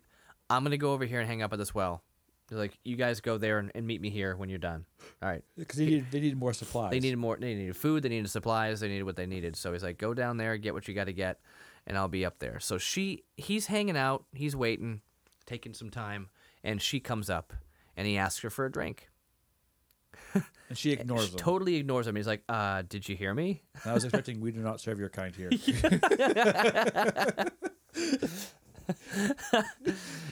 I'm 0.50 0.64
gonna 0.64 0.78
go 0.78 0.94
over 0.94 1.06
here 1.06 1.20
and 1.20 1.28
hang 1.28 1.42
up 1.42 1.54
at 1.54 1.60
this 1.60 1.76
well. 1.76 2.02
He's 2.50 2.58
like, 2.58 2.80
you 2.86 2.96
guys 2.96 3.20
go 3.20 3.38
there 3.38 3.60
and, 3.60 3.72
and 3.76 3.86
meet 3.86 4.00
me 4.00 4.10
here 4.10 4.36
when 4.38 4.48
you're 4.48 4.58
done. 4.58 4.86
All 5.22 5.28
right. 5.28 5.44
Because 5.58 5.78
they 5.78 5.86
needed 5.86 6.06
they 6.12 6.22
needed 6.22 6.38
more 6.38 6.54
supplies. 6.54 6.92
They 6.92 7.00
needed 7.02 7.18
more. 7.18 7.38
They 7.38 7.54
needed 7.54 7.76
food. 7.76 8.04
They 8.04 8.10
needed 8.10 8.30
supplies. 8.30 8.80
They 8.80 8.88
needed 8.88 9.04
what 9.04 9.18
they 9.18 9.26
needed. 9.26 9.58
So 9.58 9.74
he's 9.74 9.84
like, 9.84 9.98
go 9.98 10.14
down 10.14 10.38
there, 10.38 10.56
get 10.58 10.74
what 10.74 10.88
you 10.88 10.94
got 10.94 11.06
to 11.06 11.14
get, 11.14 11.42
and 11.86 11.98
I'll 11.98 12.08
be 12.08 12.26
up 12.26 12.40
there. 12.40 12.60
So 12.62 12.78
she, 12.78 13.24
he's 13.36 13.66
hanging 13.66 13.98
out. 13.98 14.26
He's 14.34 14.56
waiting, 14.56 15.02
taking 15.46 15.74
some 15.74 15.90
time, 15.90 16.30
and 16.64 16.82
she 16.82 17.02
comes 17.02 17.30
up, 17.30 17.54
and 17.98 18.08
he 18.08 18.18
asks 18.18 18.40
her 18.42 18.50
for 18.50 18.66
a 18.66 18.72
drink. 18.72 19.10
and 20.70 20.78
she 20.78 20.92
ignores 20.92 21.26
she 21.26 21.30
them. 21.32 21.40
totally 21.40 21.76
ignores 21.76 22.08
him. 22.08 22.16
He's 22.16 22.28
like, 22.28 22.44
uh, 22.50 22.84
did 22.88 23.08
you 23.08 23.16
hear 23.16 23.34
me? 23.34 23.62
And 23.84 23.92
I 23.92 23.94
was 23.94 24.04
expecting 24.04 24.40
we 24.42 24.52
do 24.52 24.60
not 24.60 24.80
serve 24.82 25.00
your 25.00 25.10
kind 25.10 25.36
here. 25.36 25.50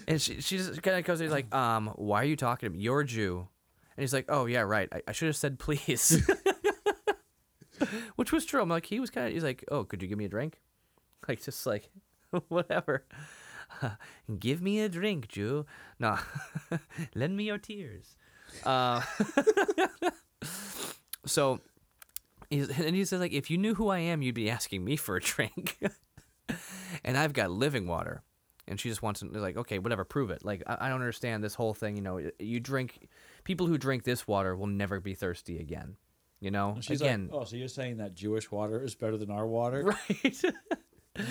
And 0.07 0.22
she, 0.22 0.41
she 0.41 0.57
just 0.57 0.82
kind 0.84 0.98
of 0.98 1.03
goes, 1.03 1.19
he's 1.19 1.32
like, 1.32 1.53
um, 1.53 1.91
why 1.95 2.22
are 2.22 2.26
you 2.26 2.36
talking 2.36 2.69
to 2.69 2.76
me? 2.76 2.82
You're 2.82 3.02
a 3.02 3.06
Jew. 3.06 3.48
And 3.98 4.03
he's 4.03 4.14
like, 4.14 4.26
oh, 4.30 4.45
yeah, 4.45 4.61
right. 4.61 4.88
I, 4.91 5.02
I 5.07 5.11
should 5.14 5.27
have 5.27 5.36
said 5.36 5.57
please. 5.60 6.27
Which 8.15 8.32
was 8.32 8.45
true. 8.45 8.61
I'm 8.61 8.69
like, 8.69 8.86
he 8.86 8.99
was 8.99 9.10
kind 9.10 9.27
of, 9.27 9.34
he's 9.34 9.44
like, 9.44 9.65
oh, 9.69 9.84
could 9.84 10.02
you 10.02 10.07
give 10.07 10.18
me 10.18 10.26
a 10.26 10.30
drink? 10.30 10.61
Like, 11.27 11.44
just 11.44 11.65
like, 11.65 11.90
whatever. 12.49 13.06
give 14.40 14.61
me 14.61 14.80
a 14.82 14.90
drink, 14.90 15.27
Jew. 15.27 15.65
No, 15.99 16.18
lend 17.15 17.36
me 17.36 17.45
your 17.45 17.57
tears. 17.57 18.18
Uh, 18.64 19.02
so, 21.26 21.60
he's, 22.49 22.69
and 22.69 22.95
he 22.95 23.06
says, 23.06 23.19
like, 23.19 23.34
if 23.34 23.49
you 23.49 23.57
knew 23.57 23.76
who 23.76 23.90
I 23.90 23.99
am, 23.99 24.22
you'd 24.22 24.36
be 24.36 24.49
asking 24.49 24.84
me 24.84 24.95
for 24.95 25.18
a 25.18 25.22
drink. 25.22 25.77
and 27.03 27.18
I've 27.18 27.34
got 27.34 27.52
living 27.52 27.88
water. 27.88 28.23
And 28.68 28.80
she 28.80 28.90
just 28.90 29.03
wants 29.03 29.19
to, 29.19 29.27
like, 29.27 29.57
okay, 29.57 29.77
whatever, 29.77 30.03
prove 30.03 30.32
it. 30.32 30.44
Like, 30.44 30.64
I, 30.65 30.77
I 30.82 30.90
don't 30.90 31.02
understand 31.02 31.44
this 31.44 31.53
whole 31.53 31.73
thing. 31.73 31.95
You 31.95 32.02
know, 32.02 32.32
you 32.40 32.60
drink, 32.60 33.10
people 33.44 33.68
who 33.68 33.77
drink 33.77 34.03
this 34.03 34.27
water 34.27 34.56
will 34.56 34.68
never 34.68 34.99
be 34.99 35.14
thirsty 35.14 35.60
again. 35.60 35.98
You 36.41 36.52
know, 36.52 36.72
And 36.72 36.84
she's 36.84 37.02
again, 37.02 37.30
like, 37.32 37.41
"Oh, 37.41 37.45
so 37.45 37.56
you're 37.56 37.68
saying 37.68 37.98
that 37.98 38.14
Jewish 38.14 38.52
water 38.52 38.84
is 38.84 38.94
better 38.94 39.18
than 39.18 39.32
our 39.32 39.48
water?" 39.48 39.84
right? 40.14 40.44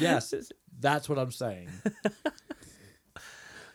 Yes, 0.01 0.33
that's 0.81 1.09
what 1.09 1.19
I'm 1.19 1.31
saying. 1.31 1.69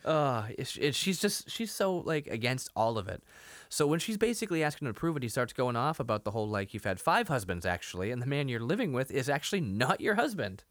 Uh, 0.10 0.48
she's 0.64 1.20
just 1.22 1.50
she's 1.50 1.72
so 1.72 1.98
like 1.98 2.28
against 2.28 2.70
all 2.76 2.98
of 2.98 3.08
it. 3.08 3.24
So 3.70 3.86
when 3.86 4.00
she's 4.00 4.18
basically 4.18 4.64
asking 4.64 4.88
him 4.88 4.94
to 4.94 5.00
prove 5.00 5.16
it, 5.18 5.24
he 5.24 5.30
starts 5.30 5.54
going 5.54 5.76
off 5.76 6.00
about 6.00 6.24
the 6.24 6.32
whole 6.32 6.50
like 6.50 6.74
you've 6.74 6.84
had 6.86 7.00
five 7.00 7.28
husbands 7.28 7.66
actually, 7.66 8.12
and 8.12 8.22
the 8.22 8.26
man 8.26 8.48
you're 8.50 8.60
living 8.60 8.94
with 8.94 9.12
is 9.12 9.30
actually 9.30 9.62
not 9.62 10.02
your 10.02 10.16
husband. 10.16 10.64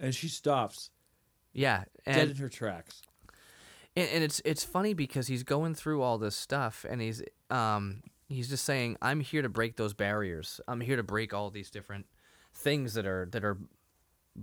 And 0.00 0.14
she 0.14 0.28
stops 0.28 0.90
Yeah, 1.52 1.84
dead 2.10 2.28
and 2.28 2.30
in 2.30 2.36
her 2.38 2.48
tracks. 2.48 3.02
and, 3.96 4.08
and 4.08 4.24
it's 4.24 4.40
it's 4.44 4.64
funny 4.64 4.94
because 4.94 5.26
he's 5.26 5.42
going 5.42 5.74
through 5.74 6.02
all 6.02 6.18
this 6.18 6.36
stuff 6.36 6.86
and 6.88 7.00
he's 7.00 7.22
um 7.50 8.02
he's 8.28 8.48
just 8.48 8.64
saying 8.64 8.96
I'm 9.02 9.20
here 9.20 9.42
to 9.42 9.48
break 9.48 9.76
those 9.76 9.94
barriers. 9.94 10.60
I'm 10.68 10.80
here 10.80 10.96
to 10.96 11.02
break 11.02 11.34
all 11.34 11.50
these 11.50 11.70
different 11.70 12.06
things 12.54 12.94
that 12.94 13.06
are 13.06 13.28
that 13.32 13.44
are 13.44 13.58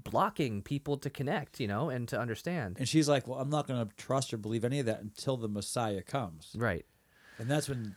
blocking 0.03 0.61
people 0.61 0.97
to 0.97 1.09
connect, 1.09 1.59
you 1.59 1.67
know, 1.67 1.89
and 1.89 2.07
to 2.09 2.19
understand. 2.19 2.77
And 2.79 2.87
she's 2.87 3.07
like, 3.09 3.27
"Well, 3.27 3.39
I'm 3.39 3.49
not 3.49 3.67
going 3.67 3.85
to 3.87 3.95
trust 3.95 4.33
or 4.33 4.37
believe 4.37 4.63
any 4.63 4.79
of 4.79 4.85
that 4.85 5.01
until 5.01 5.37
the 5.37 5.47
Messiah 5.47 6.01
comes." 6.01 6.51
Right. 6.55 6.85
And 7.39 7.49
that's 7.49 7.69
when 7.69 7.95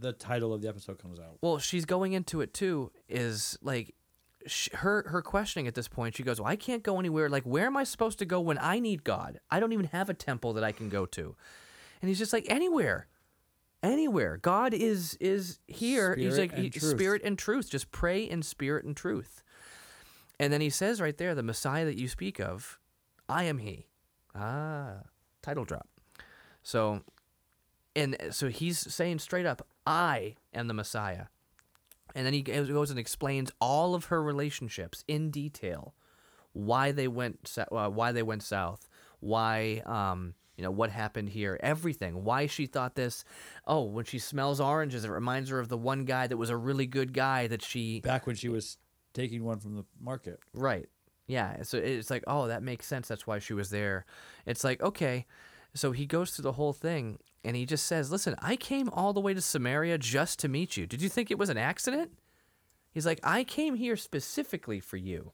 the 0.00 0.12
title 0.12 0.52
of 0.52 0.60
the 0.62 0.68
episode 0.68 0.98
comes 0.98 1.18
out. 1.18 1.38
Well, 1.40 1.58
she's 1.58 1.84
going 1.84 2.12
into 2.12 2.40
it 2.40 2.52
too. 2.52 2.92
Is 3.08 3.58
like 3.62 3.94
sh- 4.46 4.68
her 4.74 5.06
her 5.08 5.22
questioning 5.22 5.66
at 5.66 5.74
this 5.74 5.88
point. 5.88 6.16
She 6.16 6.22
goes, 6.22 6.40
"Well, 6.40 6.50
I 6.50 6.56
can't 6.56 6.82
go 6.82 6.98
anywhere. 6.98 7.28
Like, 7.28 7.44
where 7.44 7.66
am 7.66 7.76
I 7.76 7.84
supposed 7.84 8.18
to 8.18 8.24
go 8.26 8.40
when 8.40 8.58
I 8.58 8.78
need 8.78 9.04
God? 9.04 9.40
I 9.50 9.60
don't 9.60 9.72
even 9.72 9.86
have 9.86 10.10
a 10.10 10.14
temple 10.14 10.52
that 10.54 10.64
I 10.64 10.72
can 10.72 10.88
go 10.88 11.06
to." 11.06 11.36
And 12.00 12.08
he's 12.08 12.18
just 12.18 12.32
like, 12.32 12.46
"Anywhere, 12.48 13.08
anywhere. 13.82 14.36
God 14.36 14.74
is 14.74 15.16
is 15.20 15.60
here. 15.66 16.14
he's 16.16 16.38
like 16.38 16.52
and 16.52 16.72
he- 16.72 16.80
spirit 16.80 17.22
and 17.24 17.38
truth. 17.38 17.70
Just 17.70 17.90
pray 17.90 18.22
in 18.22 18.42
spirit 18.42 18.84
and 18.84 18.96
truth." 18.96 19.42
And 20.38 20.52
then 20.52 20.60
he 20.60 20.70
says 20.70 21.00
right 21.00 21.16
there, 21.16 21.34
"The 21.34 21.42
Messiah 21.42 21.84
that 21.84 21.98
you 21.98 22.08
speak 22.08 22.38
of, 22.40 22.78
I 23.28 23.44
am 23.44 23.58
He." 23.58 23.86
Ah, 24.34 25.02
title 25.42 25.64
drop. 25.64 25.88
So, 26.62 27.02
and 27.96 28.16
so 28.30 28.48
he's 28.48 28.78
saying 28.78 29.18
straight 29.18 29.46
up, 29.46 29.66
"I 29.86 30.36
am 30.54 30.68
the 30.68 30.74
Messiah." 30.74 31.26
And 32.14 32.24
then 32.24 32.32
he 32.32 32.42
goes 32.42 32.90
and 32.90 32.98
explains 32.98 33.52
all 33.60 33.94
of 33.94 34.06
her 34.06 34.22
relationships 34.22 35.04
in 35.06 35.30
detail, 35.30 35.94
why 36.52 36.90
they 36.90 37.06
went, 37.06 37.56
uh, 37.58 37.90
why 37.90 38.12
they 38.12 38.22
went 38.22 38.42
south, 38.42 38.88
why 39.20 39.82
um 39.86 40.34
you 40.56 40.64
know 40.64 40.70
what 40.70 40.90
happened 40.90 41.28
here 41.28 41.58
everything 41.62 42.24
why 42.24 42.46
she 42.46 42.66
thought 42.66 42.94
this 42.94 43.24
oh 43.66 43.82
when 43.82 44.04
she 44.04 44.18
smells 44.18 44.60
oranges 44.60 45.04
it 45.04 45.10
reminds 45.10 45.50
her 45.50 45.60
of 45.60 45.68
the 45.68 45.76
one 45.76 46.04
guy 46.04 46.26
that 46.26 46.36
was 46.36 46.50
a 46.50 46.56
really 46.56 46.86
good 46.86 47.12
guy 47.12 47.46
that 47.46 47.62
she 47.62 48.00
Back 48.00 48.26
when 48.26 48.36
she 48.36 48.48
was 48.48 48.76
taking 49.14 49.44
one 49.44 49.58
from 49.60 49.76
the 49.76 49.84
market. 50.00 50.40
Right. 50.54 50.88
Yeah. 51.26 51.62
So 51.62 51.78
it's 51.78 52.10
like, 52.10 52.24
oh, 52.26 52.46
that 52.48 52.62
makes 52.62 52.86
sense. 52.86 53.08
That's 53.08 53.26
why 53.26 53.38
she 53.38 53.52
was 53.52 53.70
there. 53.70 54.06
It's 54.46 54.64
like, 54.64 54.82
okay. 54.82 55.26
So 55.74 55.92
he 55.92 56.06
goes 56.06 56.30
through 56.30 56.44
the 56.44 56.52
whole 56.52 56.72
thing 56.72 57.18
and 57.44 57.54
he 57.56 57.66
just 57.66 57.86
says, 57.86 58.10
listen, 58.10 58.34
I 58.40 58.56
came 58.56 58.88
all 58.88 59.12
the 59.12 59.20
way 59.20 59.34
to 59.34 59.40
Samaria 59.40 59.98
just 59.98 60.38
to 60.40 60.48
meet 60.48 60.76
you. 60.76 60.86
Did 60.86 61.02
you 61.02 61.08
think 61.08 61.30
it 61.30 61.38
was 61.38 61.50
an 61.50 61.58
accident? 61.58 62.12
He's 62.90 63.04
like, 63.06 63.20
I 63.22 63.44
came 63.44 63.74
here 63.74 63.96
specifically 63.96 64.80
for 64.80 64.96
you. 64.96 65.32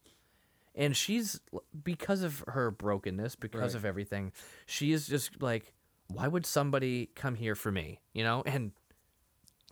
And 0.75 0.95
she's, 0.95 1.39
because 1.83 2.21
of 2.21 2.43
her 2.47 2.69
brokenness, 2.69 3.37
because 3.37 3.73
Right. 3.73 3.75
of 3.75 3.85
everything, 3.85 4.33
she 4.65 4.91
is 4.91 5.07
just 5.07 5.41
like, 5.41 5.73
why 6.07 6.27
would 6.27 6.45
somebody 6.45 7.09
come 7.15 7.35
here 7.35 7.55
for 7.55 7.71
me? 7.71 8.01
You 8.13 8.25
know? 8.25 8.43
And 8.45 8.73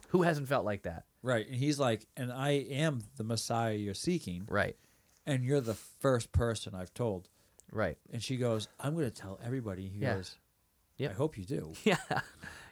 who 0.07 0.21
hasn't 0.21 0.47
felt 0.47 0.63
like 0.63 0.83
that? 0.83 1.03
Right. 1.23 1.47
And 1.47 1.55
he's 1.55 1.79
like, 1.79 2.05
and 2.17 2.31
I 2.31 2.51
am 2.51 3.01
the 3.17 3.23
Messiah 3.23 3.73
you're 3.75 3.93
seeking, 3.93 4.45
Right. 4.49 4.75
and 5.25 5.43
you're 5.43 5.61
the 5.61 5.73
first 5.73 6.31
person 6.33 6.75
I've 6.75 6.93
told. 6.93 7.29
Right. 7.71 7.97
And 8.11 8.21
she 8.21 8.35
goes, 8.37 8.67
I'm 8.79 8.93
going 8.93 9.09
to 9.09 9.11
tell 9.21 9.39
everybody. 9.43 9.87
He 9.87 9.99
Yeah. 9.99 10.15
goes, 10.15 10.37
Yep. 10.97 11.11
I 11.11 11.13
hope 11.15 11.37
you 11.37 11.45
do. 11.45 11.73
Yeah, 11.85 11.95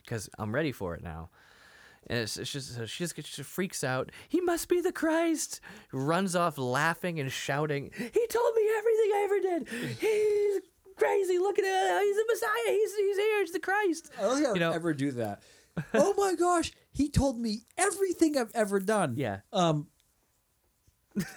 because 0.04 0.30
I'm 0.38 0.54
ready 0.54 0.72
for 0.72 0.94
it 0.96 1.02
now. 1.04 1.30
And 2.08 2.20
it's, 2.20 2.38
it's 2.38 2.52
just 2.52 2.76
so 2.76 2.86
she 2.86 3.04
just 3.04 3.16
gets 3.16 3.30
she 3.30 3.42
freaks 3.44 3.84
out. 3.84 4.12
He 4.28 4.42
must 4.42 4.68
be 4.70 4.82
the 4.82 4.92
Christ. 4.92 5.62
Runs 5.94 6.36
off 6.36 6.58
laughing 6.58 7.20
and 7.20 7.32
shouting. 7.32 7.92
He 7.96 8.28
told 8.28 8.56
me 8.56 8.70
everything 8.78 9.12
I 9.14 9.22
ever 9.26 9.40
did. 9.40 9.68
He's 10.00 10.62
crazy. 10.98 11.38
Look 11.40 11.58
at 11.60 11.66
him. 11.66 12.02
He's 12.04 12.16
the 12.16 12.26
Messiah. 12.28 12.74
He's 12.76 12.96
he's 12.96 13.18
here. 13.18 13.40
He's 13.42 13.52
the 13.52 13.60
Christ. 13.60 14.10
I 14.18 14.22
don't 14.24 14.34
think 14.36 14.46
I 14.46 14.50
You 14.50 14.54
would 14.54 14.60
know- 14.62 14.72
ever 14.72 14.94
do 14.94 15.12
that. 15.12 15.42
oh 15.94 16.14
my 16.18 16.34
gosh, 16.36 16.72
he 16.92 17.10
told 17.10 17.40
me 17.40 17.66
everything 17.78 18.38
I've 18.38 18.52
ever 18.54 18.80
done. 18.80 19.16
Yeah. 19.18 19.40
Um. 19.54 19.88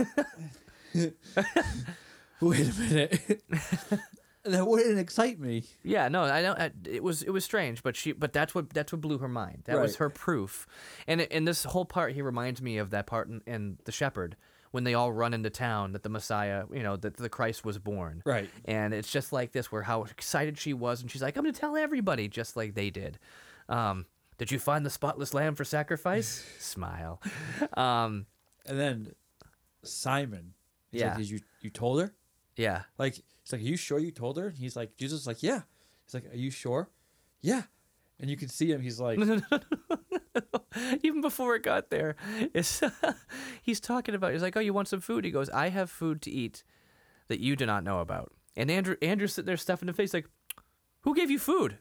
Wait 2.41 2.69
a 2.69 2.81
minute. 2.81 3.43
that 4.45 4.67
wouldn't 4.67 4.99
excite 4.99 5.41
me. 5.41 5.65
Yeah, 5.83 6.09
no, 6.09 6.23
I 6.25 6.43
don't. 6.43 6.59
I, 6.59 6.71
it 6.85 7.03
was 7.03 7.23
it 7.23 7.31
was 7.31 7.45
strange, 7.45 7.83
but 7.83 7.97
she, 7.97 8.13
but 8.13 8.33
that's 8.33 8.55
what 8.55 8.71
that's 8.71 8.93
what 8.93 9.01
blew 9.01 9.19
her 9.19 9.29
mind. 9.29 9.63
That 9.65 9.81
was 9.81 9.93
Right. 9.93 9.99
her 9.99 10.11
proof, 10.11 10.67
and 11.07 11.21
and 11.23 11.47
this 11.49 11.65
whole 11.65 11.85
part 11.85 12.13
he 12.13 12.23
reminds 12.23 12.61
me 12.61 12.79
of 12.79 12.91
that 12.91 13.07
part 13.07 13.29
in, 13.29 13.41
in 13.47 13.79
the 13.85 13.93
Shepherd 13.93 14.37
when 14.73 14.85
they 14.85 14.95
all 14.95 15.13
run 15.13 15.33
into 15.33 15.51
town 15.51 15.93
that 15.93 16.03
the 16.03 16.09
Messiah, 16.09 16.65
you 16.73 16.83
know, 16.83 16.97
that 16.97 17.17
the 17.17 17.29
Christ 17.29 17.65
was 17.65 17.79
born. 17.79 18.23
Right. 18.27 18.51
And 18.65 18.93
it's 18.93 19.11
just 19.11 19.33
like 19.33 19.53
this, 19.53 19.71
where 19.71 19.83
how 19.83 20.03
excited 20.03 20.59
she 20.59 20.75
was, 20.75 21.01
and 21.01 21.11
she's 21.11 21.23
like, 21.23 21.37
"I'm 21.37 21.45
gonna 21.45 21.53
tell 21.53 21.77
everybody," 21.77 22.29
just 22.29 22.57
like 22.57 22.75
they 22.75 22.91
did. 22.91 23.19
Um, 23.69 24.05
did 24.39 24.51
you 24.53 24.59
find 24.59 24.85
the 24.85 24.91
spotless 24.91 25.33
lamb 25.35 25.55
for 25.55 25.65
sacrifice? 25.65 26.45
Smile. 26.59 27.21
Um, 27.77 28.27
And 28.67 28.79
then 28.81 29.13
Simon. 29.83 30.55
He's 30.91 31.01
Yeah. 31.03 31.09
Like, 31.09 31.17
Did 31.19 31.31
you 31.31 31.39
you 31.61 31.71
told 31.71 32.01
her? 32.01 32.15
yeah. 32.57 32.83
Like 32.99 33.15
he's 33.15 33.53
like, 33.53 33.61
Are 33.61 33.65
you 33.65 33.77
sure 33.77 33.99
you 33.99 34.11
told 34.11 34.37
her? 34.39 34.51
He's 34.51 34.77
like, 34.77 34.97
Jesus 34.97 35.21
is 35.23 35.27
like, 35.27 35.43
Yeah. 35.43 35.63
He's 36.07 36.15
like, 36.15 36.33
Are 36.33 36.37
you 36.37 36.51
sure? 36.51 36.89
Yeah. 37.41 37.63
And 38.21 38.31
you 38.31 38.37
can 38.37 38.49
see 38.49 38.71
him. 38.71 38.81
He's 38.81 39.01
like, 39.01 39.19
Even 41.03 41.21
before 41.21 41.55
it 41.57 41.63
got 41.63 41.91
there, 41.91 42.17
it's, 42.53 42.83
he's 43.63 43.81
talking 43.81 44.15
about. 44.15 44.33
He's 44.33 44.43
like, 44.43 44.57
"Oh, 44.57 44.61
you 44.61 44.73
want 44.73 44.89
some 44.89 45.01
food?" 45.01 45.25
He 45.25 45.31
goes, 45.31 45.49
"I 45.51 45.69
have 45.69 45.89
food 45.91 46.21
to 46.23 46.31
eat 46.31 46.65
that 47.29 47.39
you 47.41 47.55
do 47.55 47.65
not 47.67 47.85
know 47.85 48.01
about." 48.01 48.33
And 48.57 48.71
Andrew, 48.71 48.97
Andrew's 49.03 49.35
sitting 49.35 49.47
there 49.47 49.57
stuffing 49.57 49.87
his 49.89 49.97
face, 49.97 50.13
like, 50.15 50.29
"Who 51.03 51.15
gave 51.15 51.31
you 51.31 51.39
food?" 51.39 51.77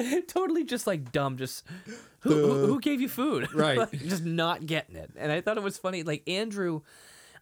totally 0.28 0.64
just 0.64 0.86
like 0.86 1.12
dumb. 1.12 1.36
Just 1.36 1.64
who, 2.20 2.30
who, 2.30 2.66
who 2.66 2.80
gave 2.80 3.00
you 3.00 3.08
food? 3.08 3.48
Right. 3.54 3.78
Like, 3.78 3.92
just 3.92 4.24
not 4.24 4.66
getting 4.66 4.96
it. 4.96 5.10
And 5.16 5.30
I 5.32 5.40
thought 5.40 5.56
it 5.56 5.62
was 5.62 5.78
funny. 5.78 6.02
Like 6.02 6.28
Andrew, 6.28 6.82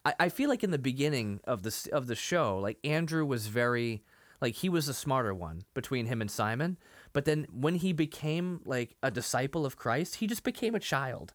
I, 0.05 0.13
I 0.19 0.29
feel 0.29 0.49
like 0.49 0.63
in 0.63 0.71
the 0.71 0.77
beginning 0.77 1.39
of 1.45 1.63
the 1.63 1.89
of 1.91 2.07
the 2.07 2.15
show, 2.15 2.57
like 2.59 2.77
Andrew 2.83 3.25
was 3.25 3.47
very 3.47 4.03
like 4.41 4.55
he 4.55 4.69
was 4.69 4.85
the 4.87 4.93
smarter 4.93 5.33
one 5.33 5.63
between 5.73 6.05
him 6.05 6.21
and 6.21 6.31
Simon. 6.31 6.77
But 7.11 7.25
then 7.25 7.47
when 7.51 7.75
he 7.75 7.91
became 7.93 8.61
like 8.65 8.95
a 9.03 9.11
disciple 9.11 9.65
of 9.65 9.75
Christ, 9.75 10.15
he 10.15 10.27
just 10.27 10.43
became 10.43 10.75
a 10.75 10.79
child. 10.79 11.33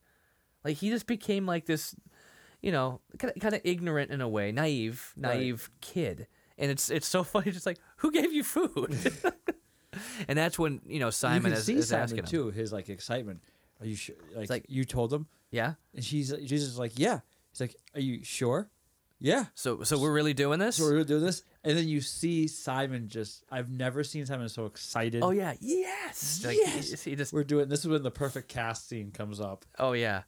Like 0.64 0.78
he 0.78 0.88
just 0.88 1.06
became 1.06 1.44
like 1.46 1.66
this, 1.66 1.94
you 2.62 2.72
know, 2.72 3.00
kind 3.18 3.32
of 3.36 3.42
kind 3.42 3.54
of 3.54 3.60
ignorant 3.64 4.10
in 4.10 4.20
a 4.20 4.28
way, 4.28 4.52
naive, 4.52 5.12
Right. 5.16 5.36
naive 5.38 5.70
kid. 5.80 6.26
And 6.56 6.70
it's 6.70 6.88
it's 6.90 7.06
so 7.08 7.22
funny, 7.32 7.50
just 7.50 7.66
like 7.66 7.78
who 7.98 8.10
gave 8.10 8.32
you 8.32 8.42
food? 8.44 8.96
and 10.28 10.38
that's 10.38 10.58
when 10.58 10.80
you 10.86 11.00
know 11.00 11.06
you 11.06 11.12
Simon 11.12 11.52
can 11.52 11.52
is, 11.52 11.64
see 11.64 11.76
is 11.76 11.88
Simon 11.88 12.02
asking 12.02 12.18
him. 12.20 12.26
too. 12.26 12.50
His 12.50 12.72
like 12.72 12.88
excitement. 12.88 13.40
Are 13.80 13.86
you 13.86 13.96
sure? 13.96 14.16
Like, 14.34 14.50
like- 14.50 14.66
you 14.68 14.84
told 14.84 15.12
him? 15.12 15.26
Yeah. 15.50 15.74
And 15.94 16.04
she's 16.04 16.32
Jesus 16.44 16.70
is 16.70 16.78
like, 16.78 16.98
Yeah. 16.98 17.20
He's 17.52 17.60
like, 17.60 17.76
Are 17.94 18.00
you 18.00 18.24
sure? 18.24 18.68
Yeah. 19.20 19.46
So 19.54 19.82
so 19.82 19.98
we're 19.98 20.12
really 20.12 20.34
doing 20.34 20.58
this? 20.58 20.76
So 20.76 20.84
we're 20.84 20.92
gonna 20.92 21.04
do 21.04 21.20
this, 21.20 21.42
and 21.62 21.78
then 21.78 21.88
you 21.88 22.00
see 22.00 22.46
Simon 22.48 23.08
just. 23.08 23.44
I've 23.50 23.70
never 23.70 24.04
seen 24.04 24.26
Simon 24.26 24.48
so 24.48 24.66
excited. 24.66 25.22
Oh 25.22 25.30
yeah, 25.30 25.54
yes. 25.60 26.42
Like, 26.44 26.56
Yes! 26.56 27.02
He, 27.02 27.10
he 27.10 27.16
just. 27.16 27.32
We're 27.32 27.44
doing. 27.44 27.68
This 27.68 27.80
is 27.80 27.88
when 27.88 28.02
the 28.02 28.10
perfect 28.10 28.48
cast 28.48 28.88
scene 28.88 29.12
comes 29.12 29.40
up. 29.40 29.64
Oh 29.78 29.92
yeah. 29.92 30.22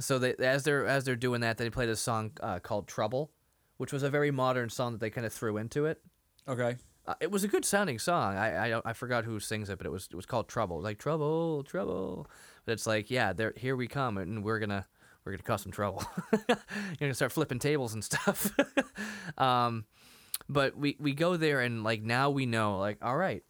So 0.00 0.18
they 0.18 0.34
as 0.34 0.64
they're 0.64 0.86
as 0.86 1.04
they're 1.04 1.16
doing 1.16 1.42
that, 1.42 1.58
they 1.58 1.70
played 1.70 1.90
a 1.90 1.96
song 1.96 2.32
uh, 2.40 2.58
called 2.60 2.88
"Trouble," 2.88 3.30
which 3.76 3.92
was 3.92 4.02
a 4.02 4.10
very 4.10 4.30
modern 4.30 4.68
song 4.70 4.92
that 4.92 5.00
they 5.00 5.10
kind 5.10 5.26
of 5.26 5.32
threw 5.32 5.56
into 5.56 5.86
it. 5.86 6.00
Okay. 6.48 6.76
Uh, 7.08 7.14
it 7.20 7.30
was 7.30 7.42
a 7.42 7.48
good 7.48 7.64
sounding 7.64 7.98
song. 7.98 8.36
I, 8.36 8.74
I 8.74 8.82
I 8.84 8.92
forgot 8.92 9.24
who 9.24 9.40
sings 9.40 9.70
it, 9.70 9.78
but 9.78 9.86
it 9.86 9.90
was 9.90 10.08
it 10.10 10.14
was 10.14 10.26
called 10.26 10.46
"Trouble." 10.46 10.82
Like 10.82 10.98
trouble, 10.98 11.64
trouble. 11.64 12.28
But 12.66 12.72
it's 12.72 12.86
like 12.86 13.10
yeah, 13.10 13.32
there 13.32 13.54
here 13.56 13.76
we 13.76 13.86
come, 13.86 14.18
and 14.18 14.44
we're 14.44 14.58
gonna 14.58 14.86
we're 15.24 15.32
gonna 15.32 15.42
cause 15.42 15.62
some 15.62 15.72
trouble. 15.72 16.04
You're 16.48 16.58
gonna 17.00 17.14
start 17.14 17.32
flipping 17.32 17.60
tables 17.60 17.94
and 17.94 18.04
stuff. 18.04 18.52
um, 19.38 19.86
but 20.50 20.76
we 20.76 20.98
we 21.00 21.14
go 21.14 21.38
there, 21.38 21.62
and 21.62 21.82
like 21.82 22.02
now 22.02 22.28
we 22.28 22.44
know, 22.44 22.78
like 22.78 22.98
all 23.00 23.16
right. 23.16 23.42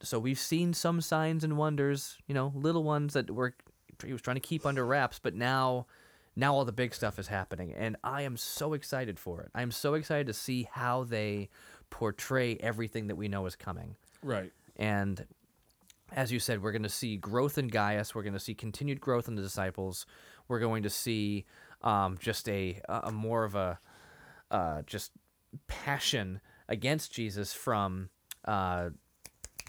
So 0.00 0.18
we've 0.18 0.38
seen 0.38 0.72
some 0.72 1.02
signs 1.02 1.44
and 1.44 1.58
wonders, 1.58 2.16
you 2.26 2.34
know, 2.34 2.50
little 2.54 2.82
ones 2.82 3.12
that 3.12 3.30
were 3.30 3.54
he 4.06 4.12
was 4.12 4.22
trying 4.22 4.36
to 4.36 4.40
keep 4.40 4.64
under 4.64 4.86
wraps, 4.86 5.18
but 5.22 5.34
now 5.34 5.86
now 6.36 6.54
all 6.54 6.64
the 6.64 6.72
big 6.72 6.94
stuff 6.94 7.18
is 7.18 7.28
happening 7.28 7.72
and 7.72 7.96
I 8.04 8.22
am 8.22 8.36
so 8.36 8.74
excited 8.74 9.18
for 9.18 9.40
it. 9.40 9.50
I 9.54 9.62
am 9.62 9.70
so 9.70 9.94
excited 9.94 10.26
to 10.26 10.34
see 10.34 10.68
how 10.70 11.04
they 11.04 11.48
portray 11.90 12.56
everything 12.56 13.06
that 13.08 13.16
we 13.16 13.28
know 13.28 13.46
is 13.46 13.56
coming. 13.56 13.96
Right. 14.22 14.52
And 14.76 15.24
as 16.12 16.30
you 16.32 16.38
said, 16.38 16.62
we're 16.62 16.72
going 16.72 16.82
to 16.82 16.88
see 16.88 17.16
growth 17.16 17.58
in 17.58 17.68
Gaius. 17.68 18.14
We're 18.14 18.22
going 18.22 18.34
to 18.34 18.40
see 18.40 18.54
continued 18.54 19.00
growth 19.00 19.28
in 19.28 19.34
the 19.34 19.42
disciples. 19.42 20.06
We're 20.48 20.60
going 20.60 20.82
to 20.84 20.90
see 20.90 21.44
um, 21.82 22.16
just 22.20 22.48
a, 22.48 22.80
a 22.88 23.10
more 23.12 23.44
of 23.44 23.54
a 23.54 23.78
uh, 24.50 24.82
just 24.86 25.12
passion 25.66 26.40
against 26.68 27.12
Jesus 27.12 27.52
from 27.52 28.10
uh, 28.44 28.90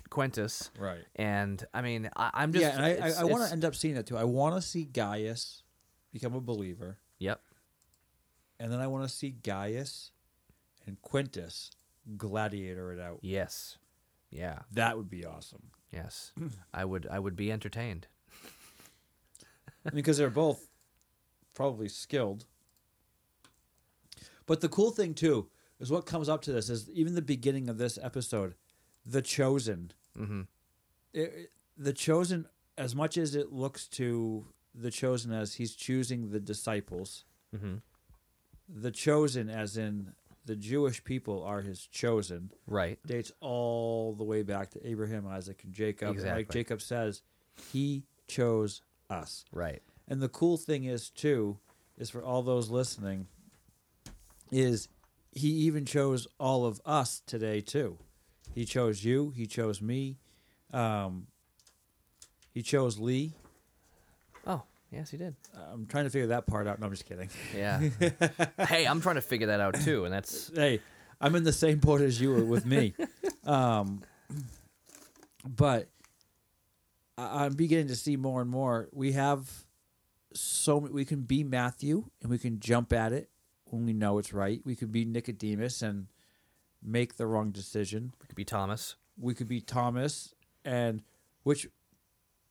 Quintus. 0.09 0.69
Right. 0.79 1.01
And 1.15 1.63
I 1.73 1.81
mean, 1.81 2.09
I, 2.15 2.29
I'm 2.33 2.51
just 2.51 2.61
yeah, 2.63 2.75
and 2.75 3.03
I, 3.03 3.07
I, 3.09 3.21
I 3.21 3.23
want 3.23 3.45
to 3.45 3.51
end 3.51 3.65
up 3.65 3.75
seeing 3.75 3.95
that 3.95 4.05
too. 4.05 4.17
I 4.17 4.23
want 4.23 4.55
to 4.55 4.61
see 4.61 4.83
Gaius 4.85 5.63
become 6.13 6.33
a 6.33 6.41
believer, 6.41 6.97
Yep. 7.19 7.41
and 8.59 8.71
then 8.71 8.79
I 8.79 8.87
want 8.87 9.07
to 9.07 9.13
see 9.13 9.31
Gaius 9.31 10.11
and 10.85 11.01
Quintus 11.01 11.71
gladiator 12.15 12.93
it 12.93 12.99
out. 12.99 13.19
Yes. 13.21 13.77
Yeah. 14.29 14.59
That 14.71 14.97
would 14.97 15.09
be 15.09 15.25
awesome. 15.25 15.71
Yes. 15.91 16.31
I 16.73 16.85
would. 16.85 17.07
I 17.09 17.19
would 17.19 17.35
be 17.35 17.51
entertained. 17.51 18.07
because 19.93 20.17
they're 20.17 20.29
both 20.29 20.67
probably 21.53 21.87
skilled. 21.89 22.45
But 24.45 24.61
the 24.61 24.69
cool 24.69 24.91
thing 24.91 25.13
too 25.13 25.47
is 25.79 25.91
what 25.91 26.05
comes 26.05 26.29
up 26.29 26.41
to 26.43 26.51
this 26.51 26.69
is 26.69 26.89
even 26.91 27.15
the 27.15 27.21
beginning 27.21 27.69
of 27.69 27.77
this 27.77 27.97
episode, 28.01 28.55
the 29.05 29.21
chosen. 29.21 29.91
Mm-hmm. 30.17 30.41
It, 31.13 31.19
it- 31.21 31.51
the 31.79 31.93
chosen, 31.93 32.47
as 32.75 32.95
much 32.95 33.19
as 33.19 33.35
it 33.35 33.53
looks 33.53 33.87
to 33.89 34.47
the 34.73 34.89
chosen 34.89 35.31
as 35.31 35.53
he's 35.53 35.75
choosing 35.75 36.31
the 36.31 36.39
disciples, 36.39 37.23
Mm-hmm. 37.55 37.75
the 38.67 38.89
chosen 38.91 39.47
as 39.47 39.77
in 39.77 40.13
the 40.47 40.55
Jewish 40.55 41.03
people 41.03 41.43
are 41.43 41.61
his 41.61 41.85
chosen 41.85 42.51
Right. 42.65 42.97
dates 43.05 43.31
all 43.41 44.13
the 44.15 44.23
way 44.23 44.41
back 44.43 44.71
to 44.71 44.87
Abraham, 44.87 45.27
Isaac, 45.27 45.61
and 45.63 45.73
Jacob. 45.73 46.17
And 46.17 46.25
like 46.25 46.49
Jacob 46.49 46.81
says, 46.81 47.21
he 47.71 48.03
chose 48.27 48.81
us. 49.09 49.45
Right. 49.51 49.83
And 50.07 50.21
the 50.21 50.29
cool 50.29 50.57
thing 50.57 50.85
is 50.85 51.09
too, 51.09 51.59
is 51.97 52.09
for 52.09 52.23
all 52.23 52.41
those 52.41 52.69
listening, 52.69 53.27
is 54.51 54.87
he 55.31 55.49
even 55.49 55.85
chose 55.85 56.27
all 56.39 56.65
of 56.65 56.81
us 56.85 57.21
today 57.25 57.61
too. 57.61 57.97
He 58.55 58.65
chose 58.65 59.03
you. 59.03 59.31
He 59.35 59.45
chose 59.45 59.81
me. 59.81 60.17
Um, 60.73 61.27
he 62.53 62.61
chose 62.63 62.97
Lee. 62.99 63.33
Yes, 64.91 65.09
he 65.11 65.17
did. 65.17 65.35
I'm 65.71 65.85
trying 65.85 66.05
to 66.05 66.09
figure 66.09 66.27
that 66.27 66.47
part 66.47 66.65
out. 66.67 66.79
No, 66.79 66.85
I'm 66.85 66.91
just 66.93 67.05
kidding. 67.05 67.29
Yeah. 67.55 67.79
hey, 68.67 68.85
I'm 68.85 69.01
trying 69.01 69.15
to 69.15 69.21
figure 69.21 69.47
that 69.47 69.59
out 69.59 69.75
too, 69.81 70.05
and 70.05 70.13
that's 70.13 70.49
Hey, 70.55 70.79
I'm 71.19 71.35
in 71.35 71.43
the 71.43 71.51
same 71.53 71.79
boat 71.79 72.01
as 72.01 72.19
you 72.21 72.31
were 72.31 72.43
with 72.45 72.65
me. 72.65 72.93
Um, 73.45 74.01
but 75.47 75.87
I- 77.17 77.45
I'm 77.45 77.53
beginning 77.53 77.87
to 77.87 77.95
see 77.95 78.17
more 78.17 78.41
and 78.41 78.49
more. 78.49 78.89
We 78.91 79.13
have 79.13 79.65
so 80.33 80.77
m- 80.85 80.91
we 80.91 81.05
can 81.05 81.21
be 81.21 81.45
Matthew 81.45 82.09
and 82.21 82.29
we 82.29 82.37
can 82.37 82.59
jump 82.59 82.91
at 82.91 83.13
it 83.13 83.29
when 83.65 83.85
we 83.85 83.93
know 83.93 84.17
it's 84.17 84.33
right. 84.33 84.59
We 84.65 84.75
could 84.75 84.91
be 84.91 85.05
Nicodemus 85.05 85.81
and 85.81 86.07
make 86.83 87.15
the 87.15 87.25
wrong 87.25 87.51
decision. 87.51 88.11
It 88.21 88.27
could 88.27 88.35
be 88.35 88.43
Thomas. 88.43 88.95
We 89.17 89.33
could 89.33 89.47
be 89.47 89.61
Thomas 89.61 90.33
and 90.65 91.01
which 91.43 91.67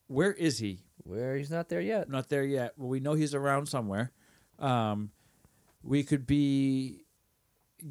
where 0.07 0.33
is 0.33 0.59
he? 0.59 0.81
Where 1.05 1.37
he's 1.37 1.51
not 1.51 1.69
there 1.69 1.81
yet. 1.81 2.09
Not 2.09 2.29
there 2.29 2.45
yet. 2.45 2.73
Well, 2.77 2.89
we 2.89 3.01
know 3.01 3.15
he's 3.15 3.35
around 3.35 3.67
somewhere. 3.67 4.13
Um, 4.59 5.11
we 5.83 6.03
could 6.03 6.27
be 6.27 7.05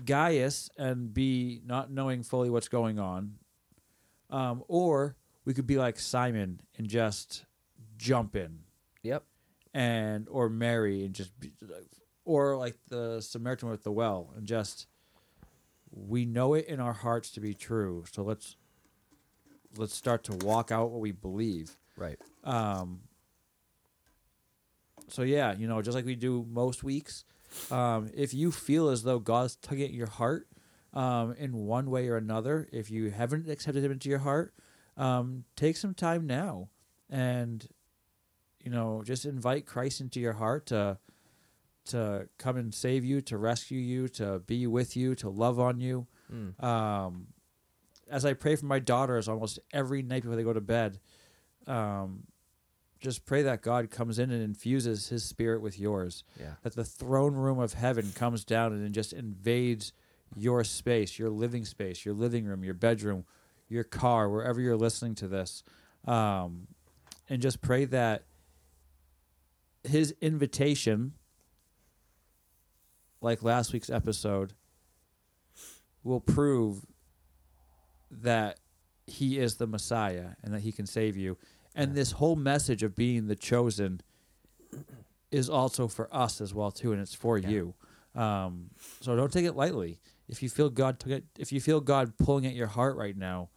Gaius 0.04 0.70
and 0.78 1.14
be 1.14 1.62
not 1.66 1.92
knowing 1.92 2.24
fully 2.24 2.50
what's 2.50 2.68
going 2.68 3.00
on. 3.00 3.36
Um, 4.30 4.64
or 4.68 5.16
we 5.46 5.54
could 5.54 5.68
be 5.68 5.78
like 5.78 6.00
Simon 6.00 6.60
and 6.78 6.88
just 6.88 7.46
jump 7.98 8.36
in 8.36 8.60
Yep. 9.04 9.24
and 9.74 10.28
or 10.30 10.50
Mary 10.50 11.06
and 11.06 11.14
just 11.14 11.40
be, 11.40 11.54
or 12.26 12.58
like 12.58 12.76
the 12.90 13.22
Samaritan 13.22 13.70
with 13.70 13.84
the 13.84 13.92
well 13.92 14.34
and 14.36 14.46
just 14.48 14.88
we 15.92 16.26
know 16.26 16.56
it 16.56 16.66
in 16.68 16.80
our 16.82 16.92
hearts 16.92 17.30
to 17.32 17.40
be 17.40 17.54
true. 17.54 18.04
So 18.12 18.24
let's 18.24 18.58
let's 19.78 19.94
start 19.96 20.24
to 20.26 20.34
walk 20.46 20.72
out 20.72 20.90
what 20.92 21.00
we 21.00 21.12
believe. 21.12 21.78
Right. 21.98 22.18
Um, 22.44 23.02
so 25.08 25.22
yeah, 25.22 25.54
you 25.54 25.68
know, 25.68 25.82
just 25.82 25.96
like 25.96 26.06
we 26.06 26.16
do 26.16 26.46
most 26.50 26.84
weeks, 26.84 27.26
um, 27.72 28.10
if 28.14 28.34
you 28.34 28.52
feel 28.52 28.90
as 28.90 29.04
though 29.04 29.20
God's 29.20 29.56
tugging 29.56 29.86
at 29.86 29.94
your 29.94 30.10
heart 30.10 30.48
um, 30.94 31.34
in 31.38 31.54
one 31.54 31.90
way 31.90 32.08
or 32.08 32.18
another, 32.18 32.68
if 32.72 32.90
you 32.90 33.12
haven't 33.12 33.50
accepted 33.50 33.84
Him 33.84 33.92
into 33.92 34.10
your 34.10 34.20
heart, 34.20 34.54
um, 34.98 35.44
take 35.56 35.78
some 35.78 35.94
time 35.94 36.26
now 36.26 36.70
and 37.10 37.68
you 38.64 38.72
know 38.72 39.04
just 39.06 39.26
invite 39.26 39.66
Christ 39.66 40.02
into 40.02 40.20
your 40.20 40.34
heart 40.34 40.66
to 40.68 40.98
to 41.88 42.28
come 42.40 42.58
and 42.58 42.74
save 42.74 43.06
you, 43.06 43.22
to 43.22 43.38
rescue 43.38 43.80
you, 43.80 44.08
to 44.08 44.40
be 44.40 44.66
with 44.66 44.98
you, 44.98 45.14
to 45.16 45.30
love 45.30 45.60
on 45.60 45.80
you. 45.80 46.08
Mm. 46.34 46.64
Um, 46.64 47.28
as 48.10 48.26
I 48.26 48.34
pray 48.34 48.56
for 48.56 48.66
my 48.66 48.80
daughters 48.80 49.28
almost 49.28 49.60
every 49.72 50.02
night 50.02 50.24
before 50.24 50.36
they 50.36 50.44
go 50.44 50.54
to 50.54 50.62
bed, 50.62 51.00
um, 51.68 52.24
just 53.00 53.26
pray 53.26 53.44
that 53.44 53.62
God 53.62 53.92
comes 53.92 54.20
in 54.20 54.32
and 54.32 54.42
infuses 54.42 55.10
His 55.10 55.24
Spirit 55.24 55.62
with 55.62 55.80
yours. 55.80 56.24
Yeah. 56.40 56.54
That 56.64 56.76
the 56.76 56.84
throne 56.84 57.34
room 57.34 57.60
of 57.60 57.74
heaven 57.74 58.12
comes 58.16 58.44
down 58.44 58.74
and 58.74 58.94
just 58.94 59.14
invades 59.14 59.94
your 60.36 60.64
space, 60.64 61.20
your 61.20 61.30
living 61.30 61.66
space, 61.66 62.06
your 62.06 62.14
living 62.14 62.46
room, 62.46 62.64
your 62.64 62.74
bedroom, 62.74 63.26
your 63.70 63.84
car, 63.84 64.30
wherever 64.30 64.60
you're 64.60 64.78
listening 64.78 65.16
to 65.16 65.28
this, 65.28 65.64
um, 66.06 66.68
and 67.30 67.42
just 67.42 67.62
pray 67.62 67.86
that 67.86 68.24
His 69.84 70.14
invitation, 70.22 71.14
like 73.22 73.44
last 73.44 73.74
week's 73.74 73.90
episode, 73.90 74.54
will 76.04 76.20
prove 76.22 76.86
that 78.12 78.60
he 79.08 79.38
is 79.38 79.56
the 79.56 79.68
Messiah 79.68 80.30
and 80.44 80.54
that 80.54 80.62
he 80.62 80.72
can 80.72 80.86
save 80.86 81.16
you. 81.18 81.38
And 81.76 81.92
Yeah. 81.92 81.96
this 81.96 82.14
whole 82.14 82.36
message 82.36 82.84
of 82.84 82.96
being 82.96 83.28
the 83.28 83.36
chosen 83.36 84.02
is 85.32 85.50
also 85.50 85.88
for 85.88 86.08
us 86.16 86.40
as 86.42 86.54
well 86.54 86.72
too, 86.72 86.92
and 86.94 87.02
it's 87.02 87.14
for 87.14 87.38
Yeah. 87.38 87.50
you. 87.50 87.74
Um, 88.16 88.70
so 89.02 89.16
don't 89.16 89.32
take 89.32 89.46
it 89.46 89.54
lightly. 89.54 90.00
If 90.30 90.42
you 90.42 90.50
feel 90.50 90.70
God, 90.70 91.00
to 91.02 91.08
get, 91.10 91.24
if 91.38 91.52
you 91.52 91.60
feel 91.60 91.82
God 91.82 92.18
pulling 92.18 92.46
at 92.46 92.54
your 92.56 92.68
heart 92.68 92.96
right 92.96 93.16
now, 93.16 93.50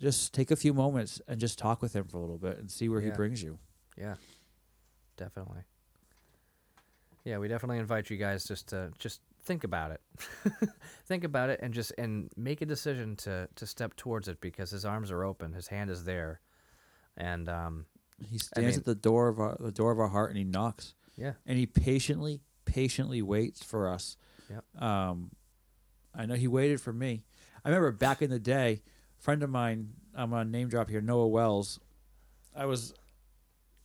just 0.00 0.32
take 0.34 0.50
a 0.50 0.56
few 0.56 0.72
moments 0.74 1.20
and 1.28 1.38
just 1.38 1.58
talk 1.58 1.82
with 1.82 1.94
Him 1.94 2.06
for 2.08 2.16
a 2.16 2.20
little 2.20 2.38
bit 2.38 2.58
and 2.58 2.70
see 2.70 2.88
where 2.88 3.00
He 3.00 3.10
brings 3.10 3.42
you. 3.42 3.58
Yeah. 3.96 4.16
Definitely. 5.16 5.62
Yeah, 7.24 7.38
we 7.38 7.46
definitely 7.46 7.78
invite 7.78 8.10
you 8.10 8.16
guys 8.16 8.44
just 8.44 8.68
to 8.68 8.90
just 8.98 9.20
think 9.44 9.62
about 9.62 9.92
it. 9.92 10.00
think 11.06 11.22
about 11.22 11.50
it 11.50 11.60
and 11.62 11.72
just 11.74 11.92
and 11.98 12.30
make 12.36 12.62
a 12.62 12.66
decision 12.66 13.14
to 13.16 13.48
to 13.54 13.66
step 13.66 13.94
towards 13.96 14.26
it 14.26 14.40
because 14.40 14.70
his 14.70 14.84
arms 14.84 15.10
are 15.12 15.22
open, 15.22 15.52
his 15.52 15.68
hand 15.68 15.90
is 15.90 16.02
there. 16.04 16.40
And 17.16 17.48
um 17.48 17.86
He 18.30 18.38
stands 18.38 18.70
mean- 18.70 18.78
at 18.78 18.84
the 18.84 18.94
door 18.94 19.28
of 19.28 19.38
our, 19.40 19.56
the 19.58 19.72
door 19.72 19.92
of 19.92 19.98
our 20.00 20.08
heart 20.08 20.30
and 20.30 20.38
He 20.38 20.44
knocks. 20.44 20.94
yeah. 21.16 21.34
and 21.46 21.58
he 21.58 21.66
patiently, 21.66 22.40
patiently 22.64 23.20
waits 23.22 23.62
for 23.62 23.88
us. 23.88 24.16
Yep. 24.50 24.82
Um, 24.82 25.30
I 26.14 26.26
know 26.26 26.34
he 26.34 26.48
waited 26.48 26.80
for 26.80 26.92
me. 26.92 27.24
I 27.64 27.68
remember 27.68 27.92
back 27.92 28.20
in 28.22 28.30
the 28.30 28.38
day, 28.40 28.82
a 29.18 29.22
friend 29.22 29.42
of 29.42 29.50
mine, 29.50 29.94
I'm 30.14 30.30
gonna 30.30 30.44
name 30.48 30.68
drop 30.68 30.88
here, 30.90 31.00
Noah 31.00 31.28
Wells. 31.28 31.78
I 32.54 32.66
was 32.66 32.92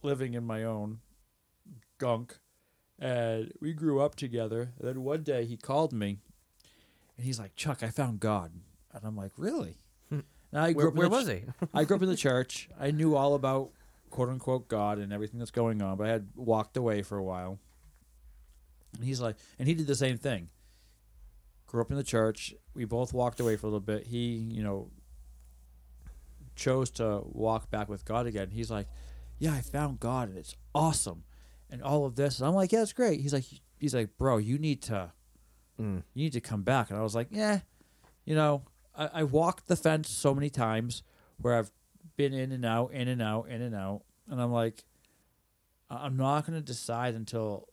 living 0.03 0.33
in 0.33 0.43
my 0.45 0.63
own 0.63 0.99
gunk, 1.99 2.37
and 2.99 3.51
we 3.61 3.73
grew 3.73 4.01
up 4.01 4.15
together. 4.15 4.73
And 4.77 4.87
then 4.87 5.03
one 5.03 5.23
day 5.23 5.45
he 5.45 5.55
called 5.57 5.93
me, 5.93 6.19
and 7.17 7.25
he's 7.25 7.39
like, 7.39 7.55
"Chuck, 7.55 7.81
I 7.83 7.89
found 7.89 8.19
God," 8.19 8.51
and 8.93 9.05
I'm 9.05 9.15
like, 9.15 9.31
"Really?" 9.37 9.77
I 10.53 10.71
grew 10.73 10.83
Where, 10.83 10.87
up 10.89 10.95
where 10.95 11.09
was 11.09 11.25
ch- 11.27 11.31
he? 11.31 11.43
I 11.73 11.83
grew 11.83 11.97
up 11.97 12.03
in 12.03 12.09
the 12.09 12.15
church. 12.15 12.69
I 12.79 12.91
knew 12.91 13.15
all 13.15 13.33
about 13.35 13.71
quote 14.09 14.29
unquote 14.29 14.67
God 14.67 14.97
and 14.99 15.11
everything 15.11 15.39
that's 15.39 15.51
going 15.51 15.81
on, 15.81 15.97
but 15.97 16.07
I 16.07 16.11
had 16.11 16.27
walked 16.35 16.77
away 16.77 17.01
for 17.01 17.17
a 17.17 17.23
while. 17.23 17.59
And 18.95 19.03
he's 19.03 19.19
like, 19.21 19.35
and 19.59 19.67
he 19.67 19.73
did 19.73 19.87
the 19.87 19.95
same 19.95 20.17
thing. 20.17 20.49
Grew 21.67 21.81
up 21.81 21.91
in 21.91 21.97
the 21.97 22.03
church. 22.03 22.55
We 22.73 22.85
both 22.85 23.13
walked 23.13 23.39
away 23.41 23.57
for 23.57 23.67
a 23.67 23.69
little 23.69 23.79
bit. 23.81 24.07
He, 24.07 24.35
you 24.35 24.63
know, 24.63 24.89
chose 26.55 26.89
to 26.91 27.21
walk 27.25 27.69
back 27.69 27.89
with 27.89 28.05
God 28.05 28.25
again. 28.25 28.49
He's 28.51 28.71
like, 28.71 28.87
yeah, 29.37 29.53
I 29.53 29.61
found 29.61 29.99
God 29.99 30.29
and 30.29 30.37
it's 30.37 30.55
awesome, 30.73 31.23
and 31.69 31.83
all 31.83 32.05
of 32.05 32.15
this. 32.15 32.39
And 32.39 32.47
I'm 32.47 32.55
like, 32.55 32.71
yeah, 32.71 32.81
it's 32.81 32.93
great. 32.93 33.19
He's 33.21 33.33
like, 33.33 33.43
he's 33.79 33.93
like, 33.93 34.17
bro, 34.17 34.37
you 34.37 34.57
need 34.57 34.81
to 34.83 35.11
Mm. 35.79 36.01
you 36.15 36.23
need 36.23 36.33
to 36.33 36.41
come 36.41 36.63
back. 36.63 36.89
And 36.89 36.97
I 36.97 37.03
was 37.03 37.13
like, 37.13 37.27
yeah, 37.29 37.59
you 38.25 38.33
know, 38.33 38.63
I, 38.97 39.09
I 39.13 39.23
walked 39.23 39.67
the 39.67 39.75
fence 39.75 40.09
so 40.09 40.33
many 40.33 40.49
times 40.49 41.03
where 41.39 41.55
I've 41.55 41.71
been 42.17 42.33
in 42.33 42.51
and 42.51 42.65
out, 42.65 42.91
in 42.91 43.07
and 43.07 43.21
out, 43.21 43.49
in 43.49 43.61
and 43.61 43.75
out. 43.75 44.01
And 44.29 44.41
I'm 44.41 44.51
like, 44.51 44.83
I'm 45.89 46.17
not 46.17 46.45
going 46.45 46.59
to 46.59 46.65
decide 46.65 47.15
until 47.15 47.69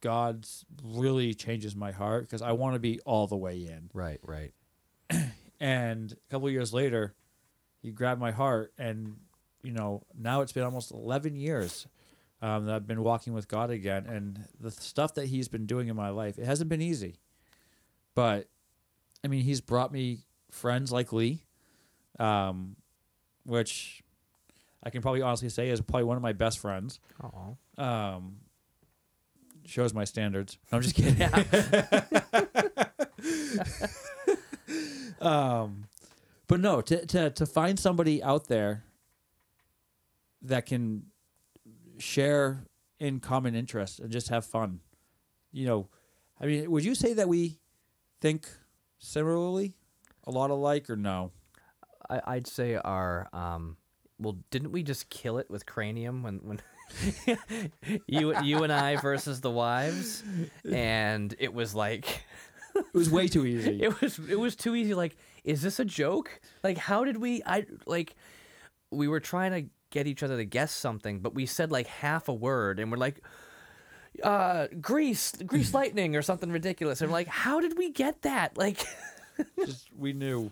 God 0.00 0.46
really 0.82 1.32
changes 1.32 1.74
my 1.74 1.92
heart 1.92 2.24
because 2.24 2.42
I 2.42 2.52
want 2.52 2.74
to 2.74 2.80
be 2.80 3.00
all 3.00 3.26
the 3.26 3.36
way 3.36 3.56
in. 3.56 3.90
Right, 3.94 4.20
right. 4.22 4.52
And 5.60 6.12
a 6.12 6.30
couple 6.30 6.50
years 6.50 6.74
later, 6.74 7.14
he 7.80 7.90
grabbed 7.90 8.20
my 8.20 8.32
heart. 8.32 8.74
And, 8.76 9.16
you 9.62 9.72
know, 9.72 10.02
now 10.14 10.42
it's 10.42 10.52
been 10.52 10.64
almost 10.64 10.90
11 10.90 11.36
years 11.36 11.86
um, 12.42 12.66
that 12.66 12.74
I've 12.74 12.86
been 12.86 13.02
walking 13.02 13.32
with 13.32 13.48
God 13.48 13.70
again. 13.70 14.04
And 14.04 14.44
the 14.60 14.70
stuff 14.70 15.14
that 15.14 15.26
he's 15.26 15.48
been 15.48 15.64
doing 15.64 15.88
in 15.88 15.96
my 15.96 16.10
life, 16.10 16.38
it 16.38 16.44
hasn't 16.44 16.68
been 16.68 16.82
easy. 16.82 17.16
But, 18.14 18.48
I 19.24 19.28
mean, 19.28 19.42
he's 19.42 19.62
brought 19.62 19.90
me 19.90 20.24
friends 20.54 20.92
like 20.92 21.12
Lee, 21.12 21.42
um, 22.18 22.76
which 23.44 24.02
I 24.82 24.90
can 24.90 25.02
probably 25.02 25.22
honestly 25.22 25.48
say 25.48 25.68
is 25.68 25.80
probably 25.80 26.04
one 26.04 26.16
of 26.16 26.22
my 26.22 26.32
best 26.32 26.58
friends. 26.58 27.00
Oh. 27.22 27.56
Um, 27.82 28.36
shows 29.66 29.92
my 29.92 30.04
standards. 30.04 30.58
No, 30.70 30.76
I'm 30.76 30.82
just 30.82 30.94
kidding. 30.94 31.20
um, 35.20 35.86
but 36.46 36.60
no, 36.60 36.80
to, 36.82 37.06
to 37.06 37.30
to 37.30 37.46
find 37.46 37.78
somebody 37.78 38.22
out 38.22 38.48
there 38.48 38.84
that 40.42 40.66
can 40.66 41.06
share 41.98 42.66
in 42.98 43.20
common 43.20 43.54
interests 43.54 43.98
and 43.98 44.10
just 44.10 44.28
have 44.28 44.44
fun. 44.44 44.80
You 45.52 45.66
know, 45.66 45.88
I 46.40 46.46
mean, 46.46 46.70
would 46.70 46.84
you 46.84 46.94
say 46.94 47.14
that 47.14 47.28
we 47.28 47.58
think 48.20 48.46
similarly, 48.98 49.74
a 50.26 50.30
lot 50.30 50.50
alike, 50.50 50.88
or 50.90 50.96
no? 50.96 51.32
I, 52.08 52.20
I'd 52.26 52.46
say 52.46 52.76
our 52.76 53.28
um 53.32 53.76
well 54.18 54.38
didn't 54.50 54.72
we 54.72 54.82
just 54.82 55.08
kill 55.10 55.38
it 55.38 55.50
with 55.50 55.66
cranium 55.66 56.22
when 56.22 56.38
when 56.38 56.60
you 58.06 58.38
you 58.42 58.62
and 58.62 58.72
I 58.72 58.96
versus 58.96 59.40
the 59.40 59.50
wives? 59.50 60.22
And 60.70 61.34
it 61.38 61.52
was 61.52 61.74
like 61.74 62.24
It 62.76 62.84
was 62.92 63.10
way 63.10 63.28
too 63.28 63.46
easy. 63.46 63.82
it 63.82 64.00
was 64.00 64.18
it 64.28 64.38
was 64.38 64.56
too 64.56 64.74
easy. 64.74 64.94
Like 64.94 65.16
is 65.44 65.62
this 65.62 65.78
a 65.80 65.84
joke? 65.84 66.40
Like 66.62 66.78
how 66.78 67.04
did 67.04 67.16
we 67.16 67.42
I 67.44 67.66
like 67.86 68.14
we 68.90 69.08
were 69.08 69.20
trying 69.20 69.52
to 69.52 69.70
get 69.90 70.06
each 70.06 70.22
other 70.22 70.36
to 70.36 70.44
guess 70.44 70.72
something 70.72 71.20
but 71.20 71.34
we 71.34 71.46
said 71.46 71.70
like 71.70 71.86
half 71.86 72.28
a 72.28 72.34
word 72.34 72.80
and 72.80 72.90
we're 72.90 72.98
like 72.98 73.20
uh 74.24 74.66
grease 74.80 75.32
grease 75.46 75.72
lightning 75.72 76.16
or 76.16 76.22
something 76.22 76.50
ridiculous. 76.50 77.00
And 77.00 77.10
we're 77.10 77.18
like 77.18 77.28
how 77.28 77.60
did 77.60 77.78
we 77.78 77.90
get 77.90 78.22
that? 78.22 78.56
Like 78.58 78.84
just 79.64 79.88
we 79.96 80.12
knew, 80.12 80.50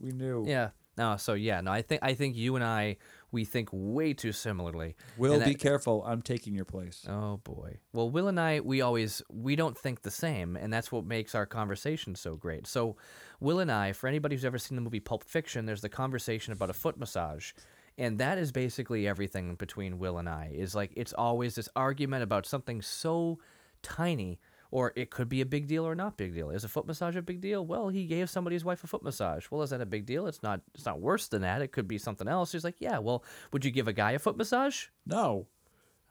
we 0.00 0.12
knew. 0.12 0.44
yeah 0.46 0.70
No, 0.96 1.16
so 1.16 1.34
yeah, 1.34 1.60
no, 1.60 1.70
I 1.70 1.82
think 1.82 2.02
I 2.02 2.14
think 2.14 2.36
you 2.36 2.56
and 2.56 2.64
I 2.64 2.96
we 3.30 3.44
think 3.44 3.68
way 3.72 4.14
too 4.14 4.32
similarly. 4.32 4.96
Will 5.16 5.34
And 5.34 5.44
be 5.44 5.54
careful. 5.54 6.02
I'm 6.06 6.22
taking 6.22 6.54
your 6.54 6.64
place. 6.64 7.04
Oh 7.08 7.38
boy. 7.44 7.78
Well, 7.92 8.10
Will 8.10 8.28
and 8.28 8.40
I, 8.40 8.60
we 8.60 8.80
always 8.80 9.22
we 9.30 9.54
don't 9.54 9.76
think 9.76 10.02
the 10.02 10.10
same, 10.10 10.56
and 10.56 10.72
that's 10.72 10.90
what 10.90 11.04
makes 11.04 11.34
our 11.34 11.46
conversation 11.46 12.14
so 12.14 12.36
great. 12.36 12.66
So, 12.66 12.96
Will 13.40 13.60
and 13.60 13.70
I, 13.70 13.92
for 13.92 14.08
anybody 14.08 14.34
who's 14.34 14.44
ever 14.44 14.58
seen 14.58 14.76
the 14.76 14.82
movie 14.82 15.00
Pulp 15.00 15.24
Fiction, 15.24 15.66
there's 15.66 15.82
the 15.82 15.88
conversation 15.88 16.52
about 16.52 16.70
a 16.70 16.74
foot 16.74 16.98
massage, 16.98 17.52
and 17.98 18.18
that 18.18 18.38
is 18.38 18.50
basically 18.50 19.06
everything 19.06 19.54
between 19.56 19.98
Will 19.98 20.18
and 20.18 20.28
I. 20.28 20.50
Is 20.54 20.74
like 20.74 20.92
it's 20.96 21.12
always 21.12 21.54
this 21.54 21.68
argument 21.76 22.22
about 22.22 22.46
something 22.46 22.80
so 22.82 23.38
tiny. 23.82 24.40
Or 24.70 24.92
it 24.96 25.10
could 25.10 25.28
be 25.30 25.40
a 25.40 25.46
big 25.46 25.66
deal 25.66 25.86
or 25.86 25.94
not 25.94 26.16
big 26.18 26.34
deal. 26.34 26.50
Is 26.50 26.62
a 26.62 26.68
foot 26.68 26.86
massage 26.86 27.16
a 27.16 27.22
big 27.22 27.40
deal? 27.40 27.64
Well, 27.64 27.88
he 27.88 28.04
gave 28.06 28.28
somebody's 28.28 28.64
wife 28.64 28.84
a 28.84 28.86
foot 28.86 29.02
massage. 29.02 29.46
Well, 29.50 29.62
is 29.62 29.70
that 29.70 29.80
a 29.80 29.86
big 29.86 30.04
deal? 30.04 30.26
It's 30.26 30.42
not. 30.42 30.60
It's 30.74 30.84
not 30.84 31.00
worse 31.00 31.28
than 31.28 31.40
that. 31.42 31.62
It 31.62 31.72
could 31.72 31.88
be 31.88 31.96
something 31.96 32.28
else. 32.28 32.52
He's 32.52 32.64
like, 32.64 32.76
yeah. 32.78 32.98
Well, 32.98 33.24
would 33.52 33.64
you 33.64 33.70
give 33.70 33.88
a 33.88 33.94
guy 33.94 34.12
a 34.12 34.18
foot 34.18 34.36
massage? 34.36 34.86
No. 35.06 35.46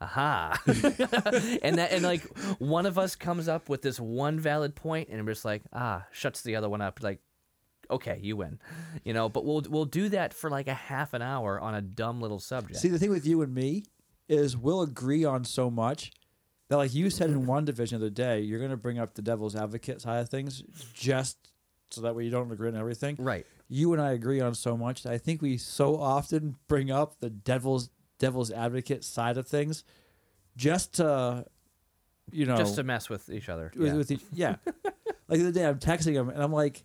aha 0.00 0.60
and 0.66 1.78
that 1.78 1.88
and 1.92 2.02
like 2.02 2.22
one 2.58 2.86
of 2.86 2.98
us 2.98 3.16
comes 3.16 3.48
up 3.48 3.68
with 3.68 3.82
this 3.82 3.98
one 3.98 4.38
valid 4.38 4.74
point 4.76 5.08
and 5.08 5.24
we're 5.26 5.32
just 5.32 5.44
like 5.44 5.62
ah 5.72 6.04
shuts 6.12 6.42
the 6.42 6.54
other 6.54 6.68
one 6.68 6.80
up 6.80 7.02
like 7.02 7.18
okay 7.90 8.18
you 8.22 8.36
win 8.36 8.60
you 9.04 9.12
know 9.12 9.28
but 9.28 9.44
we'll 9.44 9.62
we'll 9.68 9.84
do 9.84 10.08
that 10.08 10.32
for 10.32 10.50
like 10.50 10.68
a 10.68 10.74
half 10.74 11.14
an 11.14 11.22
hour 11.22 11.58
on 11.60 11.74
a 11.74 11.80
dumb 11.80 12.20
little 12.20 12.38
subject 12.38 12.78
See, 12.78 12.88
the 12.88 12.98
thing 12.98 13.10
with 13.10 13.26
you 13.26 13.42
and 13.42 13.52
me 13.52 13.84
is 14.28 14.56
we'll 14.56 14.82
agree 14.82 15.24
on 15.24 15.42
so 15.44 15.68
much 15.68 16.12
that, 16.68 16.76
like 16.76 16.94
you 16.94 17.10
said 17.10 17.30
in 17.30 17.46
one 17.46 17.64
division 17.64 17.98
the 18.00 18.06
other 18.06 18.14
day, 18.14 18.40
you're 18.40 18.58
going 18.58 18.70
to 18.70 18.76
bring 18.76 18.98
up 18.98 19.14
the 19.14 19.22
devil's 19.22 19.56
advocate 19.56 20.00
side 20.00 20.20
of 20.20 20.28
things 20.28 20.62
just 20.94 21.36
so 21.90 22.02
that 22.02 22.14
way 22.14 22.24
you 22.24 22.30
don't 22.30 22.50
agree 22.52 22.68
on 22.68 22.76
everything. 22.76 23.16
right 23.18 23.46
You 23.68 23.92
and 23.92 24.02
I 24.02 24.12
agree 24.12 24.40
on 24.40 24.54
so 24.54 24.76
much 24.76 25.02
that 25.02 25.12
I 25.12 25.18
think 25.18 25.40
we 25.40 25.56
so 25.56 25.96
often 25.96 26.56
bring 26.68 26.90
up 26.90 27.20
the 27.20 27.30
devil's 27.30 27.90
devil's 28.18 28.50
advocate 28.50 29.04
side 29.04 29.38
of 29.38 29.46
things 29.46 29.84
just 30.56 30.94
to, 30.94 31.46
you 32.30 32.44
know, 32.46 32.56
just 32.56 32.74
to 32.74 32.82
mess 32.82 33.08
with 33.08 33.30
each 33.30 33.48
other 33.48 33.72
with, 33.76 33.86
yeah. 33.86 33.94
with 33.94 34.10
each, 34.10 34.22
yeah. 34.32 34.56
like 35.28 35.38
the 35.38 35.40
other 35.40 35.52
day, 35.52 35.64
I'm 35.64 35.78
texting 35.78 36.14
him 36.14 36.28
and 36.28 36.42
I'm 36.42 36.52
like, 36.52 36.84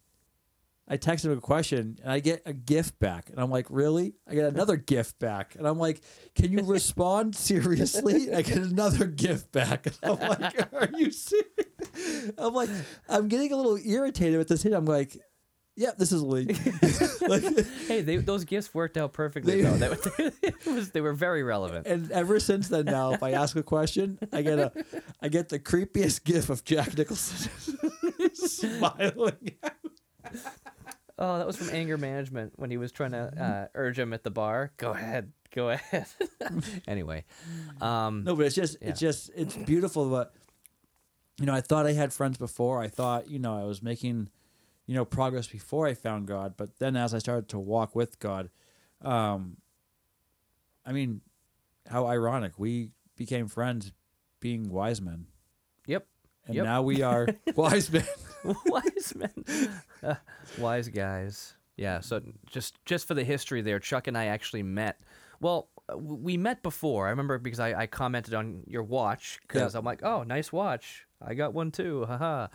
I 0.87 0.97
text 0.97 1.23
him 1.23 1.31
a 1.31 1.39
question 1.39 1.97
and 2.03 2.11
I 2.11 2.19
get 2.19 2.41
a 2.45 2.51
gift 2.53 2.99
back, 2.99 3.29
and 3.29 3.39
I'm 3.39 3.49
like, 3.49 3.67
really? 3.69 4.15
I 4.27 4.35
get 4.35 4.45
another 4.45 4.75
gift 4.93 5.17
back, 5.19 5.55
and 5.55 5.65
I'm 5.67 5.79
like, 5.79 6.01
can 6.35 6.51
you 6.51 6.61
respond 6.63 7.35
seriously? 7.49 8.33
I 8.33 8.41
get 8.41 8.57
another 8.57 9.05
gift 9.05 9.51
back, 9.51 9.85
and 9.87 9.97
I'm 10.03 10.19
like, 10.41 10.73
are 10.73 10.89
you 10.97 11.11
serious? 11.11 12.33
I'm 12.37 12.53
like, 12.53 12.69
I'm 13.07 13.27
getting 13.29 13.51
a 13.53 13.55
little 13.55 13.77
irritated 13.83 14.37
with 14.37 14.47
this 14.49 14.61
hit. 14.63 14.73
I'm 14.73 14.85
like, 14.85 15.17
yep, 15.75 15.97
this 15.97 16.11
is 16.11 16.21
Lee. 16.21 16.45
like, 17.27 17.43
hey 17.87 18.01
they, 18.01 18.17
those 18.17 18.43
gifts 18.43 18.73
worked 18.73 18.97
out 18.97 19.13
perfectly 19.13 19.61
They- 19.61 19.69
though 19.77 20.31
was, 20.67 20.91
they 20.91 21.01
were 21.01 21.13
very 21.13 21.43
relevant 21.43 21.87
and 21.87 22.11
ever 22.11 22.39
since 22.39 22.67
then, 22.67 22.85
now 22.85 23.13
if 23.13 23.23
I 23.23 23.31
ask 23.31 23.55
a 23.55 23.63
question, 23.63 24.19
I 24.31 24.41
get 24.43 24.59
a, 24.59 24.71
I 25.21 25.29
get 25.29 25.49
the 25.49 25.59
creepiest 25.59 26.23
gif 26.25 26.49
of 26.49 26.63
Jack 26.63 26.95
Nicholson 26.97 27.49
smiling. 28.33 29.51
Oh 31.19 31.37
that 31.37 31.47
was 31.47 31.55
from 31.57 31.69
anger 31.69 31.97
management 31.97 32.53
when 32.55 32.71
he 32.71 32.77
was 32.77 32.91
trying 32.91 33.11
to 33.11 33.31
uh, 33.43 33.67
urge 33.75 33.97
him 33.99 34.13
at 34.13 34.23
the 34.23 34.31
bar 34.31 34.71
go 34.77 34.91
ahead 34.91 35.31
go 35.53 35.69
ahead 35.69 36.05
anyway 36.87 37.23
um 37.81 38.23
No, 38.23 38.35
but 38.35 38.45
it's 38.47 38.55
just 38.55 38.77
it's 38.81 38.99
just 38.99 39.29
it's 39.35 39.55
beautiful. 39.55 40.09
But 40.09 40.33
you 41.39 41.45
know, 41.45 41.53
I 41.53 41.61
thought 41.61 41.85
I 41.87 41.93
had 41.93 42.13
friends 42.13 42.37
before. 42.37 42.81
I 42.81 42.87
thought 42.87 43.29
you 43.29 43.39
know 43.39 43.57
I 43.57 43.63
was 43.63 43.81
making 43.83 44.29
you 44.87 44.95
know 44.95 45.05
progress 45.05 45.47
before 45.47 45.85
I 45.87 45.93
found 45.93 46.27
God. 46.27 46.55
But 46.57 46.79
then 46.79 46.95
as 46.95 47.13
I 47.13 47.19
started 47.19 47.49
to 47.49 47.59
walk 47.59 47.95
with 47.95 48.19
God, 48.19 48.49
um, 49.01 49.57
I 50.85 50.91
mean, 50.91 51.21
how 51.87 52.07
ironic 52.07 52.53
we 52.57 52.89
became 53.15 53.47
friends 53.47 53.91
being 54.39 54.69
wise 54.69 55.01
men, 55.01 55.27
and 56.45 56.55
Yep. 56.55 56.65
now 56.65 56.81
we 56.81 57.01
are 57.01 57.27
wise 57.55 57.91
men. 57.91 58.05
wise 58.65 59.13
men. 59.15 59.31
Uh, 60.03 60.15
wise 60.59 60.89
guys. 60.89 61.53
Yeah 61.77 62.01
so 62.01 62.21
just 62.51 62.75
just 62.85 63.07
for 63.07 63.13
the 63.15 63.23
history 63.23 63.61
there 63.61 63.79
chuck 63.79 64.07
and 64.07 64.17
i 64.17 64.25
actually 64.27 64.63
met. 64.63 64.99
Well 65.39 65.69
uh, 65.91 65.97
we 65.97 66.37
met 66.37 66.61
before. 66.63 67.07
I 67.07 67.09
remember 67.09 67.37
because 67.39 67.59
i, 67.59 67.73
I 67.73 67.87
commented 67.87 68.33
on 68.33 68.63
your 68.67 68.83
watch 68.83 69.39
because 69.47 69.73
Yeah. 69.73 69.79
i'm 69.79 69.85
like 69.85 70.03
oh 70.03 70.23
nice 70.23 70.51
watch. 70.51 71.05
I 71.25 71.33
got 71.35 71.53
one 71.53 71.71
too. 71.71 72.05
Haha 72.05 72.47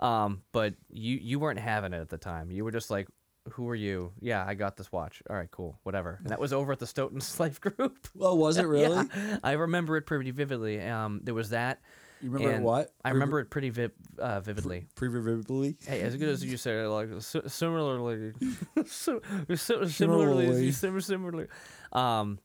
um, 0.00 0.42
but 0.52 0.74
you 0.90 1.16
you 1.22 1.38
weren't 1.38 1.60
having 1.60 1.92
it 1.92 2.00
at 2.00 2.08
the 2.08 2.18
time. 2.18 2.50
You 2.50 2.64
were 2.64 2.72
just 2.72 2.90
like 2.90 3.08
who 3.52 3.68
are 3.68 3.76
you? 3.76 4.12
Yeah 4.20 4.44
i 4.44 4.54
got 4.54 4.76
this 4.76 4.90
watch. 4.92 5.22
All 5.30 5.36
right 5.36 5.50
cool. 5.50 5.78
Whatever. 5.84 6.18
And 6.20 6.30
that 6.30 6.40
was 6.40 6.52
over 6.52 6.72
at 6.72 6.78
the 6.80 6.86
stoughton 6.86 7.20
life 7.38 7.60
group. 7.60 8.08
Well, 8.14 8.36
was 8.36 8.58
it 8.58 8.66
really? 8.66 9.06
Yeah, 9.16 9.38
i 9.44 9.52
remember 9.52 9.96
it 9.96 10.02
pretty 10.02 10.32
vividly. 10.32 10.80
Um, 10.82 11.20
there 11.22 11.34
was 11.34 11.50
that 11.50 11.80
You 12.22 12.30
remember 12.30 12.54
and 12.54 12.64
what? 12.64 12.90
i 13.04 13.10
remember 13.10 13.40
it 13.40 13.50
pretty 13.50 13.70
vi- 13.70 13.90
uh, 14.18 14.40
vividly 14.40 14.86
Pre-vividly. 14.94 15.76
Hey, 15.86 16.00
as 16.00 16.16
good 16.16 16.28
as 16.28 16.44
you 16.44 16.56
said, 16.56 16.86
like 16.88 17.08
si- 17.20 17.48
similarly, 17.48 18.32
si- 18.86 19.18
si- 19.54 19.88
similarly, 19.88 20.46
as 20.68 21.06
similarly. 21.06 21.46
Um, 21.92 22.38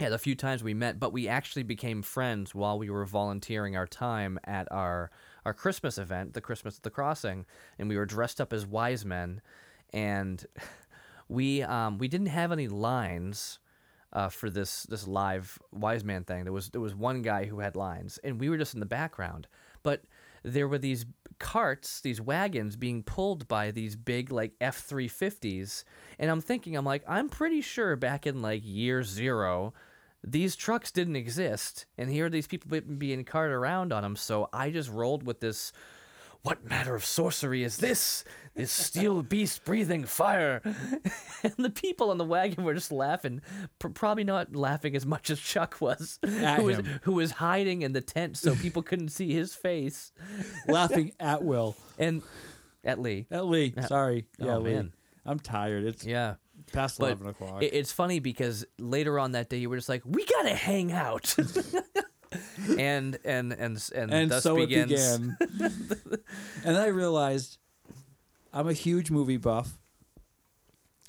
yeah, 0.00 0.08
the 0.08 0.18
few 0.18 0.34
times 0.34 0.64
we 0.64 0.74
met, 0.74 0.98
but 0.98 1.12
we 1.12 1.28
actually 1.28 1.62
became 1.62 2.02
friends 2.02 2.54
while 2.54 2.78
we 2.78 2.90
were 2.90 3.04
volunteering 3.06 3.76
our 3.76 3.86
time 3.86 4.38
at 4.44 4.66
our 4.72 5.10
our 5.44 5.54
Christmas 5.54 5.98
event, 5.98 6.32
the 6.34 6.40
Christmas 6.40 6.76
at 6.76 6.82
the 6.82 6.90
Crossing, 6.90 7.46
and 7.78 7.88
we 7.88 7.96
were 7.96 8.06
dressed 8.06 8.40
up 8.40 8.52
as 8.52 8.66
wise 8.66 9.04
men, 9.04 9.40
and 9.92 10.44
we 11.28 11.62
um, 11.62 11.98
we 11.98 12.08
didn't 12.08 12.26
have 12.26 12.50
any 12.52 12.68
lines. 12.68 13.60
Uh, 14.14 14.28
for 14.28 14.48
this 14.48 14.84
this 14.84 15.08
live 15.08 15.58
wise 15.72 16.04
man 16.04 16.22
thing, 16.22 16.44
there 16.44 16.52
was 16.52 16.70
there 16.70 16.80
was 16.80 16.94
one 16.94 17.20
guy 17.20 17.46
who 17.46 17.58
had 17.58 17.74
lines, 17.74 18.18
and 18.22 18.38
we 18.38 18.48
were 18.48 18.56
just 18.56 18.74
in 18.74 18.78
the 18.78 18.86
background. 18.86 19.48
But 19.82 20.04
there 20.44 20.68
were 20.68 20.78
these 20.78 21.04
carts, 21.40 22.00
these 22.00 22.20
wagons 22.20 22.76
being 22.76 23.02
pulled 23.02 23.48
by 23.48 23.72
these 23.72 23.96
big 23.96 24.30
like 24.30 24.52
F 24.60 24.76
three 24.76 25.08
fifties, 25.08 25.84
and 26.16 26.30
I'm 26.30 26.40
thinking, 26.40 26.76
I'm 26.76 26.84
like, 26.84 27.02
I'm 27.08 27.28
pretty 27.28 27.60
sure 27.60 27.96
back 27.96 28.24
in 28.24 28.40
like 28.40 28.62
year 28.64 29.02
zero, 29.02 29.74
these 30.22 30.54
trucks 30.54 30.92
didn't 30.92 31.16
exist, 31.16 31.86
and 31.98 32.08
here 32.08 32.26
are 32.26 32.30
these 32.30 32.46
people 32.46 32.80
being 32.80 33.24
carted 33.24 33.56
around 33.56 33.92
on 33.92 34.04
them. 34.04 34.14
So 34.14 34.48
I 34.52 34.70
just 34.70 34.90
rolled 34.90 35.26
with 35.26 35.40
this. 35.40 35.72
What 36.44 36.64
matter 36.68 36.94
of 36.94 37.04
sorcery 37.04 37.64
is 37.64 37.78
this? 37.78 38.22
This 38.54 38.70
steel 38.70 39.22
beast 39.22 39.64
breathing 39.64 40.04
fire. 40.04 40.60
and 41.42 41.52
the 41.58 41.70
people 41.70 42.10
on 42.10 42.18
the 42.18 42.24
wagon 42.24 42.62
were 42.62 42.74
just 42.74 42.92
laughing, 42.92 43.40
pr- 43.80 43.88
probably 43.88 44.22
not 44.22 44.54
laughing 44.54 44.94
as 44.94 45.04
much 45.04 45.28
as 45.30 45.40
Chuck 45.40 45.80
was, 45.80 46.20
At 46.22 46.58
who 46.60 46.64
was 46.66 46.78
who 47.02 47.12
was 47.14 47.30
hiding 47.32 47.82
in 47.82 47.94
the 47.94 48.00
tent 48.00 48.36
so 48.36 48.54
people 48.54 48.82
couldn't 48.82 49.08
see 49.08 49.32
his 49.32 49.54
face. 49.54 50.12
Laughing 50.68 51.10
at 51.18 51.42
will. 51.42 51.74
And 51.98 52.22
at 52.84 53.00
Lee, 53.00 53.26
At 53.30 53.46
Lee. 53.46 53.74
Sorry. 53.88 54.26
Yeah, 54.38 54.54
Oh, 54.56 54.58
Lee. 54.60 54.74
man. 54.74 54.92
I'm 55.26 55.40
tired. 55.40 55.84
It's 55.84 56.04
yeah. 56.04 56.34
past 56.72 56.98
But 57.00 57.06
eleven 57.06 57.28
o'clock. 57.28 57.62
it's 57.62 57.90
funny 57.90 58.20
because 58.20 58.64
later 58.78 59.18
on 59.18 59.32
that 59.32 59.48
day 59.48 59.56
you 59.56 59.70
were 59.70 59.76
just 59.76 59.88
like, 59.88 60.02
"We 60.04 60.24
gotta 60.26 60.54
hang 60.54 60.92
out," 60.92 61.34
and 62.78 63.18
and 63.24 63.52
and 63.52 63.90
and, 63.94 64.12
and 64.12 64.30
thus 64.30 64.42
so 64.42 64.56
begins. 64.56 64.92
it 64.92 65.20
began. 65.20 65.36
and 66.64 66.76
then 66.76 66.76
I 66.76 66.86
realized 66.86 67.58
I'm 68.52 68.68
a 68.68 68.72
huge 68.72 69.10
movie 69.10 69.36
buff, 69.36 69.78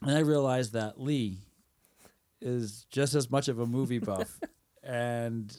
and 0.01 0.11
I 0.11 0.19
realized 0.21 0.73
that 0.73 0.99
Lee 0.99 1.39
is 2.41 2.85
just 2.91 3.15
as 3.15 3.29
much 3.29 3.47
of 3.47 3.59
a 3.59 3.65
movie 3.65 3.99
buff, 4.11 4.39
and 4.83 5.55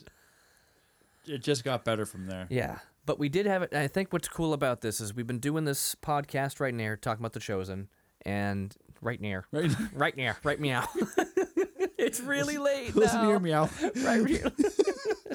it 1.25 1.39
just 1.39 1.63
got 1.63 1.83
better 1.85 2.05
from 2.05 2.27
there. 2.27 2.47
Yeah, 2.49 2.79
but 3.05 3.19
we 3.19 3.29
did 3.29 3.45
have 3.45 3.63
it. 3.63 3.73
I 3.73 3.87
think 3.87 4.13
what's 4.13 4.27
cool 4.27 4.53
about 4.53 4.81
this 4.81 4.99
is 5.01 5.13
we've 5.15 5.27
been 5.27 5.39
doing 5.39 5.65
this 5.65 5.95
podcast 5.95 6.59
right 6.59 6.73
near 6.73 6.95
talking 6.97 7.21
about 7.21 7.33
the 7.33 7.39
chosen, 7.39 7.87
and 8.23 8.75
right 9.01 9.19
near, 9.21 9.45
Right? 9.51 9.71
right 9.93 10.15
near, 10.17 10.37
right 10.43 10.59
meow. 10.59 10.87
it's 11.97 12.19
really 12.19 12.57
late 12.57 12.95
Listen 12.95 13.21
now. 13.21 13.27
here, 13.27 13.39
meow. 13.39 13.69
Right 14.03 14.43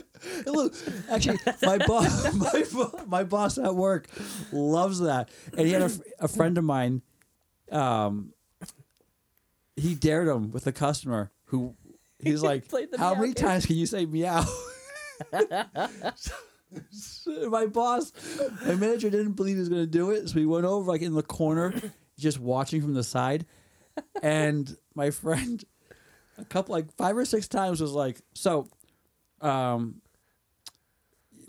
Look, 0.47 0.75
actually, 1.11 1.39
my 1.63 1.79
boss, 1.79 2.35
my, 2.73 3.05
my 3.07 3.25
boss 3.25 3.59
at 3.59 3.75
work 3.75 4.09
loves 4.53 5.01
that, 5.01 5.31
and 5.57 5.67
he 5.67 5.73
had 5.73 5.83
a, 5.83 5.91
a 6.21 6.29
friend 6.29 6.59
of 6.59 6.65
mine. 6.65 7.03
Um, 7.71 8.33
he 9.77 9.95
dared 9.95 10.29
him 10.29 10.53
with 10.53 10.67
a 10.67 10.73
customer 10.73 11.31
who 11.47 11.75
he's 12.19 12.43
like, 12.51 12.65
"How 12.97 13.15
many 13.15 13.29
game." 13.29 13.35
times 13.35 13.67
can 13.67 13.77
you 13.77 13.87
say 13.87 14.07
meow?" 14.07 14.45
So 16.91 17.51
my 17.51 17.67
boss, 17.67 18.13
my 18.65 18.75
manager 18.75 19.11
didn't 19.11 19.33
believe 19.33 19.57
he 19.57 19.61
was 19.61 19.69
going 19.69 19.83
to 19.83 19.87
do 19.87 20.11
it, 20.11 20.29
so 20.29 20.39
he 20.39 20.47
went 20.47 20.65
over 20.65 20.91
like 20.91 21.03
in 21.03 21.15
the 21.15 21.23
corner, 21.23 21.75
just 22.19 22.39
watching 22.39 22.81
from 22.81 22.95
the 22.95 23.03
side, 23.05 23.45
and 24.23 24.75
my 24.95 25.11
friend, 25.11 25.63
a 26.39 26.45
couple 26.45 26.75
like 26.75 26.91
five 26.97 27.17
or 27.17 27.25
six 27.25 27.47
times 27.49 27.81
was 27.81 27.93
like, 27.93 28.21
"So, 28.35 28.69
um, 29.43 29.97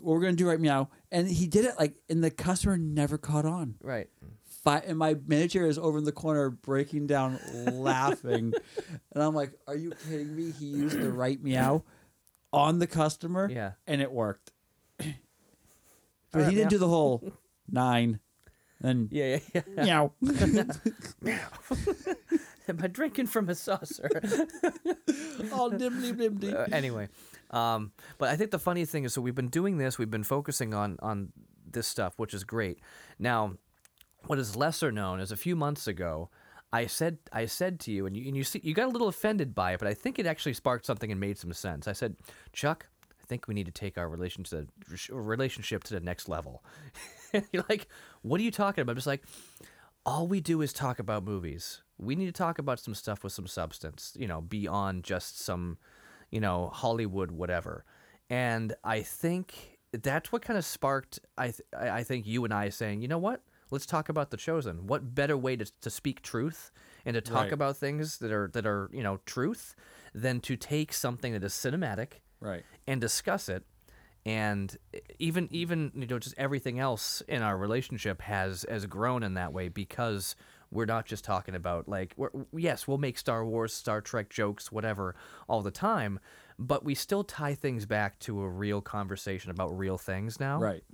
what 0.00 0.14
we're 0.14 0.20
gonna 0.20 0.32
do 0.34 0.48
right 0.48 0.60
now, 0.60 0.90
and 1.10 1.26
he 1.28 1.46
did 1.46 1.64
it 1.64 1.74
like, 1.78 1.94
and 2.10 2.22
the 2.22 2.30
customer 2.30 2.76
never 2.76 3.16
caught 3.18 3.46
on. 3.46 3.76
Right. 3.82 4.08
fi- 4.64 4.78
and 4.86 4.98
my 4.98 5.16
manager 5.26 5.66
is 5.66 5.78
over 5.78 5.98
in 5.98 6.04
the 6.04 6.12
corner 6.12 6.50
breaking 6.50 7.06
down, 7.06 7.38
laughing, 7.72 8.52
and 9.12 9.22
I'm 9.22 9.34
like, 9.34 9.52
"Are 9.66 9.76
you 9.76 9.92
kidding 10.08 10.34
me?" 10.36 10.50
He 10.50 10.66
used 10.66 10.98
the 10.98 11.10
right 11.12 11.42
meow 11.42 11.84
on 12.52 12.78
the 12.78 12.86
customer, 12.86 13.48
Yeah. 13.50 13.72
and 13.86 14.00
it 14.02 14.12
worked. 14.12 14.52
but 14.98 15.06
Alright, 16.34 16.50
he 16.50 16.56
didn't 16.56 16.66
meow. 16.66 16.68
do 16.70 16.78
the 16.78 16.88
whole 16.88 17.32
nine, 17.70 18.20
and 18.82 19.08
Yeah, 19.12 19.38
yeah, 19.54 19.62
yeah. 19.76 19.84
meow. 19.84 20.12
Am 22.66 22.78
I 22.82 22.86
drinking 22.86 23.26
from 23.26 23.48
a 23.50 23.54
saucer? 23.54 24.08
All 25.52 25.68
dimly 25.70 26.12
dimly. 26.12 26.54
Uh, 26.54 26.64
anyway, 26.72 27.08
um, 27.50 27.92
but 28.18 28.28
I 28.28 28.36
think 28.36 28.50
the 28.50 28.58
funny 28.58 28.84
thing 28.84 29.04
is, 29.04 29.14
so 29.14 29.20
we've 29.20 29.34
been 29.34 29.48
doing 29.48 29.78
this. 29.78 29.98
We've 29.98 30.10
been 30.10 30.24
focusing 30.24 30.74
on 30.74 30.98
on 31.00 31.32
this 31.70 31.86
stuff, 31.86 32.14
which 32.16 32.34
is 32.34 32.44
great. 32.44 32.78
Now, 33.18 33.54
what 34.26 34.38
is 34.38 34.56
lesser 34.56 34.90
known 34.90 35.20
is 35.20 35.32
a 35.32 35.36
few 35.36 35.56
months 35.56 35.86
ago, 35.86 36.30
I 36.72 36.86
said 36.86 37.18
I 37.32 37.46
said 37.46 37.80
to 37.80 37.92
you, 37.92 38.06
and 38.06 38.16
you 38.16 38.26
and 38.26 38.36
you 38.36 38.44
see 38.44 38.60
you 38.62 38.74
got 38.74 38.86
a 38.86 38.90
little 38.90 39.08
offended 39.08 39.54
by 39.54 39.72
it, 39.72 39.78
but 39.78 39.88
I 39.88 39.94
think 39.94 40.18
it 40.18 40.26
actually 40.26 40.54
sparked 40.54 40.86
something 40.86 41.10
and 41.10 41.20
made 41.20 41.38
some 41.38 41.52
sense. 41.52 41.86
I 41.88 41.92
said, 41.92 42.16
Chuck. 42.52 42.86
I 43.22 43.26
think 43.26 43.48
we 43.48 43.54
need 43.54 43.64
to 43.64 43.72
take 43.72 43.96
our 43.96 44.06
relation 44.06 44.44
to 44.44 44.56
the, 44.56 44.66
relationship 45.10 45.82
to 45.84 45.94
the 45.94 46.00
next 46.00 46.28
level. 46.28 46.62
You're 47.52 47.64
like, 47.70 47.88
what 48.20 48.38
are 48.38 48.44
you 48.44 48.50
talking 48.50 48.82
about? 48.82 48.92
I'm 48.92 48.96
just 48.96 49.06
like, 49.06 49.24
all 50.04 50.26
we 50.26 50.40
do 50.40 50.60
is 50.60 50.74
talk 50.74 50.98
about 50.98 51.24
movies. 51.24 51.80
We 51.96 52.16
need 52.16 52.26
to 52.26 52.32
talk 52.32 52.58
about 52.58 52.80
some 52.80 52.94
stuff 52.94 53.24
with 53.24 53.32
some 53.32 53.46
substance, 53.46 54.14
you 54.18 54.28
know, 54.28 54.42
beyond 54.42 55.04
just 55.04 55.40
some, 55.40 55.78
you 56.34 56.40
know, 56.40 56.68
Hollywood 56.74 57.30
whatever. 57.30 57.84
And 58.28 58.74
I 58.82 59.02
think 59.02 59.78
that's 59.92 60.32
what 60.32 60.42
kind 60.42 60.58
of 60.58 60.64
sparked 60.64 61.20
I 61.38 61.46
th- 61.52 61.60
I 61.78 62.02
think 62.02 62.26
you 62.26 62.44
and 62.44 62.52
I 62.52 62.68
saying, 62.70 63.00
you 63.02 63.08
know 63.08 63.18
what? 63.18 63.42
Let's 63.70 63.86
talk 63.86 64.08
about 64.08 64.30
the 64.30 64.36
chosen. 64.36 64.86
What 64.88 65.14
better 65.14 65.36
way 65.36 65.54
to, 65.56 65.64
to 65.80 65.90
speak 65.90 66.22
truth 66.22 66.72
and 67.06 67.14
to 67.14 67.20
talk 67.20 67.44
Right. 67.44 67.52
about 67.52 67.76
things 67.76 68.18
that 68.18 68.32
are 68.32 68.50
that 68.52 68.66
are, 68.66 68.90
you 68.92 69.02
know, 69.04 69.20
truth 69.26 69.76
than 70.12 70.40
to 70.40 70.56
take 70.56 70.92
something 70.92 71.32
that 71.34 71.44
is 71.44 71.52
cinematic 71.52 72.20
Right. 72.40 72.64
and 72.86 73.00
discuss 73.00 73.48
it 73.48 73.62
and 74.26 74.76
even 75.18 75.48
even 75.50 75.92
you 75.94 76.06
know 76.06 76.18
just 76.18 76.34
everything 76.38 76.78
else 76.78 77.20
in 77.28 77.42
our 77.42 77.56
relationship 77.58 78.22
has 78.22 78.64
has 78.68 78.86
grown 78.86 79.22
in 79.22 79.34
that 79.34 79.52
way 79.52 79.68
because 79.68 80.34
we're 80.74 80.84
not 80.84 81.06
just 81.06 81.24
talking 81.24 81.54
about 81.54 81.88
like 81.88 82.12
we're, 82.16 82.30
yes 82.52 82.86
we'll 82.86 82.98
make 82.98 83.16
star 83.16 83.44
wars 83.44 83.72
star 83.72 84.00
trek 84.00 84.28
jokes 84.28 84.70
whatever 84.70 85.14
all 85.48 85.62
the 85.62 85.70
time 85.70 86.18
but 86.58 86.84
we 86.84 86.94
still 86.94 87.24
tie 87.24 87.54
things 87.54 87.86
back 87.86 88.18
to 88.20 88.42
a 88.42 88.48
real 88.48 88.80
conversation 88.80 89.50
about 89.50 89.76
real 89.76 89.98
things 89.98 90.38
now. 90.38 90.58
Right. 90.58 90.84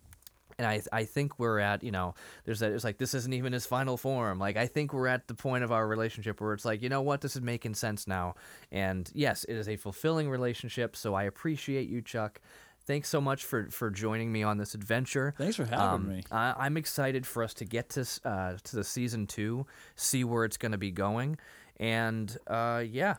and 0.58 0.66
I 0.66 0.82
I 0.92 1.04
think 1.04 1.38
we're 1.38 1.58
at 1.58 1.82
you 1.82 1.90
know 1.90 2.14
there's 2.44 2.60
that 2.60 2.72
it's 2.72 2.84
like 2.84 2.98
this 2.98 3.14
isn't 3.14 3.32
even 3.32 3.52
his 3.52 3.66
final 3.66 3.96
form. 3.96 4.38
Like 4.38 4.56
I 4.56 4.66
think 4.66 4.92
we're 4.92 5.06
at 5.06 5.28
the 5.28 5.34
point 5.34 5.64
of 5.64 5.72
our 5.72 5.86
relationship 5.86 6.40
where 6.40 6.52
it's 6.54 6.64
like 6.64 6.82
you 6.82 6.88
know 6.88 7.02
what? 7.02 7.20
This 7.20 7.36
is 7.36 7.42
making 7.42 7.74
sense 7.74 8.06
now. 8.06 8.34
And 8.70 9.10
yes 9.14 9.44
it 9.44 9.54
is 9.54 9.68
a 9.68 9.76
fulfilling 9.76 10.30
relationship 10.30 10.96
so 10.96 11.14
I 11.14 11.24
appreciate 11.24 11.88
you 11.88 12.02
Chuck 12.02 12.40
thanks 12.90 13.08
so 13.08 13.20
much 13.20 13.44
for 13.44 13.68
for 13.70 13.90
joining 13.90 14.32
me 14.32 14.42
on 14.42 14.58
this 14.58 14.74
adventure 14.74 15.34
Thanks 15.38 15.56
for 15.56 15.64
having 15.64 16.08
me. 16.08 16.24
I, 16.30 16.54
I'm 16.58 16.76
excited 16.76 17.26
for 17.26 17.42
us 17.42 17.54
to 17.54 17.64
get 17.64 17.90
to 17.90 18.06
uh, 18.24 18.54
to 18.64 18.76
the 18.76 18.84
season 18.84 19.26
two 19.26 19.66
see 19.96 20.24
where 20.24 20.44
it's 20.44 20.56
going 20.56 20.72
to 20.72 20.78
be 20.78 20.90
going 20.90 21.38
and 21.78 22.36
uh, 22.46 22.82
yeah 22.86 23.16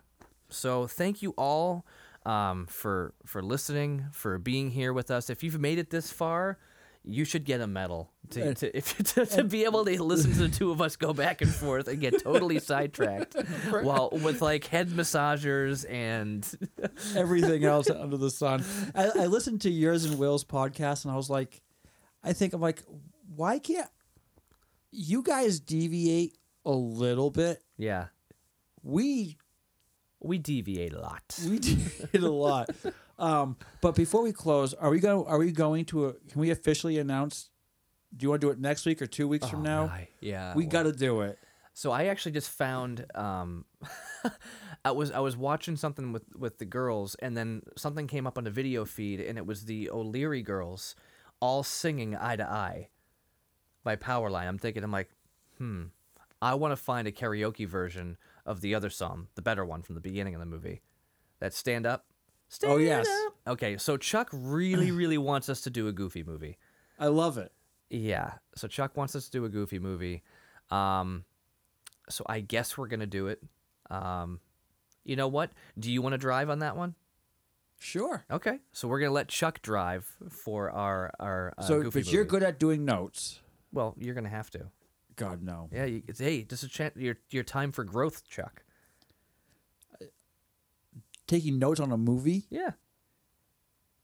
so 0.50 0.88
thank 0.88 1.22
you 1.22 1.34
all 1.38 1.86
um, 2.26 2.66
for 2.68 3.14
for 3.26 3.42
listening, 3.42 4.06
for 4.12 4.38
being 4.38 4.72
here 4.72 4.94
with 4.94 5.10
us. 5.10 5.30
If 5.30 5.44
you've 5.44 5.60
made 5.60 5.80
it 5.80 5.90
this 5.90 6.12
far, 6.12 6.58
you 7.04 7.26
should 7.26 7.46
get 7.46 7.62
a 7.62 7.68
medal 7.68 8.12
to, 8.30 8.52
uh, 8.52 8.54
to, 8.54 8.78
if, 8.78 8.96
to, 9.16 9.26
to 9.26 9.44
be 9.44 9.64
able 9.64 9.84
to 9.86 10.04
listen 10.04 10.32
to 10.34 10.38
the 10.40 10.50
two 10.50 10.72
of 10.72 10.82
us 10.82 10.96
go 10.96 11.14
back 11.14 11.42
and 11.42 11.54
forth 11.54 11.88
and 11.88 12.00
get 12.00 12.22
totally 12.24 12.60
sidetracked 12.72 13.36
while 13.82 14.10
with 14.12 14.42
like 14.42 14.66
head 14.68 14.90
massagers 14.90 15.86
and 15.90 16.48
everything 17.16 17.64
else 17.66 17.90
under 17.90 18.18
the 18.18 18.30
sun. 18.30 18.64
I, 18.94 19.10
I 19.22 19.26
listened 19.26 19.62
to 19.62 19.70
yours 19.72 20.06
and 20.06 20.20
Will's 20.20 20.44
podcast, 20.46 21.06
and 21.06 21.12
I 21.14 21.18
was 21.18 21.30
like, 21.30 21.62
I 22.24 22.34
think 22.34 22.54
I'm 22.54 22.62
like, 22.62 22.84
why 23.36 23.58
can't 23.60 23.90
you 24.92 25.24
guys 25.24 25.60
deviate 25.60 26.38
a 26.66 26.72
little 26.72 27.32
bit? 27.32 27.64
yeah, 27.78 28.08
We 28.84 29.38
we 30.20 30.38
deviate 30.38 30.94
a 30.94 31.00
lot. 31.02 31.24
we 31.50 31.58
deviate 31.58 32.22
a 32.24 32.30
lot. 32.30 32.70
Um, 33.20 33.58
but 33.82 33.96
before 33.96 34.24
we 34.24 34.32
close, 34.32 34.74
are 34.74 34.90
we 34.90 35.00
going? 35.00 35.28
Are 35.28 35.38
we 35.38 35.52
going 35.52 35.86
to? 35.86 36.08
A, 36.08 36.14
can 36.14 36.42
we 36.42 36.50
officially 36.50 36.98
announce? 36.98 37.50
Do 38.16 38.26
you 38.26 38.30
want 38.30 38.42
to 38.42 38.48
do 38.48 38.52
it 38.52 38.60
next 38.60 38.86
week 38.86 39.02
or 39.02 39.08
two 39.08 39.28
weeks 39.28 39.48
from 39.48 39.64
now? 39.64 39.86
Right, 39.86 40.10
yeah, 40.20 40.54
we 40.56 40.64
well- 40.64 40.72
got 40.72 40.84
to 40.84 40.92
do 40.92 41.22
it. 41.22 41.38
So 41.74 41.92
I 41.92 42.06
actually 42.06 42.34
just 42.34 42.50
found 42.50 43.06
um, 43.16 43.66
I 44.86 44.92
was 44.92 45.12
I 45.12 45.20
was 45.20 45.38
watching 45.38 45.76
something 45.76 46.12
with 46.12 46.24
with 46.36 46.58
the 46.58 46.66
girls, 46.66 47.16
and 47.16 47.36
then 47.36 47.62
something 47.78 48.08
came 48.08 48.28
up 48.28 48.38
on 48.38 48.44
the 48.44 48.52
video 48.52 48.86
feed, 48.86 49.22
and 49.22 49.38
it 49.38 49.46
was 49.46 49.66
the 49.66 49.90
O'Leary 49.90 50.42
girls 50.42 50.96
all 51.40 51.64
singing 51.64 52.16
"Eye 52.16 52.36
to 52.36 52.50
Eye" 52.50 52.90
by 53.84 53.96
Powerline. 53.96 54.48
I'm 54.48 54.58
thinking, 54.58 54.84
I'm 54.84 54.92
like, 54.92 55.10
hmm, 55.58 55.86
I 56.42 56.56
want 56.56 56.72
to 56.72 56.76
find 56.76 57.08
a 57.08 57.12
karaoke 57.12 57.68
version 57.68 58.18
of 58.46 58.62
the 58.62 58.76
other 58.76 58.90
song, 58.90 59.28
the 59.36 59.42
better 59.42 59.64
one 59.64 59.82
from 59.82 59.96
the 59.96 60.02
beginning 60.02 60.34
of 60.36 60.40
the 60.40 60.46
movie, 60.46 60.82
that 61.40 61.54
"Stand 61.54 61.86
Up." 61.86 62.06
Stand 62.52 62.74
Oh, 62.74 62.78
yes. 62.78 63.08
Up. 63.28 63.54
Okay, 63.54 63.78
so 63.78 63.96
Chuck 63.96 64.30
really, 64.34 64.92
really 65.02 65.18
wants 65.18 65.48
us 65.48 65.62
to 65.62 65.70
do 65.70 65.88
a 65.88 65.94
Goofy 65.94 66.22
movie. 66.22 66.58
I 67.00 67.08
love 67.08 67.38
it. 67.38 67.52
Yeah. 67.90 68.34
So 68.56 68.68
Chuck 68.68 68.96
wants 68.98 69.16
us 69.16 69.26
to 69.26 69.32
do 69.32 69.46
a 69.46 69.50
goofy 69.50 69.80
movie. 69.80 70.24
Um, 70.70 71.26
so 72.10 72.24
I 72.28 72.40
guess 72.42 72.78
we're 72.78 72.88
gonna 72.88 73.06
do 73.08 73.28
it. 73.28 73.42
Um, 73.90 74.40
you 75.04 75.16
know 75.16 75.28
what? 75.28 75.52
Do 75.80 75.92
you 75.92 76.02
want 76.02 76.14
to 76.14 76.18
drive 76.18 76.50
on 76.50 76.60
that 76.60 76.78
one? 76.78 76.96
Sure. 77.80 78.24
Okay. 78.32 78.60
So 78.72 78.88
we're 78.88 79.00
gonna 79.00 79.12
let 79.12 79.28
Chuck 79.28 79.62
drive 79.62 80.08
for 80.30 80.70
our 80.72 81.12
our 81.20 81.54
uh, 81.58 81.64
so, 81.64 81.82
goofy 81.82 82.00
but 82.02 82.12
you're 82.14 82.22
movie. 82.24 82.30
good 82.30 82.44
at 82.44 82.60
doing 82.60 82.86
notes. 82.86 83.40
Well, 83.74 83.96
you're 83.98 84.16
gonna 84.16 84.30
have 84.30 84.50
to. 84.52 84.68
God 85.16 85.42
no. 85.44 85.68
Yeah. 85.74 85.86
You, 85.86 86.04
it's 86.08 86.20
hey, 86.20 86.44
this 86.44 86.64
is 86.64 86.70
chan 86.70 86.92
your 86.96 87.18
your 87.32 87.44
time 87.44 87.72
for 87.72 87.84
growth, 87.84 88.26
Chuck. 88.28 88.64
Taking 91.32 91.60
notes 91.60 91.80
on 91.80 91.94
a 91.94 91.98
movie, 91.98 92.44
Yeah. 92.50 92.72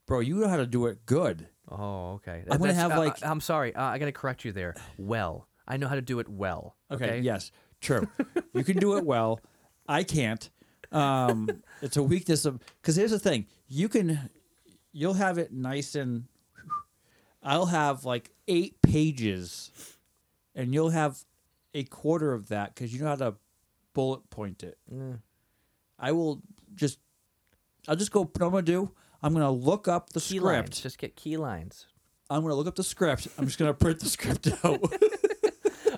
bro. 0.05 0.21
You 0.21 0.35
know 0.37 0.47
how 0.47 0.55
to 0.55 0.65
do 0.65 0.85
it 0.85 1.05
good. 1.05 1.49
Oh, 1.67 2.11
okay. 2.13 2.45
I'm 2.49 2.57
gonna 2.59 2.71
That's- 2.71 2.77
have, 2.77 2.91
uh, 2.93 2.99
like- 2.99 3.21
I, 3.21 3.29
am 3.29 3.41
sorry. 3.41 3.75
Uh, 3.75 3.83
I 3.83 3.97
gotta 3.97 4.13
correct 4.13 4.45
you 4.45 4.53
there. 4.53 4.75
Well, 4.97 5.45
I 5.67 5.75
know 5.75 5.89
how 5.89 5.95
to 5.95 6.01
do 6.01 6.19
it 6.19 6.29
well. 6.29 6.77
Okay, 6.89 7.19
yes, 7.19 7.51
true. 7.81 8.07
you 8.53 8.63
can 8.63 8.77
do 8.77 8.95
it 8.95 9.05
well. 9.05 9.41
I 9.89 10.05
can't. 10.05 10.49
Um, 10.93 11.49
it's 11.81 11.97
a 11.97 12.01
weakness 12.03 12.45
of 12.45 12.61
because 12.81 12.95
here's 12.95 13.11
the 13.11 13.19
thing: 13.19 13.45
you 13.67 13.89
can, 13.89 14.29
you'll 14.93 15.15
have 15.15 15.37
it 15.37 15.51
nice 15.51 15.95
and. 15.95 16.29
I'll 17.43 17.65
have 17.65 18.05
like 18.05 18.31
eight 18.47 18.81
pages, 18.81 19.69
and 20.55 20.73
you'll 20.73 20.91
have 20.91 21.25
a 21.73 21.83
quarter 21.83 22.31
of 22.31 22.47
that 22.47 22.73
because 22.73 22.93
you 22.93 23.01
know 23.01 23.07
how 23.07 23.15
to 23.15 23.35
bullet 23.93 24.29
point 24.29 24.63
it. 24.63 24.77
I 25.99 26.13
will 26.13 26.41
just, 26.75 26.99
I'll 27.87 27.95
just 27.95 28.11
go. 28.11 28.21
What 28.23 28.41
I'm 28.41 28.49
gonna 28.51 28.61
do? 28.63 28.91
I'm 29.23 29.33
gonna 29.33 29.51
look 29.51 29.87
up 29.87 30.09
the 30.11 30.19
Key 30.19 30.37
script. 30.37 30.43
lines. 30.69 30.81
Just 30.81 30.97
get 30.97 31.15
key 31.15 31.37
lines. 31.37 31.87
I'm 32.29 32.41
gonna 32.41 32.55
look 32.55 32.67
up 32.67 32.75
the 32.75 32.83
script. 32.83 33.27
I'm 33.37 33.45
just 33.45 33.57
gonna 33.57 33.73
print 33.73 33.99
the 33.99 34.09
script 34.09 34.47
out. 34.63 34.79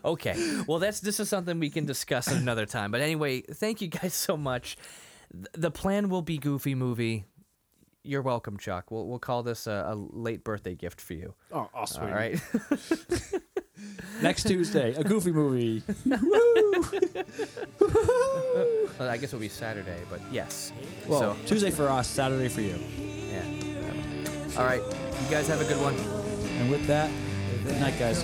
Okay. 0.05 0.61
Well, 0.65 0.79
that's 0.79 1.01
this 1.01 1.19
is 1.19 1.27
something 1.27 1.59
we 1.59 1.69
can 1.69 1.85
discuss 1.85 2.29
at 2.29 2.37
another 2.41 2.65
time. 2.65 2.89
But 2.89 3.01
anyway, 3.01 3.41
thank 3.41 3.81
you 3.81 3.89
guys 3.89 4.13
so 4.13 4.37
much. 4.37 4.77
Th- 5.33 5.45
The 5.53 5.71
plan 5.71 6.07
will 6.07 6.21
be 6.21 6.37
Goofy 6.37 6.73
movie. 6.73 7.25
You're 8.03 8.21
welcome, 8.21 8.57
Chuck. 8.57 8.91
We'll 8.91 9.05
we'll 9.07 9.19
call 9.19 9.43
this 9.43 9.67
a, 9.67 9.89
a 9.89 9.95
late 9.95 10.45
birthday 10.45 10.73
gift 10.73 11.01
for 11.01 11.15
you. 11.15 11.35
oh, 11.51 11.69
oh, 11.75 11.83
sweet. 11.83 12.03
All 12.03 12.15
right. 12.15 12.39
Next 14.21 14.43
Tuesday, 14.47 14.93
a 14.95 15.03
goofy 15.03 15.31
movie. 15.33 15.83
well, 16.05 16.19
I 18.99 19.17
guess 19.17 19.25
it'll 19.25 19.39
be 19.39 19.49
Saturday, 19.49 19.99
but 20.09 20.19
yes. 20.31 20.71
Well, 21.07 21.19
so 21.19 21.37
Tuesday 21.45 21.71
for 21.71 21.87
us, 21.89 22.07
Saturday 22.07 22.49
for 22.49 22.61
you. 22.61 22.75
yeah. 22.97 23.43
All 24.57 24.65
right. 24.65 24.81
You 24.81 25.29
guys 25.29 25.47
have 25.47 25.61
a 25.61 25.65
good 25.65 25.81
one. 25.81 25.95
And 26.59 26.69
with 26.69 26.85
that, 26.87 27.09
good 27.63 27.79
night, 27.79 27.97
guys. 27.99 28.23